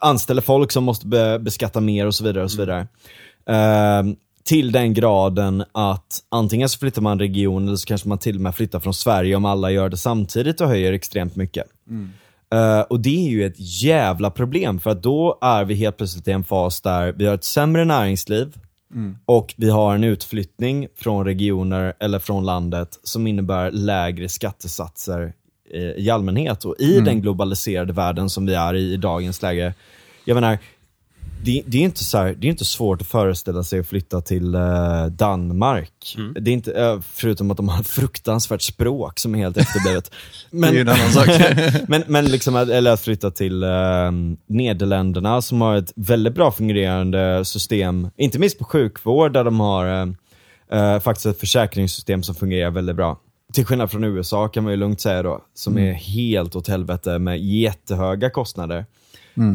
anställer 0.00 0.42
folk 0.42 0.72
som 0.72 0.84
måste 0.84 1.06
be, 1.06 1.38
beskatta 1.38 1.80
mer 1.80 2.06
och 2.06 2.14
så 2.14 2.24
vidare. 2.24 2.44
och 2.44 2.50
så 2.50 2.58
vidare. 2.58 2.86
Eh, 3.48 4.14
till 4.44 4.72
den 4.72 4.94
graden 4.94 5.64
att 5.72 6.20
antingen 6.28 6.68
så 6.68 6.78
flyttar 6.78 7.02
man 7.02 7.18
region 7.18 7.66
eller 7.66 7.76
så 7.76 7.86
kanske 7.86 8.08
man 8.08 8.18
till 8.18 8.36
och 8.36 8.42
med 8.42 8.54
flyttar 8.54 8.80
från 8.80 8.94
Sverige 8.94 9.36
om 9.36 9.44
alla 9.44 9.70
gör 9.70 9.88
det 9.88 9.96
samtidigt 9.96 10.60
och 10.60 10.68
höjer 10.68 10.92
extremt 10.92 11.36
mycket. 11.36 11.66
Eh, 12.54 12.80
och 12.80 13.00
det 13.00 13.26
är 13.26 13.30
ju 13.30 13.46
ett 13.46 13.82
jävla 13.82 14.30
problem 14.30 14.80
för 14.80 14.90
att 14.90 15.02
då 15.02 15.38
är 15.40 15.64
vi 15.64 15.74
helt 15.74 15.96
plötsligt 15.96 16.28
i 16.28 16.30
en 16.30 16.44
fas 16.44 16.80
där 16.80 17.12
vi 17.12 17.26
har 17.26 17.34
ett 17.34 17.44
sämre 17.44 17.84
näringsliv 17.84 18.58
och 19.24 19.54
vi 19.56 19.70
har 19.70 19.94
en 19.94 20.04
utflyttning 20.04 20.88
från 20.96 21.24
regioner 21.24 21.92
eller 22.00 22.18
från 22.18 22.44
landet 22.44 22.98
som 23.02 23.26
innebär 23.26 23.70
lägre 23.70 24.28
skattesatser 24.28 25.32
i 25.96 26.10
allmänhet. 26.10 26.64
Och 26.64 26.74
i 26.78 27.00
den 27.00 27.20
globaliserade 27.20 27.92
världen 27.92 28.30
som 28.30 28.46
vi 28.46 28.54
är 28.54 28.74
i 28.74 28.92
i 28.92 28.96
dagens 28.96 29.42
läge, 29.42 29.74
jag 30.24 30.34
menar, 30.34 30.58
det, 31.42 31.62
det, 31.66 31.78
är 31.78 31.82
inte 31.82 32.04
så 32.04 32.18
här, 32.18 32.34
det 32.38 32.46
är 32.46 32.50
inte 32.50 32.64
svårt 32.64 33.00
att 33.00 33.06
föreställa 33.06 33.62
sig 33.62 33.80
att 33.80 33.86
flytta 33.86 34.20
till 34.20 34.54
eh, 34.54 35.06
Danmark. 35.06 36.16
Det 36.40 36.50
är 36.50 36.54
inte, 36.54 36.72
eh, 36.72 37.00
förutom 37.00 37.50
att 37.50 37.56
de 37.56 37.68
har 37.68 37.82
fruktansvärt 37.82 38.62
språk 38.62 39.18
som 39.18 39.34
är 39.34 39.38
helt 39.38 39.56
efterblivet. 39.56 40.10
Det 40.50 40.66
är 40.66 40.72
ju 40.72 40.80
en 40.80 40.88
annan 40.88 41.12
sak. 41.12 41.28
men, 41.88 42.04
men 42.06 42.24
liksom, 42.24 42.56
eller 42.56 42.90
att 42.90 43.00
flytta 43.00 43.30
till 43.30 43.62
eh, 43.62 43.70
Nederländerna 44.46 45.42
som 45.42 45.60
har 45.60 45.76
ett 45.76 45.92
väldigt 45.96 46.34
bra 46.34 46.50
fungerande 46.50 47.44
system, 47.44 48.08
inte 48.16 48.38
minst 48.38 48.58
på 48.58 48.64
sjukvård 48.64 49.32
där 49.32 49.44
de 49.44 49.60
har 49.60 49.86
eh, 49.86 50.08
eh, 50.78 51.00
faktiskt 51.00 51.26
ett 51.26 51.40
försäkringssystem 51.40 52.22
som 52.22 52.34
fungerar 52.34 52.70
väldigt 52.70 52.96
bra. 52.96 53.18
Till 53.52 53.66
skillnad 53.66 53.90
från 53.90 54.04
USA 54.04 54.48
kan 54.48 54.64
man 54.64 54.72
ju 54.72 54.76
lugnt 54.76 55.00
säga 55.00 55.22
då, 55.22 55.40
som 55.54 55.78
är 55.78 55.92
helt 55.92 56.56
åt 56.56 56.68
helvete 56.68 57.18
med 57.18 57.38
jättehöga 57.40 58.30
kostnader. 58.30 58.86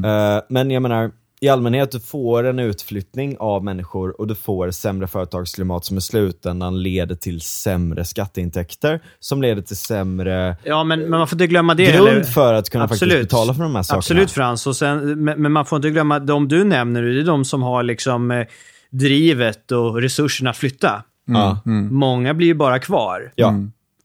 Eh, 0.06 0.41
men 0.49 0.72
jag 0.72 0.82
menar, 0.82 1.11
i 1.41 1.49
allmänhet 1.49 1.91
du 1.91 1.99
får 1.99 2.44
en 2.44 2.60
utflyttning 2.60 3.38
av 3.40 3.64
människor 3.64 4.22
och 4.22 4.28
du 4.28 4.36
får 4.36 4.72
sämre 4.72 5.07
företagsklimat 5.07 5.86
som 5.86 5.98
i 5.98 6.02
slutändan 6.02 6.84
leder 6.84 7.15
till 7.15 7.41
sämre 7.41 8.06
skatteintäkter, 8.06 8.99
som 9.20 9.41
leder 9.41 9.61
till 9.61 9.78
sämre 9.78 10.56
Ja, 10.64 10.84
men, 10.84 10.99
men 10.99 11.10
man 11.10 11.28
får 11.28 11.36
inte 11.36 11.48
glömma 11.48 11.76
det. 11.76 11.91
grund 11.91 12.07
eller? 12.07 12.24
för 12.24 12.53
att 12.53 12.70
kunna 12.70 12.88
faktiskt 12.88 13.11
betala 13.11 13.53
för 13.53 13.64
de 13.64 13.76
här 13.76 13.84
sakerna. 13.84 13.98
Absolut 13.98 14.32
Frans, 14.32 14.68
och 14.68 14.76
sen, 14.76 15.24
men, 15.24 15.41
men 15.41 15.52
man 15.52 15.65
får 15.65 15.76
inte 15.76 15.90
glömma 15.90 16.20
de 16.20 16.48
du 16.48 16.64
nämner, 16.64 17.02
det 17.02 17.20
är 17.20 17.24
de 17.24 17.45
som 17.45 17.64
har 17.64 17.84
liksom 17.84 18.32
eh, 18.32 18.48
drivet 18.90 19.72
och 19.72 20.02
resurserna 20.02 20.49
att 20.49 20.57
flytta. 20.57 21.03
Ja. 21.26 21.61
Många 21.91 22.34
blir 22.34 22.48
ju 22.48 22.53
bara 22.53 22.80
kvar 22.80 23.32
Ja. 23.36 23.53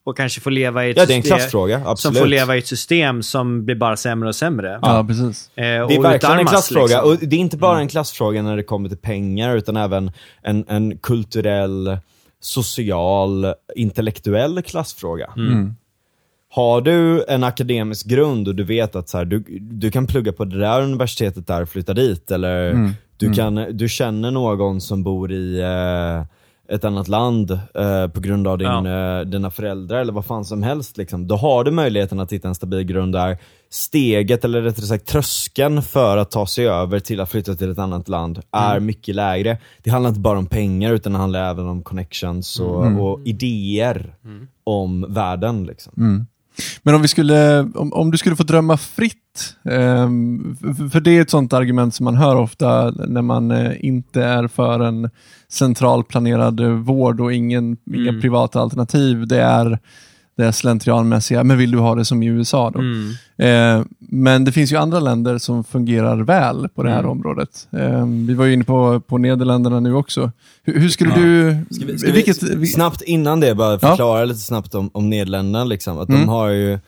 Och 0.09 0.17
kanske 0.17 0.41
får 0.41 0.51
leva 0.51 0.87
i 0.87 0.91
ett 0.91 0.97
ja, 0.97 1.07
det 1.07 1.13
är 1.13 1.17
en 1.17 1.23
system 1.23 1.39
klassfråga, 1.39 1.97
som 1.97 2.15
får 2.15 2.27
leva 2.27 2.57
i 2.57 2.59
ett 2.59 2.67
system 2.67 3.23
som 3.23 3.65
blir 3.65 3.77
bara 3.77 3.97
sämre 3.97 4.29
och 4.29 4.37
sämre. 4.37 4.79
Ja, 4.83 5.05
precis. 5.09 5.51
Eh, 5.55 5.63
Det 5.65 5.69
är 5.71 6.03
verkligen 6.03 6.39
en 6.39 6.47
klassfråga. 6.47 6.87
liksom. 6.87 7.11
Och 7.11 7.29
det 7.29 7.37
är 7.37 7.41
inte 7.41 7.57
bara 7.57 7.81
en 7.81 7.89
klassfråga 7.89 8.43
när 8.43 8.57
det 8.57 8.63
kommer 8.63 8.89
till 8.89 8.99
pengar, 8.99 9.57
utan 9.57 9.77
även 9.77 10.11
en, 10.43 10.65
en 10.69 10.99
kulturell, 10.99 11.99
social, 12.41 13.55
intellektuell 13.77 14.63
klassfråga. 14.63 15.31
Har 16.51 16.81
du 16.81 17.25
en 17.29 17.45
akademisk 17.45 18.07
grund 18.07 18.49
och 18.49 18.55
du 18.55 18.65
vet 18.65 18.97
att 18.97 19.09
så 19.09 19.19
här, 19.19 19.25
du, 19.25 19.45
du 19.61 19.91
kan 19.91 20.07
plugga 20.07 20.33
på 20.33 20.45
det 20.45 20.59
där 20.59 20.83
universitetet 20.83 21.47
där 21.47 21.63
och 21.63 21.69
flytta 21.69 21.95
dit, 21.95 22.31
eller 22.31 22.93
du, 23.17 23.33
kan, 23.33 23.67
du 23.73 23.89
känner 23.89 24.31
någon 24.31 24.81
som 24.81 25.03
bor 25.03 25.33
i, 25.33 25.61
eh, 25.61 26.25
ett 26.73 26.85
annat 26.85 27.09
land 27.09 27.51
eh, 27.51 28.09
på 28.09 28.21
grund 28.21 28.47
av 28.49 28.59
din, 28.59 28.67
Ja. 28.85 29.19
eh, 29.21 29.27
dina 29.27 29.51
föräldrar 29.51 29.99
eller 30.01 30.13
vad 30.13 30.25
fan 30.25 30.45
som 30.45 30.63
helst, 30.63 30.97
liksom, 30.97 31.27
då 31.29 31.37
har 31.37 31.65
du 31.65 31.71
möjligheten 31.71 32.21
att 32.21 32.33
hitta 32.33 32.49
en 32.49 32.55
stabil 32.55 32.83
grund 32.83 33.13
där 33.15 33.39
steget, 33.71 34.45
eller 34.45 34.63
rättare 34.63 34.87
sagt 34.87 35.07
tröskeln 35.07 35.83
för 35.83 36.17
att 36.17 36.31
ta 36.31 36.47
sig 36.47 36.69
över 36.69 37.01
till 37.01 37.21
att 37.21 37.31
flytta 37.31 37.55
till 37.55 37.71
ett 37.71 37.79
annat 37.79 38.09
land 38.09 38.41
är 38.53 38.81
mycket 38.81 39.15
lägre. 39.15 39.59
Det 39.83 39.91
handlar 39.91 40.09
inte 40.09 40.21
bara 40.21 40.39
om 40.39 40.47
pengar 40.47 40.93
utan 40.93 41.13
det 41.13 41.19
handlar 41.19 41.51
även 41.51 41.67
om 41.69 41.83
connections 41.83 42.61
och, 42.61 42.85
och 43.01 43.21
idéer 43.25 44.15
om 44.65 45.07
världen. 45.09 45.65
Liksom. 45.65 45.93
Men 46.83 46.95
om, 46.95 47.03
vi 47.03 47.09
skulle, 47.09 47.61
om, 47.75 47.93
om 47.93 48.11
du 48.11 48.19
skulle 48.19 48.37
få 48.37 48.43
drömma 48.43 48.77
fritt, 48.77 49.55
ehm, 49.65 50.57
för, 50.93 51.01
det 51.01 51.11
är 51.11 51.23
ett 51.23 51.31
sånt 51.31 51.53
argument 51.53 51.95
som 51.95 52.05
man 52.05 52.17
hör 52.17 52.37
ofta 52.37 52.91
när 52.91 53.23
man 53.23 53.51
eh, 53.51 53.73
inte 53.81 54.23
är 54.23 54.49
för 54.49 54.81
en 54.81 55.11
centralplanerad 55.49 56.61
vård 56.61 57.21
och 57.21 57.33
ingen, 57.33 57.77
inga 57.95 58.09
Mm. 58.09 58.21
privata 58.21 58.61
alternativ. 58.61 59.27
Det 59.27 59.41
är 59.43 59.79
det 60.39 60.45
är 60.47 60.53
slentrianmässiga, 60.53 61.45
men 61.45 61.59
vill 61.59 61.71
du 61.71 61.79
ha 61.79 61.95
det 61.95 62.05
som 62.05 62.23
i 62.23 62.27
USA 62.27 62.71
då? 62.71 62.79
Mm. 62.81 63.11
Eh, 63.39 63.87
men 63.99 64.45
det 64.45 64.53
finns 64.53 64.73
ju 64.73 64.77
andra 64.77 65.01
länder 65.01 65.39
som 65.39 65.65
fungerar 65.65 66.17
väl 66.17 66.69
på 66.75 66.83
det 66.83 66.91
här 66.91 66.99
Mm. 66.99 67.11
området. 67.11 67.69
Eh, 67.73 68.07
vi 68.07 68.35
var 68.35 68.45
ju 68.45 68.53
inne 68.53 68.65
på, 68.65 69.01
på 69.01 69.19
Nederländerna 69.19 69.81
nu 69.81 69.95
också. 69.95 70.33
Hur, 70.65 70.81
hur 70.81 70.89
skulle 70.89 71.15
du... 71.15 71.57
Ska 71.71 71.87
vi, 71.87 71.99
ska 71.99 72.13
vilket, 72.13 72.43
vi, 72.43 72.67
snabbt 72.67 73.03
innan 73.03 73.41
det 73.41 73.55
bara 73.55 73.73
Ja. 73.73 73.79
förklara 73.79 74.25
lite 74.25 74.41
snabbt 74.41 74.75
om, 74.75 74.91
om 74.95 75.11
Nederländerna, 75.11 75.65
liksom, 75.65 75.99
att 75.99 76.09
Mm. 76.09 76.21
de 76.21 76.29
har 76.29 76.49
ju 76.49 76.79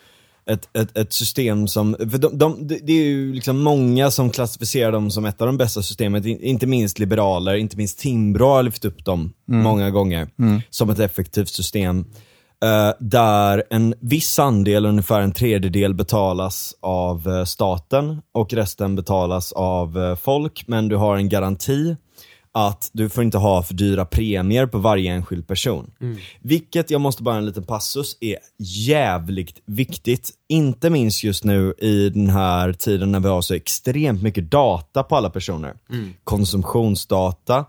ett, 0.46 0.68
ett, 0.76 0.96
ett 0.98 1.12
system 1.12 1.68
som, 1.68 1.96
för 2.10 2.18
de, 2.18 2.38
de, 2.38 2.56
det 2.82 2.92
är 2.92 3.04
ju 3.04 3.32
liksom 3.34 3.58
många 3.62 4.10
som 4.10 4.30
klassificerar 4.30 4.92
dem 4.92 5.10
som 5.10 5.24
ett 5.24 5.40
av 5.40 5.46
de 5.46 5.56
bästa 5.56 5.82
systemen, 5.82 6.26
in- 6.26 6.40
inte 6.42 6.66
minst 6.66 6.98
liberaler, 6.98 7.54
inte 7.54 7.76
minst 7.76 7.98
Timbro 7.98 8.44
har 8.46 8.62
lyft 8.62 8.84
upp 8.84 9.04
dem 9.04 9.32
Mm. 9.48 9.62
många 9.62 9.90
gånger 9.90 10.28
som 10.70 10.90
ett 10.90 10.98
effektivt 10.98 11.48
system. 11.48 12.04
Eh, 12.64 12.92
där 13.00 13.64
en 13.70 13.94
viss 14.00 14.38
andel, 14.38 14.86
ungefär 14.86 15.20
en 15.20 15.32
tredjedel, 15.32 15.94
betalas 15.94 16.74
av 16.80 17.28
eh, 17.28 17.44
staten 17.44 18.22
och 18.32 18.52
resten 18.52 18.96
betalas 18.96 19.52
av 19.52 19.98
eh, 19.98 20.16
folk, 20.16 20.64
men 20.66 20.88
du 20.88 20.96
har 20.96 21.16
en 21.16 21.28
garanti 21.28 21.96
att 22.52 22.90
du 22.92 23.08
får 23.08 23.24
inte 23.24 23.38
ha 23.38 23.62
för 23.62 23.74
dyra 23.74 24.04
premier 24.04 24.66
på 24.66 24.78
varje 24.78 25.12
enskild 25.12 25.46
person. 25.46 25.90
Vilket, 26.40 26.90
jag 26.90 27.00
måste 27.00 27.22
bara 27.22 27.36
en 27.36 27.46
liten 27.46 27.62
passus, 27.64 28.16
är 28.20 28.36
jävligt 28.58 29.62
viktigt. 29.66 30.30
Inte 30.48 30.90
minst 30.90 31.24
just 31.24 31.44
nu 31.44 31.74
i 31.78 32.08
den 32.08 32.30
här 32.30 32.72
tiden 32.72 33.12
när 33.12 33.20
vi 33.20 33.28
har 33.28 33.42
så 33.42 33.54
extremt 33.54 34.22
mycket 34.22 34.50
data 34.50 35.02
på 35.02 35.16
alla 35.16 35.30
personer. 35.30 35.74
Konsumtionsdata, 36.24 37.64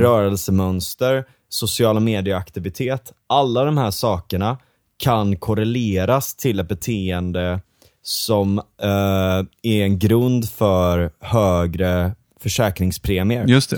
rörelsemönster, 0.00 1.24
sociala 1.48 2.00
medieaktivitet. 2.00 3.12
Alla 3.26 3.64
de 3.64 3.78
här 3.78 3.90
sakerna 3.90 4.58
kan 4.98 5.36
korreleras 5.36 6.34
till 6.34 6.60
ett 6.60 6.68
beteende 6.68 7.60
som 8.02 8.58
eh, 8.58 8.88
är 9.62 9.82
en 9.84 9.98
grund 9.98 10.48
för 10.48 11.10
högre 11.20 12.12
försäkringspremier. 12.40 13.44
Just 13.46 13.70
det. 13.70 13.76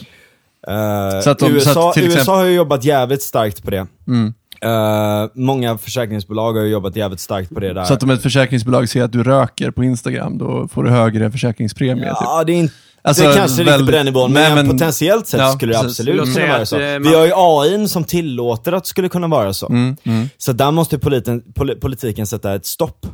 Eh, 0.73 1.20
Så 1.20 1.31
att 1.31 1.39
de- 1.39 1.53
USA, 1.53 1.73
så 1.74 1.89
att 1.89 1.95
till 1.95 2.05
USA 2.05 2.19
exempel- 2.19 2.35
har 2.35 2.45
jobbat 2.45 2.85
jävligt 2.85 3.23
starkt 3.23 3.62
på 3.65 3.70
det. 3.70 3.86
Mm. 4.07 4.35
Eh, 4.62 5.31
många 5.35 5.78
försäkringsbolag 5.78 6.53
har 6.53 6.65
jobbat 6.65 6.97
jävligt 6.97 7.20
starkt 7.20 7.55
på 7.55 7.61
det 7.61 7.73
där. 7.73 7.85
Så 7.85 7.95
att 7.95 8.03
om 8.03 8.11
ett 8.11 8.23
försäkringsbolag 8.23 8.89
ser 8.89 9.03
att 9.03 9.12
du 9.12 9.23
röker 9.23 9.70
på 9.70 9.85
Instagram, 9.85 10.39
då 10.39 10.69
får 10.69 10.85
du 10.85 10.90
högre 10.90 11.31
försäkringspremie. 11.31 12.05
typ. 12.05 12.16
Ja, 12.20 12.45
det 12.45 12.53
är 12.53 12.57
inte 12.57 12.74
Alltså, 13.02 13.22
det 13.28 13.34
kanske 13.34 13.62
är 13.62 13.64
lite 13.64 13.84
på 13.84 13.90
den 13.90 14.04
nivån, 14.06 14.32
men, 14.32 14.54
men- 14.54 14.68
potentiellt 14.70 15.26
sett 15.26 15.40
Ja, 15.40 15.52
skulle 15.52 15.72
det 15.72 15.78
absolut 15.80 16.34
kunna 16.34 16.46
vara 16.46 16.66
så. 16.66 16.76
eh, 16.80 16.92
Vi 16.92 16.98
man- 16.98 17.14
har 17.14 17.26
ju 17.26 17.32
AI 17.34 17.88
som 17.88 18.04
tillåter 18.04 18.72
att 18.72 18.84
det 18.84 18.88
skulle 18.88 19.08
kunna 19.08 19.26
vara 19.26 19.52
så. 19.52 19.66
Mm, 19.68 19.96
mm. 20.04 20.28
Så 20.38 20.52
där 20.52 20.70
måste 20.70 20.98
politen, 20.98 21.42
poli- 21.54 21.80
politiken 21.80 22.26
sätta 22.26 22.54
ett 22.54 22.66
stopp. 22.66 23.06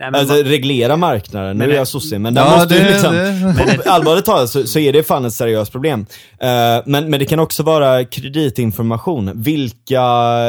Nej, 0.00 0.10
men 0.10 0.20
Alltså 0.20 0.34
man- 0.34 0.44
reglera 0.44 0.96
marknaden, 0.96 1.48
nu 1.56 1.58
Men 1.58 1.68
är 1.68 1.72
det- 1.72 1.78
jag 1.78 1.88
sosse, 1.88 2.18
men 2.18 2.34
där 2.34 2.42
Ja, 2.44 2.56
måste 2.56 2.74
ju 2.74 2.80
det- 2.80 2.90
liksom, 2.90 3.14
det- 3.14 3.78
på- 3.84 3.90
allvarligt 3.90 4.24
talat 4.24 4.50
så, 4.50 4.66
så 4.66 4.78
är 4.78 4.92
det 4.92 5.02
fan 5.02 5.24
ett 5.24 5.34
seriöst 5.34 5.72
problem. 5.72 6.06
Eh, 6.40 6.48
men, 6.86 7.10
men 7.10 7.12
det 7.12 7.24
kan 7.24 7.38
också 7.38 7.62
vara 7.62 8.04
kreditinformation. 8.04 9.30
Vilka 9.34 10.02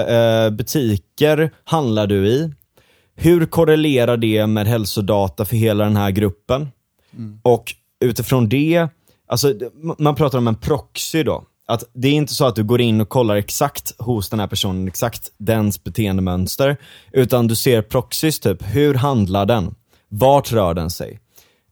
eh, 0.07 0.49
butiker 0.49 1.51
handlar 1.65 2.07
du 2.07 2.27
i? 2.27 2.51
Hur 3.17 3.45
korrelerar 3.45 4.17
det 4.17 4.47
med 4.47 4.67
hälsodata 4.67 5.45
för 5.45 5.55
hela 5.55 5.83
den 5.83 5.97
här 5.97 6.11
gruppen? 6.11 6.67
Och 7.43 7.73
utifrån 7.99 8.49
det, 8.49 8.87
alltså 9.27 9.53
man 9.97 10.15
pratar 10.15 10.37
om 10.37 10.47
en 10.47 10.55
proxy 10.55 11.23
då. 11.23 11.43
Att 11.67 11.83
det 11.93 12.07
är 12.07 12.13
inte 12.13 12.33
så 12.33 12.45
att 12.45 12.55
du 12.55 12.63
går 12.63 12.81
in 12.81 13.01
och 13.01 13.09
kollar 13.09 13.35
exakt 13.35 14.01
hos 14.01 14.29
den 14.29 14.39
här 14.39 14.47
personen, 14.47 14.87
exakt 14.87 15.31
dens 15.37 15.83
beteendemönster. 15.83 16.77
Utan 17.11 17.47
du 17.47 17.55
ser 17.55 17.81
proxys, 17.81 18.39
typ, 18.39 18.75
hur 18.75 18.93
handlar 18.93 19.45
den? 19.45 19.75
Vart 20.09 20.51
rör 20.51 20.73
den 20.73 20.89
sig? 20.89 21.19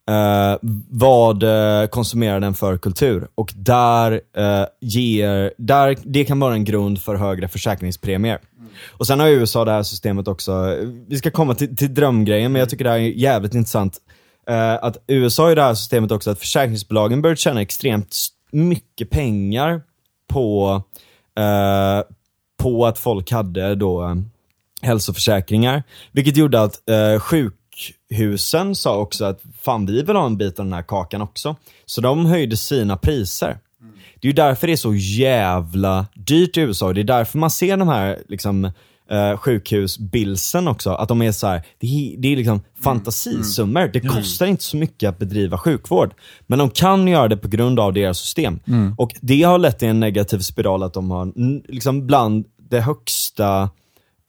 Eh, 0.10 0.58
vad 0.90 1.44
eh, 1.44 1.88
konsumerar 1.88 2.40
den 2.40 2.54
för 2.54 2.78
kultur? 2.78 3.28
Och 3.36 3.54
där 3.56 4.22
eh, 4.38 4.66
ger, 4.82 5.54
där, 5.58 5.98
det 6.04 6.26
kan 6.26 6.40
vara 6.40 6.54
en 6.54 6.66
grund 6.66 7.02
för 7.02 7.16
högre 7.16 7.48
försäkringspremier. 7.48 8.40
Och 8.90 9.08
sen 9.08 9.20
har 9.20 9.28
USA 9.28 9.66
det 9.66 9.72
här 9.72 9.84
systemet 9.84 10.28
också, 10.28 10.78
vi 11.08 11.18
ska 11.18 11.32
komma 11.32 11.56
till, 11.56 11.76
till 11.76 11.94
drömgrejen, 11.94 12.52
men 12.52 12.60
jag 12.60 12.70
tycker 12.70 12.84
det 12.84 12.90
här 12.90 12.98
är 12.98 13.02
jävligt 13.02 13.54
intressant. 13.54 13.98
Eh, 14.48 14.74
att 14.74 14.98
USA 15.08 15.52
i 15.52 15.56
det 15.56 15.62
här 15.62 15.74
systemet 15.74 16.12
också 16.12 16.32
att 16.32 16.40
försäkringsbolagen 16.40 17.22
började 17.22 17.40
tjäna 17.40 17.62
extremt 17.62 18.18
mycket 18.52 19.10
pengar 19.10 19.82
på, 20.28 20.82
eh, 21.38 22.02
på 22.58 22.86
att 22.86 22.98
folk 22.98 23.32
hade 23.32 23.76
då 23.76 24.04
eh, 24.04 24.16
hälsoförsäkringar. 24.82 25.84
Vilket 26.12 26.38
gjorde 26.38 26.62
att 26.62 26.90
eh, 26.90 27.20
sjukhusen 27.20 28.76
sa 28.76 28.98
också 28.98 29.26
att 29.26 29.42
fan 29.62 29.86
vi 29.86 30.04
vill 30.04 30.16
ha 30.16 30.26
en 30.26 30.38
bit 30.38 30.60
av 30.60 30.66
den 30.66 30.74
här 30.74 30.84
kakan 30.84 31.22
också. 31.22 31.56
Så 31.86 32.02
de 32.02 32.26
höjde 32.26 32.58
sina 32.58 32.98
priser. 32.98 33.58
Det 34.22 34.28
är 34.28 34.30
ju 34.30 34.36
därför 34.36 34.68
det 34.68 34.74
är 34.74 34.78
så 34.78 34.96
jävla 34.96 36.06
dyrt 36.14 36.58
i 36.58 36.62
USA 36.62 36.86
och 36.86 36.94
det 36.94 37.02
är 37.02 37.04
därför 37.04 37.38
man 37.38 37.52
ser 37.52 37.78
de 37.78 37.88
här 37.88 38.20
liksom, 38.28 38.72
eh, 39.12 39.38
sjukhusbillsen 39.38 40.68
också, 40.68 40.90
att 40.90 41.08
de 41.08 41.22
är 41.22 41.32
så 41.32 41.48
här, 41.48 41.62
det 41.80 41.88
är, 41.88 42.18
det 42.22 42.28
är 42.28 42.36
liksom 42.36 42.62
fantasisummor. 42.82 43.88
Det 43.94 44.00
kostar 44.00 44.46
inte 44.46 44.64
så 44.64 44.78
mycket 44.78 45.10
att 45.10 45.20
bedriva 45.20 45.58
sjukvård. 45.58 46.14
Men 46.48 46.60
de 46.60 46.70
kan 46.70 47.08
göra 47.08 47.28
det 47.28 47.38
på 47.38 47.48
grund 47.48 47.80
av 47.80 47.94
deras 47.94 48.20
system. 48.20 48.60
Och 48.98 49.12
det 49.22 49.44
har 49.44 49.58
lett 49.58 49.80
till 49.80 49.88
en 49.88 50.00
negativ 50.00 50.40
spiral 50.40 50.84
att 50.84 50.94
de 50.94 51.12
har 51.12 51.34
liksom 51.72 52.08
bland 52.08 52.46
det 52.70 52.82
högsta 52.82 53.70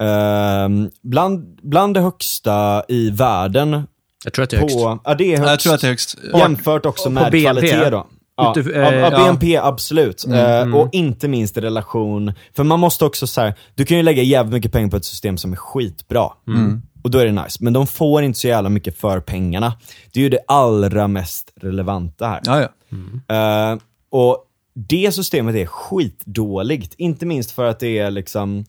ehm, 0.02 0.90
bland, 1.02 1.58
bland 1.62 1.94
det 1.94 2.00
högsta 2.00 2.84
i 2.88 3.10
världen 3.10 3.82
Jag 4.24 4.32
tror 4.32 4.42
att 4.42 4.50
det 4.50 4.56
är 4.56 4.60
högst. 4.60 4.76
på, 4.76 4.98
ja 5.04 5.14
det 5.14 5.34
är 5.34 5.38
högst. 5.38 5.50
Jag 5.50 5.60
tror 5.60 5.74
att 5.74 5.80
det 5.80 5.86
är 5.86 5.88
högst. 5.88 6.18
Jämfört 6.34 6.86
också 6.86 7.10
med 7.10 7.32
BNP? 7.32 7.68
kvalitet 7.68 7.90
då. 7.90 8.06
Ja, 8.36 8.54
Utif- 8.56 8.86
av, 8.86 8.94
eh, 8.94 9.06
av 9.06 9.12
ja. 9.12 9.20
Mm, 9.20 9.36
BNP, 9.36 9.56
absolut. 9.56 10.26
Eh, 10.26 10.76
och 10.76 10.88
inte 10.92 11.28
minst 11.28 11.56
i 11.56 11.60
relation, 11.60 12.32
för 12.52 12.64
man 12.64 12.80
måste 12.80 13.04
också 13.04 13.26
så 13.26 13.40
här, 13.40 13.54
du 13.74 13.84
kan 13.84 13.96
ju 13.96 14.02
lägga 14.02 14.22
jävligt 14.22 14.52
mycket 14.52 14.72
pengar 14.72 14.90
på 14.90 14.96
ett 14.96 15.04
system 15.04 15.36
som 15.36 15.52
är 15.52 15.56
skitbra. 15.56 16.28
Mm. 16.48 16.82
Och 17.02 17.10
då 17.10 17.18
är 17.18 17.26
det 17.26 17.32
nice. 17.32 17.58
Men 17.60 17.72
de 17.72 17.86
får 17.86 18.22
inte 18.22 18.38
så 18.38 18.48
jävla 18.48 18.68
mycket 18.68 18.98
för 18.98 19.20
pengarna. 19.20 19.72
Det 20.12 20.20
är 20.20 20.22
ju 20.22 20.28
det 20.28 20.40
allra 20.48 21.08
mest 21.08 21.52
relevanta 21.60 22.28
här. 22.28 22.40
Ja, 22.44 22.60
ja. 22.60 23.72
Eh, 23.72 23.78
och 24.10 24.44
det 24.74 25.14
systemet 25.14 25.54
är 25.54 25.66
skitdåligt. 25.66 26.94
Inte 26.98 27.26
minst 27.26 27.50
för 27.50 27.64
att 27.64 27.80
det 27.80 27.98
är 27.98 28.10
liksom 28.10 28.64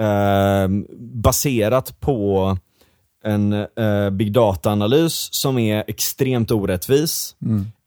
eh, 0.00 0.68
baserat 0.98 2.00
på 2.00 2.56
en 3.24 3.52
eh, 3.52 4.10
big 4.10 4.32
data-analys 4.32 5.28
som 5.34 5.58
är 5.58 5.84
extremt 5.86 6.50
orättvis. 6.50 7.36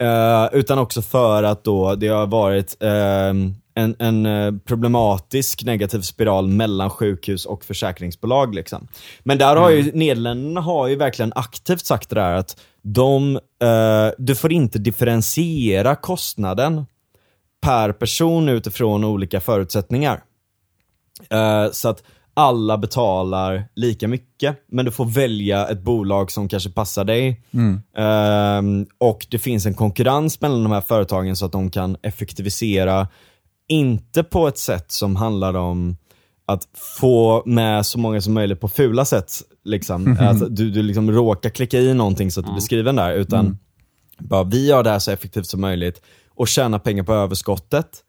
Eh, 0.01 0.49
utan 0.59 0.79
också 0.79 1.01
för 1.01 1.43
att 1.43 1.63
då 1.63 1.95
det 1.95 2.07
har 2.07 2.27
varit 2.27 2.83
eh, 2.83 3.33
en, 3.75 3.95
en 3.99 4.25
eh, 4.25 4.53
problematisk 4.65 5.63
negativ 5.63 6.01
spiral 6.01 6.47
mellan 6.47 6.89
sjukhus 6.89 7.45
och 7.45 7.65
försäkringsbolag. 7.65 8.55
Liksom. 8.55 8.87
Men 9.23 9.37
där 9.37 9.55
har 9.55 9.69
ju 9.69 9.91
Nederländerna 9.93 10.61
har 10.61 10.87
ju 10.87 10.95
verkligen 10.95 11.33
aktivt 11.35 11.85
sagt 11.85 12.09
det 12.09 12.15
där 12.15 12.33
att 12.33 12.59
de, 12.81 13.35
eh, 13.35 14.09
du 14.17 14.35
får 14.35 14.51
inte 14.51 14.79
differentiera 14.79 15.95
kostnaden 15.95 16.85
per 17.61 17.91
person 17.91 18.49
utifrån 18.49 19.03
olika 19.03 19.39
förutsättningar. 19.39 20.23
Eh, 21.29 21.71
så 21.71 21.89
att 21.89 22.03
alla 22.33 22.77
betalar 22.77 23.65
lika 23.75 24.07
mycket, 24.07 24.57
men 24.67 24.85
du 24.85 24.91
får 24.91 25.05
välja 25.05 25.67
ett 25.67 25.81
bolag 25.81 26.31
som 26.31 26.47
kanske 26.47 26.69
passar 26.69 27.03
dig. 27.03 27.41
Eh, 27.97 28.61
och 28.97 29.27
det 29.29 29.39
finns 29.39 29.65
en 29.65 29.73
konkurrens 29.73 30.41
mellan 30.41 30.63
de 30.63 30.71
här 30.71 30.81
företagen 30.81 31.35
så 31.35 31.45
att 31.45 31.51
de 31.51 31.69
kan 31.69 31.97
effektivisera, 32.01 33.07
inte 33.67 34.23
på 34.23 34.47
ett 34.47 34.57
sätt 34.57 34.91
som 34.91 35.15
handlar 35.15 35.53
om 35.53 35.97
att 36.45 36.67
få 36.99 37.43
med 37.45 37.85
så 37.85 37.99
många 37.99 38.21
som 38.21 38.33
möjligt 38.33 38.59
på 38.59 38.67
fula 38.67 39.05
sätt. 39.05 39.31
Liksom. 39.63 40.17
Att 40.19 40.55
du, 40.55 40.71
du 40.71 40.83
liksom 40.83 41.11
råkar 41.11 41.49
klicka 41.49 41.79
i 41.79 41.93
någonting 41.93 42.31
så 42.31 42.39
att 42.39 42.45
du 42.45 42.51
blir 42.51 42.61
skriven 42.61 42.95
där, 42.95 43.13
utan 43.13 43.57
bara 44.17 44.43
vi 44.43 44.67
gör 44.67 44.83
det 44.83 44.89
här 44.89 44.99
så 44.99 45.11
effektivt 45.11 45.47
som 45.47 45.61
möjligt 45.61 46.01
och 46.29 46.47
tjäna 46.47 46.79
pengar 46.79 47.03
på 47.03 47.13
överskottet. 47.13 48.03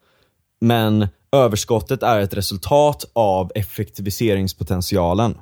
Men 0.63 1.07
överskottet 1.31 2.03
är 2.03 2.19
ett 2.19 2.33
resultat 2.33 3.05
av 3.13 3.51
effektiviseringspotentialen. 3.55 5.37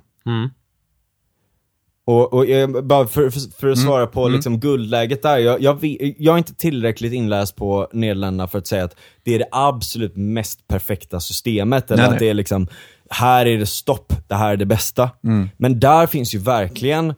Och, 2.05 2.33
och 2.33 2.45
jag, 2.45 2.85
bara 2.85 3.07
för, 3.07 3.29
för, 3.29 3.39
för 3.59 3.67
att 3.67 3.79
svara 3.79 4.07
på 4.07 4.27
liksom 4.27 4.59
guldläget 4.59 5.21
där, 5.21 5.37
jag, 5.37 5.61
jag, 5.61 5.79
jag 6.17 6.33
är 6.33 6.37
inte 6.37 6.53
tillräckligt 6.53 7.13
inläst 7.13 7.55
på 7.55 7.87
Nederländerna 7.93 8.47
för 8.47 8.59
att 8.59 8.67
säga 8.67 8.83
att 8.83 8.95
det 9.23 9.35
är 9.35 9.39
det 9.39 9.47
absolut 9.51 10.15
mest 10.15 10.67
perfekta 10.67 11.19
systemet, 11.19 11.91
eller 11.91 12.03
Nej, 12.03 12.13
att 12.13 12.19
det 12.19 12.29
är 12.29 12.33
liksom, 12.33 12.67
här 13.09 13.45
är 13.45 13.57
det 13.57 13.65
stopp, 13.65 14.13
det 14.27 14.35
här 14.35 14.51
är 14.53 14.57
det 14.57 14.65
bästa. 14.65 15.09
Men 15.57 15.79
där 15.79 16.07
finns 16.07 16.35
ju 16.35 16.39
verkligen 16.39 17.13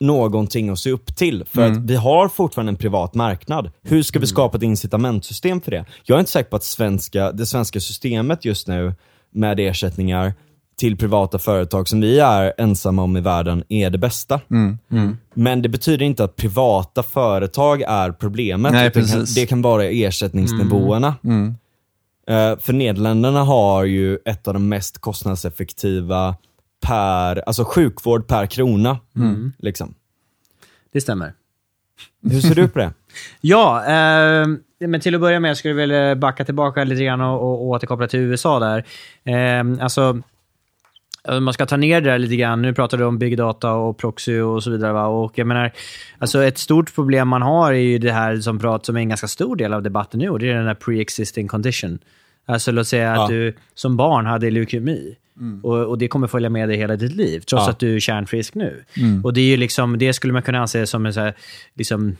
någonting 0.00 0.68
att 0.68 0.78
se 0.78 0.90
upp 0.90 1.16
till, 1.16 1.44
för 1.44 1.70
att 1.70 1.76
vi 1.76 1.96
har 1.96 2.28
fortfarande 2.28 2.70
en 2.70 2.76
privat 2.76 3.14
marknad. 3.14 3.70
Hur 3.82 4.02
ska 4.02 4.18
vi 4.18 4.26
skapa 4.26 4.56
ett 4.56 4.62
incitamentsystem 4.62 5.60
för 5.60 5.70
det? 5.70 5.84
Jag 6.02 6.16
är 6.16 6.20
inte 6.20 6.30
säker 6.30 6.50
på 6.50 6.56
att 6.56 6.64
svenska, 6.64 7.32
det 7.32 7.46
svenska 7.46 7.80
systemet 7.80 8.44
just 8.44 8.68
nu 8.68 8.94
med 9.32 9.60
ersättningar 9.60 10.34
till 10.78 10.96
privata 10.96 11.38
företag 11.38 11.88
som 11.88 12.00
vi 12.00 12.18
är 12.18 12.52
ensamma 12.58 13.02
om 13.02 13.16
i 13.16 13.20
världen 13.20 13.64
är 13.68 13.90
det 13.90 13.98
bästa. 13.98 14.40
Men 15.34 15.62
det 15.62 15.68
betyder 15.68 16.06
inte 16.06 16.24
att 16.24 16.36
privata 16.36 17.02
företag 17.02 17.82
är 17.82 18.12
problemet. 18.12 18.72
Nej, 18.72 18.90
det 19.34 19.46
kan, 19.46 19.62
vara 19.62 19.84
ersättningsnivåerna. 19.84 21.14
Eh, 22.28 22.58
för 22.58 22.72
Nederländerna 22.72 23.44
har 23.44 23.84
ju 23.84 24.18
ett 24.24 24.48
av 24.48 24.54
de 24.54 24.68
mest 24.68 24.98
kostnadseffektiva 24.98 26.34
per, 26.80 27.42
alltså 27.46 27.64
sjukvård 27.64 28.26
per 28.26 28.46
krona. 28.46 28.98
Liksom. 29.58 29.94
Det 30.92 31.00
stämmer. 31.00 31.32
Hur 32.22 32.40
ser 32.40 32.54
du 32.54 32.68
på 32.68 32.78
det? 32.78 32.92
Ja, 33.40 33.84
eh, 33.84 34.46
men 34.78 35.00
till 35.00 35.14
att 35.14 35.20
börja 35.20 35.40
med 35.40 35.56
skulle 35.56 35.72
jag 35.72 35.76
vilja 35.76 36.16
backa 36.16 36.44
tillbaka 36.44 36.84
lite 36.84 37.04
grann 37.04 37.20
och, 37.20 37.42
och, 37.42 37.64
återkoppla 37.64 38.06
till 38.08 38.20
USA 38.20 38.58
där. 38.58 38.84
Eh, 39.24 39.84
alltså, 39.84 40.22
om 41.28 41.44
man 41.44 41.54
ska 41.54 41.66
ta 41.66 41.76
ner 41.76 42.00
det 42.00 42.10
där 42.10 42.18
lite 42.18 42.36
grann. 42.36 42.62
Nu 42.62 42.74
pratar 42.74 42.98
du 42.98 43.04
om 43.04 43.18
big 43.18 43.36
data 43.36 43.72
och 43.72 43.98
proxy 43.98 44.40
och 44.40 44.62
så 44.62 44.70
vidare. 44.70 44.92
Va? 44.92 45.06
Och 45.06 45.38
jag 45.38 45.46
menar, 45.46 45.72
alltså 46.18 46.44
ett 46.44 46.58
stort 46.58 46.94
problem 46.94 47.28
man 47.28 47.42
har 47.42 47.72
är 47.72 47.76
ju 47.76 47.98
det 47.98 48.12
här 48.12 48.36
som, 48.36 48.58
prat, 48.58 48.86
som 48.86 48.96
är 48.96 49.00
en 49.00 49.08
ganska 49.08 49.28
stor 49.28 49.56
del 49.56 49.72
av 49.72 49.82
debatten 49.82 50.20
nu 50.20 50.30
och 50.30 50.38
det 50.38 50.50
är 50.50 50.54
den 50.54 50.66
här 50.66 50.74
pre-existing 50.74 51.46
condition. 51.48 51.98
Alltså 52.46 52.72
låt 52.72 52.86
säga 52.86 53.14
Ja. 53.14 53.22
att 53.22 53.28
du 53.28 53.54
som 53.74 53.96
barn 53.96 54.26
hade 54.26 54.50
leukemi. 54.50 55.16
Och, 55.62 55.76
och 55.86 55.98
det 55.98 56.08
kommer 56.08 56.26
följa 56.26 56.50
med 56.50 56.68
dig 56.68 56.76
hela 56.76 56.96
ditt 56.96 57.12
liv, 57.16 57.40
trots 57.40 57.64
Ja. 57.66 57.70
att 57.70 57.78
du 57.78 57.96
är 57.96 58.00
kärnfrisk 58.00 58.54
nu. 58.54 58.84
Och 59.24 59.32
det 59.32 59.40
är 59.40 59.44
ju 59.44 59.56
liksom, 59.56 59.98
det 59.98 60.12
skulle 60.12 60.32
man 60.32 60.42
kunna 60.42 60.58
anse 60.58 60.86
som 60.86 61.06
en 61.06 61.14
så 61.14 61.20
här, 61.20 61.34
liksom, 61.74 62.16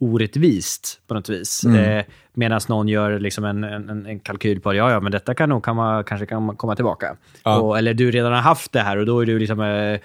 urorättvist 0.00 1.00
på 1.06 1.14
något 1.14 1.28
vis. 1.28 1.64
Eh, 1.64 2.04
Medan 2.34 2.60
någon 2.68 2.88
gör 2.88 3.18
liksom 3.18 3.44
en, 3.44 3.64
en, 3.64 4.06
en 4.06 4.20
kalkyl 4.20 4.60
på 4.60 4.70
att 4.70 4.76
ja, 4.76 4.90
ja, 4.90 5.00
men 5.00 5.12
detta 5.12 5.34
kan 5.34 5.48
nog 5.48 5.62
komma, 5.62 6.02
kanske 6.02 6.26
kan 6.26 6.56
komma 6.56 6.74
tillbaka. 6.76 7.16
Ja. 7.44 7.58
Och, 7.60 7.78
eller 7.78 7.94
du 7.94 8.10
redan 8.10 8.32
har 8.32 8.40
haft 8.40 8.72
det 8.72 8.80
här 8.80 8.96
och 8.96 9.06
då 9.06 9.20
är 9.20 9.26
du 9.26 9.38
liksom, 9.38 9.60
eh, 9.60 10.00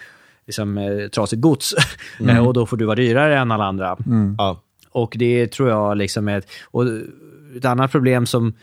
liksom 0.48 0.78
eh, 0.78 1.08
trasigt 1.08 1.42
gods. 1.42 1.76
Eh, 2.30 2.48
och 2.48 2.54
då 2.54 2.66
får 2.66 2.78
du 2.78 2.86
vara 2.86 2.96
dyrare 2.96 3.38
än 3.40 3.52
alla 3.52 3.66
andra. 3.66 3.98
Ja. 4.38 4.62
Och 4.90 5.16
det 5.20 5.48
tror 5.48 5.70
jag 5.70 5.98
liksom 5.98 6.28
är 6.28 6.38
ett, 6.38 6.48
och 6.72 6.84
ett 7.58 7.66
annat 7.66 7.92
problem 7.92 8.26
som, 8.26 8.54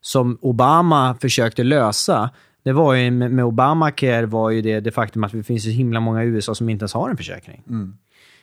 som 0.00 0.38
Obama 0.40 1.14
försökte 1.20 1.62
lösa, 1.64 2.30
det 2.64 2.72
var 2.72 2.94
ju 2.94 3.10
med, 3.10 3.44
Obamacare 3.44 4.26
var 4.26 4.50
ju 4.50 4.62
det, 4.62 4.80
det 4.80 4.90
faktum 4.90 5.24
att 5.24 5.32
det 5.32 5.42
finns 5.42 5.64
så 5.64 5.70
himla 5.70 6.00
många 6.00 6.24
i 6.24 6.26
USA 6.26 6.54
som 6.54 6.68
inte 6.68 6.82
ens 6.82 6.94
har 6.94 7.10
en 7.10 7.16
försäkring. 7.16 7.62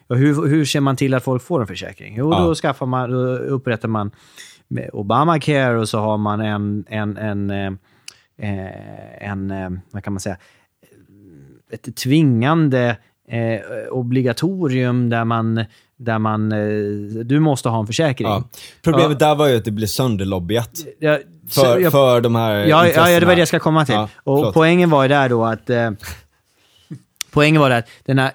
Och 0.07 0.17
hur, 0.17 0.47
hur 0.47 0.65
ser 0.65 0.79
man 0.79 0.95
till 0.95 1.13
att 1.13 1.23
folk 1.23 1.43
får 1.43 1.61
en 1.61 1.67
försäkring? 1.67 2.15
Jo, 2.17 2.31
Ja. 2.31 2.39
då, 2.39 2.55
skaffar 2.55 2.85
man, 2.85 3.11
då 3.11 3.17
upprättar 3.37 3.87
man 3.87 4.11
Obamacare 4.93 5.79
och 5.79 5.89
så 5.89 5.99
har 5.99 6.17
man 6.17 6.41
en, 6.41 6.85
en, 6.89 7.17
en, 7.17 7.49
eh, 7.49 7.73
eh, 8.37 9.29
en 9.29 9.51
eh, 9.51 9.69
vad 9.91 10.03
kan 10.03 10.13
man 10.13 10.19
säga, 10.19 10.37
ett 11.71 11.95
tvingande 11.95 12.97
eh, 13.27 13.59
obligatorium 13.91 15.09
där 15.09 15.25
man, 15.25 15.65
där 16.01 16.19
man 16.19 16.51
eh, 16.51 16.57
du 17.25 17.39
måste 17.39 17.69
ha 17.69 17.79
en 17.79 17.87
försäkring. 17.87 18.27
Ja. 18.27 18.43
Problemet 18.83 19.19
där 19.19 19.35
var 19.35 19.47
ju 19.47 19.57
att 19.57 19.65
det 19.65 19.71
blev 19.71 19.87
sönderlobbyat. 19.87 20.77
Så 21.49 21.61
För, 21.61 21.79
jag- 21.79 21.91
för 21.91 22.21
de 22.21 22.35
här 22.35 22.53
Ja, 22.55 22.87
ja, 22.87 23.09
ja, 23.09 23.19
det 23.19 23.25
var 23.25 23.35
det 23.35 23.39
jag 23.41 23.47
ska 23.47 23.59
komma 23.59 23.85
till. 23.85 23.95
Ja, 23.95 24.09
och 24.23 24.53
poängen 24.53 24.89
var 24.89 25.03
ju 25.03 25.09
där 25.09 25.29
då 25.29 25.45
att... 25.45 25.69
Eh, 25.69 25.91
poängen 27.31 27.61
var 27.61 27.69
där 27.69 27.77
att 27.79 27.87
den 28.05 28.19
här 28.19 28.31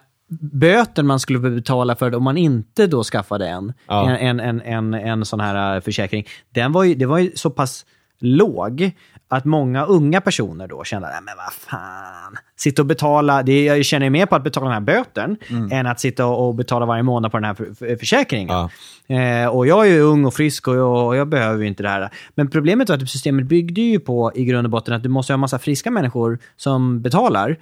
böten 0.53 1.07
man 1.07 1.21
skulle 1.21 1.39
betala 1.39 1.97
för 1.97 2.15
om 2.15 2.23
man 2.25 2.37
inte 2.37 2.87
då 2.87 3.05
skaffade 3.05 3.49
en, 3.49 3.73
Ja. 3.87 4.11
en, 4.11 4.41
en, 4.41 4.61
en, 4.61 4.95
en 4.95 5.25
sån 5.25 5.41
här 5.41 5.75
eh, 5.77 5.81
försäkring, 5.81 6.27
den 6.55 6.73
var 6.73 6.85
ju, 6.85 6.95
det 6.95 7.07
var 7.07 7.19
ju 7.19 7.33
så 7.35 7.51
pass 7.51 7.87
låg 8.21 8.91
att 9.29 9.45
många 9.45 9.85
unga 9.85 10.21
personer 10.21 10.69
då 10.69 10.85
kände, 10.85 11.09
nej 11.09 11.19
men 11.25 11.35
vad 11.37 11.53
fan, 11.53 12.37
sitta 12.57 12.83
och 12.83 12.87
betala, 12.87 13.43
det, 13.43 13.65
jag 13.65 13.85
känner 13.85 14.11
mer 14.11 14.27
på 14.27 14.37
att 14.37 14.45
betala 14.45 14.67
den 14.67 14.73
här 14.73 14.81
böten 14.81 15.37
än 15.71 15.87
att 15.87 16.01
sitta 16.01 16.27
och, 16.27 16.55
betala 16.55 16.87
varje 16.87 17.03
månad 17.03 17.31
på 17.31 17.37
den 17.37 17.45
här 17.45 17.55
för, 17.55 17.75
för, 17.75 17.97
försäkringen. 17.97 18.49
Ja. 18.49 18.71
Eh, 19.17 19.49
och 19.49 19.67
jag 19.67 19.87
är 19.87 19.91
ju 19.91 20.01
ung 20.01 20.25
och 20.25 20.35
frisk 20.35 20.69
och 20.69 20.77
jag, 20.77 21.07
och 21.07 21.17
jag 21.17 21.29
behöver 21.29 21.63
ju 21.63 21.69
inte 21.69 21.83
det 21.83 21.89
här. 21.89 22.11
Men 22.35 22.51
problemet 22.51 22.89
var 22.89 22.97
att 22.97 23.11
systemet 23.11 23.47
byggde 23.47 23.81
ju 23.81 23.99
på 23.99 24.33
i 24.35 24.45
grund 24.45 24.67
och 24.67 24.71
botten 24.71 24.95
att 24.95 25.03
du 25.03 25.09
måste 25.09 25.33
ha 25.33 25.35
en 25.35 25.41
massa 25.41 25.59
friska 25.59 25.91
människor 25.91 26.39
som 26.57 27.03
betalar 27.03 27.57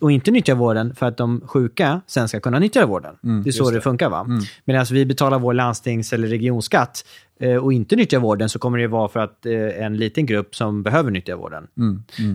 och 0.00 0.12
inte 0.12 0.30
nyttjar 0.30 0.54
vården 0.54 0.94
för 0.94 1.06
att 1.06 1.16
de 1.16 1.40
sjuka 1.46 2.00
sen 2.06 2.28
ska 2.28 2.40
kunna 2.40 2.58
nyttja 2.58 2.86
vården. 2.86 3.14
det 3.44 3.50
är 3.50 3.52
så 3.52 3.70
det. 3.70 3.80
funkar 3.80 4.08
va? 4.10 4.26
Medan 4.64 4.86
vi 4.90 5.06
betalar 5.06 5.38
vår 5.38 5.54
landstings 5.54 6.12
eller 6.12 6.28
regionskatt 6.28 7.04
eh, 7.40 7.56
och 7.56 7.72
inte 7.72 7.96
nyttjar 7.96 8.18
vården 8.18 8.48
så 8.48 8.58
kommer 8.58 8.78
det 8.78 8.86
vara 8.86 9.08
för 9.08 9.20
att 9.20 9.46
eh, 9.46 9.84
en 9.84 9.96
liten 9.96 10.26
grupp 10.26 10.54
som 10.56 10.82
behöver 10.82 11.10
nyttja 11.10 11.36
vården. 11.36 11.66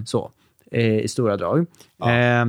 Så, 0.06 0.32
eh, 0.72 1.00
i 1.00 1.08
stora 1.08 1.38
drag. 1.38 1.66
Eh, 2.06 2.46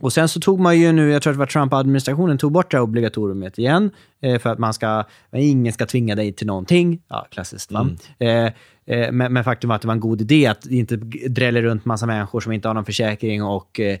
och 0.00 0.12
sen 0.12 0.28
så 0.28 0.40
tog 0.40 0.60
man 0.60 0.78
ju 0.78 0.92
nu, 0.92 1.10
jag 1.10 1.22
tror 1.22 1.30
att 1.30 1.34
det 1.34 1.38
var 1.38 1.46
Trump-administrationen, 1.46 2.38
tog 2.38 2.52
bort 2.52 2.70
det 2.70 2.76
här 2.76 2.82
obligatoriet 2.82 3.58
igen. 3.58 3.90
Eh, 4.22 4.38
för 4.38 4.50
att 4.50 4.58
man 4.58 4.74
ska, 4.74 5.04
ingen 5.32 5.72
ska 5.72 5.86
tvinga 5.86 6.14
dig 6.14 6.32
till 6.32 6.46
någonting. 6.46 7.02
Ja, 7.08 7.26
klassiskt? 7.30 7.72
Eh, 7.72 8.28
eh, 8.28 8.52
men, 8.86 9.32
men 9.32 9.44
faktum 9.44 9.68
var 9.68 9.76
att 9.76 9.82
det 9.82 9.88
var 9.88 9.94
en 9.94 10.00
god 10.00 10.20
idé 10.20 10.46
att 10.46 10.62
det 10.62 10.76
inte 10.76 10.96
dräller 11.28 11.62
runt 11.62 11.84
massa 11.84 12.06
människor 12.06 12.40
som 12.40 12.52
inte 12.52 12.68
har 12.68 12.74
någon 12.74 12.84
försäkring 12.84 13.42
och, 13.42 13.80
eh, 13.80 13.98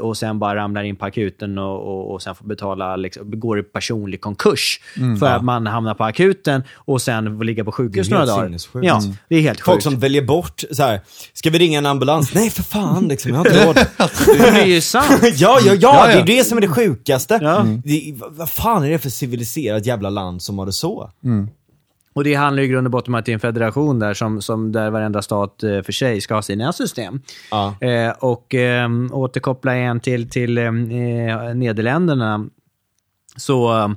och 0.00 0.16
sen 0.16 0.38
bara 0.38 0.56
ramlar 0.56 0.82
in 0.82 0.96
på 0.96 1.04
akuten 1.04 1.58
och, 1.58 1.80
och, 1.80 2.12
och 2.12 2.22
sen 2.22 2.34
får 2.34 2.44
betala, 2.46 2.96
liksom, 2.96 3.40
går 3.40 3.58
i 3.58 3.62
personlig 3.62 4.20
konkurs. 4.20 4.80
för 5.20 5.26
att 5.26 5.44
man 5.44 5.66
hamnar 5.66 5.94
på 5.94 6.04
akuten 6.04 6.62
och 6.74 7.02
sen 7.02 7.36
får 7.36 7.44
ligga 7.44 7.64
på 7.64 7.72
sjukhus 7.72 8.10
några 8.10 8.26
dagar. 8.26 8.56
Ja, 8.82 9.02
det 9.28 9.36
är 9.36 9.40
helt 9.40 9.60
Folk 9.60 9.74
sjukt. 9.76 9.82
som 9.84 9.98
väljer 9.98 10.22
bort, 10.22 10.62
så 10.70 10.82
här, 10.82 11.00
ska 11.32 11.50
vi 11.50 11.58
ringa 11.58 11.78
en 11.78 11.86
ambulans? 11.86 12.34
Nej 12.34 12.50
för 12.50 12.62
fan, 12.62 13.08
liksom, 13.08 13.30
jag 13.30 13.38
har 13.38 13.46
inte 13.46 13.66
råd. 13.66 13.74
det 14.26 14.48
är 14.62 14.66
ju 14.66 14.80
sant. 14.80 15.22
ja, 15.22 15.30
ja, 15.36 15.60
ja, 15.64 15.74
Ja, 15.80 16.06
det 16.06 16.12
ja. 16.12 16.20
är 16.20 16.26
det 16.26 16.44
som 16.44 16.58
är 16.58 16.62
det 16.62 16.68
sjukaste. 16.68 17.38
Ja. 17.42 17.66
Det, 17.84 18.14
vad, 18.16 18.32
vad 18.32 18.50
fan 18.50 18.84
är 18.84 18.90
det 18.90 18.98
för 18.98 19.10
civiliserat 19.10 19.86
jävla 19.86 20.10
land 20.10 20.42
som 20.42 20.58
har 20.58 20.66
det 20.66 20.72
så? 20.72 21.10
Och 22.14 22.24
det 22.24 22.34
handlar 22.34 22.62
i 22.62 22.68
grund 22.68 22.86
och 22.86 22.90
botten 22.90 23.14
om 23.14 23.18
att 23.18 23.24
det 23.24 23.32
är 23.32 23.34
en 23.34 23.40
federation 23.40 23.98
där, 23.98 24.14
som, 24.14 24.42
som 24.42 24.72
där 24.72 24.90
varenda 24.90 25.22
stat 25.22 25.62
eh, 25.62 25.82
för 25.82 25.92
sig 25.92 26.20
ska 26.20 26.34
ha 26.34 26.42
sina 26.42 26.72
system. 26.72 27.20
Ja. 27.50 27.76
Eh, 27.80 28.10
och 28.10 28.54
eh, 28.54 28.88
återkoppla 29.12 29.76
igen 29.76 30.00
till, 30.00 30.30
till 30.30 30.58
eh, 30.58 30.72
Nederländerna, 31.54 32.46
så, 33.36 33.94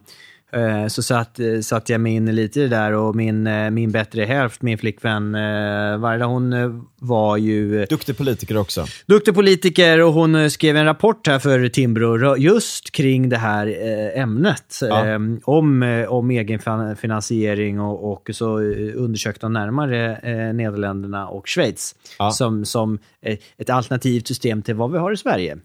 så 0.90 1.03
satt, 1.03 1.40
eh, 1.40 1.60
satt 1.61 1.90
jag 1.90 2.02
mig 2.02 2.14
in 2.14 2.36
lite 2.36 2.60
i 2.60 2.64
det 2.64 2.69
där 2.76 2.91
och 2.94 3.15
min, 3.15 3.48
eh, 3.48 3.69
min 3.69 3.91
bättre 3.91 4.24
hälft, 4.24 4.61
min 4.61 4.78
flickvän 4.78 5.36
eh, 5.36 5.98
Varda, 5.98 6.26
hon 6.26 6.53
eh, 6.53 6.69
var 6.99 7.38
ju 7.38 7.82
eh, 7.82 7.88
Duktig 7.90 8.18
politiker 8.18 8.57
också. 8.57 8.86
duktig 9.06 9.36
politiker 9.36 10.02
och 10.03 10.14
hon 10.14 10.36
eh, 10.36 10.48
skrev 10.48 10.78
en 10.78 10.86
rapport 10.86 11.28
här 11.28 11.40
för 11.40 11.69
Timbro 11.69 12.38
just 12.38 12.91
kring 12.91 13.30
det 13.30 13.38
här 13.38 13.68
eh, 13.68 14.22
ämnet. 14.22 14.80
Ja. 14.82 15.07
Eh, 15.07 15.19
om, 15.44 15.84
eh, 15.84 16.06
om 16.07 16.32
egenfinansiering 16.32 17.80
och, 17.80 18.11
och 18.11 18.30
så 18.34 18.60
eh, 18.60 18.91
undersökte 18.95 19.45
de 19.45 19.53
närmare 19.53 20.15
eh, 20.15 20.53
Nederländerna 20.53 21.28
och 21.28 21.48
Schweiz 21.48 21.95
Ja. 22.19 22.32
som, 22.32 22.65
som 22.65 22.99
eh, 23.22 23.38
ett 23.57 23.69
alternativt 23.69 24.28
system 24.28 24.61
till 24.61 24.76
vad 24.76 24.91
vi 24.91 24.98
har 24.98 25.11
i 25.11 25.18
Sverige. 25.18 25.57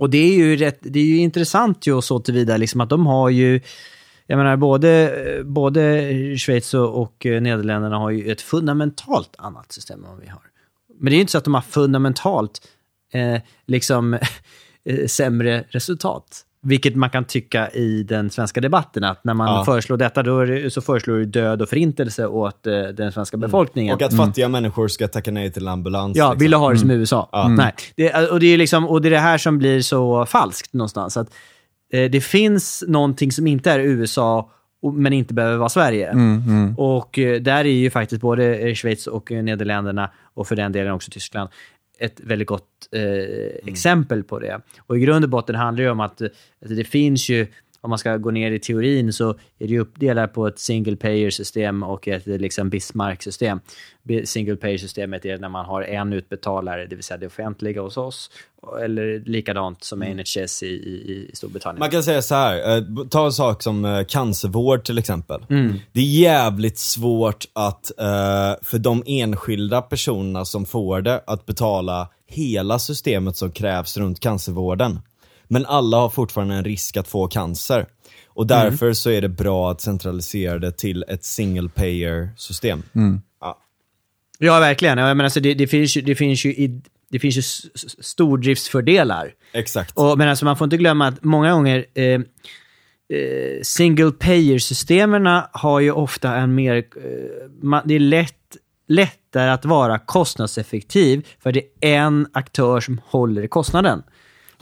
Och 0.00 0.10
det 0.10 0.18
är 0.18 0.34
ju, 0.34 0.56
rätt, 0.56 0.78
det 0.80 1.00
är 1.00 1.04
ju 1.04 1.16
intressant 1.16 1.86
ju 1.86 2.02
så 2.02 2.18
tillvida 2.18 2.56
liksom 2.56 2.80
att 2.80 2.88
de 2.88 3.06
har 3.06 3.28
ju 3.28 3.60
jag 4.26 4.36
menar, 4.36 4.56
både, 4.56 5.42
både 5.44 6.12
Schweiz 6.38 6.74
och, 6.74 7.02
och 7.02 7.26
eh, 7.26 7.40
Nederländerna 7.40 7.98
har 7.98 8.10
ju 8.10 8.32
ett 8.32 8.40
fundamentalt 8.40 9.34
annat 9.38 9.72
system 9.72 10.04
än 10.04 10.10
vad 10.10 10.20
vi 10.20 10.28
har. 10.28 10.42
Men 11.00 11.04
det 11.04 11.14
är 11.14 11.16
ju 11.16 11.20
inte 11.20 11.32
så 11.32 11.38
att 11.38 11.44
de 11.44 11.54
har 11.54 11.60
fundamentalt 11.60 12.68
eh, 13.12 13.40
liksom 13.66 14.14
eh, 14.84 15.06
sämre 15.06 15.64
resultat. 15.68 16.44
Vilket 16.62 16.96
man 16.96 17.10
kan 17.10 17.24
tycka 17.24 17.70
i 17.70 18.02
den 18.02 18.30
svenska 18.30 18.60
debatten, 18.60 19.04
att 19.04 19.24
när 19.24 19.34
man 19.34 19.46
Ja. 19.48 19.64
föreslår 19.64 19.96
detta 19.96 20.22
då 20.22 20.44
det, 20.44 20.70
så 20.70 20.80
föreslår 20.80 21.14
du 21.16 21.24
död 21.24 21.62
och 21.62 21.68
förintelse 21.68 22.26
åt 22.26 22.66
eh, 22.66 22.82
den 22.82 23.12
svenska 23.12 23.36
befolkningen. 23.36 23.94
Och 23.94 24.02
att 24.02 24.16
fattiga 24.16 24.48
människor 24.48 24.88
ska 24.88 25.08
tacka 25.08 25.30
nej 25.30 25.52
till 25.52 25.68
ambulans. 25.68 26.16
Ja, 26.16 26.24
liksom. 26.24 26.38
vill 26.38 26.50
du 26.50 26.56
ha 26.56 26.70
det 26.70 26.78
som 26.78 26.90
i 26.90 26.94
USA? 26.94 27.28
Ja. 27.32 27.48
Nej. 27.48 27.72
Det, 27.96 28.30
och, 28.30 28.40
det 28.40 28.46
är 28.46 28.58
liksom, 28.58 28.88
och 28.88 29.02
det 29.02 29.08
är 29.08 29.10
det 29.10 29.18
här 29.18 29.38
som 29.38 29.58
blir 29.58 29.80
så 29.80 30.26
falskt 30.26 30.72
någonstans. 30.72 31.16
Att, 31.16 31.28
eh, 31.92 32.10
det 32.10 32.20
finns 32.20 32.84
någonting 32.88 33.32
som 33.32 33.46
inte 33.46 33.70
är 33.70 33.78
USA 33.78 34.50
men 34.94 35.12
inte 35.12 35.34
behöver 35.34 35.56
vara 35.56 35.68
Sverige. 35.68 36.10
Mm, 36.10 36.74
Och 36.78 37.18
eh, 37.18 37.40
där 37.40 37.64
är 37.64 37.64
ju 37.64 37.90
faktiskt 37.90 38.22
både 38.22 38.56
eh, 38.58 38.74
Schweiz 38.74 39.06
och 39.06 39.32
eh, 39.32 39.42
Nederländerna, 39.42 40.10
och 40.34 40.46
för 40.48 40.56
den 40.56 40.72
delen 40.72 40.92
också 40.92 41.10
Tyskland, 41.10 41.50
ett 42.00 42.20
väldigt 42.20 42.48
gott 42.48 42.88
eh, 42.92 43.70
exempel 43.70 44.24
på 44.24 44.38
det. 44.38 44.60
Och 44.78 44.96
i 44.96 45.00
grund 45.00 45.24
och 45.24 45.30
botten 45.30 45.54
handlar 45.54 45.84
det 45.84 45.90
om 45.90 46.00
att, 46.00 46.22
att 46.22 46.30
det 46.60 46.84
finns 46.84 47.28
ju, 47.28 47.46
om 47.82 47.90
man 47.90 47.98
ska 47.98 48.16
gå 48.16 48.30
ner 48.30 48.50
i 48.50 48.58
teorin, 48.58 49.12
så 49.12 49.30
är 49.58 49.68
det 49.68 49.78
uppdelat 49.78 50.32
på 50.32 50.46
ett 50.46 50.58
single 50.58 50.96
payer-system 50.96 51.82
och 51.82 52.08
ett 52.08 52.26
liksom 52.26 52.70
Bismarck-system. 52.70 53.60
Bi- 54.02 54.26
Single 54.26 54.56
payer-systemet 54.56 55.24
är 55.24 55.38
när 55.38 55.48
man 55.48 55.64
har 55.66 55.82
en 55.82 56.12
utbetalare, 56.12 56.86
det 56.86 56.94
vill 56.96 57.04
säga 57.04 57.18
det 57.18 57.26
offentliga 57.26 57.82
hos 57.82 57.96
oss, 57.96 58.30
eller 58.82 59.22
likadant 59.26 59.84
som 59.84 59.98
NHS 60.00 60.62
i, 60.62 60.66
i, 60.66 61.28
i 61.32 61.36
Storbritannien. 61.36 61.78
Man 61.80 61.90
kan 61.90 62.02
säga 62.02 62.22
så 62.22 62.34
här, 62.34 62.76
eh, 62.76 63.06
ta 63.10 63.24
en 63.26 63.32
sak 63.32 63.62
som 63.62 63.84
eh, 63.84 64.04
cancervård 64.04 64.84
till 64.84 64.98
exempel. 64.98 65.40
Det 65.92 66.00
är 66.00 66.04
jävligt 66.20 66.78
svårt 66.78 67.44
att, 67.52 67.98
eh, 67.98 68.04
för 68.62 68.78
de 68.78 69.02
enskilda 69.06 69.82
personerna 69.82 70.44
som 70.44 70.66
får 70.66 71.00
det, 71.00 71.22
att 71.26 71.46
betala 71.46 72.08
hela 72.26 72.78
systemet 72.78 73.36
som 73.36 73.50
krävs 73.52 73.96
runt 73.96 74.20
cancervården. 74.20 75.00
Men 75.52 75.66
alla 75.66 75.96
har 75.96 76.08
fortfarande 76.08 76.54
en 76.54 76.64
risk 76.64 76.96
att 76.96 77.08
få 77.08 77.26
cancer. 77.26 77.86
Och 78.26 78.46
därför 78.46 78.92
så 78.92 79.10
är 79.10 79.20
det 79.20 79.28
bra 79.28 79.70
att 79.70 79.80
centralisera 79.80 80.58
det 80.58 80.72
till 80.72 81.04
ett 81.08 81.24
single 81.24 81.68
payer 81.68 82.30
system. 82.36 82.82
Ja. 83.40 83.58
Ja, 84.38 84.60
verkligen. 84.60 84.98
Ja, 84.98 85.14
Men 85.14 85.24
alltså, 85.24 85.40
det, 85.40 85.54
det, 85.54 85.66
finns 85.66 85.96
ju, 85.96 86.00
det, 86.00 86.14
finns 86.14 86.44
ju 86.44 86.50
i, 86.50 86.80
det 87.10 87.18
finns 87.18 87.36
ju 87.36 87.42
stordriftsfördelar. 88.00 89.32
Exakt. 89.52 89.98
Och, 89.98 90.18
men 90.18 90.28
alltså, 90.28 90.44
man 90.44 90.56
får 90.56 90.64
inte 90.64 90.76
glömma 90.76 91.06
att 91.06 91.24
många 91.24 91.52
gånger 91.52 91.86
eh, 91.94 92.04
eh, 92.04 92.20
single 93.62 94.10
payer-systemen 94.10 95.42
har 95.52 95.80
ju 95.80 95.92
ofta 95.92 96.36
en 96.36 96.54
mer... 96.54 96.76
Eh, 96.76 97.80
det 97.84 97.94
är 97.94 97.98
lätt, 97.98 98.56
lättare 98.88 99.50
att 99.50 99.64
vara 99.64 99.98
kostnadseffektiv 99.98 101.26
för 101.42 101.52
det 101.52 101.62
är 101.80 101.98
en 101.98 102.26
aktör 102.32 102.80
som 102.80 103.00
håller 103.04 103.42
i 103.42 103.48
kostnaden. 103.48 104.02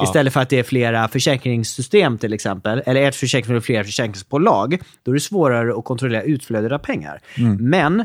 Istället 0.02 0.32
för 0.32 0.40
att 0.40 0.48
det 0.48 0.58
är 0.58 0.62
flera 0.62 1.08
försäkringssystem 1.08 2.18
till 2.18 2.32
exempel, 2.32 2.82
eller 2.86 3.02
ett 3.02 3.16
försäkring 3.16 3.56
och 3.56 3.64
flera 3.64 3.84
försäkringsbolag, 3.84 4.78
då 5.02 5.10
är 5.10 5.14
det 5.14 5.20
svårare 5.20 5.78
att 5.78 5.84
kontrollera 5.84 6.22
utflödet 6.22 6.72
av 6.72 6.78
pengar. 6.78 7.20
Men 7.58 8.04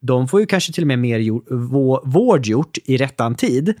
de 0.00 0.28
får 0.28 0.40
ju 0.40 0.46
kanske 0.46 0.72
till 0.72 0.84
och 0.84 0.88
med 0.88 0.98
mer 0.98 1.20
vård 2.06 2.46
gjort 2.46 2.78
i 2.84 2.96
rättan 2.96 3.34
tid, 3.34 3.74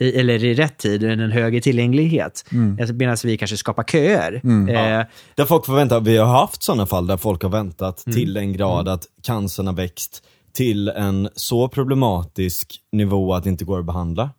i, 0.00 0.20
eller 0.20 0.44
i 0.44 0.54
rätt 0.54 0.78
tid, 0.78 1.04
en 1.04 1.32
högre 1.32 1.60
tillgänglighet. 1.60 2.44
Mm. 2.52 2.96
Medan 2.96 3.16
vi 3.24 3.36
kanske 3.36 3.56
skapar 3.56 3.84
köer. 3.84 4.34
Eh, 4.44 5.06
Där 5.34 5.44
folk 5.44 5.66
får 5.66 5.74
vänta, 5.74 6.00
vi 6.00 6.16
har 6.16 6.26
haft 6.26 6.62
sådana 6.62 6.86
fall 6.86 7.06
där 7.06 7.16
folk 7.16 7.42
har 7.42 7.50
väntat 7.50 8.06
Mm. 8.06 8.16
till 8.16 8.36
en 8.36 8.52
grad 8.52 8.88
att 8.88 9.02
cancern 9.22 9.66
har 9.66 9.74
växt 9.74 10.22
till 10.52 10.88
en 10.88 11.28
så 11.34 11.68
problematisk 11.68 12.80
nivå 12.92 13.34
att 13.34 13.44
det 13.44 13.50
inte 13.50 13.64
går 13.64 13.78
att 13.78 13.84
behandla. 13.86 14.30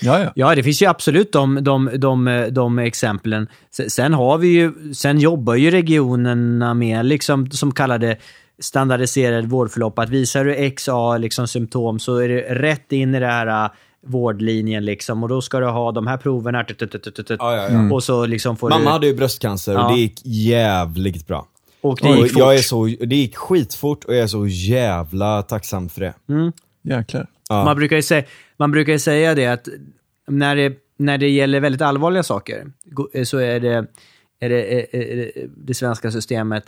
Ja, 0.00 0.22
ja. 0.22 0.32
Ja, 0.34 0.54
det 0.54 0.62
finns 0.62 0.82
ju 0.82 0.86
absolut 0.86 1.32
de, 1.32 1.64
de, 1.64 1.90
de, 1.96 2.48
de 2.50 2.78
exemplen. 2.78 3.48
Se- 3.70 3.90
Sen, 3.90 4.14
har 4.14 4.38
vi 4.38 4.48
ju, 4.48 4.94
sen 4.94 5.18
jobbar 5.18 5.54
ju 5.54 5.70
regionerna 5.70 6.74
med, 6.74 7.06
liksom, 7.06 7.50
som 7.50 7.72
kallade 7.74 8.16
standardiserade 8.58 9.46
vårdförlopp, 9.46 9.98
att 9.98 10.08
visar 10.10 10.44
du 10.44 10.70
XA 10.70 11.16
liksom, 11.18 11.48
symptom 11.48 11.98
så 11.98 12.16
är 12.16 12.28
det 12.28 12.40
rätt 12.40 12.92
in 12.92 13.14
i 13.14 13.20
det 13.20 13.26
här 13.26 13.64
äh, 13.64 13.70
vårdlinjen 14.06 14.84
liksom, 14.84 15.22
och 15.22 15.28
då 15.28 15.40
ska 15.40 15.60
du 15.60 15.66
ha 15.66 15.92
de 15.92 16.06
här 16.06 16.16
proverna. 16.16 16.64
Ja, 16.68 17.56
ja, 17.56 17.68
ja. 17.70 17.92
Och 17.94 18.02
så 18.04 18.26
liksom 18.26 18.56
får 18.56 18.70
Mamma 18.70 18.84
du... 18.84 18.90
hade 18.90 19.06
ju 19.06 19.14
bröstcancer 19.14 19.72
Ja. 19.72 19.86
och 19.86 19.92
det 19.92 19.98
gick 20.00 20.20
jävligt 20.24 21.26
bra. 21.26 21.46
Och 21.80 21.98
det 22.02 22.08
Och 22.08 22.16
gick 22.16 22.38
jag 22.38 22.54
är 22.54 22.58
så, 22.58 22.84
det 22.84 23.16
gick 23.16 23.36
skitfort 23.36 24.04
och 24.04 24.14
jag 24.14 24.22
är 24.22 24.26
så 24.26 24.46
jävla 24.46 25.42
tacksam 25.42 25.88
för 25.88 26.00
det. 26.00 26.14
Jäklar. 26.82 27.26
Ja. 27.48 27.64
Man, 27.64 27.76
brukar 27.76 27.96
ju 27.96 28.02
säga, 28.02 28.22
man 28.56 28.70
brukar 28.70 28.92
ju 28.92 28.98
säga 28.98 29.34
det 29.34 29.46
att 29.46 29.68
när 30.26 30.56
det, 30.56 30.72
när 30.96 31.18
det 31.18 31.28
gäller 31.28 31.60
väldigt 31.60 31.82
allvarliga 31.82 32.22
saker 32.22 32.66
go- 32.84 33.08
så 33.24 33.38
är 33.38 33.60
det, 33.60 33.86
är 34.40 34.48
det, 34.48 34.74
är, 34.74 34.96
är 34.96 35.16
det, 35.16 35.32
det 35.56 35.74
svenska 35.74 36.10
systemet 36.10 36.64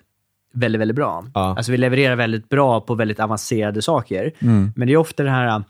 väldigt, 0.52 0.80
väldigt 0.80 0.96
bra. 0.96 1.24
Ja. 1.34 1.54
Alltså 1.56 1.72
vi 1.72 1.78
levererar 1.78 2.16
väldigt 2.16 2.48
bra 2.48 2.80
på 2.80 2.94
väldigt 2.94 3.20
avancerade 3.20 3.82
saker. 3.82 4.32
Mm. 4.38 4.72
Men 4.76 4.88
det 4.88 4.92
är 4.94 4.96
ofta 4.96 5.22
den 5.22 5.32
här 5.32 5.62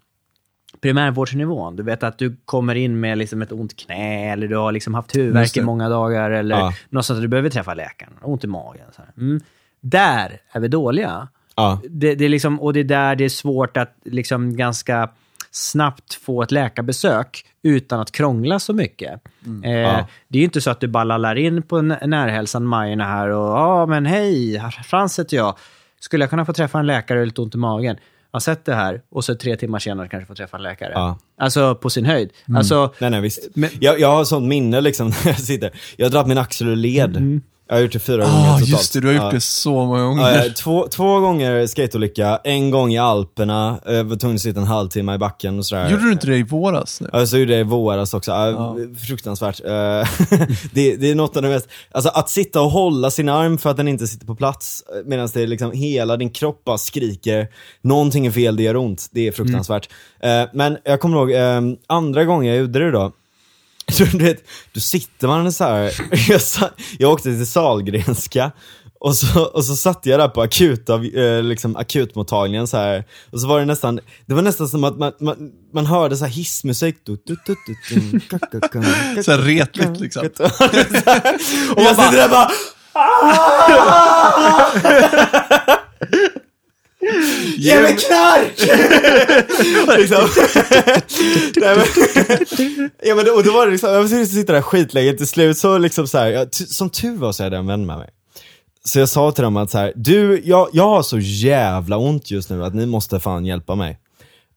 primärvårdsnivån. 0.80 1.76
Du 1.76 1.82
vet 1.82 2.02
att 2.02 2.18
du 2.18 2.36
kommer 2.44 2.74
in 2.74 3.00
med 3.00 3.18
liksom 3.18 3.42
ett 3.42 3.52
ont 3.52 3.76
knä 3.76 4.32
eller 4.32 4.48
du 4.48 4.56
har 4.56 4.72
liksom 4.72 4.94
haft 4.94 5.16
huvudvärk 5.16 5.54
det. 5.54 5.60
i 5.60 5.62
många 5.64 5.88
dagar 5.88 6.30
eller 6.30 6.56
Ja. 6.58 6.72
någonstans 6.88 7.16
att 7.18 7.22
du 7.22 7.28
behöver 7.28 7.50
träffa 7.50 7.74
läkaren. 7.74 8.12
Ont 8.22 8.44
i 8.44 8.46
magen. 8.46 8.86
Så. 8.96 9.02
Mm. 9.16 9.40
Där 9.80 10.40
är 10.52 10.60
vi 10.60 10.68
dåliga. 10.68 11.28
Ja. 11.60 11.80
Det, 11.90 12.14
det 12.14 12.24
är 12.24 12.28
liksom, 12.28 12.60
och 12.60 12.72
det 12.72 12.80
är 12.80 12.84
där 12.84 13.16
det 13.16 13.24
är 13.24 13.28
svårt 13.28 13.76
att 13.76 13.96
liksom 14.04 14.56
ganska 14.56 15.08
snabbt 15.50 16.14
få 16.14 16.42
ett 16.42 16.50
läkarbesök 16.50 17.44
utan 17.62 18.00
att 18.00 18.12
krångla 18.12 18.58
så 18.58 18.72
mycket. 18.72 19.10
Eh, 19.12 19.18
Mm. 19.46 19.70
Ja. 19.80 20.06
Det 20.28 20.38
är 20.38 20.40
ju 20.40 20.44
inte 20.44 20.60
så 20.60 20.70
att 20.70 20.80
du 20.80 20.88
bara 20.88 21.04
lallar 21.04 21.36
in 21.38 21.62
på 21.62 21.82
närhälsan 21.82 22.64
Majorna 22.66 23.04
här 23.04 23.28
och 23.28 23.48
ja, 23.58 23.86
men 23.86 24.06
hej, 24.06 24.62
Frans 24.84 25.18
heter 25.18 25.36
jag. 25.36 25.56
Skulle 26.00 26.22
jag 26.22 26.30
kunna 26.30 26.44
få 26.44 26.52
träffa 26.52 26.78
en 26.78 26.86
läkare 26.86 27.20
och 27.20 27.26
lite 27.26 27.40
ont 27.40 27.54
i 27.54 27.58
magen? 27.58 27.96
Jag 28.32 28.36
har 28.36 28.40
sett 28.40 28.64
det 28.64 28.74
här 28.74 29.02
och 29.10 29.24
så 29.24 29.34
tre 29.34 29.56
timmar 29.56 29.78
senare 29.78 30.08
kanske 30.08 30.26
få 30.26 30.34
träffa 30.34 30.56
en 30.56 30.62
läkare. 30.62 30.92
Ja. 30.94 31.18
Alltså 31.38 31.74
på 31.74 31.90
sin 31.90 32.04
höjd. 32.06 32.30
Alltså, 32.56 32.92
Nej, 32.98 33.10
nej 33.10 33.20
visst. 33.20 33.48
Men- 33.54 33.70
Jag, 33.80 34.00
jag 34.00 34.08
har 34.08 34.24
sånt 34.24 34.46
minne 34.48 34.80
liksom 34.80 35.06
när 35.24 35.26
jag 35.30 35.40
sitter. 35.40 35.70
Jag 35.96 36.06
har 36.06 36.10
dragit 36.10 36.28
min 36.28 36.38
axel 36.38 36.68
ur 36.68 36.76
led. 36.76 37.40
Jag 37.70 37.76
har 37.76 37.82
gjort 37.82 37.92
det 37.92 37.98
fyra 37.98 38.16
gånger 38.24 38.38
Ah, 38.48 38.52
totalt. 38.52 38.68
just 38.68 38.92
det. 38.92 39.00
Du 39.00 39.06
har 39.06 39.14
gjort 39.14 39.22
ja. 39.22 39.30
det 39.30 39.40
så 39.40 39.70
många 39.86 40.02
gånger. 40.04 40.44
Ja, 40.44 40.52
två, 40.56 40.86
två 40.90 41.20
gånger 41.20 41.66
skateolycka, 41.66 42.40
en 42.44 42.70
gång 42.70 42.92
i 42.92 42.98
Alperna, 42.98 43.80
jag 43.86 44.04
var 44.04 44.16
tvungen 44.16 44.34
att 44.36 44.42
sitta 44.42 44.60
en 44.60 44.66
halvtimme 44.66 45.14
i 45.14 45.18
backen 45.18 45.58
och 45.58 45.66
sådär. 45.66 45.90
Gjorde 45.90 46.02
du 46.04 46.12
inte 46.12 46.26
det 46.26 46.36
i 46.36 46.42
våras? 46.42 47.00
Nu? 47.00 47.10
Ja, 47.12 47.26
så 47.26 47.38
gjorde 47.38 47.52
jag 47.52 47.60
i 47.60 47.64
våras 47.64 48.14
också. 48.14 48.30
Ja, 48.30 48.76
Fruktansvärt. 49.06 49.60
Eh, 49.64 49.70
det, 50.72 50.96
det 50.96 51.10
är 51.10 51.14
något 51.14 51.36
av 51.36 51.42
det 51.42 51.48
mest, 51.48 51.68
alltså 51.92 52.10
att 52.14 52.30
sitta 52.30 52.60
och 52.62 52.70
hålla 52.70 53.10
sin 53.10 53.28
arm 53.28 53.58
för 53.58 53.70
att 53.70 53.76
den 53.76 53.88
inte 53.88 54.06
sitter 54.06 54.26
på 54.26 54.34
plats 54.34 54.84
medan 55.04 55.28
det 55.34 55.42
är 55.42 55.46
liksom 55.46 55.72
hela 55.72 56.16
din 56.16 56.30
kropp 56.30 56.64
bara 56.64 56.78
skriker, 56.78 57.48
någonting 57.82 58.26
är 58.26 58.30
fel, 58.30 58.56
det 58.56 58.62
gör 58.62 58.76
ont. 58.76 59.06
Det 59.12 59.28
är 59.28 59.32
fruktansvärt. 59.32 59.88
Eh, 60.22 60.42
men 60.52 60.76
jag 60.84 61.00
kommer 61.00 61.16
ihåg, 61.18 61.32
eh, 61.32 61.60
andra 61.86 62.24
gången 62.24 62.46
jag 62.48 62.56
gjorde 62.60 62.78
det 62.78 62.90
då, 62.90 63.12
du 64.12 64.18
vet, 64.18 64.44
då 64.72 64.80
sitter 64.80 65.26
man 65.26 65.52
så 65.52 65.64
här. 65.64 65.92
Jag, 66.28 66.40
jag 66.98 67.12
åkte 67.12 67.36
till 67.36 67.46
Salgrenska 67.46 68.52
och 69.00 69.16
så, 69.16 69.44
och 69.44 69.64
så 69.64 69.76
satt 69.76 70.06
jag 70.06 70.20
där 70.20 70.28
på 70.28 70.42
akuta, 70.42 70.94
eh, 70.94 71.42
liksom 71.42 71.76
akutmottagningen 71.76 72.66
så 72.66 72.76
här. 72.76 73.04
och 73.30 73.40
så 73.40 73.46
var 73.46 73.58
det 73.58 73.64
nästan, 73.64 74.00
det 74.26 74.34
var 74.34 74.42
nästan 74.42 74.68
som 74.68 74.84
att 74.84 74.98
man, 74.98 75.12
man, 75.20 75.50
man 75.74 75.86
hörde 75.86 76.16
så 76.16 76.24
här 76.24 76.32
hissmusik. 76.32 76.96
Så 79.24 79.30
här 79.30 79.38
retligt 79.38 80.00
liksom. 80.00 80.22
och 81.76 81.82
jag 81.82 81.96
sitter 81.96 82.16
där 82.16 82.28
bara 82.28 82.50
Ge 87.56 87.82
mig 87.82 87.96
knark! 87.96 88.58
liksom. 89.98 90.28
Nej, 91.56 91.76
men, 91.76 92.90
ja, 93.02 93.14
men, 93.14 93.30
och 93.30 93.44
då 93.44 93.52
var 93.52 93.66
det 93.66 93.72
liksom, 93.72 93.90
jag 93.90 94.28
sitta 94.28 94.52
där 94.52 94.62
skitlänge, 94.62 95.12
till 95.12 95.26
slut 95.26 95.58
så 95.58 95.78
liksom 95.78 96.06
så 96.06 96.18
här, 96.18 96.26
jag, 96.26 96.54
som 96.54 96.90
tur 96.90 97.16
var 97.16 97.32
så 97.32 97.42
hade 97.42 97.56
jag 97.56 97.60
en 97.60 97.66
vän 97.66 97.86
med 97.86 97.98
mig. 97.98 98.08
Så 98.84 98.98
jag 98.98 99.08
sa 99.08 99.32
till 99.32 99.44
dem 99.44 99.56
att 99.56 99.70
så 99.70 99.78
här, 99.78 99.92
du, 99.96 100.42
jag, 100.44 100.68
jag 100.72 100.88
har 100.88 101.02
så 101.02 101.18
jävla 101.18 101.96
ont 101.96 102.30
just 102.30 102.50
nu 102.50 102.64
att 102.64 102.74
ni 102.74 102.86
måste 102.86 103.20
fan 103.20 103.46
hjälpa 103.46 103.74
mig. 103.74 103.98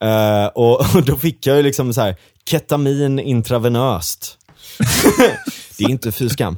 Eh, 0.04 0.46
och, 0.46 0.80
och 0.96 1.04
då 1.06 1.18
fick 1.18 1.48
jag 1.48 1.58
ju 1.58 1.64
liksom 1.64 1.94
så 1.94 2.02
här, 2.02 2.16
ketamin 2.50 3.20
intravenöst. 3.20 4.38
det 5.78 5.84
är 5.84 5.90
inte 5.90 6.12
fy 6.12 6.30
skam. 6.30 6.58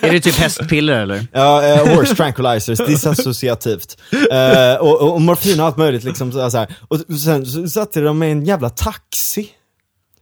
är 0.00 0.12
det 0.12 0.20
typ 0.20 0.34
hästpiller 0.36 0.92
eller? 1.02 1.26
Ja, 1.32 1.64
eh, 1.66 1.96
horse 1.96 2.14
tranquilizers, 2.14 2.78
disassociativt. 2.78 3.96
Eh, 4.32 4.74
och, 4.80 5.00
och, 5.02 5.14
och 5.14 5.20
morfin 5.20 5.60
och 5.60 5.66
allt 5.66 5.76
möjligt 5.76 6.04
liksom. 6.04 6.32
Så, 6.32 6.50
här. 6.58 6.74
Och 6.88 7.00
sen 7.20 7.46
så 7.46 7.68
satte 7.68 8.00
de 8.00 8.18
med 8.18 8.32
en 8.32 8.44
jävla 8.44 8.70
taxi. 8.70 9.48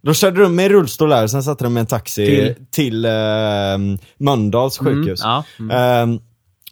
Då 0.03 0.15
körde 0.15 0.43
de 0.43 0.57
med 0.57 0.71
rullstol 0.71 1.09
där, 1.11 1.27
sen 1.27 1.43
satte 1.43 1.65
de 1.65 1.73
med 1.75 1.81
en 1.81 1.87
taxi 1.87 2.27
till, 2.27 2.55
Till? 2.71 3.05
eh, 3.05 3.11
Mölndals 4.21 4.79
sjukhus. 4.79 5.21
ja, 5.23 5.45
Ehm, 5.73 6.19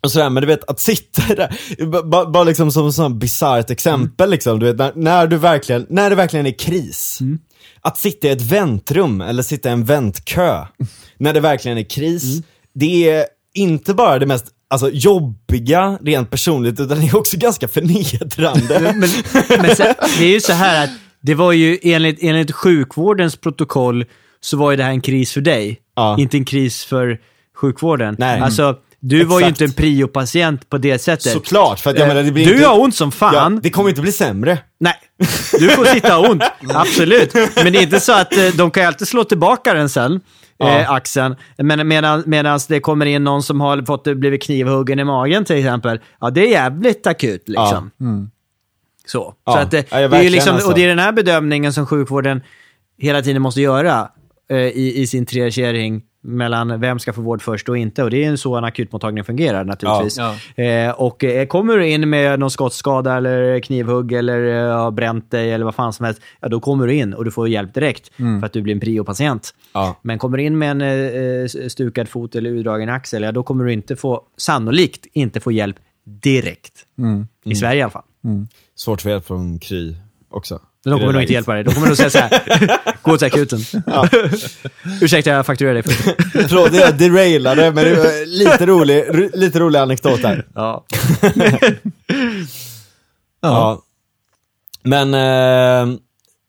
och 0.05 0.12
sådär, 0.12 0.31
men 0.31 0.41
du 0.41 0.47
vet 0.47 0.65
att 0.70 0.81
sitta 0.81 1.35
där, 1.35 1.57
ba- 1.87 2.03
ba- 2.03 2.31
bara 2.31 2.45
liksom 2.45 2.73
som 2.73 2.89
ett 2.89 2.95
sånt 2.95 3.16
bisarrt 3.16 3.70
exempel 3.70 4.31
liksom, 4.31 4.59
du 4.59 4.66
vet 4.66 4.77
när, 4.77 4.93
när 4.95 5.27
du 5.27 5.37
verkligen, 5.37 5.87
när 5.89 6.11
det 6.11 6.16
verkligen 6.16 6.47
är 6.47 6.59
kris. 6.59 7.19
Att 7.81 7.99
sitta 7.99 8.29
i 8.29 8.31
ett 8.31 8.43
väntrum 8.43 9.20
eller 9.20 9.43
sitta 9.43 9.69
i 9.69 9.73
en 9.73 9.85
väntkö, 9.85 10.65
när 11.19 11.33
det 11.33 11.41
verkligen 11.41 11.79
är 11.79 11.91
kris, 11.91 12.43
det 12.74 13.11
är 13.11 13.27
inte 13.55 13.95
bara 13.95 14.19
det 14.19 14.27
mest 14.27 14.47
alltså, 14.70 14.91
jobbiga 14.91 15.99
rent 16.03 16.31
personligt, 16.31 16.81
utan 16.81 17.01
det 17.01 17.07
är 17.07 17.16
också 17.16 17.37
ganska 17.39 17.69
förnedrande. 17.69 18.81
Men, 18.81 19.01
men 19.62 19.77
sen, 19.77 19.95
det 20.19 20.24
är 20.24 20.31
ju 20.31 20.41
så 20.41 20.53
här 20.53 20.85
att 20.85 20.91
det 21.20 21.35
var 21.35 21.53
ju 21.53 21.79
enligt, 21.83 22.19
enligt 22.23 22.53
sjukvårdens 22.53 23.37
protokoll 23.37 24.05
så 24.41 24.57
var 24.57 24.70
ju 24.70 24.77
det 24.77 24.83
här 24.85 24.91
en 24.91 25.01
kris 25.01 25.33
för 25.33 25.41
dig. 25.41 25.79
Ja. 25.97 26.16
Inte 26.19 26.37
en 26.37 26.45
kris 26.45 26.85
för 26.85 27.20
sjukvården. 27.57 28.16
Nej. 28.19 28.41
Alltså, 28.41 28.77
Du 29.05 29.24
var 29.24 29.41
ju 29.41 29.47
Exakt. 29.47 29.61
inte 29.61 29.73
en 29.73 29.77
priopatient 29.77 30.69
på 30.69 30.79
det 30.79 30.99
sättet. 30.99 31.33
Såklart, 31.33 31.81
för 31.81 31.91
att 31.91 31.97
jag 31.99 32.03
Eh, 32.03 32.09
menar, 32.09 32.23
det 32.23 32.33
blir 32.33 32.47
du 32.47 32.55
inte... 32.55 32.66
har 32.66 32.81
ont 32.81 32.95
som 32.95 33.12
fan. 33.12 33.35
Ja, 33.35 33.61
det 33.62 33.70
kommer 33.70 33.89
inte 33.89 34.01
bli 34.01 34.12
sämre. 34.12 34.59
Nej, 34.81 34.95
du 35.59 35.69
får 35.69 35.85
sitta 35.85 36.19
ont. 36.31 36.43
Absolut. 36.69 37.35
Men 37.35 37.73
det 37.73 37.79
är 37.79 37.83
inte 37.83 38.01
så 38.01 38.12
att 38.12 38.37
eh, 38.37 38.49
de 38.57 38.70
kan 38.70 38.83
ju 38.83 38.87
alltid 38.87 39.09
slå 39.09 39.24
tillbaka 39.24 39.74
den 39.74 39.89
sen. 39.89 40.20
Ja. 40.59 40.79
Eh, 40.79 40.91
axeln. 40.91 41.37
Men 41.59 41.89
medan, 41.89 42.61
det 42.69 42.81
kommer 42.81 43.07
in 43.07 43.24
någon 43.24 43.43
som 43.43 43.61
har 43.61 43.83
fått, 43.83 44.05
blivit 44.05 44.43
knivhuggen 44.43 44.99
i 44.99 45.05
magen 45.05 45.45
till 45.45 45.57
exempel. 45.57 46.01
Ja, 46.20 46.31
det 46.31 46.41
är 46.47 46.51
jävligt 46.51 47.07
akut 47.07 47.49
liksom. 47.49 47.91
Så. 49.07 49.35
Ja. 49.47 49.53
så 49.53 49.59
att, 49.59 49.70
det, 49.70 49.93
är 49.93 50.31
liksom, 50.31 50.55
alltså. 50.55 50.69
Och 50.69 50.74
det 50.74 50.85
är 50.85 50.89
den 50.89 50.99
här 50.99 51.12
bedömningen 51.12 51.73
som 51.73 51.87
sjukvården 51.87 52.43
hela 52.99 53.23
tiden 53.23 53.43
måste 53.43 53.61
göra 53.61 54.09
eh, 54.51 54.57
i, 54.59 55.01
i 55.01 55.07
sin 55.07 55.27
triagering 55.27 56.03
mellan 56.24 56.81
vem 56.81 56.99
ska 56.99 57.12
få 57.12 57.23
vård 57.23 57.43
först 57.43 57.69
och 57.69 57.77
inte. 57.77 58.03
Och 58.05 58.11
det 58.11 58.24
är 58.24 58.28
en 58.28 58.39
så 58.39 58.57
en 58.57 58.65
akutmottagning 58.65 59.24
fungerar 59.24 59.65
naturligtvis. 59.65 60.19
Ja. 60.19 60.65
Eh, 60.65 60.90
och 60.90 61.24
eh, 61.24 61.47
kommer 61.47 61.77
du 61.77 61.89
in 61.89 62.11
med 62.11 62.40
någon 62.40 62.51
skottskada 62.51 63.16
eller 63.16 63.61
knivhugg 63.61 64.12
eller 64.12 64.69
eh, 64.69 64.77
har 64.77 64.90
bränt 64.90 65.31
dig 65.31 65.53
eller 65.53 65.65
vad 65.65 65.74
fan 65.74 65.93
som 65.93 66.07
helst, 66.07 66.23
ja 66.40 66.49
då 66.49 66.61
kommer 66.61 66.86
du 66.86 66.94
in 66.94 67.15
och 67.15 67.24
du 67.24 67.31
får 67.31 67.49
hjälp 67.49 67.74
direkt 67.74 68.11
för 68.16 68.47
att 68.47 68.53
du 68.53 68.62
blir 68.62 68.74
en 68.74 68.81
priopatient. 68.81 69.55
Ja. 69.73 69.97
Men 70.03 70.19
kommer 70.19 70.36
du 70.39 70.44
in 70.44 70.59
med 70.59 70.70
en 70.70 70.82
eh, 70.82 71.69
stukad 71.69 72.09
fot 72.09 72.35
eller 72.35 72.51
urdragen 72.51 72.89
axel, 72.89 73.23
ja 73.23 73.32
då 73.32 73.43
kommer 73.43 73.65
du 73.65 73.73
inte 73.73 73.97
få, 73.97 74.23
sannolikt 74.36 75.07
inte 75.12 75.40
få 75.40 75.53
hjälp 75.53 75.77
direkt. 76.05 76.86
I 77.44 77.55
Sverige 77.55 77.78
i 77.78 77.82
alla 77.82 77.90
fall. 77.90 78.03
Svårt 78.74 79.01
för 79.01 79.11
hjälp 79.11 79.27
från 79.27 79.59
Kry 79.59 79.94
också. 80.31 80.61
Men 80.84 80.92
de 80.92 81.00
kommer 81.00 81.12
nog 81.12 81.22
inte 81.22 81.32
hjälpa 81.32 81.54
dig. 81.54 81.64
De 81.64 81.74
kommer 81.74 81.86
nog 81.86 81.96
säga 81.96 82.10
så 82.10 82.18
här, 82.18 82.80
gå 83.02 83.18
till 83.18 83.26
akuten. 83.26 83.59
Ursäkta, 85.00 85.30
jag 85.30 85.46
fakturerar 85.46 85.74
dig 85.74 85.82
först. 85.82 86.02
Förlåt, 86.32 86.74
jag 86.74 86.98
derailade, 86.98 87.72
men 87.72 87.84
det 87.84 87.94
var 87.94 88.26
lite 88.26 88.66
rolig, 88.66 89.30
lite 89.34 89.59
rolig 89.59 89.78
anekdot 89.78 90.22
här. 90.22 90.46
Ja. 90.54 90.84
Ja. 93.40 93.82
Men, 94.82 95.14
eh, 95.14 95.98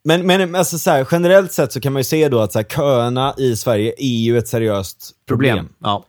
men, 0.04 0.26
men 0.26 0.54
alltså 0.54 0.78
så 0.78 0.90
här, 0.90 1.06
generellt 1.10 1.52
sett 1.52 1.72
så 1.72 1.80
kan 1.80 1.92
man 1.92 2.00
ju 2.00 2.04
se 2.04 2.28
då 2.28 2.40
att 2.40 2.52
så 2.52 2.58
här, 2.58 2.66
köerna 2.66 3.34
i 3.38 3.56
Sverige 3.56 3.94
är 3.98 4.18
ju 4.18 4.38
ett 4.38 4.48
seriöst 4.48 5.10
problem. 5.28 5.56
Problem. 5.56 5.74
Ja. 5.82 6.04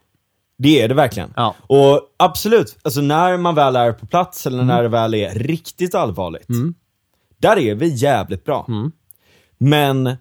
Det 0.57 0.81
är 0.81 0.88
det 0.88 0.93
verkligen. 0.93 1.34
Ja. 1.35 1.56
Och 1.68 2.02
absolut, 2.18 2.77
alltså 2.84 3.02
när 3.02 3.38
man 3.38 3.56
väl 3.56 3.76
är 3.76 3.91
på 3.91 4.06
plats 4.06 4.47
eller 4.47 4.64
när 4.64 4.84
det 4.84 4.89
väl 4.89 5.14
är 5.14 5.34
riktigt 5.34 5.95
allvarligt, 5.95 6.47
där 7.50 7.58
är 7.58 7.76
vi 7.76 7.88
jävligt 7.88 8.46
bra. 8.46 8.68
Men 9.58 10.16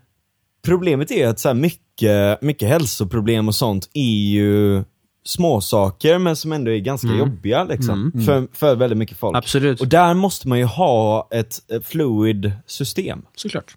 problemet 0.65 1.11
är 1.11 1.29
att 1.29 1.41
så 1.41 1.49
här 1.49 1.55
mycket, 1.55 2.43
mycket 2.43 2.69
hälsoproblem 2.69 3.49
och 3.49 3.55
sånt 3.55 3.91
är 3.95 4.31
ju 4.31 4.85
småsaker 5.27 6.19
men 6.19 6.37
som 6.37 6.53
ändå 6.53 6.71
är 6.71 6.79
ganska 6.79 7.09
jobbiga 7.09 7.65
liksom, 7.65 8.13
För, 8.27 8.49
för 8.53 8.77
väldigt 8.77 8.99
mycket 8.99 9.19
folk. 9.19 9.37
Absolut. 9.37 9.81
Och 9.81 9.89
där 9.89 10.15
måste 10.15 10.49
man 10.49 10.59
ju 10.59 10.65
ha 10.65 11.29
ett, 11.31 11.61
fluid 11.85 12.53
system. 12.67 13.23
Såklart. 13.37 13.75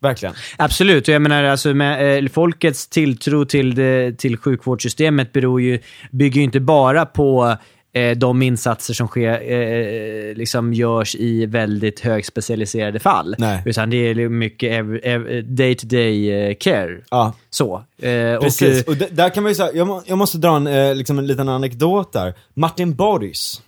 Verkligen. 0.00 0.34
Absolut, 0.56 1.08
och 1.08 1.14
jag 1.14 1.22
menar 1.22 1.44
alltså 1.44 1.74
med, 1.74 2.24
eh, 2.24 2.28
folkets 2.28 2.88
tilltro 2.88 3.44
till, 3.44 3.74
det, 3.74 4.18
till 4.18 4.36
sjukvårdssystemet 4.36 5.32
beror 5.32 5.60
ju, 5.60 5.80
bygger 6.10 6.36
ju 6.36 6.44
inte 6.44 6.60
bara 6.60 7.06
på 7.06 7.56
eh, 7.96 8.16
de 8.16 8.42
insatser 8.42 8.94
som 8.94 9.08
sker, 9.08 9.52
eh, 9.52 10.34
liksom 10.34 10.72
görs 10.74 11.14
i 11.14 11.46
väldigt 11.46 12.00
högspecialiserade 12.00 12.98
fall. 12.98 13.34
Nej. 13.38 13.62
Utan 13.66 13.90
det 13.90 13.96
är 13.96 14.28
mycket 14.28 14.72
ev- 14.72 15.00
ev- 15.02 15.44
day-to-day 15.56 16.30
eh, 16.48 16.54
care. 16.60 17.00
Ja. 17.10 17.32
Så. 17.50 17.82
Eh, 18.02 18.40
Precis, 18.40 18.82
Och, 18.82 18.88
och, 18.88 18.96
där 19.10 19.28
kan 19.28 19.42
man 19.42 19.50
ju 19.50 19.54
säga, 19.56 19.70
jag, 19.74 19.86
må, 19.86 20.02
jag 20.06 20.18
måste 20.18 20.38
dra 20.38 20.56
en, 20.56 20.66
eh, 20.66 20.94
liksom 20.94 21.18
en 21.18 21.26
liten 21.26 21.48
anekdot 21.48 22.12
där. 22.12 22.34
Martin 22.54 22.94
Borgs. 22.94 23.62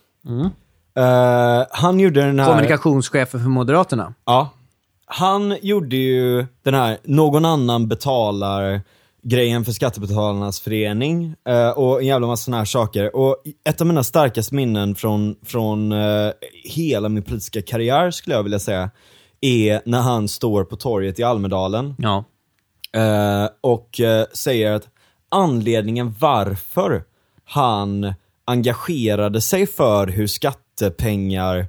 Eh, 0.97 1.67
han 1.71 2.01
gjorde 2.01 2.21
den 2.21 2.39
här... 2.41 2.47
kommunikationschefen 2.47 3.41
för 3.41 3.49
Moderaterna. 3.49 4.15
Ja. 4.27 4.51
Han 5.07 5.57
gjorde 5.63 5.97
ju 5.97 6.47
den 6.63 6.75
här 6.75 6.99
någon 7.05 7.45
annan 7.45 7.89
betalar 7.89 8.81
grejen 9.29 9.65
för 9.65 9.73
Skattebetalarnas 9.73 10.61
förening 10.61 11.35
eh, 11.49 11.71
och 11.71 12.01
en 12.01 12.07
jävla 12.07 12.27
massa 12.27 12.45
såna 12.45 12.57
här 12.57 12.65
saker. 12.65 13.17
Och 13.17 13.43
ett 13.65 13.81
av 13.81 13.87
mina 13.87 14.03
starkaste 14.03 14.55
minnen 14.55 14.95
från, 14.95 15.37
från 15.43 15.93
eh, 15.93 16.31
hela 16.65 17.09
min 17.09 17.23
politiska 17.23 17.63
karriär 17.63 18.11
skulle 18.11 18.37
jag 18.37 18.43
vilja 18.43 18.59
säga, 18.59 18.91
är 19.41 19.83
när 19.85 20.01
han 20.01 20.29
står 20.29 20.65
på 20.65 20.77
torget 20.77 21.19
i 21.19 21.23
Almedalen 21.23 21.95
Ja. 21.99 22.25
Eh, 22.93 23.49
och 23.61 24.01
eh, 24.01 24.27
säger 24.33 24.73
att 24.73 24.89
anledningen 25.29 26.15
varför 26.21 27.05
han 27.45 28.15
engagerade 28.45 29.41
sig 29.41 29.67
för 29.67 30.07
hur 30.07 30.27
skattepengar 30.27 31.67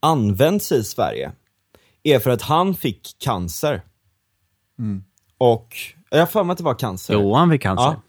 används 0.00 0.72
i 0.72 0.84
Sverige 0.84 1.32
är 2.02 2.18
för 2.18 2.30
att 2.30 2.42
han 2.42 2.74
fick 2.74 3.16
cancer. 3.18 3.82
Och, 5.38 5.76
jag 6.10 6.18
har 6.18 6.26
för 6.26 6.44
mig 6.44 6.52
att 6.52 6.58
det 6.58 6.64
var 6.64 6.74
cancer. 6.74 7.14
Jo, 7.14 7.34
han 7.34 7.50
fick 7.50 7.62
cancer. 7.62 7.84
Ja. 7.84 8.02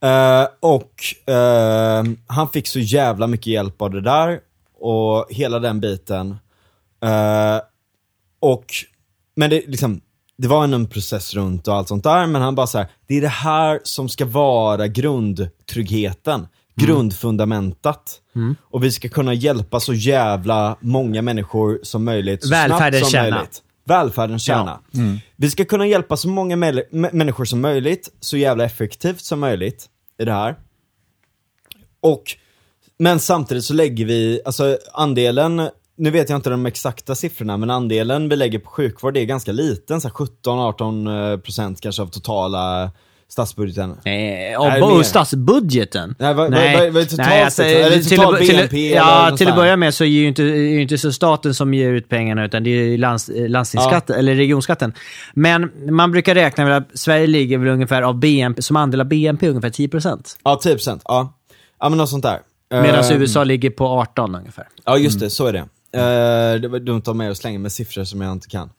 Eh, 0.00 0.48
och 0.60 1.32
eh, 1.34 2.04
han 2.26 2.48
fick 2.48 2.66
så 2.66 2.78
jävla 2.78 3.26
mycket 3.26 3.46
hjälp 3.46 3.82
av 3.82 3.90
det 3.90 4.00
där 4.00 4.40
och 4.80 5.26
hela 5.30 5.58
den 5.58 5.80
biten. 5.80 6.30
Eh, 7.04 7.60
och, 8.40 8.66
men 9.36 9.50
det, 9.50 9.62
liksom, 9.66 10.00
det 10.38 10.48
var 10.48 10.64
en, 10.64 10.86
process 10.86 11.34
runt 11.34 11.68
och 11.68 11.74
allt 11.74 11.88
sånt 11.88 12.04
där, 12.04 12.26
men 12.26 12.42
han 12.42 12.54
bara 12.54 12.66
så 12.66 12.78
här, 12.78 12.86
det 13.06 13.16
är 13.16 13.20
det 13.20 13.28
här 13.28 13.80
som 13.82 14.08
ska 14.08 14.24
vara 14.24 14.86
grundtryggheten, 14.86 16.46
grundfundamentet. 16.74 18.20
Och 18.62 18.84
vi 18.84 18.92
ska 18.92 19.08
kunna 19.08 19.34
hjälpa 19.34 19.80
så 19.80 19.94
jävla 19.94 20.76
många 20.80 21.22
människor 21.22 21.80
som 21.82 22.04
möjligt, 22.04 22.42
så 22.42 22.50
Välfärdens 22.50 22.98
snabbt 22.98 23.04
som 23.04 23.10
kärna. 23.10 23.36
möjligt. 23.36 23.62
Välfärdens 23.86 24.42
kärna. 24.42 24.80
Vi 25.36 25.50
ska 25.50 25.64
kunna 25.64 25.86
hjälpa 25.86 26.16
så 26.16 26.28
många 26.28 26.56
människor 26.90 27.44
som 27.44 27.60
möjligt, 27.60 28.08
så 28.20 28.36
jävla 28.36 28.64
effektivt 28.64 29.20
som 29.20 29.40
möjligt 29.40 29.86
i 30.18 30.24
det 30.24 30.32
här. 30.32 30.56
Och, 32.00 32.24
men 32.98 33.20
samtidigt 33.20 33.64
så 33.64 33.74
lägger 33.74 34.04
vi, 34.04 34.40
alltså 34.44 34.78
andelen, 34.92 35.68
nu 35.96 36.10
vet 36.10 36.30
jag 36.30 36.36
inte 36.38 36.50
de 36.50 36.66
exakta 36.66 37.14
siffrorna, 37.14 37.56
men 37.56 37.70
andelen 37.70 38.28
vi 38.28 38.36
lägger 38.36 38.58
på 38.58 38.70
sjukvård 38.70 39.16
är 39.16 39.24
ganska 39.24 39.52
liten, 39.52 40.00
så 40.00 40.08
här 40.08 40.14
17-18% 40.14 41.38
procent 41.38 41.80
kanske 41.80 42.02
av 42.02 42.06
totala 42.06 42.90
statsbudgeten. 43.28 43.90
Eh, 43.90 43.96
Nej, 44.04 44.56
och 44.82 45.06
statsbudgeten? 45.06 46.14
Nej, 46.18 46.34
vad- 46.34 46.50
vad- 46.52 46.72
vad- 46.72 46.92
vad 46.92 47.02
är 47.02 47.06
totalt 47.06 47.28
alltså? 47.44 47.62
Är 47.62 47.90
det 47.90 48.02
till, 48.02 48.16
total 48.18 48.36
till, 48.36 48.46
BNP 48.48 48.68
till, 48.68 48.86
eller 48.86 48.96
Ja, 48.96 49.36
till 49.36 49.48
att 49.48 49.56
börja 49.56 49.76
med 49.76 49.94
så 49.94 50.04
är 50.04 50.08
ju 50.08 50.28
inte, 50.28 50.42
är 50.42 50.78
inte 50.78 50.98
så 50.98 51.12
staten 51.12 51.54
som 51.54 51.74
ger 51.74 51.92
ut 51.92 52.08
pengarna, 52.08 52.44
utan 52.44 52.64
det 52.64 52.70
är 52.70 52.98
lands, 52.98 53.28
eh, 53.28 53.48
landstingsskatten, 53.48 54.16
eller 54.16 54.34
regionskatten. 54.34 54.92
Men 55.34 55.70
man 55.90 56.12
brukar 56.12 56.34
räkna 56.34 56.64
med 56.64 56.76
att 56.76 56.88
Sverige 56.94 57.26
ligger 57.26 57.58
väl 57.58 57.68
ungefär 57.68 58.02
av 58.02 58.14
BNP, 58.18 58.62
som 58.62 58.76
andel 58.76 59.00
av 59.00 59.06
BNP 59.06 59.48
ungefär 59.48 59.70
10%. 59.70 60.36
Ja, 60.44 60.60
10%. 60.62 61.00
Ja, 61.04 61.34
ja 61.80 61.88
men 61.88 61.98
något 61.98 62.08
sånt 62.08 62.22
där. 62.24 62.38
Medan 62.70 63.04
Eh, 63.04 63.12
USA 63.20 63.44
ligger 63.44 63.70
på 63.70 63.86
18 63.86 64.34
ungefär. 64.34 64.68
Ja, 64.84 64.98
just 64.98 65.20
det. 65.20 65.30
Så 65.30 65.46
är 65.46 65.52
det. 65.52 65.58
Eh, 65.92 66.60
det 66.60 66.68
var 66.68 66.78
dumt 66.78 67.02
av 67.06 67.16
mig 67.16 67.28
att 67.28 67.36
slänga 67.36 67.58
med 67.58 67.72
siffror 67.72 68.04
som 68.04 68.20
jag 68.20 68.32
inte 68.32 68.48
kan. 68.48 68.70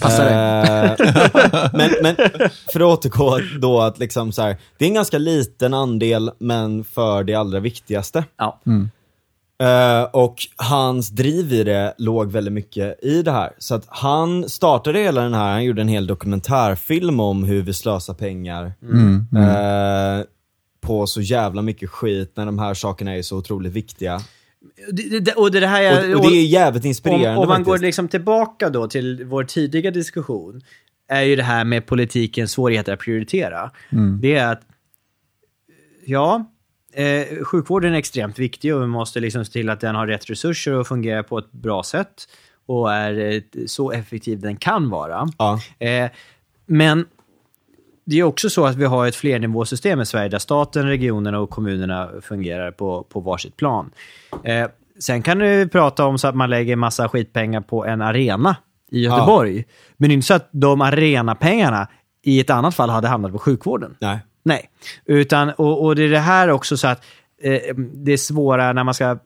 Passar 0.00 0.24
Eh, 0.26 1.70
men, 1.72 1.90
men 2.02 2.16
för 2.72 2.80
att 2.80 2.98
återgå 2.98 3.38
då 3.60 3.80
att 3.80 3.98
liksom 3.98 4.32
så 4.32 4.42
här, 4.42 4.56
det 4.78 4.84
är 4.84 4.88
en 4.88 4.94
ganska 4.94 5.18
liten 5.18 5.74
andel, 5.74 6.30
men 6.38 6.84
för 6.84 7.24
det 7.24 7.34
allra 7.34 7.60
viktigaste. 7.60 8.24
Ja. 8.36 8.60
Eh, 9.58 10.02
och 10.02 10.36
hans 10.56 11.08
driv 11.10 11.52
i 11.52 11.64
det 11.64 11.94
låg 11.98 12.32
väldigt 12.32 12.52
mycket 12.54 13.04
i 13.04 13.22
det 13.22 13.32
här. 13.32 13.52
Så 13.58 13.74
att 13.74 13.84
han 13.88 14.48
startade 14.48 14.98
hela 14.98 15.20
den 15.22 15.34
här, 15.34 15.52
han 15.52 15.64
gjorde 15.64 15.82
en 15.82 15.88
hel 15.88 16.06
dokumentärfilm 16.06 17.20
om 17.20 17.44
hur 17.44 17.62
vi 17.62 17.74
slösar 17.74 18.14
pengar. 18.14 18.72
eh, 20.20 20.24
på 20.80 21.06
så 21.06 21.20
jävla 21.20 21.62
mycket 21.62 21.90
skit 21.90 22.32
när 22.36 22.46
de 22.46 22.58
här 22.58 22.74
sakerna 22.74 23.16
är 23.16 23.22
så 23.22 23.36
otroligt 23.36 23.72
viktiga. 23.72 24.20
Det, 24.92 25.20
det, 25.20 25.32
och 25.32 25.50
det 25.50 25.66
här 25.66 25.82
är, 25.82 26.14
Och, 26.14 26.24
och 26.24 26.30
det 26.30 26.36
är 26.36 26.46
jävligt 26.46 26.84
inspirerande 26.84 27.30
om, 27.30 27.38
om 27.38 27.48
man 27.48 27.62
går 27.62 27.72
faktiskt. 27.72 27.84
liksom 27.84 28.08
tillbaka 28.08 28.70
då 28.70 28.88
till 28.88 29.24
vår 29.24 29.44
tidiga 29.44 29.90
diskussion, 29.90 30.62
är 31.08 31.22
ju 31.22 31.36
det 31.36 31.42
här 31.42 31.64
med 31.64 31.86
politikens 31.86 32.52
svårigheter 32.52 32.92
att 32.92 33.00
prioritera. 33.00 33.70
Det 34.20 34.36
är 34.36 34.52
att, 34.52 34.62
ja, 36.04 36.50
eh, 36.92 37.44
sjukvården 37.44 37.94
är 37.94 37.98
extremt 37.98 38.38
viktig 38.38 38.74
och 38.74 38.82
vi 38.82 38.86
måste 38.86 39.20
liksom 39.20 39.44
se 39.44 39.52
till 39.52 39.70
att 39.70 39.80
den 39.80 39.94
har 39.94 40.06
rätt 40.06 40.30
resurser 40.30 40.72
och 40.72 40.86
fungerar 40.86 41.22
på 41.22 41.38
ett 41.38 41.52
bra 41.52 41.82
sätt 41.82 42.28
och 42.66 42.92
är 42.92 43.32
eh, 43.34 43.40
så 43.66 43.90
effektiv 43.90 44.40
den 44.40 44.56
kan 44.56 44.90
vara. 44.90 45.28
Ja. 45.38 45.60
Eh, 45.78 46.10
men 46.66 47.06
det 48.04 48.18
är 48.18 48.22
också 48.22 48.50
så 48.50 48.66
att 48.66 48.76
vi 48.76 48.84
har 48.84 49.06
ett 49.06 49.16
flernivåsystem 49.16 50.00
i 50.00 50.06
Sverige 50.06 50.28
där 50.28 50.38
staten, 50.38 50.88
regionerna 50.88 51.40
och 51.40 51.50
kommunerna 51.50 52.08
fungerar 52.22 52.70
på, 52.70 53.02
på 53.02 53.20
varsitt 53.20 53.56
plan. 53.56 53.90
Eh, 54.44 54.68
sen 54.98 55.22
kan 55.22 55.38
du 55.38 55.68
prata 55.68 56.04
om 56.04 56.18
så 56.18 56.28
att 56.28 56.34
man 56.34 56.50
lägger 56.50 56.76
massa 56.76 57.08
skitpengar 57.08 57.60
på 57.60 57.84
en 57.84 58.02
arena 58.02 58.56
i 58.90 59.00
Göteborg. 59.00 59.64
Men 59.96 60.08
det 60.08 60.12
är 60.12 60.14
inte 60.14 60.26
så 60.26 60.34
att 60.34 60.48
de 60.50 60.80
arenapengarna 60.80 61.88
i 62.22 62.40
ett 62.40 62.50
annat 62.50 62.74
fall 62.74 62.90
hade 62.90 63.08
hamnat 63.08 63.32
på 63.32 63.38
sjukvården. 63.38 63.96
Nej. 64.00 64.18
Nej. 64.42 64.70
Utan, 65.04 65.50
och, 65.50 65.84
och 65.84 65.96
det 65.96 66.02
är 66.02 66.10
det 66.10 66.18
här 66.18 66.50
också 66.50 66.76
så 66.76 66.88
att 66.88 67.04
eh, 67.42 67.74
det 67.76 68.18
svåra 68.18 68.72
när 68.72 68.84
man 68.84 68.94
ska 68.94 69.18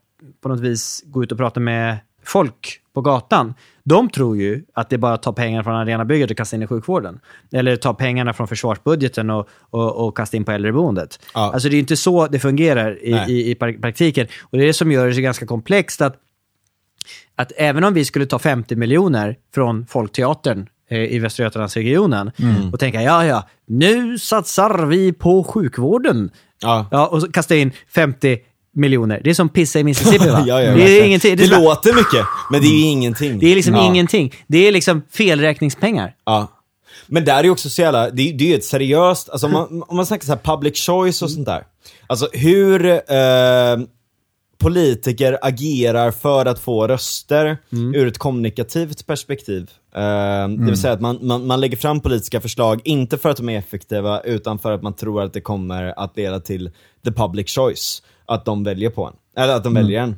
på 0.43 0.49
något 0.49 0.61
vis 0.61 1.03
gå 1.07 1.23
ut 1.23 1.33
och 1.33 1.39
prata 1.39 1.61
med 1.61 1.97
folk 2.25 2.81
på 2.95 3.01
gatan. 3.01 3.55
De 3.89 4.11
tror 4.11 4.37
ju 4.37 4.65
att 4.75 4.91
det 4.91 4.99
bara 4.99 5.17
tar 5.17 5.33
pengar 5.33 5.63
från 5.63 5.75
arenabygget 5.75 6.31
och 6.31 6.37
kasta 6.37 6.57
in 6.57 6.63
i 6.63 6.67
sjukvården. 6.67 7.21
Eller 7.53 7.77
ta 7.77 7.95
pengarna 7.95 8.33
från 8.33 8.49
försvarsbudgeten 8.49 9.31
och, 9.31 9.49
och, 9.71 10.07
och 10.07 10.17
kasta 10.17 10.37
in 10.37 10.45
på 10.45 10.53
äldreboendet. 10.53 11.21
Ja. 11.35 11.53
Alltså 11.53 11.69
det 11.69 11.77
är 11.77 11.79
inte 11.79 11.97
så 11.97 12.27
det 12.27 12.39
fungerar 12.39 12.99
i, 13.05 13.13
i, 13.29 13.51
i 13.51 13.55
pra- 13.55 13.81
praktiken. 13.81 14.27
Och 14.43 14.59
det 14.59 14.65
är 14.65 14.67
det 14.67 14.73
som 14.73 14.93
gör 14.93 15.07
det 15.07 15.15
så 15.15 15.21
ganska 15.21 15.47
komplext 15.47 16.01
att 16.01 16.17
att 17.37 17.53
även 17.57 17.85
om 17.85 17.95
vi 17.95 18.05
skulle 18.05 18.27
ta 18.27 18.39
50 18.39 18.77
miljoner 18.77 19.37
från 19.55 19.87
Folkteatern 19.87 20.67
eh, 20.91 20.99
i 21.05 21.19
Västra 21.19 21.45
Götalandsregionen 21.45 22.31
Mm. 22.39 22.73
och 22.73 22.81
tänka 22.81 23.03
ja, 23.03 23.25
ja, 23.27 23.49
nu 23.67 24.19
satsar 24.19 24.87
vi 24.87 25.13
på 25.13 25.45
sjukvården. 25.45 26.31
Ja. 26.63 26.87
Ja, 26.91 27.07
och 27.07 27.35
kasta 27.35 27.57
in 27.57 27.73
50 27.95 28.39
miljoner. 28.75 29.21
Det 29.25 29.31
är 29.31 29.35
som 29.35 29.49
pissa 29.49 29.79
i 29.79 29.85
Mississippi 29.85 30.29
va? 30.31 30.45
Ja, 30.47 30.63
ja, 30.63 30.73
det 30.75 30.99
är 31.01 31.05
ingenting. 31.05 31.37
Det, 31.37 31.45
är 31.45 31.51
bara- 31.51 31.61
låter 31.61 31.95
mycket, 31.95 32.27
men 32.51 32.61
det 32.61 32.67
är 32.67 32.79
ju 32.79 32.85
ingenting. 32.87 33.39
det 33.39 33.47
är 33.53 33.55
liksom 33.55 33.75
ja. 33.75 33.87
ingenting. 33.87 34.35
Det 34.47 34.69
är 34.69 34.73
liksom 34.73 35.03
felräkningspengar. 35.11 36.15
Ja. 36.27 36.49
Men 37.07 37.25
där 37.25 37.45
är 37.45 37.51
också 37.51 37.71
så 37.71 37.83
jävla, 37.83 38.11
det, 38.11 38.23
är- 38.29 38.33
det 38.33 38.45
är 38.45 38.49
ju 38.49 38.55
ett 38.55 38.65
seriöst, 38.65 39.29
alltså 39.29 39.47
om 39.47 39.53
man, 39.53 39.83
om 39.89 39.97
man 39.97 40.07
snackar 40.07 40.25
så 40.27 40.33
här 40.33 40.57
public 40.57 40.87
choice 40.87 41.23
och 41.23 41.31
sånt 41.31 41.47
där. 41.47 41.63
Alltså 42.07 42.29
hur 42.33 42.87
eh, 42.87 42.99
politiker 44.59 45.39
agerar 45.43 46.11
för 46.11 46.47
att 46.47 46.59
få 46.59 46.87
röster 46.89 47.59
ur 47.95 48.07
ett 48.09 48.19
kommunikativt 48.19 49.07
perspektiv. 49.07 49.71
Eh, 49.95 50.01
Det 50.49 50.65
vill 50.65 50.77
säga 50.81 50.93
att 50.93 51.01
man, 51.01 51.19
man, 51.23 51.47
man 51.47 51.61
lägger 51.61 51.77
fram 51.77 52.01
politiska 52.01 52.41
förslag, 52.41 52.81
inte 52.85 53.19
för 53.19 53.29
att 53.31 53.37
de 53.37 53.49
är 53.49 53.59
effektiva, 53.59 54.21
utan 54.21 54.59
för 54.59 54.73
att 54.73 54.83
man 54.83 54.93
tror 54.97 55.23
att 55.23 55.33
det 55.33 55.41
kommer 55.41 55.99
att 55.99 56.17
leda 56.17 56.41
till 56.41 56.71
the 57.05 57.13
public 57.13 57.51
choice. 57.55 58.03
Att 58.29 58.45
de 58.45 58.65
väljer 58.65 58.91
på 58.91 59.05
en. 59.07 59.15
Eller 59.37 59.55
att 59.57 59.65
de 59.65 59.75
väljer 59.75 60.03
en. 60.03 60.17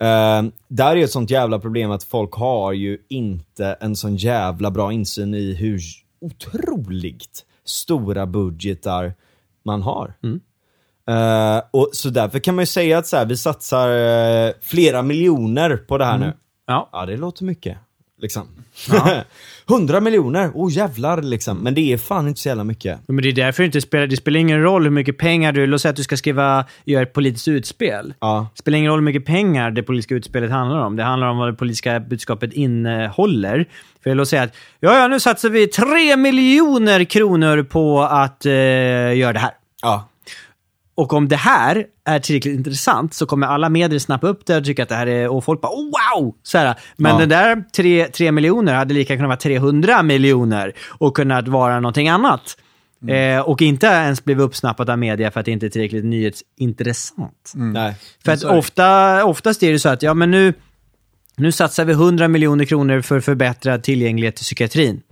Eh, 0.00 0.52
där 0.68 0.90
är 0.90 0.96
ju 0.96 1.04
ett 1.04 1.10
sånt 1.10 1.30
jävla 1.30 1.58
problem 1.58 1.90
att 1.90 2.02
folk 2.04 2.32
har 2.32 2.72
ju 2.72 2.98
inte 3.08 3.76
en 3.80 3.96
sån 3.96 4.16
jävla 4.16 4.70
bra 4.70 4.92
insyn 4.92 5.34
i 5.34 5.54
hur 5.54 5.80
otroligt 6.20 7.44
stora 7.64 8.26
budgetar 8.26 9.14
man 9.64 9.82
har. 9.82 10.14
Eh, 11.08 11.62
och 11.70 11.90
så 11.92 12.10
därför 12.10 12.38
kan 12.38 12.54
man 12.54 12.62
ju 12.62 12.66
säga 12.66 12.98
att 12.98 13.06
så 13.06 13.16
här, 13.16 13.26
vi 13.26 13.36
satsar 13.36 13.88
eh, 14.46 14.52
flera 14.60 15.02
miljoner 15.02 15.76
på 15.76 15.98
det 15.98 16.04
här 16.04 16.18
nu. 16.18 16.32
Ja. 16.66 16.88
Ja, 16.92 17.06
det 17.06 17.16
låter 17.16 17.44
mycket. 17.44 17.78
Liksom. 18.20 18.48
100 19.70 20.00
miljoner, 20.00 20.50
oh 20.54 20.72
jävlar 20.72 21.22
liksom. 21.22 21.58
Men 21.58 21.74
det 21.74 21.92
är 21.92 21.98
fan 21.98 22.28
inte 22.28 22.40
så 22.40 22.48
jävla 22.48 22.64
mycket. 22.64 22.98
Men 23.06 23.22
det 23.22 23.28
är 23.28 23.32
därför 23.32 23.62
det 23.62 23.66
inte 23.66 23.80
spelar, 23.80 24.06
det 24.06 24.16
spelar 24.16 24.40
ingen 24.40 24.62
roll 24.62 24.84
hur 24.84 24.90
mycket 24.90 25.18
pengar 25.18 25.52
du... 25.52 25.66
Låt 25.66 25.80
säga 25.80 25.90
att 25.90 25.96
du 25.96 26.02
ska 26.02 26.16
skriva, 26.16 26.64
göra 26.84 27.02
ett 27.02 27.12
politiskt 27.12 27.48
utspel. 27.48 28.14
Ja. 28.20 28.48
Det 28.54 28.58
spelar 28.58 28.78
ingen 28.78 28.90
roll 28.90 28.98
hur 28.98 29.04
mycket 29.04 29.24
pengar 29.26 29.70
det 29.70 29.82
politiska 29.82 30.14
utspelet 30.14 30.50
handlar 30.50 30.78
om. 30.78 30.96
Det 30.96 31.02
handlar 31.02 31.28
om 31.28 31.38
vad 31.38 31.48
det 31.48 31.56
politiska 31.56 32.00
budskapet 32.00 32.52
innehåller. 32.52 33.68
För 34.02 34.14
låt 34.14 34.28
säga 34.28 34.42
att 34.42 34.54
ja, 34.80 34.98
ja, 34.98 35.08
nu 35.08 35.20
satsar 35.20 35.48
vi 35.48 35.66
tre 35.66 36.16
miljoner 36.16 37.04
kronor 37.04 37.62
på 37.62 38.02
att 38.02 38.46
eh, 38.46 38.52
göra 39.16 39.32
det 39.32 39.38
här. 39.38 39.52
Ja. 39.82 40.08
Och 40.98 41.12
om 41.12 41.28
det 41.28 41.36
här 41.36 41.86
är 42.04 42.18
tillräckligt 42.18 42.54
intressant 42.54 43.14
så 43.14 43.26
kommer 43.26 43.46
alla 43.46 43.68
medier 43.68 43.98
snappa 43.98 44.26
upp 44.28 44.46
det 44.46 44.56
och 44.56 44.64
tycka 44.64 44.82
att 44.82 44.88
det 44.88 44.94
här 44.94 45.06
är... 45.06 45.28
Och 45.28 45.44
folk 45.44 45.60
bara 45.60 45.72
oh, 45.72 45.84
wow! 45.84 46.34
Så 46.42 46.58
här. 46.58 46.78
Men 46.96 47.12
Ja. 47.12 47.18
det 47.18 47.26
där 47.26 47.64
tre, 47.76 48.06
tre 48.06 48.32
miljoner 48.32 48.74
hade 48.74 48.94
lika 48.94 49.16
kunnat 49.16 49.28
vara 49.28 49.36
300 49.36 50.02
miljoner 50.02 50.72
och 50.88 51.16
kunnat 51.16 51.48
vara 51.48 51.80
någonting 51.80 52.08
annat. 52.08 52.56
Eh, 53.08 53.40
och 53.40 53.62
inte 53.62 53.86
ens 53.86 54.24
blivit 54.24 54.42
uppsnappat 54.42 54.88
av 54.88 54.98
media 54.98 55.30
för 55.30 55.40
att 55.40 55.46
det 55.46 55.52
inte 55.52 55.66
är 55.66 55.70
tillräckligt 55.70 56.04
nyhetsintressant. 56.04 57.52
Nej. 57.54 57.94
För 58.24 58.32
att 58.32 58.44
ofta, 58.44 59.24
oftast 59.24 59.62
är 59.62 59.72
det 59.72 59.78
så 59.78 59.88
att 59.88 60.02
ja, 60.02 60.14
men 60.14 60.30
nu, 60.30 60.54
nu 61.36 61.52
satsar 61.52 61.84
vi 61.84 61.92
100 61.92 62.28
miljoner 62.28 62.64
kronor 62.64 63.00
för 63.00 63.20
förbättrad 63.20 63.82
tillgänglighet 63.82 64.36
till 64.36 64.44
psykiatrin. 64.44 65.02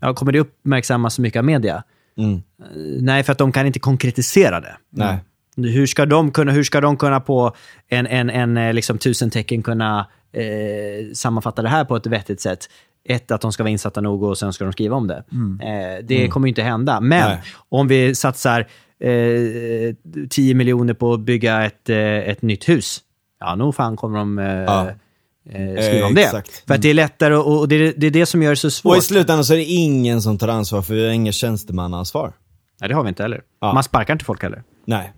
Ja, 0.00 0.14
kommer 0.14 0.32
det 0.32 0.40
uppmärksammas 0.40 1.14
så 1.14 1.22
mycket 1.22 1.38
av 1.38 1.44
media? 1.44 1.82
Mm. 2.16 2.34
Eh, 2.34 2.66
Nej, 3.00 3.22
för 3.22 3.32
att 3.32 3.38
de 3.38 3.52
kan 3.52 3.66
inte 3.66 3.78
konkretisera 3.78 4.60
det. 4.60 4.76
Nej. 4.90 5.18
Hur 5.56 5.86
ska 5.86 6.06
de 6.06 6.30
kunna, 6.30 6.52
hur 6.52 6.64
ska 6.64 6.80
de 6.80 6.96
kunna 6.96 7.20
på 7.20 7.54
en, 7.88 8.06
en, 8.06 8.30
en 8.30 8.56
eh, 8.56 8.72
liksom 8.72 8.98
tusen 8.98 9.30
tecken 9.30 9.62
kunna 9.62 10.06
eh, 10.32 11.12
sammanfatta 11.14 11.62
det 11.62 11.68
här 11.68 11.84
på 11.84 11.96
ett 11.96 12.06
vettigt 12.06 12.40
sätt? 12.40 12.68
Ett, 13.04 13.30
att 13.30 13.40
de 13.40 13.52
ska 13.52 13.62
vara 13.62 13.70
insatta 13.70 14.00
nog 14.00 14.22
och 14.22 14.38
sen 14.38 14.52
ska 14.52 14.64
de 14.64 14.72
skriva 14.72 14.96
om 14.96 15.06
det. 15.06 15.24
Eh, 15.62 16.04
det 16.04 16.28
kommer 16.28 16.46
ju 16.46 16.48
inte 16.48 16.62
hända. 16.62 17.00
Men 17.00 17.28
Nej. 17.28 17.40
om 17.68 17.88
vi 17.88 18.14
satsar 18.14 18.60
eh, 19.00 19.94
10 20.30 20.54
miljoner 20.54 20.94
på 20.94 21.12
att 21.12 21.20
bygga 21.20 21.64
ett, 21.64 21.88
eh, 21.88 21.98
ett 21.98 22.42
nytt 22.42 22.68
hus, 22.68 23.00
ja, 23.40 23.54
nog 23.54 23.74
fan 23.74 23.96
kommer 23.96 24.18
de 24.18 24.38
eh, 24.38 24.46
Ja. 24.46 24.90
Eh, 25.50 25.84
skriva 25.84 26.06
om 26.06 26.14
det. 26.14 26.22
exakt. 26.22 26.62
För 26.66 26.74
att 26.74 26.82
det 26.82 26.90
är 26.90 26.94
lättare 26.94 27.34
och, 27.34 27.58
och 27.58 27.68
det, 27.68 27.74
är, 27.76 27.94
det 27.96 28.06
är 28.06 28.10
det 28.10 28.26
som 28.26 28.42
gör 28.42 28.50
det 28.50 28.56
så 28.56 28.66
Och 28.66 28.72
svårt. 28.72 28.98
i 28.98 29.00
slutändan 29.00 29.44
så 29.44 29.52
är 29.52 29.56
det 29.56 29.64
ingen 29.64 30.22
som 30.22 30.38
tar 30.38 30.48
ansvar 30.48 30.82
för 30.82 30.94
vi 30.94 31.04
har 31.06 31.12
inget 31.12 31.34
tjänstemannaansvar. 31.34 32.32
Nej, 32.80 32.88
det 32.88 32.94
har 32.94 33.02
vi 33.02 33.08
inte 33.08 33.22
heller. 33.22 33.40
Ja. 33.60 33.72
Man 33.72 33.82
sparkar 33.84 34.12
inte 34.14 34.24
folk 34.24 34.42
heller. 34.42 34.62
Nej. 34.86 35.12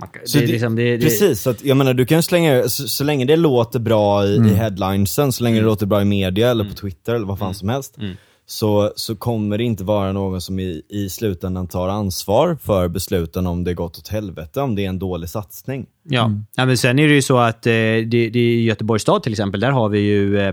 Man, 0.00 0.08
det, 0.32 0.38
är 0.42 0.46
liksom, 0.46 0.76
det, 0.76 0.96
det, 0.96 1.02
Precis, 1.04 1.40
så 1.42 1.50
att, 1.50 1.64
jag 1.64 1.76
menar 1.76 1.94
du 1.94 2.06
kan 2.06 2.22
slänga, 2.22 2.68
så, 2.68 2.88
så 2.88 3.04
länge 3.04 3.24
det 3.24 3.36
låter 3.36 3.78
bra 3.78 4.26
i, 4.26 4.36
Mm. 4.36 4.50
i 4.50 4.54
headlinesen, 4.54 5.32
så 5.32 5.44
länge 5.44 5.60
det 5.60 5.66
låter 5.66 5.86
bra 5.86 6.02
i 6.02 6.04
media 6.04 6.50
eller 6.50 6.64
på 6.64 6.74
Twitter 6.74 7.14
eller 7.14 7.26
vad 7.26 7.38
fan 7.38 7.54
som 7.54 7.68
helst, 7.68 7.96
Mm. 7.98 8.16
Så, 8.50 8.92
så 8.96 9.16
kommer 9.16 9.58
det 9.58 9.64
inte 9.64 9.84
vara 9.84 10.12
någon 10.12 10.40
som 10.40 10.58
i, 10.58 10.82
i 10.88 11.08
slutändan 11.08 11.68
tar 11.68 11.88
ansvar 11.88 12.58
för 12.62 12.88
besluten 12.88 13.46
om 13.46 13.64
det 13.64 13.74
gått 13.74 13.98
åt 13.98 14.08
helvete, 14.08 14.60
om 14.60 14.74
det 14.74 14.84
är 14.84 14.88
en 14.88 14.98
dålig 14.98 15.28
satsning. 15.28 15.86
Ja. 16.02 16.30
ja, 16.56 16.66
men 16.66 16.78
sen 16.78 16.98
är 16.98 17.08
det 17.08 17.14
ju 17.14 17.22
så 17.22 17.38
att 17.38 17.66
eh, 17.66 17.72
det, 17.72 18.04
det 18.06 18.38
är 18.38 18.60
Göteborgs 18.60 19.02
stad 19.02 19.22
till 19.22 19.32
exempel, 19.32 19.60
där 19.60 19.70
har 19.70 19.88
vi 19.88 19.98
ju 19.98 20.38
eh, 20.38 20.46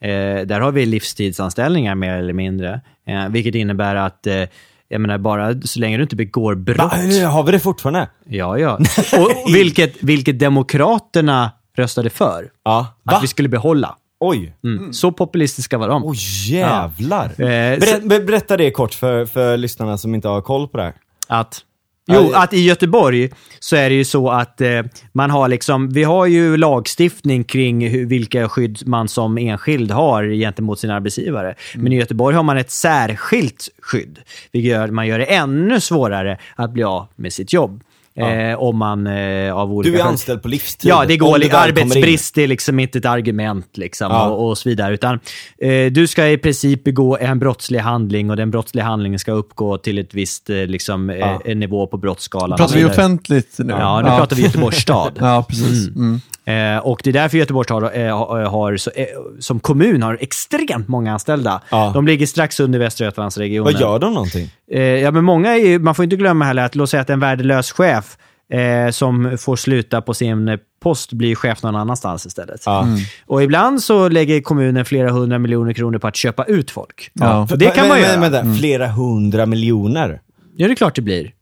eh, 0.00 0.46
där 0.46 0.60
har 0.60 0.72
vi 0.72 0.86
livstidsanställningar 0.86 1.94
mer 1.94 2.14
eller 2.14 2.32
mindre. 2.32 2.80
Eh, 3.06 3.28
vilket 3.28 3.54
innebär 3.54 3.94
att 3.94 4.26
eh, 4.26 4.44
jag 4.88 5.00
menar, 5.00 5.18
bara 5.18 5.60
så 5.62 5.80
länge 5.80 5.96
du 5.96 6.02
inte 6.02 6.16
begår 6.16 6.54
brott. 6.54 6.78
Va? 6.78 7.28
Har 7.28 7.42
vi 7.42 7.52
det 7.52 7.58
fortfarande? 7.58 8.08
Ja, 8.24 8.58
ja. 8.58 8.78
Och 9.18 9.54
vilket, 9.54 10.02
vilket 10.02 10.38
Demokraterna 10.38 11.50
röstade 11.76 12.10
för. 12.10 12.50
Ja. 12.64 12.86
Att 13.04 13.22
vi 13.22 13.26
skulle 13.26 13.48
behålla. 13.48 13.96
Oj. 14.26 14.56
Mm. 14.64 14.92
Så 14.92 15.12
populistiska 15.12 15.78
var 15.78 15.88
de. 15.88 16.04
Oj 16.04 16.16
jävlar. 16.48 17.32
Ja. 17.36 17.44
Eh, 17.44 17.78
Berä, 17.78 18.20
berätta 18.20 18.56
det 18.56 18.70
kort 18.70 18.94
för, 18.94 19.26
för 19.26 19.56
lyssnarna 19.56 19.98
som 19.98 20.14
inte 20.14 20.28
har 20.28 20.40
koll 20.40 20.68
på 20.68 20.76
det 20.76 20.82
här. 20.82 20.94
Att, 21.28 21.60
jo, 22.06 22.32
att 22.34 22.52
i 22.54 22.60
Göteborg 22.60 23.30
så 23.60 23.76
är 23.76 23.90
det 23.90 23.96
ju 23.96 24.04
så 24.04 24.30
att 24.30 24.60
eh, 24.60 24.82
man 25.12 25.30
har 25.30 25.48
liksom, 25.48 25.90
vi 25.90 26.04
har 26.04 26.26
ju 26.26 26.56
lagstiftning 26.56 27.44
kring 27.44 27.88
hur, 27.88 28.06
vilka 28.06 28.48
skydd 28.48 28.82
man 28.86 29.08
som 29.08 29.38
enskild 29.38 29.90
har 29.90 30.24
gentemot 30.24 30.78
sin 30.78 30.90
arbetsgivare. 30.90 31.54
Men 31.74 31.92
i 31.92 31.96
Göteborg 31.96 32.36
har 32.36 32.42
man 32.42 32.56
ett 32.56 32.70
särskilt 32.70 33.68
skydd, 33.82 34.18
vilket 34.52 34.70
gör 34.70 34.84
att 34.84 34.92
man 34.92 35.06
gör 35.06 35.18
det 35.18 35.24
ännu 35.24 35.80
svårare 35.80 36.38
att 36.56 36.70
bli 36.70 36.82
av 36.82 37.06
med 37.16 37.32
sitt 37.32 37.52
jobb. 37.52 37.82
Eh, 38.16 38.58
om 38.58 38.76
man 38.78 39.06
eh, 39.06 39.54
av 39.56 39.72
olika 39.72 39.90
Du 39.92 39.98
är 39.98 40.02
skäl- 40.04 40.08
anställd 40.10 40.42
på 40.42 40.48
livstid. 40.48 40.90
Ja, 40.90 41.04
det 41.08 41.16
går. 41.16 41.54
arbetsbrist 41.54 42.38
är 42.38 42.46
liksom 42.46 42.78
inte 42.80 42.98
ett 42.98 43.04
argument 43.04 43.76
liksom, 43.76 44.06
Ja. 44.10 44.28
och, 44.30 44.48
och 44.48 44.58
så 44.58 44.68
vidare. 44.68 44.94
Utan, 44.94 45.20
eh, 45.58 45.92
du 45.92 46.06
ska 46.06 46.28
i 46.28 46.38
princip 46.38 46.84
begå 46.84 47.16
en 47.16 47.38
brottslig 47.38 47.78
handling 47.78 48.30
och 48.30 48.36
den 48.36 48.50
brottsliga 48.50 48.84
handlingen 48.84 49.18
ska 49.18 49.32
uppgå 49.32 49.78
till 49.78 49.98
ett 49.98 50.14
visst 50.14 50.50
eh, 50.50 50.56
liksom, 50.56 51.10
eh, 51.10 51.16
Ja. 51.18 51.40
en 51.44 51.60
nivå 51.60 51.86
på 51.86 51.96
brottsskalan. 51.96 52.56
Pratar 52.58 52.74
vi 52.76 52.84
offentligt 52.84 53.54
nu? 53.58 53.72
Ja, 53.78 54.00
nu 54.00 54.08
pratar 54.08 54.36
vi 54.36 54.42
Göteborgs 54.42 54.76
stad. 54.78 55.12
Ja, 55.20 55.44
precis. 55.48 55.88
Mm. 55.88 56.20
Eh, 56.46 56.78
och 56.78 57.00
det 57.04 57.10
är 57.10 57.12
därför 57.12 57.38
Göteborgs 57.38 57.66
stad 57.66 57.82
eh, 57.94 58.18
har, 58.18 58.42
har 58.42 58.76
så, 58.76 58.90
eh, 58.90 59.06
som 59.40 59.60
kommun 59.60 60.02
har 60.02 60.18
extremt 60.20 60.88
många 60.88 61.12
anställda. 61.12 61.62
Ja. 61.70 61.90
De 61.94 62.06
ligger 62.06 62.26
strax 62.26 62.60
under 62.60 62.78
Västra 62.78 63.04
Götalandsregionen. 63.04 63.72
Vad 63.72 63.80
gör 63.80 63.98
de 63.98 64.14
någonting? 64.14 64.50
Eh, 64.70 64.82
ja, 64.82 65.10
men 65.10 65.24
många 65.24 65.50
är 65.50 65.58
ju, 65.58 65.78
man 65.78 65.94
får 65.94 66.02
inte 66.02 66.16
glömma 66.16 66.44
heller 66.44 66.64
att 66.64 66.74
låt 66.74 66.90
säga 66.90 67.00
att 67.00 67.10
en 67.10 67.20
värdelös 67.20 67.72
chef 67.72 68.16
eh, 68.52 68.90
som 68.90 69.38
får 69.38 69.56
sluta 69.56 70.02
på 70.02 70.14
sin 70.14 70.48
eh, 70.48 70.58
post 70.82 71.12
blir 71.12 71.34
chef 71.34 71.62
någon 71.62 71.76
annanstans 71.76 72.26
istället. 72.26 72.62
Ja. 72.66 72.86
Och 73.26 73.42
ibland 73.42 73.82
så 73.82 74.08
lägger 74.08 74.40
kommunen 74.40 74.84
flera 74.84 75.10
hundra 75.10 75.38
miljoner 75.38 75.72
kronor 75.72 75.98
på 75.98 76.06
att 76.06 76.16
köpa 76.16 76.44
ut 76.44 76.70
folk. 76.70 77.10
Ja. 77.12 77.48
Det 77.56 77.66
kan 77.66 77.88
man 77.88 78.00
göra. 78.00 78.20
Men, 78.20 78.32
men, 78.32 78.56
Flera 78.56 78.86
hundra 78.86 79.46
miljoner? 79.46 80.20
Ja, 80.56 80.66
det 80.66 80.72
är 80.72 80.76
klart 80.76 80.94
det 80.94 81.02
blir. 81.02 81.32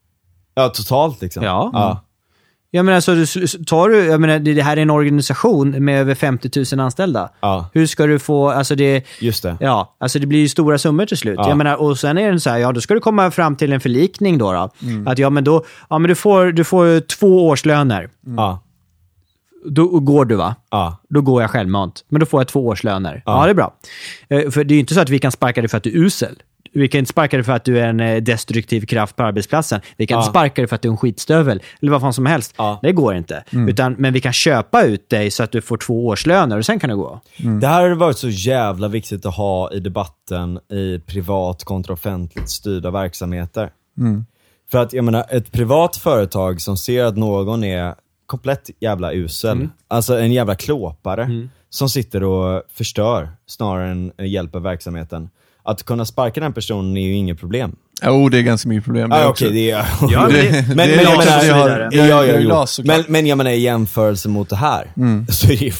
Ja, 0.54 0.68
totalt 0.68 1.22
liksom. 1.22 1.44
Ja. 1.44 2.04
Ja. 2.72 2.78
Jag 2.78 2.84
menar, 2.84 3.00
så 3.00 3.14
du, 3.14 3.46
tar 3.64 3.88
du, 3.88 4.04
jag 4.04 4.20
menar, 4.20 4.38
det 4.38 4.62
här 4.62 4.76
är 4.76 4.80
en 4.82 4.90
organisation 4.90 5.84
med 5.84 6.00
över 6.00 6.14
50 6.14 6.64
000 6.76 6.80
anställda. 6.80 7.30
Ja. 7.40 7.70
Hur 7.74 7.86
ska 7.86 8.06
du 8.06 8.18
få, 8.18 8.48
alltså 8.50 8.74
det, 8.74 9.04
Just 9.20 9.42
det. 9.42 9.56
ja, 9.60 9.96
alltså 10.00 10.18
det 10.18 10.26
blir 10.26 10.38
ju 10.40 10.48
stora 10.48 10.78
summor 10.78 11.06
till 11.06 11.16
slut. 11.16 11.34
Ja. 11.38 11.48
Jag 11.48 11.56
menar, 11.58 11.76
och 11.76 11.98
sen 11.98 12.18
är 12.18 12.32
det 12.32 12.40
så 12.40 12.50
här, 12.50 12.58
ja 12.58 12.72
då 12.72 12.80
ska 12.80 12.94
du 12.94 13.00
komma 13.00 13.30
fram 13.30 13.56
till 13.56 13.72
en 13.72 13.80
förlikning 13.80 14.38
då. 14.38 14.52
då. 14.52 14.70
Mm. 14.82 15.06
Att 15.08 15.18
ja, 15.18 15.30
men 15.30 15.44
då, 15.44 15.64
ja 15.90 15.98
men 15.98 16.08
du 16.08 16.14
får, 16.14 16.52
du 16.52 16.64
får 16.64 17.00
två 17.00 17.48
årslöner. 17.48 18.08
Ja. 18.36 18.62
Då 19.70 19.86
går 20.00 20.24
du 20.24 20.34
va? 20.34 20.54
Ja. 20.70 20.98
Då 21.08 21.20
går 21.20 21.42
jag 21.42 21.50
självmant. 21.50 22.04
Men 22.08 22.20
då 22.20 22.26
får 22.26 22.40
jag 22.40 22.48
två 22.48 22.66
årslöner. 22.66 23.22
Ja, 23.26 23.44
det 23.44 23.50
är 23.50 23.54
bra. 23.54 23.74
Eh, 24.28 24.50
För 24.50 24.64
det 24.64 24.72
är 24.72 24.76
ju 24.76 24.80
inte 24.80 24.94
så 24.94 25.00
att 25.00 25.08
vi 25.10 25.18
kan 25.18 25.32
sparka 25.32 25.60
dig 25.60 25.68
för 25.68 25.76
att 25.76 25.82
du 25.82 25.90
är 25.90 25.96
usel. 25.96 26.36
Vi 26.72 26.88
kan 26.88 26.98
inte 26.98 27.08
sparka 27.10 27.36
dig 27.36 27.44
för 27.44 27.52
att 27.52 27.64
du 27.64 27.78
är 27.80 27.86
en 27.88 28.00
eh, 28.00 28.22
destruktiv 28.22 28.86
kraft 28.86 29.16
på 29.16 29.22
arbetsplatsen. 29.22 29.80
Vi 29.96 30.06
kan 30.06 30.14
Ja. 30.14 30.20
inte 30.22 30.30
sparka 30.30 30.62
dig 30.62 30.68
för 30.68 30.76
att 30.76 30.82
du 30.82 30.88
är 30.88 30.92
en 30.92 30.96
skitstövel. 30.98 31.62
Eller 31.82 31.92
vad 31.92 32.00
fan 32.00 32.12
som 32.12 32.26
helst. 32.26 32.54
Ja. 32.58 32.78
Det 32.82 32.92
går 32.92 33.14
inte. 33.14 33.44
Utan, 33.68 33.92
men 33.98 34.12
vi 34.12 34.20
kan 34.20 34.32
köpa 34.32 34.82
ut 34.82 35.08
dig 35.08 35.30
så 35.30 35.42
att 35.42 35.52
du 35.52 35.60
får 35.60 35.76
två 35.76 36.06
årslöner 36.06 36.58
och 36.58 36.66
sen 36.66 36.80
kan 36.80 36.90
du 36.90 36.96
gå. 36.96 37.20
Det 37.60 37.66
här 37.66 37.88
har 37.88 37.96
varit 37.96 38.18
så 38.18 38.28
jävla 38.28 38.88
viktigt 38.88 39.26
att 39.26 39.34
ha 39.36 39.72
i 39.72 39.80
debatten 39.80 40.58
i 40.72 40.98
privat 41.06 41.64
kontra 41.64 41.92
offentligt 41.92 42.50
styrda 42.50 42.90
verksamheter. 42.90 43.70
För 44.70 44.78
att 44.78 44.92
jag 44.92 45.04
menar, 45.04 45.24
ett 45.30 45.52
privat 45.52 45.96
företag 45.96 46.60
som 46.60 46.76
ser 46.76 47.04
att 47.04 47.16
någon 47.16 47.64
är 47.64 47.94
komplett 48.26 48.70
jävla 48.80 49.12
usel, 49.12 49.68
alltså 49.88 50.18
en 50.18 50.32
jävla 50.32 50.54
klåpare, 50.54 51.48
som 51.70 51.88
sitter 51.88 52.22
och 52.22 52.62
förstör 52.72 53.28
snarare 53.46 53.90
än 53.90 54.12
hjälper 54.18 54.60
verksamheten. 54.60 55.30
Att 55.64 55.82
kunna 55.82 56.04
sparka 56.04 56.40
den 56.40 56.52
personen 56.52 56.96
är 56.96 57.00
ju 57.06 57.14
inget 57.14 57.40
problem. 57.40 57.76
Jo, 58.04 58.28
det 58.28 58.38
är 58.38 58.42
ganska 58.42 58.68
mycket 58.68 58.84
problem. 58.84 59.12
Ah. 59.12 59.26
Okej, 59.28 59.50
det 59.52 59.70
är... 59.70 59.86
Ja, 60.10 60.20
men 60.20 60.32
det- 60.32 60.50
men, 60.68 60.68
det 60.68 60.74
men, 60.74 60.90
är 60.90 61.02
jag 61.02 61.18
menar, 61.18 62.82
men, 62.84 63.04
men 63.08 63.26
jag 63.26 63.38
menar 63.38 63.50
i 63.50 63.60
jämförelse 63.60 64.28
mot 64.28 64.48
det 64.48 64.56
här, 64.56 64.92
så 65.28 65.46
är 65.52 65.56
det 65.56 65.72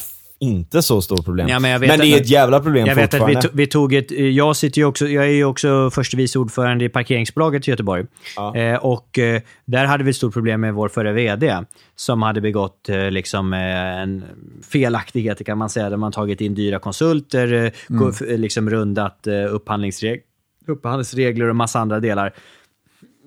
inte 0.43 0.81
så 0.81 1.01
stort 1.01 1.25
problem. 1.25 1.47
Ja, 1.47 1.59
men 1.59 1.81
vet 1.81 1.99
det 2.01 2.07
är 2.07 2.17
ett 2.21 2.29
jävla 2.29 2.59
problem 2.59 2.85
Jag 2.87 2.95
vet 2.95 3.13
att 3.13 3.49
vi, 3.53 3.67
tog 3.67 3.93
ett... 3.93 4.11
Jag, 4.11 4.55
sitter 4.55 4.79
ju 4.81 4.85
också, 4.85 5.07
jag 5.07 5.23
är 5.25 5.29
ju 5.29 5.45
också 5.45 5.89
förste 5.89 6.17
vice 6.17 6.39
ordförande 6.39 6.85
i 6.85 6.89
parkeringsbolaget 6.89 7.67
i 7.67 7.71
Göteborg. 7.71 8.05
Ja. 8.35 8.55
Eh, 8.55 8.75
och 8.75 9.19
eh, 9.19 9.41
där 9.65 9.85
hade 9.85 10.03
vi 10.03 10.09
ett 10.09 10.15
stort 10.15 10.33
problem 10.33 10.61
med 10.61 10.73
vår 10.73 10.89
förra 10.89 11.11
VD 11.11 11.57
som 11.95 12.21
hade 12.21 12.41
begått 12.41 12.89
eh, 12.89 13.11
liksom, 13.11 13.53
eh, 13.53 13.59
en 14.01 14.23
felaktighet 14.71 15.45
kan 15.45 15.57
man 15.57 15.69
säga. 15.69 15.89
Där 15.89 15.97
man 15.97 16.11
tagit 16.11 16.41
in 16.41 16.55
dyra 16.55 16.79
konsulter, 16.79 17.53
eh, 17.53 17.71
gå- 17.87 18.09
f- 18.09 18.21
liksom 18.27 18.69
rundat 18.69 19.27
eh, 19.27 19.31
upphandlingsreg- 19.31 20.19
upphandlingsregler 20.67 21.49
och 21.49 21.55
massa 21.55 21.79
andra 21.79 21.99
delar. 21.99 22.33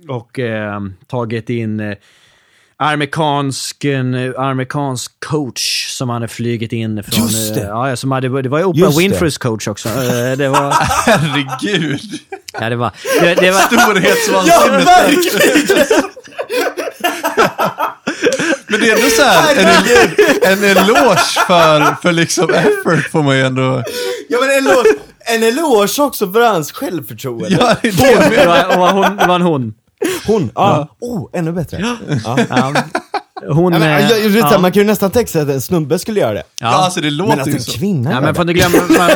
Och 0.08 0.38
eh, 0.38 0.80
tagit 1.06 1.50
in 1.50 1.80
eh, 1.80 1.94
amerikansk, 2.78 3.84
en 3.84 4.14
eh, 4.14 4.30
amerikansk 4.40 5.12
coach 5.28 5.86
som 5.88 6.08
hade 6.08 6.28
flugit 6.28 6.72
in 6.72 7.02
från... 7.02 7.24
Just 7.26 7.54
det. 7.54 7.60
eh, 7.62 7.66
Ja, 7.68 7.96
som 7.96 8.10
hade, 8.12 8.42
det 8.42 8.48
var 8.48 8.58
ju 8.58 8.64
Oprah 8.64 8.90
det. 8.90 8.98
Winfreys 8.98 9.38
coach 9.38 9.68
också. 9.68 9.88
Eh, 9.88 10.36
Det 10.38 10.48
var... 10.48 10.70
Herregud! 11.06 12.00
Ja, 12.60 12.68
det 12.70 12.76
var... 12.76 12.90
Det, 13.20 13.34
det 13.34 13.50
var 13.50 13.60
Storhetsvansinnet. 13.60 14.88
Men 18.68 18.80
det 18.80 18.90
är 18.90 18.94
ändå 18.96 19.08
så 19.10 19.22
här, 19.22 19.56
en, 20.42 20.52
en 20.52 20.64
eloge 20.76 21.18
för, 21.46 22.02
för 22.02 22.12
liksom 22.12 22.50
effort 22.54 23.10
får 23.12 23.22
man 23.22 23.36
ju 23.36 23.42
ändå... 23.42 23.82
Ja 24.28 24.38
men 24.40 24.50
en 24.50 24.66
eloge, 24.66 24.88
en 25.34 25.42
eloge 25.42 26.02
också 26.02 26.32
för 26.32 26.40
hans 26.40 26.72
självförtroende. 26.72 27.48
Ja, 27.60 27.76
det 27.82 27.88
är 27.88 27.92
det 27.92 28.10
jag 28.12 28.30
det, 28.30 28.46
var, 28.46 28.68
det, 28.70 28.76
var 28.76 28.92
hon, 28.92 29.16
det 29.16 29.26
var 29.26 29.34
en 29.34 29.42
hon. 29.42 29.74
Hon, 30.26 30.50
ja. 30.54 30.96
Oh, 31.00 31.30
ännu 31.32 31.52
bättre. 31.52 31.96
Ja. 32.24 32.36
Ja. 32.48 32.74
Hon... 33.48 33.72
Ja, 33.72 33.78
men, 33.78 33.88
jag, 33.88 34.20
jag, 34.20 34.32
ja. 34.32 34.58
Man 34.58 34.72
kan 34.72 34.82
ju 34.82 34.86
nästan 34.86 35.10
tänka 35.10 35.28
sig 35.28 35.42
att 35.42 35.48
en 35.48 35.60
snubbe 35.60 35.98
skulle 35.98 36.20
göra 36.20 36.34
det. 36.34 36.42
Ja, 36.60 36.66
alltså 36.66 37.00
det 37.00 37.06
Men 37.06 37.16
låter 37.16 37.40
att 37.40 37.46
ju 37.48 37.52
en 37.52 37.60
så. 37.60 37.78
kvinna 37.78 38.10
Ja, 38.12 38.20
men 38.20 38.34
får 38.34 38.50
inte 38.50 38.52
glömma, 38.52 38.78
man, 38.98 39.10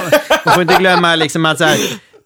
man 0.45 0.55
får 0.55 0.63
inte 0.63 0.77
glömma 0.79 1.17
liksom 1.17 1.47
att 1.47 1.59
så 1.59 1.65
här, 1.65 1.79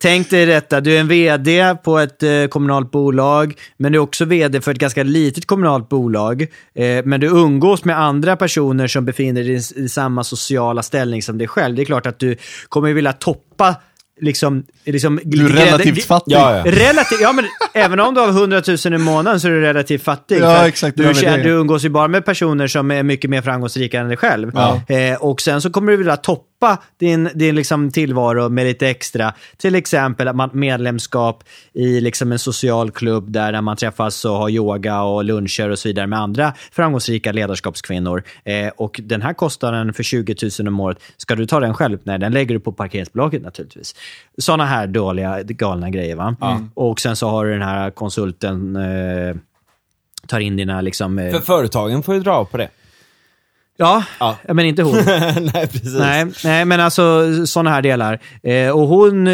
tänk 0.03 0.31
dig 0.31 0.47
detta, 0.47 0.81
du 0.81 0.97
är 0.97 1.01
en 1.01 1.09
VD 1.09 1.77
på 1.85 1.99
ett 1.99 2.23
eh, 2.23 2.45
kommunalt 2.51 2.91
bolag, 2.91 3.55
men 3.77 3.93
du 3.93 3.99
är 3.99 4.03
också 4.03 4.25
VD 4.25 4.61
för 4.61 4.71
ett 4.71 4.79
ganska 4.79 5.03
litet 5.03 5.47
kommunalt 5.47 5.89
bolag. 5.89 6.43
Eh, 6.75 7.05
men 7.05 7.21
du 7.21 7.27
umgås 7.27 7.85
med 7.85 8.01
andra 8.01 8.37
personer 8.37 8.87
som 8.87 9.05
befinner 9.05 9.43
dig 9.43 9.53
i, 9.53 9.85
i 9.85 9.89
samma 9.89 10.25
sociala 10.25 10.83
ställning 10.83 11.23
som 11.23 11.39
dig 11.39 11.49
själv. 11.49 11.77
Det 11.77 11.83
är 11.83 11.87
klart 11.87 12.07
att 12.07 12.19
du 12.19 12.37
kommer 12.69 12.93
vilja 12.93 13.13
toppa 13.13 13.75
Liksom, 14.21 14.65
liksom, 14.85 15.21
Du 15.25 15.45
är 15.47 15.49
relativt 15.49 16.05
fattig. 16.05 16.33
Ja, 16.35 16.57
ja. 16.57 16.65
Relativt, 16.73 17.21
ja 17.21 17.33
men 17.33 17.45
även 17.75 18.01
om 18.01 18.15
du 18.15 18.21
har 18.21 18.29
100 18.29 18.63
000 18.87 18.95
i 18.95 18.99
månaden 18.99 19.41
så 19.41 19.49
är 19.49 19.53
du 19.53 19.61
relativt 19.61 20.03
fattig. 20.03 20.39
Ja, 20.41 20.69
exakt, 20.69 20.97
Du, 20.97 21.15
känner- 21.15 21.45
du 21.45 21.51
umgås 21.51 21.85
ju 21.85 21.89
bara 21.89 22.09
med 22.09 22.25
personer 22.25 22.67
som 22.67 22.91
är 22.91 23.03
mycket 23.03 23.31
mer 23.31 23.43
framgångsrika 23.43 24.01
än 24.01 24.09
dig 24.09 24.17
själv. 24.17 24.53
Eh, 24.89 25.17
och 25.21 25.41
sen 25.41 25.61
så 25.61 25.71
kommer 25.71 25.93
du 25.93 25.99
vilja 25.99 26.17
toppa 26.17 26.79
din, 27.01 27.29
din 27.35 27.55
liksom 27.55 27.91
tillvaro 27.91 28.49
med 28.49 28.67
lite 28.67 28.89
extra. 28.89 29.35
Till 29.57 29.75
exempel 29.75 30.29
att 30.29 30.55
medlemskap 30.55 31.45
i 31.73 32.01
liksom 32.01 32.33
en 32.33 32.39
social 32.39 32.91
klubb 32.91 33.31
där, 33.33 33.53
där 33.53 33.61
man 33.61 33.77
träffas 33.77 34.25
och 34.25 34.33
har 34.37 34.49
yoga 34.51 35.03
och 35.03 35.25
luncher 35.25 35.71
och 35.71 35.79
så 35.79 35.89
vidare 35.89 36.07
med 36.07 36.19
andra 36.19 36.53
framgångsrika 36.73 37.33
ledarskapskvinnor. 37.33 38.23
Eh, 38.45 38.69
och 38.77 39.01
den 39.03 39.23
här 39.23 39.33
kostnaden 39.35 39.93
för 39.93 40.03
20 40.03 40.35
000 40.61 40.69
om 40.69 40.81
året, 40.81 40.99
ska 41.17 41.35
du 41.35 41.47
ta 41.47 41.61
den 41.61 41.75
själv? 41.75 41.99
Nej, 42.03 42.19
den 42.19 42.33
lägger 42.33 42.55
du 42.55 42.61
på 42.61 42.73
parkeringsbolaget 42.73 43.43
naturligtvis. 43.43 43.95
Sådana 44.39 44.65
här 44.67 44.74
dåliga, 44.87 45.43
galna 45.43 45.91
grejer. 45.91 46.17
Va? 46.17 46.37
Och 46.75 47.01
sen 47.01 47.17
så 47.17 47.29
har 47.29 47.45
du 47.45 47.53
den 47.53 47.63
här 47.63 47.91
konsulten 47.91 48.77
eh, 48.77 49.37
tar 50.29 50.41
in 50.41 50.57
dina 50.57 50.81
liksom... 50.81 51.19
Eh, 51.19 51.31
För 51.33 51.41
företagen 51.41 52.03
får 52.03 52.15
ju 52.15 52.21
dra 52.21 52.33
av 52.33 52.45
på 52.45 52.57
det. 52.57 52.69
ja, 53.77 54.05
Ja. 54.21 54.37
men 54.45 54.67
inte 54.67 54.83
hon. 54.83 54.95
Nej, 55.55 55.67
precis. 55.69 55.99
Nej, 55.99 56.27
nej, 56.45 56.65
men 56.65 56.81
alltså 56.81 57.27
sådana 57.47 57.71
här 57.71 57.83
delar. 57.83 58.21
Eh, 58.43 58.71
och 58.71 58.89
hon, 58.89 59.25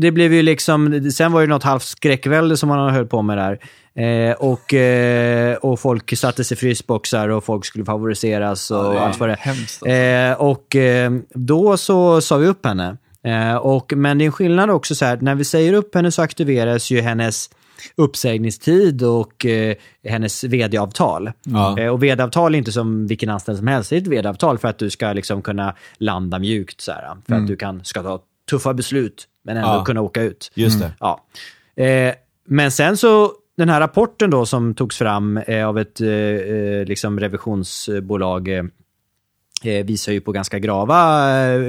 det 0.00 0.10
blev 0.10 0.32
ju 0.32 0.42
liksom, 0.42 1.10
sen 1.10 1.32
var 1.32 1.40
det 1.40 1.46
något 1.46 1.62
halvt 1.62 1.82
skräckvälde 1.82 2.56
som 2.56 2.68
man 2.68 2.94
höll 2.94 3.06
på 3.06 3.22
med 3.22 3.38
där. 3.38 3.58
Eh, 3.96 4.32
och, 4.32 4.74
eh, 4.74 5.56
och 5.56 5.80
folk 5.80 6.18
satte 6.18 6.44
sig 6.44 6.54
i 6.56 6.58
frysboxar 6.60 7.28
och 7.28 7.44
folk 7.44 7.64
skulle 7.64 7.84
favoriseras 7.84 8.70
och 8.70 8.94
är 8.94 8.98
allt 8.98 9.20
vad 9.20 9.28
det 9.28 9.38
alltså. 9.46 9.86
eh, 9.86 10.32
Och 10.32 10.76
eh, 10.76 11.12
då 11.34 11.76
så 11.76 12.20
sa 12.20 12.36
vi 12.36 12.46
upp 12.46 12.66
henne. 12.66 12.96
Eh, 13.24 13.56
och, 13.56 13.92
men 13.96 14.18
det 14.18 14.24
är 14.24 14.26
en 14.26 14.32
skillnad 14.32 14.70
också 14.70 14.94
så 14.94 15.04
här, 15.04 15.18
när 15.20 15.34
vi 15.34 15.44
säger 15.44 15.72
upp 15.72 15.94
henne 15.94 16.10
så 16.10 16.22
aktiveras 16.22 16.90
ju 16.90 17.00
hennes 17.00 17.50
uppsägningstid 17.96 19.02
och 19.02 19.46
eh, 19.46 19.76
hennes 20.04 20.44
vd-avtal. 20.44 21.30
Ja. 21.44 21.78
Eh, 21.78 21.88
och 21.88 22.02
vd-avtal 22.02 22.54
är 22.54 22.58
inte 22.58 22.72
som 22.72 23.06
vilken 23.06 23.30
anställd 23.30 23.58
som 23.58 23.66
helst. 23.66 23.90
Det 23.90 23.96
är 23.96 24.00
ett 24.00 24.06
vd-avtal 24.06 24.58
för 24.58 24.68
att 24.68 24.78
du 24.78 24.90
ska 24.90 25.12
liksom 25.12 25.42
kunna 25.42 25.74
landa 25.98 26.38
mjukt. 26.38 26.80
Så 26.80 26.92
här, 26.92 27.16
för 27.28 27.34
att 27.34 27.46
du 27.46 27.56
kan, 27.56 27.84
ska 27.84 28.02
ta 28.02 28.20
tuffa 28.50 28.74
beslut, 28.74 29.24
men 29.44 29.56
ändå 29.56 29.68
Ja. 29.68 29.84
kunna 29.84 30.00
åka 30.00 30.22
ut. 30.22 30.50
Just 30.54 30.80
det. 30.80 30.92
Ja. 31.00 31.24
Eh, 31.84 32.14
men 32.48 32.70
sen 32.70 32.96
så, 32.96 33.32
den 33.56 33.68
här 33.68 33.80
rapporten 33.80 34.30
då 34.30 34.46
som 34.46 34.74
togs 34.74 34.98
fram 34.98 35.36
eh, 35.36 35.68
av 35.68 35.78
ett 35.78 36.00
eh, 36.00 36.08
liksom 36.86 37.20
revisionsbolag 37.20 38.48
visar 39.64 40.12
ju 40.12 40.20
på 40.20 40.32
ganska 40.32 40.58
grava 40.58 41.30
eh, 41.54 41.60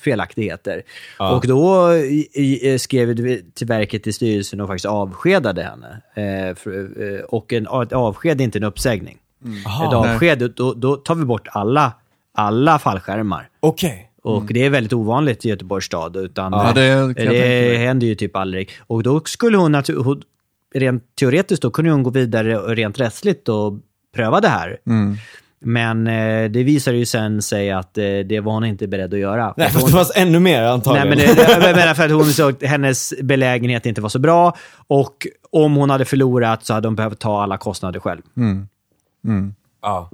felaktigheter. 0.00 0.82
Ja. 1.18 1.36
Och 1.36 1.46
då 1.46 1.94
i, 1.94 2.28
i, 2.32 2.72
eh, 2.72 2.78
skrev 2.78 3.08
vi 3.08 3.44
till 3.54 3.66
verket 3.66 4.02
till 4.02 4.14
styrelsen 4.14 4.60
och 4.60 4.68
faktiskt 4.68 4.86
avskedade 4.86 5.62
henne. 5.62 6.02
Eh, 6.14 6.48
eh, 6.48 7.20
och 7.28 7.52
en, 7.52 7.66
ett 7.82 7.92
avsked 7.92 8.40
är 8.40 8.44
inte 8.44 8.58
en 8.58 8.64
uppsägning. 8.64 9.18
Jaha, 9.64 9.88
ett 9.88 9.94
avsked, 9.94 10.52
då, 10.56 10.74
då 10.74 10.96
tar 10.96 11.14
vi 11.14 11.24
bort 11.24 11.48
alla, 11.50 11.92
alla 12.34 12.78
fallskärmar. 12.78 13.48
Okej. 13.60 14.10
Och 14.22 14.44
det 14.46 14.64
är 14.64 14.70
väldigt 14.70 14.92
ovanligt 14.92 15.44
i 15.44 15.48
Göteborgs 15.48 15.86
stad. 15.86 16.16
Utan 16.16 16.52
Ja, 16.52 16.72
det 16.74 17.14
det 17.14 17.76
händer 17.76 18.06
ju 18.06 18.14
typ 18.14 18.36
aldrig. 18.36 18.70
Och 18.86 19.02
då 19.02 19.20
skulle 19.24 19.56
hon, 19.56 19.74
hon 19.74 20.22
rent 20.74 21.16
teoretiskt, 21.16 21.62
då 21.62 21.70
kunde 21.70 21.90
hon 21.90 22.02
gå 22.02 22.10
vidare 22.10 22.58
rent 22.58 23.00
rättsligt 23.00 23.48
och 23.48 23.74
pröva 24.14 24.40
det 24.40 24.48
här. 24.48 24.78
Mm. 24.86 25.16
Men 25.68 26.06
eh, 26.06 26.50
det 26.50 26.62
visade 26.62 26.96
ju 26.96 27.06
sen 27.06 27.42
sig 27.42 27.70
att 27.70 27.98
eh, 27.98 28.04
det 28.04 28.40
var 28.40 28.52
hon 28.52 28.64
inte 28.64 28.88
beredd 28.88 29.14
att 29.14 29.20
göra. 29.20 29.54
Nej, 29.56 29.70
För 29.70 29.80
hon, 29.80 29.86
det 29.86 29.92
fanns 29.96 30.12
ännu 30.14 30.40
mer 30.40 30.60
nej, 30.60 30.68
antagligen. 30.68 31.08
men 31.08 31.18
det, 31.18 31.50
jag 31.50 31.76
menar 31.76 31.94
för 31.94 32.04
att 32.04 32.10
hon 32.10 32.24
såg 32.24 32.52
att 32.52 32.62
hennes 32.62 33.14
belägenhet 33.22 33.86
inte 33.86 34.00
var 34.00 34.08
så 34.08 34.18
bra. 34.18 34.56
Och 34.86 35.26
om 35.50 35.74
hon 35.76 35.90
hade 35.90 36.04
förlorat 36.04 36.66
så 36.66 36.74
hade 36.74 36.88
hon 36.88 36.96
behövt 36.96 37.18
ta 37.18 37.42
alla 37.42 37.56
kostnader 37.58 38.00
själv. 38.00 38.22
ja. 39.82 40.10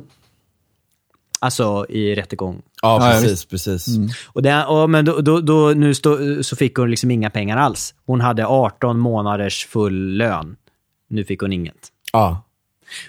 Alltså 1.41 1.87
i 1.89 2.15
rättegång. 2.15 2.63
ja, 2.83 3.15
Ja, 3.15 3.21
precis, 3.21 3.45
precis. 3.45 3.87
Och, 4.27 4.43
det, 4.43 4.65
och 4.65 4.91
men 4.91 5.05
då, 5.05 5.21
då, 5.21 5.41
då, 5.41 5.73
nu 5.77 5.95
stå, 5.95 6.43
så 6.43 6.57
fick 6.57 6.77
hon 6.77 6.91
liksom 6.91 7.11
inga 7.11 7.31
pengar 7.31 7.57
alls. 7.57 7.95
Hon 8.07 8.21
hade 8.21 8.47
18 8.47 8.99
månaders 8.99 9.67
full 9.67 10.17
lön. 10.17 10.57
Nu 11.09 11.25
fick 11.25 11.41
hon 11.41 11.53
inget. 11.53 11.89
Ja. 12.13 12.43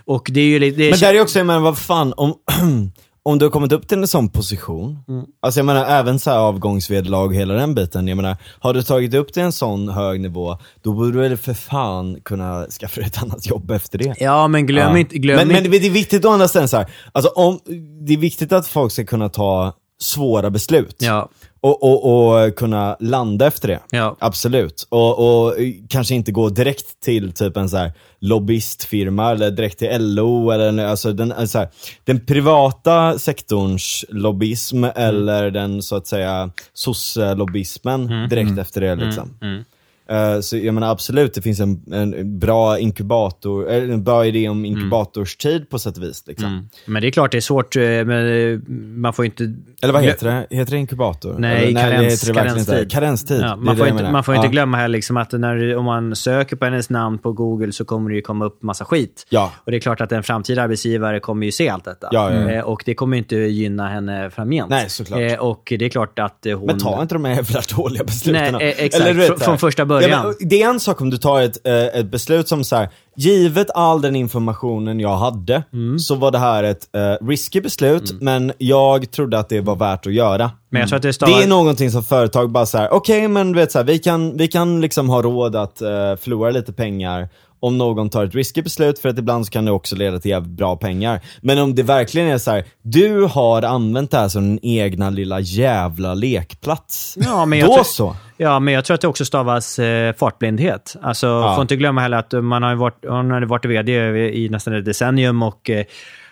Och 0.06 0.28
det 0.34 0.40
är 0.42 0.46
ju 0.46 0.60
lite... 0.60 0.78
det 0.78 0.86
är- 0.88 0.92
Men 0.92 1.00
där 1.00 1.14
är 1.14 1.22
också, 1.22 1.40
jag 1.40 1.46
menar 1.46 1.60
vad 1.60 1.78
fan, 1.78 2.14
om, 2.18 2.34
om 3.26 3.40
du 3.40 3.46
har 3.46 3.50
kommit 3.52 3.72
upp 3.72 3.88
till 3.88 3.98
en 3.98 4.08
sån 4.08 4.30
position, 4.30 4.98
alltså 5.42 5.60
jag 5.60 5.66
menar 5.66 5.86
även 5.86 6.20
så 6.20 6.30
här 6.32 6.38
avgångsvederlag 6.38 7.26
och 7.26 7.36
hela 7.36 7.54
den 7.54 7.76
biten, 7.76 8.08
jag 8.08 8.16
menar, 8.16 8.38
har 8.60 8.74
du 8.74 8.84
tagit 8.84 9.14
upp 9.14 9.34
till 9.34 9.44
en 9.44 9.52
sån 9.52 9.90
hög 9.90 10.22
nivå, 10.22 10.58
då 10.82 10.94
borde 10.94 11.12
du 11.12 11.20
väl 11.20 11.38
för 11.38 11.54
fan 11.54 12.22
kunna 12.24 12.66
skaffa 12.80 13.00
dig 13.02 13.08
ett 13.08 13.22
annat 13.24 13.48
jobb 13.48 13.72
efter 13.72 13.98
det. 13.98 14.14
Ja, 14.20 14.48
men 14.48 14.66
glöm 14.66 14.92
Ja. 14.92 14.98
inte... 14.98 15.18
Glöm 15.18 15.36
men, 15.48 15.58
inte 15.58 15.70
men 15.70 15.80
det 15.82 15.88
är 15.88 15.92
viktigt 15.92 16.26
å 16.26 16.30
andra 16.30 16.48
sidan 16.48 16.68
så 16.68 16.78
här, 16.78 16.88
alltså 17.12 17.32
om, 17.36 17.60
det 18.08 18.14
är 18.14 18.18
viktigt 18.18 18.52
att 18.52 18.68
folk 18.68 18.92
ska 18.92 19.06
kunna 19.06 19.30
ta 19.30 19.74
svåra 20.02 20.50
beslut. 20.50 20.96
Ja. 21.00 21.30
Och, 21.62 21.84
och, 21.84 22.34
och 22.46 22.56
kunna 22.56 22.98
landa 23.00 23.48
efter 23.48 23.68
det. 23.68 23.80
Ja. 23.90 24.16
Absolut. 24.20 24.88
Och, 24.90 25.46
och 25.46 25.54
kanske 25.90 26.16
inte 26.16 26.32
gå 26.32 26.50
direkt 26.50 27.00
till 27.04 27.32
typ 27.32 27.58
en 27.58 27.70
så 27.70 27.78
här 27.78 27.92
lobbyistfirma 28.20 29.32
eller 29.32 29.52
direkt 29.52 29.80
till 29.80 29.90
LO 30.16 30.52
eller 30.52 30.68
en- 30.70 30.80
alltså 30.80 31.14
den, 31.14 31.32
alltså 31.32 31.58
här, 31.58 31.70
den 32.04 32.26
privata 32.26 33.20
sektorns 33.20 34.06
lobbyism 34.10 34.78
Mm. 34.84 34.92
eller 34.96 35.52
den 35.52 35.82
så 35.82 35.96
att 35.96 36.08
säga 36.08 36.52
sosse-lobbyismen 36.74 38.30
direkt 38.30 38.58
efter 38.60 38.82
det 38.82 38.96
liksom. 38.96 39.38
Mm. 39.42 39.64
Eh, 40.10 40.40
så 40.40 40.58
jag 40.58 40.74
menar 40.74 40.92
absolut, 40.92 41.34
det 41.34 41.42
finns 41.42 41.60
en, 41.60 41.94
en 41.94 42.40
bra 42.40 42.80
inkubator, 42.80 43.70
eller 43.70 43.94
en 43.94 44.04
bra 44.04 44.26
idé 44.26 44.50
om 44.50 44.66
inkubatorstid 44.66 45.70
på 45.70 45.80
sätt 45.80 45.98
och 45.98 46.04
vis. 46.04 46.24
Liksom. 46.28 46.48
Mm. 46.48 46.70
Men 46.86 47.02
det 47.02 47.08
är 47.08 47.12
klart 47.12 47.32
det 47.32 47.38
är 47.38 47.42
svårt, 47.42 47.76
eh, 47.76 47.82
men 47.82 48.52
eh, 48.54 48.60
man 48.96 49.14
får 49.14 49.26
inte... 49.26 49.54
Eller 49.82 49.94
vad 49.94 50.04
heter 50.04 50.46
det? 50.50 50.56
Heter 50.58 50.72
det 50.72 50.78
inkubator? 50.78 51.36
Nej, 51.40 51.68
Eller, 51.68 51.82
karens- 51.82 51.98
det 52.00 52.04
heter 52.06 52.28
det 52.28 52.34
verkligen 52.34 52.54
karenstid. 52.66 52.80
inte. 52.80 52.96
Karenstid. 52.96 53.42
Ja, 53.42 53.46
det 53.48 53.52
är 53.52 53.56
man, 53.58 53.78
får 53.78 53.88
inte, 53.88 53.96
menar. 53.96 54.12
man 54.12 54.24
får 54.24 54.36
inte 54.36 54.48
Ja. 54.48 54.52
glömma 54.52 54.78
här 54.78 54.88
liksom 54.88 55.18
att 55.18 55.32
när, 55.32 55.76
om 55.76 55.86
man 55.86 56.16
söker 56.16 56.56
på 56.56 56.66
hennes 56.66 56.90
namn 56.90 57.18
på 57.18 57.32
Google 57.34 57.72
så 57.72 57.86
kommer 57.86 58.10
det 58.10 58.16
ju 58.16 58.22
komma 58.22 58.46
upp 58.46 58.64
massa 58.64 58.86
skit. 58.86 59.26
Ja. 59.30 59.52
Och 59.56 59.72
det 59.72 59.78
är 59.78 59.82
klart 59.82 60.02
att 60.02 60.12
en 60.12 60.24
framtida 60.24 60.62
arbetsgivare 60.64 61.20
kommer 61.20 61.46
ju 61.46 61.52
se 61.52 61.70
allt 61.70 61.86
detta. 61.86 62.10
Ja. 62.12 62.32
Eh, 62.32 62.62
Och 62.64 62.84
det 62.86 62.96
kommer 62.96 63.18
ju 63.18 63.22
inte 63.24 63.36
gynna 63.36 63.88
henne 63.88 64.30
framgent. 64.30 64.70
Nej, 64.70 64.90
såklart. 64.90 65.20
Och 65.40 65.74
det 65.80 65.86
är 65.86 65.90
klart 65.90 66.20
att 66.20 66.46
hon... 66.56 66.66
Men 66.66 66.80
ta 66.80 67.02
inte 67.02 67.16
de 67.16 67.26
här 67.26 67.36
jävla 67.36 67.62
dåliga 67.78 68.04
besluten. 68.04 68.54
Nej, 68.60 68.76
exakt. 68.78 69.06
du 69.06 69.14
vet 69.14 69.28
Från- 69.28 69.40
från 69.40 69.58
första 69.58 69.86
början. 69.86 69.93
Ja, 70.02 70.24
men, 70.24 70.34
det 70.50 70.62
är 70.64 70.70
en 70.70 70.80
sak 70.80 71.02
om 71.02 71.10
du 71.10 71.18
tar 71.18 71.42
ett, 71.42 71.68
eh, 71.68 71.74
ett 72.00 72.12
beslut 72.12 72.48
som 72.48 72.64
så 72.64 72.76
här, 72.76 72.90
givet 73.16 73.68
all 73.76 74.02
den 74.02 74.16
informationen 74.16 75.00
jag 75.00 75.18
hade, 75.18 75.64
Mm. 75.74 76.00
så 76.00 76.16
var 76.16 76.32
det 76.32 76.38
här 76.40 76.64
ett 76.64 76.96
eh, 76.96 77.28
risky 77.28 77.62
beslut, 77.62 78.22
men 78.22 78.52
jag 78.58 79.12
trodde 79.12 79.40
att 79.40 79.50
det 79.50 79.62
var 79.62 79.76
värt 79.76 80.08
att 80.08 80.14
göra. 80.14 80.52
Men 80.70 80.80
jag 80.80 80.90
tror 80.90 80.98
att 80.98 81.02
det 81.02 81.10
Det 81.10 81.14
stavar... 81.14 81.42
är 81.44 81.48
någonting 81.48 81.92
som 81.92 82.04
företag 82.04 82.52
bara 82.52 82.66
så 82.66 82.78
här: 82.78 82.94
okej 82.94 83.28
men 83.28 83.52
du 83.52 83.60
vet 83.60 83.72
så 83.72 83.78
här, 83.80 83.86
vi 83.86 84.00
kan, 84.00 84.38
vi 84.38 84.48
kan 84.48 84.82
liksom 84.82 85.10
ha 85.10 85.22
råd 85.22 85.56
att 85.56 85.82
uh, 85.82 85.88
förlora 86.16 86.52
lite 86.52 86.74
pengar 86.74 87.30
om 87.64 87.78
någon 87.78 88.10
tar 88.10 88.26
ett 88.26 88.36
risky 88.36 88.62
beslut, 88.62 89.00
för 89.00 89.10
att 89.10 89.20
ibland 89.20 89.46
så 89.46 89.52
kan 89.52 89.66
det 89.66 89.72
också 89.72 89.96
leda 89.96 90.20
till 90.20 90.32
jävligt 90.32 90.52
bra 90.58 90.76
pengar. 90.76 91.20
Men 91.42 91.60
om 91.60 91.76
det 91.76 91.84
verkligen 91.84 92.28
är 92.28 92.38
så 92.38 92.52
här: 92.52 92.64
du 92.82 93.22
har 93.26 93.62
använt 93.62 94.12
det 94.12 94.18
här 94.18 94.28
som 94.28 94.44
din 94.56 94.60
egna 94.80 95.10
lilla 95.10 95.40
jävla 95.40 96.14
lekplats. 96.14 97.18
Ja, 97.22 97.46
men 97.46 97.60
jag 97.60 97.70
Då 97.70 97.74
tror- 97.74 97.84
så. 97.84 98.16
Ja, 98.38 98.60
men 98.60 98.74
jag 98.74 98.86
tror 98.86 98.96
att 98.96 99.02
det 99.02 99.08
också 99.08 99.26
stavas 99.26 99.80
eh, 99.80 100.14
fartblindhet. 100.16 100.96
Alltså, 101.02 101.28
Ja. 101.28 101.56
får 101.56 101.62
inte 101.62 101.76
glömma 101.76 102.02
heller 102.02 102.18
att 102.18 102.32
man 102.32 102.64
har 102.64 102.76
varit, 102.76 103.06
hon 103.08 103.32
har 103.32 103.42
varit 103.42 103.66
vd 103.66 103.92
i 104.34 104.50
nästan 104.50 104.74
ett 104.74 104.86
decennium 104.86 105.44
och 105.44 105.70
eh, 105.70 105.86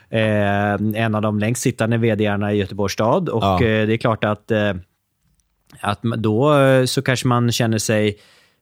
eh, 0.10 0.74
en 0.96 1.16
av 1.16 1.22
de 1.22 1.40
längst 1.40 1.62
sittande 1.62 1.98
vdarna 1.98 2.54
i 2.54 2.58
Göteborgs 2.58 2.94
stad. 2.94 3.30
Och 3.30 3.44
Ja. 3.44 3.54
eh, 3.56 3.88
det 3.88 3.94
är 3.94 3.98
klart 3.98 4.24
att, 4.24 4.52
eh, 4.52 4.74
att 5.82 6.00
då 6.18 6.58
eh, 6.60 6.86
så 6.86 7.02
kanske 7.02 7.28
man 7.28 7.52
känner 7.52 7.78
sig, 7.78 8.18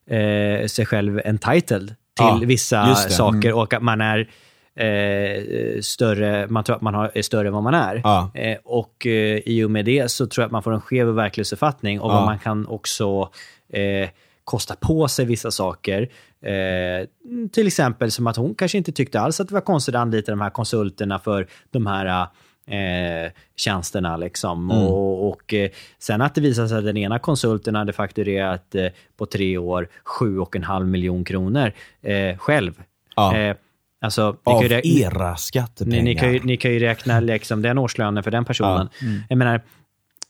eh, 0.09 0.67
sig 0.67 0.85
själv 0.85 1.21
entitled 1.25 1.95
till 2.19 2.41
Ja, 2.41 2.47
vissa 2.47 3.09
saker 3.09 3.53
och 3.53 3.73
att 3.73 3.81
man 3.83 4.01
är 4.01 4.29
eh, 4.75 5.81
större, 5.81 6.47
man 6.47 6.63
tror 6.63 6.75
att 6.75 6.81
man 6.81 6.93
har, 6.93 7.11
är 7.15 7.21
större 7.21 7.47
än 7.47 7.53
vad 7.53 7.63
man 7.63 7.73
är. 7.73 8.01
Ja. 8.03 8.31
Eh, 8.33 8.57
och 8.63 9.05
eh, 9.07 9.37
i 9.45 9.63
och 9.63 9.71
med 9.71 9.85
det 9.85 10.11
så 10.11 10.27
tror 10.27 10.41
jag 10.43 10.45
att 10.45 10.51
man 10.51 10.63
får 10.63 10.73
en 10.73 10.81
skev 10.81 11.07
verklighetsuppfattning 11.07 11.99
och 12.01 12.11
Ja. 12.11 12.25
man 12.25 12.39
kan 12.39 12.67
också 12.67 13.29
eh, 13.73 14.09
kosta 14.43 14.75
på 14.75 15.07
sig 15.07 15.25
vissa 15.25 15.51
saker. 15.51 16.01
Eh, 16.43 17.07
till 17.51 17.67
exempel 17.67 18.11
som 18.11 18.27
att 18.27 18.35
hon 18.35 18.55
kanske 18.55 18.77
inte 18.77 18.91
tyckte 18.91 19.19
alls 19.19 19.39
att 19.39 19.47
det 19.47 19.53
var 19.53 19.61
konstigt 19.61 19.95
att 19.95 20.01
anlita 20.01 20.31
de 20.31 20.41
här 20.41 20.49
konsulterna 20.49 21.19
för 21.19 21.47
de 21.71 21.87
här 21.87 22.27
eh, 22.69 23.31
tjänsterna. 23.55 24.17
Liksom. 24.17 24.71
Mm. 24.71 24.83
Och, 24.83 25.29
och 25.29 25.53
eh, 25.53 25.69
sen 25.99 26.21
att 26.21 26.35
det 26.35 26.41
visade 26.41 26.69
sig 26.69 26.77
att 26.77 26.85
den 26.85 26.97
ena 26.97 27.19
konsulten 27.19 27.75
hade 27.75 27.93
fakturerat 27.93 28.75
eh, 28.75 28.87
på 29.17 29.25
tre 29.25 29.57
år 29.57 29.87
7,5 30.19 30.85
miljon 30.85 31.23
kronor 31.23 31.71
eh, 32.01 32.37
själv. 32.37 32.73
Ja. 33.15 33.37
Eh, 33.37 33.55
alltså, 34.01 34.31
ni 34.45 34.53
Av 34.53 34.59
kan 34.61 34.69
ju 34.69 34.75
rä- 34.75 34.81
era 34.85 35.35
skattepengar. 35.35 35.97
ni, 35.97 36.03
ni, 36.03 36.15
kan 36.15 36.33
ju, 36.33 36.39
ni 36.43 36.57
kan 36.57 36.71
ju 36.73 36.79
räkna 36.79 37.19
liksom, 37.19 37.61
den 37.61 37.77
årslönen 37.77 38.23
för 38.23 38.31
den 38.31 38.45
personen. 38.45 38.89
Jag 39.29 39.37
menar, 39.37 39.61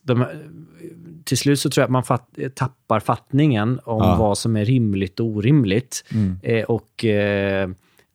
de, 0.02 0.26
till 1.24 1.38
slut 1.38 1.60
så 1.60 1.70
tror 1.70 1.82
jag 1.82 1.86
att 1.86 1.90
man 1.92 2.02
fatt, 2.02 2.38
tappar 2.54 3.00
fattningen 3.00 3.80
om 3.84 4.02
Ja. 4.02 4.16
vad 4.16 4.38
som 4.38 4.56
är 4.56 4.64
rimligt 4.64 5.20
och 5.20 5.26
orimligt. 5.26 6.04
Eh, 6.42 6.64
och 6.64 7.04
eh, 7.04 7.68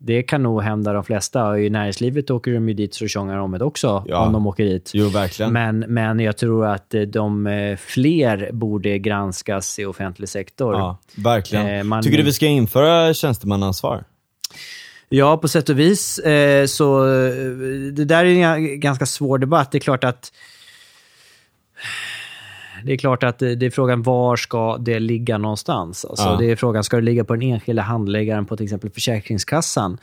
det 0.06 0.24
kan 0.24 0.44
nog 0.44 0.62
hända 0.62 0.94
de 0.94 1.04
flesta. 1.04 1.60
I 1.60 1.70
näringslivet 1.70 2.32
åker 2.32 2.52
de 2.54 2.68
ju 2.70 2.74
dit 2.76 2.94
så 2.94 3.08
tjongar 3.08 3.38
om 3.38 3.52
det 3.52 3.64
också, 3.66 4.04
Ja. 4.08 4.26
om 4.26 4.34
de 4.34 4.48
åker 4.48 4.66
dit. 4.66 4.92
Jo, 4.94 5.10
verkligen. 5.10 5.54
Men, 5.54 5.80
men 5.80 6.20
jag 6.20 6.38
tror 6.38 6.66
att 6.66 6.94
eh, 6.94 7.02
de 7.02 7.48
eh, 7.48 7.78
fler 7.78 8.50
borde 8.54 9.00
granskas 9.00 9.80
i 9.80 9.86
offentlig 9.86 10.30
sektor. 10.30 10.74
Ja, 10.76 10.98
verkligen. 11.16 11.68
Eh, 11.68 11.84
man- 11.84 12.04
Tycker 12.04 12.18
du 12.18 12.24
vi 12.24 12.34
ska 12.34 12.46
införa 12.46 13.14
tjänstemannaansvar? 13.14 14.04
Ja, 15.10 15.38
på 15.38 15.48
sätt 15.48 15.70
och 15.70 15.80
vis. 15.80 16.20
Så 16.68 17.06
det 17.94 18.06
där 18.06 18.26
är 18.26 18.46
en 18.56 18.80
ganska 18.80 19.06
svår 19.06 19.38
debatt. 19.38 19.72
Det 19.72 19.78
är 19.78 19.80
klart 19.80 20.04
att 20.04 20.32
det 22.84 22.94
är 22.94 22.98
klart 22.98 23.24
att 23.24 23.40
det 23.40 23.56
det 23.56 23.66
är 23.66 23.70
frågan 23.70 24.04
var 24.04 24.36
ska 24.36 24.78
det 24.78 25.00
ligga 25.00 25.38
någonstans? 25.38 26.06
Alltså, 26.06 26.26
Ja. 26.26 26.38
Det 26.40 26.52
är 26.52 26.56
frågan, 26.56 26.84
ska 26.84 26.96
det 26.96 27.02
ligga 27.02 27.24
på 27.24 27.34
den 27.34 27.42
enskilda 27.42 27.82
handläggaren 27.82 28.46
på 28.46 28.58
till 28.58 28.64
exempel 28.64 28.90
Försäkringskassan? 28.90 29.98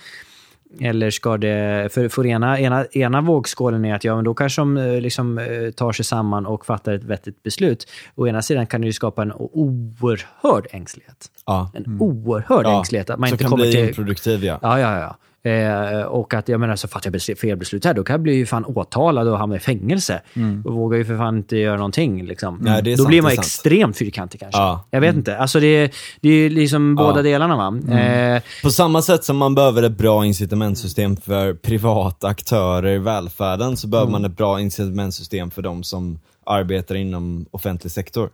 Eller 0.80 1.10
ska 1.10 1.36
det... 1.36 1.88
För, 1.92 2.08
för 2.08 2.26
ena, 2.26 2.60
ena, 2.60 2.84
ena 2.84 3.20
vågskålen 3.20 3.84
är 3.84 3.94
att 3.94 4.04
ja, 4.04 4.14
men 4.16 4.24
då 4.24 4.34
kanske 4.34 4.60
de 4.60 4.76
eh, 4.76 5.00
liksom, 5.00 5.38
eh, 5.38 5.70
tar 5.70 5.92
sig 5.92 6.04
samman 6.04 6.46
och 6.46 6.66
fattar 6.66 6.92
ett 6.92 7.04
vettigt 7.04 7.42
beslut. 7.42 7.86
Å 8.14 8.26
ena 8.26 8.42
sidan 8.42 8.66
kan 8.66 8.80
det 8.80 8.86
ju 8.86 8.92
skapa 8.92 9.22
en 9.22 9.32
oerhörd 9.32 10.66
ängslighet. 10.70 11.26
Ja. 11.46 11.70
En 11.74 12.00
oerhörd 12.00 12.66
ängslighet. 12.66 13.10
Att 13.10 13.18
man 13.18 13.28
så 13.28 13.34
inte 13.34 13.44
kan 13.44 13.50
kommer 13.50 13.64
bli 13.64 13.72
till... 13.72 13.88
improduktiv 13.88 14.44
ja. 14.44 14.58
Ja, 14.62 14.80
ja, 14.80 14.98
ja. 15.00 15.16
Eh, 15.44 16.02
och 16.02 16.34
att 16.34 16.48
jag 16.48 16.60
menar, 16.60 16.76
så 16.76 16.88
fattar 16.88 17.12
jag 17.28 17.38
fel 17.38 17.56
beslut 17.56 17.84
här, 17.84 17.94
då 17.94 18.04
kan 18.04 18.14
jag 18.14 18.20
bli 18.20 18.34
ju 18.34 18.46
fan 18.46 18.64
åtalad 18.64 19.28
och 19.28 19.38
hamna 19.38 19.56
i 19.56 19.58
fängelse. 19.58 20.20
Och 20.64 20.72
vågar 20.74 20.98
ju 20.98 21.04
för 21.04 21.16
fan 21.16 21.36
inte 21.36 21.56
göra 21.56 21.76
någonting. 21.76 22.24
Liksom. 22.24 22.58
Nej, 22.62 22.82
då 22.82 22.96
sant, 22.96 23.08
blir 23.08 23.22
man 23.22 23.32
extremt 23.32 23.96
fyrkantig 23.96 24.40
kanske. 24.40 24.60
Ja. 24.60 24.86
Jag 24.90 25.00
vet 25.00 25.14
inte. 25.16 25.36
Alltså 25.38 25.60
det, 25.60 25.66
är- 25.66 25.90
det 26.20 26.28
är 26.28 26.50
liksom 26.50 26.94
båda 26.94 27.22
delarna. 27.22 27.56
va? 27.56 27.96
Eh, 27.98 28.42
På 28.62 28.70
samma 28.70 29.02
sätt 29.02 29.24
som 29.24 29.36
man 29.36 29.54
behöver 29.54 29.82
ett 29.82 29.98
bra 29.98 30.26
incitamentsystem 30.26 31.16
för 31.16 31.54
privata 31.54 32.28
aktörer 32.28 32.88
i 32.88 32.98
välfärden, 32.98 33.76
så 33.76 33.86
behöver 33.88 34.10
man 34.12 34.24
ett 34.24 34.36
bra 34.36 34.60
incitamentsystem 34.60 35.50
för 35.50 35.62
de 35.62 35.82
som 35.82 36.18
arbetar 36.46 36.94
inom 36.94 37.46
offentlig 37.50 37.90
sektor. 37.92 38.30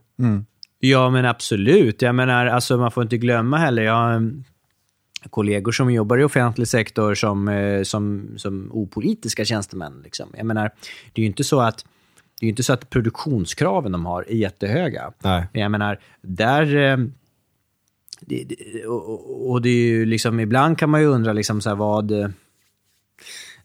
Ja, 0.80 1.10
men 1.10 1.24
absolut. 1.26 2.02
Jag 2.02 2.14
menar, 2.14 2.46
alltså, 2.46 2.76
man 2.76 2.90
får 2.90 3.02
inte 3.02 3.16
glömma 3.18 3.56
heller. 3.56 3.82
Jag 3.82 4.10
mm, 4.14 4.44
kollegor 5.30 5.72
som 5.72 5.90
jobbar 5.92 6.18
i 6.18 6.24
offentlig 6.24 6.68
sektor 6.68 7.14
som, 7.14 7.48
eh, 7.48 7.82
som, 7.82 8.28
som 8.36 8.68
opolitiska 8.72 9.44
tjänstemän. 9.44 10.00
Liksom. 10.04 10.28
Jag 10.36 10.46
menar, 10.46 10.70
det 11.12 11.20
är 11.20 11.22
ju 11.22 11.26
inte 11.26 11.44
så 11.44 11.60
att 11.60 11.84
det 12.40 12.46
är 12.46 12.50
inte 12.50 12.62
så 12.62 12.72
att 12.72 12.90
produktionskraven 12.90 13.92
de 13.92 14.06
har 14.06 14.22
är 14.28 14.34
jättehöga. 14.34 15.12
Nej. 15.22 15.46
Jag 15.52 15.70
menar, 15.70 15.98
där... 16.22 16.76
eh, 16.76 16.96
Det, 18.20 18.44
det, 18.44 18.86
och, 18.86 19.62
det 19.62 19.68
är 19.68 19.86
ju 19.88 20.06
liksom, 20.06 20.40
ibland 20.40 20.78
kan 20.78 20.90
man 20.90 21.00
ju 21.00 21.06
undra 21.06 21.32
liksom 21.32 21.60
så 21.60 21.68
här 21.68 21.76
vad... 21.76 22.10
eh, 22.10 22.28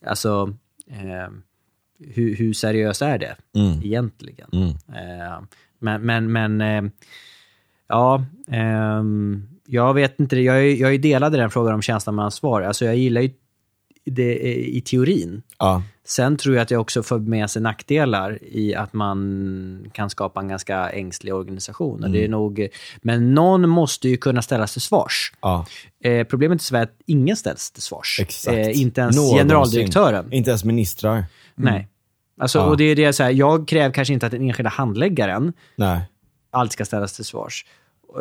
Alltså, 0.05 0.53
eh, 0.89 1.29
hur, 2.13 2.35
hur 2.35 2.53
seriöst 2.53 3.01
är 3.01 3.17
det 3.17 3.35
egentligen? 3.83 4.49
Eh, 4.87 5.41
men, 5.79 6.01
men, 6.01 6.31
men 6.31 6.61
eh, 6.61 6.91
ja, 7.87 8.25
ehm, 8.47 9.47
jag 9.67 9.93
vet 9.93 10.19
inte. 10.19 10.39
Jag 10.39 10.57
är, 10.57 10.75
jag 10.75 10.93
är 10.93 10.97
delad 10.97 11.35
i 11.35 11.37
den 11.37 11.49
frågan 11.49 11.73
om 11.73 11.81
tjänstemannaansvar. 11.81 12.61
Alltså 12.61 12.85
jag 12.85 12.95
gillar 12.95 13.21
ju 13.21 13.29
det 14.05 14.33
i 14.67 14.81
teorin. 14.81 15.41
Ja. 15.59 15.83
Sen 16.05 16.37
tror 16.37 16.55
jag 16.55 16.61
att 16.61 16.67
det 16.69 16.77
också 16.77 17.03
för 17.03 17.19
med 17.19 17.49
sig 17.49 17.61
nackdelar 17.61 18.39
i 18.43 18.75
att 18.75 18.93
man 18.93 19.89
kan 19.93 20.09
skapa 20.09 20.39
en 20.39 20.47
ganska 20.47 20.89
ängslig 20.89 21.33
organisation. 21.33 22.03
Och 22.03 22.09
det 22.09 22.23
är 22.23 22.29
nog, 22.29 22.67
men 23.01 23.33
någon 23.33 23.69
måste 23.69 24.09
ju 24.09 24.17
kunna 24.17 24.41
ställas 24.41 24.73
till 24.73 24.81
svars. 24.81 25.33
Ja, 25.41 25.65
Eh, 26.03 26.23
problemet 26.27 26.59
är 26.59 26.63
så 26.63 26.77
att 26.77 26.95
ingen 27.05 27.35
ställs 27.35 27.71
till 27.71 27.81
svars. 27.83 28.19
Eh, 28.47 28.81
inte 28.81 29.01
ens 29.01 29.15
Någonsin. 29.15 29.37
generaldirektören. 29.37 30.33
Inte 30.33 30.49
ens 30.49 30.63
ministrar. 30.63 31.25
Nej. 31.55 31.87
Alltså, 32.39 32.59
Ja. 32.59 32.65
och 32.65 32.77
det 32.77 32.83
är 32.83 32.95
det 32.95 33.13
så 33.13 33.23
här, 33.23 33.31
jag 33.31 33.67
kräver 33.67 33.93
kanske 33.93 34.13
inte 34.13 34.25
att 34.25 34.31
den 34.31 34.41
enskilda 34.41 34.69
handläggaren 34.69 35.53
Nej. 35.75 36.01
alltid 36.51 36.71
ska 36.71 36.85
ställas 36.85 37.13
till 37.15 37.25
svars. 37.25 37.65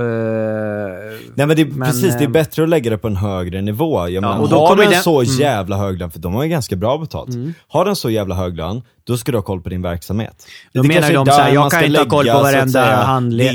Eh, 0.01 1.19
Nej 1.35 1.47
men 1.47 1.57
det 1.57 1.63
är 1.63 1.67
Men, 1.67 1.89
precis, 1.89 2.13
det 2.19 2.25
är 2.25 2.27
eh, 2.27 2.31
bättre 2.31 2.63
att 2.63 2.69
lägga 2.69 2.91
det 2.91 2.99
på 2.99 3.09
en 3.09 3.17
högre 3.17 3.63
nivå. 3.63 4.09
Jag 4.09 4.21
menar, 4.21 4.39
och 4.41 4.49
då 4.49 4.57
har 4.59 4.69
kommer 4.69 4.83
du 4.83 4.87
en 4.87 4.91
den- 4.93 5.03
så 5.03 5.21
Mm. 5.23 5.35
jävla 5.35 5.77
hög 5.77 5.99
lön, 5.99 6.11
för 6.11 6.19
de 6.19 6.35
har 6.35 6.43
ju 6.43 6.49
ganska 6.49 6.77
bra 6.77 6.99
betalt. 6.99 7.31
Har 7.69 7.85
du 7.85 7.91
en 7.91 7.97
så 7.97 8.11
jävla 8.11 8.35
hög 8.35 8.57
lön, 8.57 8.83
då 9.05 9.17
ska 9.17 9.33
du 9.33 9.39
ha 9.39 9.43
koll 9.43 9.61
på 9.61 9.69
din 9.69 9.83
verksamhet. 9.83 10.47
Då 10.73 10.83
Det 10.83 10.89
menar 10.89 11.13
de 11.13 11.27
så 11.27 11.33
här, 11.33 11.53
jag 11.55 11.71
kan 11.71 11.85
inte 11.85 11.99
ha 12.01 12.07
koll 12.07 12.27
på 12.27 12.39
varenda 12.39 12.81
det 12.87 12.95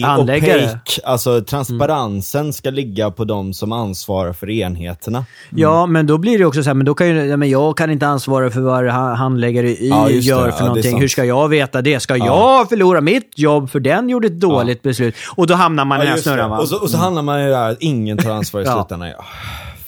handläggare. 0.02 0.62
opaque, 0.64 1.02
Alltså 1.06 1.42
transparensen 1.42 2.54
ska 2.54 2.70
ligga 2.70 3.12
på 3.12 3.24
de 3.26 3.54
som 3.54 3.72
ansvarar 3.72 4.34
för 4.34 4.50
enheterna. 4.50 5.26
Ja, 5.50 5.86
men 5.86 6.08
då 6.08 6.18
blir 6.18 6.38
det 6.40 6.46
också 6.46 6.64
så 6.64 6.70
här, 6.70 6.74
men 6.74 6.86
då 6.86 6.94
kan 6.94 7.08
ju, 7.08 7.26
ja, 7.26 7.38
men 7.38 7.50
jag 7.50 7.78
kan 7.78 7.92
inte 7.92 8.08
ansvara 8.08 8.50
för 8.52 8.60
vad 8.62 8.86
ha- 8.90 9.14
handläggare 9.16 9.68
Y 9.70 9.90
Ja, 9.90 10.06
det. 10.08 10.14
gör 10.14 10.46
Ja, 10.46 10.52
för 10.52 10.58
det 10.60 10.64
är 10.64 10.68
någonting. 10.68 11.00
Hur 11.00 11.08
ska 11.08 11.26
jag 11.26 11.48
veta 11.50 11.82
det? 11.82 12.00
Ska 12.00 12.18
jag 12.18 12.70
förlora 12.70 13.02
mitt 13.02 13.32
jobb 13.36 13.70
för 13.70 13.80
den 13.80 14.10
gjorde 14.10 14.28
ett 14.28 14.40
dåligt 14.40 14.82
beslut? 14.82 15.16
Och 15.36 15.48
då 15.48 15.54
hamnar 15.54 15.86
man 15.86 15.98
i 15.98 16.00
den 16.00 16.08
här 16.10 16.16
det. 16.16 16.22
snurran 16.22 16.52
och, 16.52 16.68
så, 16.70 16.78
och 16.82 16.90
så 16.90 16.98
handlar 16.98 17.22
man 17.22 17.44
ju 17.44 17.50
där 17.50 17.70
att 17.72 17.78
ingen 17.82 18.18
tar 18.18 18.32
ansvar 18.32 18.62
i 18.62 18.64
Ja. 18.66 18.74
slutändan. 18.74 19.12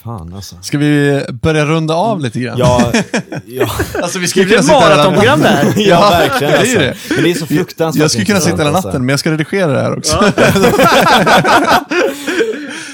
Fan 0.04 0.34
alltså. 0.34 0.56
Ska 0.62 0.78
vi 0.78 1.22
börja 1.42 1.66
runda 1.66 1.94
av 1.94 2.20
lite 2.20 2.40
grann? 2.40 2.58
Ja, 2.58 2.92
ja, 3.46 3.70
alltså 4.02 4.18
vi 4.18 4.24
Det 4.24 4.28
skulle 4.28 4.46
blir 4.46 4.56
kunna 4.56 4.62
sitta 4.62 4.78
här 4.80 4.96
maratonprogram 4.96 5.40
där. 5.40 5.74
ja 5.76 6.00
verkligen 6.10 6.52
det 6.52 6.56
är 6.56 6.60
alltså. 6.60 6.78
det. 6.78 7.14
Men 7.14 7.24
det 7.24 7.30
är 7.30 7.34
så 7.34 7.46
fruktansvärt 7.46 8.00
Jag 8.02 8.10
skulle 8.10 8.24
kunna 8.26 8.40
sitta 8.40 8.56
hela 8.56 8.68
intressant, 8.68 8.84
natten, 8.84 9.06
men 9.06 9.08
jag 9.12 9.20
ska 9.20 9.30
redigera 9.32 9.72
det 9.72 9.80
här 9.80 9.98
också. 9.98 10.16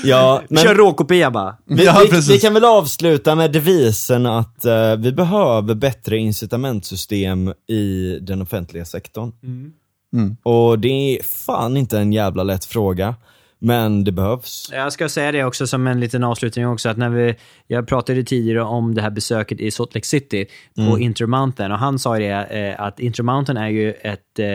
Ja, 0.04 0.42
men 0.48 0.62
Kör 0.62 0.74
råkopia 0.74 1.30
bara. 1.30 1.56
vi, 1.66 1.84
Ja, 1.84 2.02
vi, 2.10 2.20
vi 2.20 2.38
kan 2.38 2.54
väl 2.54 2.64
avsluta 2.64 3.34
med 3.34 3.52
devisen 3.52 4.26
att 4.26 4.64
eh, 4.64 4.96
vi 4.96 5.12
behöver 5.12 5.74
bättre 5.74 6.18
incitamentsystem 6.18 7.52
i 7.68 8.18
den 8.20 8.42
offentliga 8.42 8.84
sektorn. 8.84 9.32
Mm. 10.14 10.36
Och 10.42 10.78
det 10.78 10.88
är 10.88 11.22
fan 11.22 11.76
inte 11.76 11.98
en 11.98 12.12
jävla 12.12 12.42
lätt 12.42 12.64
fråga, 12.64 13.14
men 13.58 14.04
det 14.04 14.12
behövs. 14.12 14.70
Jag 14.72 14.92
ska 14.92 15.08
säga 15.08 15.32
det 15.32 15.44
också 15.44 15.66
som 15.66 15.86
en 15.86 16.00
liten 16.00 16.24
avslutning 16.24 16.66
också, 16.68 16.88
att 16.88 16.96
när 16.96 17.08
vi, 17.08 17.34
jag 17.66 17.88
pratade 17.88 18.24
tidigare 18.24 18.62
om 18.62 18.94
det 18.94 19.02
här 19.02 19.10
besöket 19.10 19.60
i 19.60 19.70
Salt 19.70 19.94
Lake 19.94 20.06
City 20.06 20.46
på 20.74 20.98
Intermountain 20.98 21.72
och 21.72 21.78
han 21.78 21.98
sa 21.98 22.18
det 22.18 22.28
eh, 22.30 22.80
att 22.80 23.00
Intermountain 23.00 23.56
är 23.58 23.68
ju 23.68 23.92
ett 23.92 24.38
eh, 24.38 24.46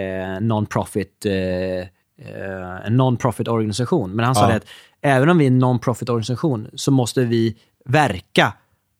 eh, 0.00 0.40
non-profit 0.40 1.26
eh, 1.26 1.32
eh, 1.32 2.86
en 2.86 2.96
non-profit 3.00 3.48
organisation. 3.48 4.10
Men 4.16 4.24
han 4.24 4.34
sa 4.34 4.42
Ja. 4.42 4.48
det 4.48 4.54
att 4.56 4.66
även 5.02 5.28
om 5.28 5.38
vi 5.38 5.44
är 5.44 5.48
en 5.50 5.64
non-profit 5.64 6.08
organisation 6.10 6.68
så 6.74 6.90
måste 6.90 7.24
vi 7.24 7.56
verka 7.84 8.52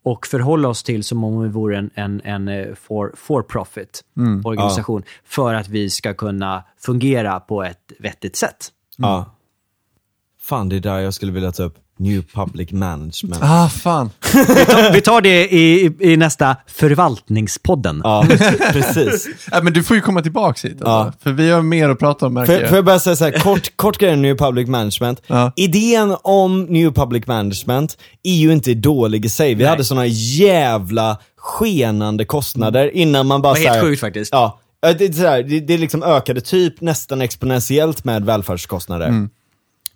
och 0.05 0.27
förhålla 0.27 0.69
oss 0.69 0.83
till 0.83 1.05
som 1.05 1.25
om 1.25 1.43
vi 1.43 1.49
vore 1.49 1.79
en, 1.79 1.91
en, 1.95 2.21
en 2.25 2.49
eh, 2.49 2.75
for, 2.75 3.13
for 3.17 3.43
profit 3.43 4.05
organisation 4.45 5.03
för 5.25 5.55
att 5.55 5.69
vi 5.69 5.91
ska 5.91 6.15
kunna 6.15 6.65
fungera 6.79 7.41
på 7.41 7.63
ett 7.65 7.93
vettigt 7.99 8.37
sätt. 8.37 8.69
Ja. 8.99 9.35
Fan, 10.43 10.69
det 10.69 10.77
är 10.77 10.81
där 10.81 10.99
jag 10.99 11.15
skulle 11.15 11.33
vilja 11.33 11.53
ta 11.53 11.63
upp 11.63 11.75
New 11.99 12.23
Public 12.35 12.73
Management. 12.73 13.43
Ah, 13.43 13.69
fan. 13.69 14.11
Vi 14.93 15.01
tar 15.01 15.21
det 15.21 15.49
i, 15.55 15.87
i, 15.87 16.13
i 16.13 16.17
nästa 16.17 16.57
förvaltningspodden. 16.67 18.01
Ja, 18.05 18.27
precis. 18.73 19.29
Ja, 19.51 19.63
men 19.63 19.73
du 19.73 19.83
får 19.83 19.97
ju 19.97 20.03
komma 20.03 20.23
tillbaka 20.23 20.69
hit. 20.69 20.83
Alltså. 20.83 20.87
Ja. 20.87 21.13
För 21.23 21.33
vi 21.33 21.51
har 21.51 21.63
mer 21.63 21.89
att 21.89 21.99
prata 21.99 22.27
om 22.27 22.35
märker 22.35 22.53
Får, 22.53 22.61
jag. 22.61 22.69
får 22.69 22.79
jag 22.79 22.85
bara 22.85 22.99
säga 22.99 23.17
så 23.17 23.25
här, 23.25 23.33
kort, 23.33 23.73
kort 23.77 23.99
grej 23.99 24.13
om 24.13 24.23
New 24.23 24.37
Public 24.37 24.69
Management. 24.69 25.23
Ja. 25.27 25.53
Idén 25.57 26.17
om 26.23 26.63
New 26.63 26.93
Public 26.93 27.27
Management 27.27 27.99
är 28.23 28.35
ju 28.37 28.53
inte 28.53 28.75
dålig 28.75 29.25
i 29.25 29.29
sig. 29.29 29.55
Vi 29.55 29.65
hade 29.65 29.85
såna 29.85 30.07
jävla 30.07 31.19
skenande 31.37 32.25
kostnader 32.25 32.97
innan 32.97 33.27
man 33.27 33.43
bara 33.43 33.55
Det 33.55 33.61
var 33.65 33.71
helt 33.71 33.85
sjukt 33.85 34.01
faktiskt. 34.01 34.33
Ja, 34.33 34.59
det, 34.81 35.05
är 35.05 35.13
så 35.13 35.27
här, 35.27 35.43
det, 35.43 35.61
det 35.61 35.79
liksom 35.79 36.03
ökade 36.03 36.41
typ 36.41 36.81
nästan 36.81 37.21
exponentiellt 37.21 38.05
med 38.05 38.25
välfärdskostnader. 38.25 39.09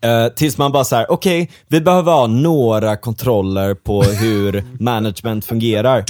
Eh, 0.00 0.28
tills 0.28 0.58
man 0.58 0.72
bara 0.72 0.84
såhär, 0.84 1.10
okej, 1.10 1.50
vi 1.68 1.80
behöver 1.80 2.12
ha 2.12 2.26
några 2.26 2.96
kontroller 2.96 3.74
på 3.74 4.02
hur 4.02 4.64
management 4.80 5.44
fungerar. 5.44 6.04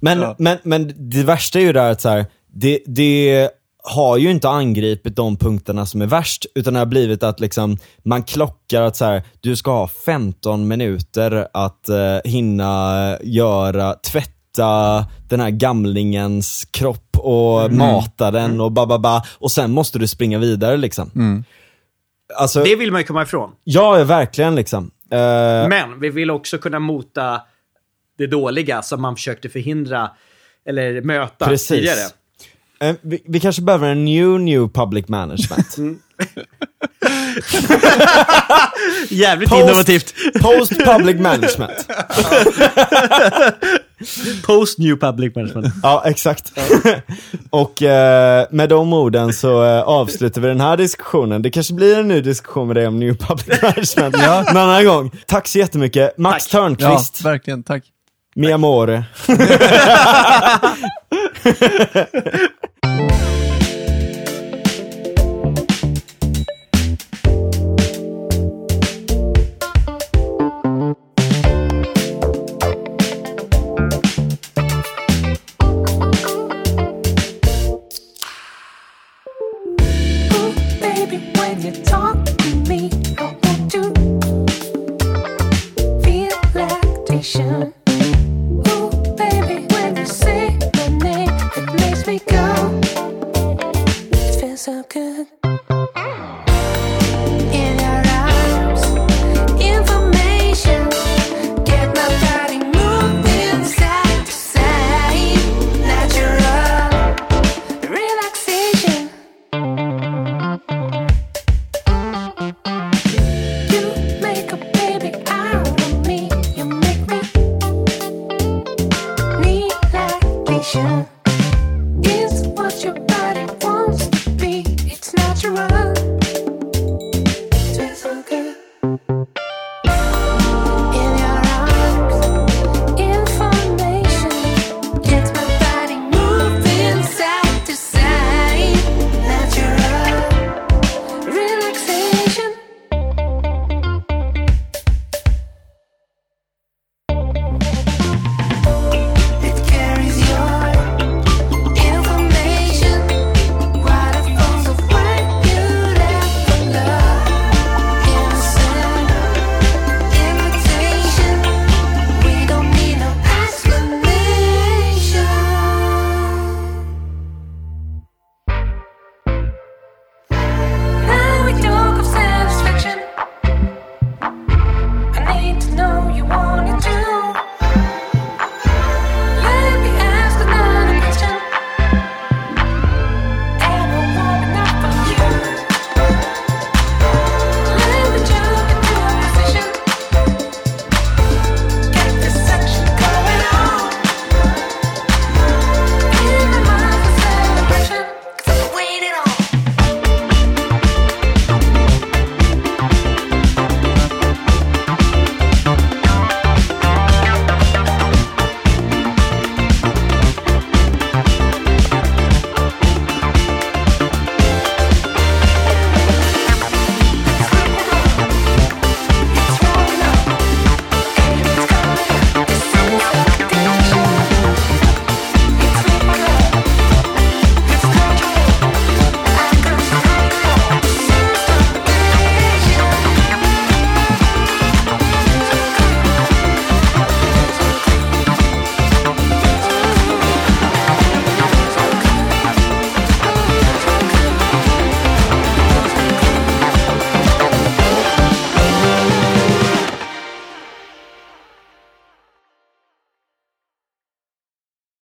Men, 0.00 0.34
men, 0.38 0.58
men 0.62 0.92
det 0.96 1.22
värsta 1.22 1.58
är 1.58 1.62
ju 1.62 1.72
där 1.72 1.90
att 1.90 2.00
så 2.00 2.08
här, 2.08 2.26
det, 2.52 2.80
det 2.86 3.50
har 3.82 4.16
ju 4.16 4.30
inte 4.30 4.48
angripit 4.48 5.16
de 5.16 5.36
punkterna 5.36 5.86
som 5.86 6.02
är 6.02 6.06
värst, 6.06 6.46
utan 6.54 6.74
det 6.74 6.78
har 6.78 6.86
blivit 6.86 7.22
att 7.22 7.40
liksom, 7.40 7.78
man 8.02 8.22
klockar 8.22 8.82
att 8.82 8.96
så 8.96 9.04
här, 9.04 9.22
du 9.40 9.56
ska 9.56 9.70
ha 9.70 9.88
15 9.88 10.68
minuter 10.68 11.48
att 11.52 11.88
eh, 11.88 12.18
hinna 12.24 13.18
göra, 13.22 13.94
tvätta 13.94 15.06
den 15.28 15.40
här 15.40 15.50
gamlingens 15.50 16.66
kropp 16.70 17.09
och 17.20 17.72
mata 17.72 18.30
den 18.30 18.60
och 18.60 18.72
ba, 18.72 18.86
ba, 18.86 18.98
ba, 18.98 19.22
och 19.38 19.52
sen 19.52 19.70
måste 19.70 19.98
du 19.98 20.08
springa 20.08 20.38
vidare 20.38 20.76
liksom. 20.76 21.44
Alltså, 22.38 22.64
Det 22.64 22.76
vill 22.76 22.92
man 22.92 23.00
ju 23.00 23.06
komma 23.06 23.22
ifrån. 23.22 23.50
ja, 23.64 24.04
verkligen 24.04 24.54
liksom. 24.54 24.90
Eh, 25.10 25.18
Men 25.68 26.00
vi 26.00 26.08
vill 26.10 26.30
också 26.30 26.58
kunna 26.58 26.78
mota 26.78 27.40
det 28.18 28.26
dåliga 28.26 28.82
som 28.82 29.02
man 29.02 29.16
försökte 29.16 29.48
förhindra 29.48 30.10
eller 30.66 31.00
möta 31.02 31.46
Precis. 31.46 31.68
tidigare. 31.68 31.98
Eh, 32.80 32.96
vi, 33.00 33.22
vi 33.24 33.40
kanske 33.40 33.62
behöver 33.62 33.88
en 33.88 34.04
new, 34.04 34.40
new 34.40 34.68
public 34.68 35.08
management. 35.08 35.76
Jävligt 39.08 39.50
Post- 39.50 39.62
innovativt. 39.62 40.14
Post 40.42 40.72
public 40.84 41.20
management. 41.20 41.72
Post 44.46 44.78
New 44.78 44.96
Public 44.96 45.34
Management. 45.36 45.66
Ja, 45.82 46.02
exakt. 46.06 46.52
och 47.50 47.82
eh, 47.82 48.46
med 48.50 48.68
de 48.68 48.92
orden 48.92 49.32
så 49.32 49.64
eh, 49.64 49.80
avslutar 49.82 50.40
vi 50.40 50.48
den 50.48 50.60
här 50.60 50.76
diskussionen. 50.76 51.42
Det 51.42 51.50
kanske 51.50 51.74
blir 51.74 51.98
en 51.98 52.08
ny 52.08 52.20
diskussion 52.20 52.66
med 52.66 52.76
dig 52.76 52.86
om 52.86 52.98
new 52.98 53.14
public 53.16 53.62
management 53.62 54.14
en 54.14 54.56
annan 54.56 54.84
gång. 54.84 55.10
Tack 55.26 55.48
så 55.48 55.58
jättemycket. 55.58 56.18
Max 56.18 56.46
Tack. 56.46 56.54
Ja, 56.54 56.58
Törnqvist, 56.60 57.24
verkligen. 57.24 57.62
Tack. 57.62 57.82
mi 58.34 58.52
amore. 58.52 59.04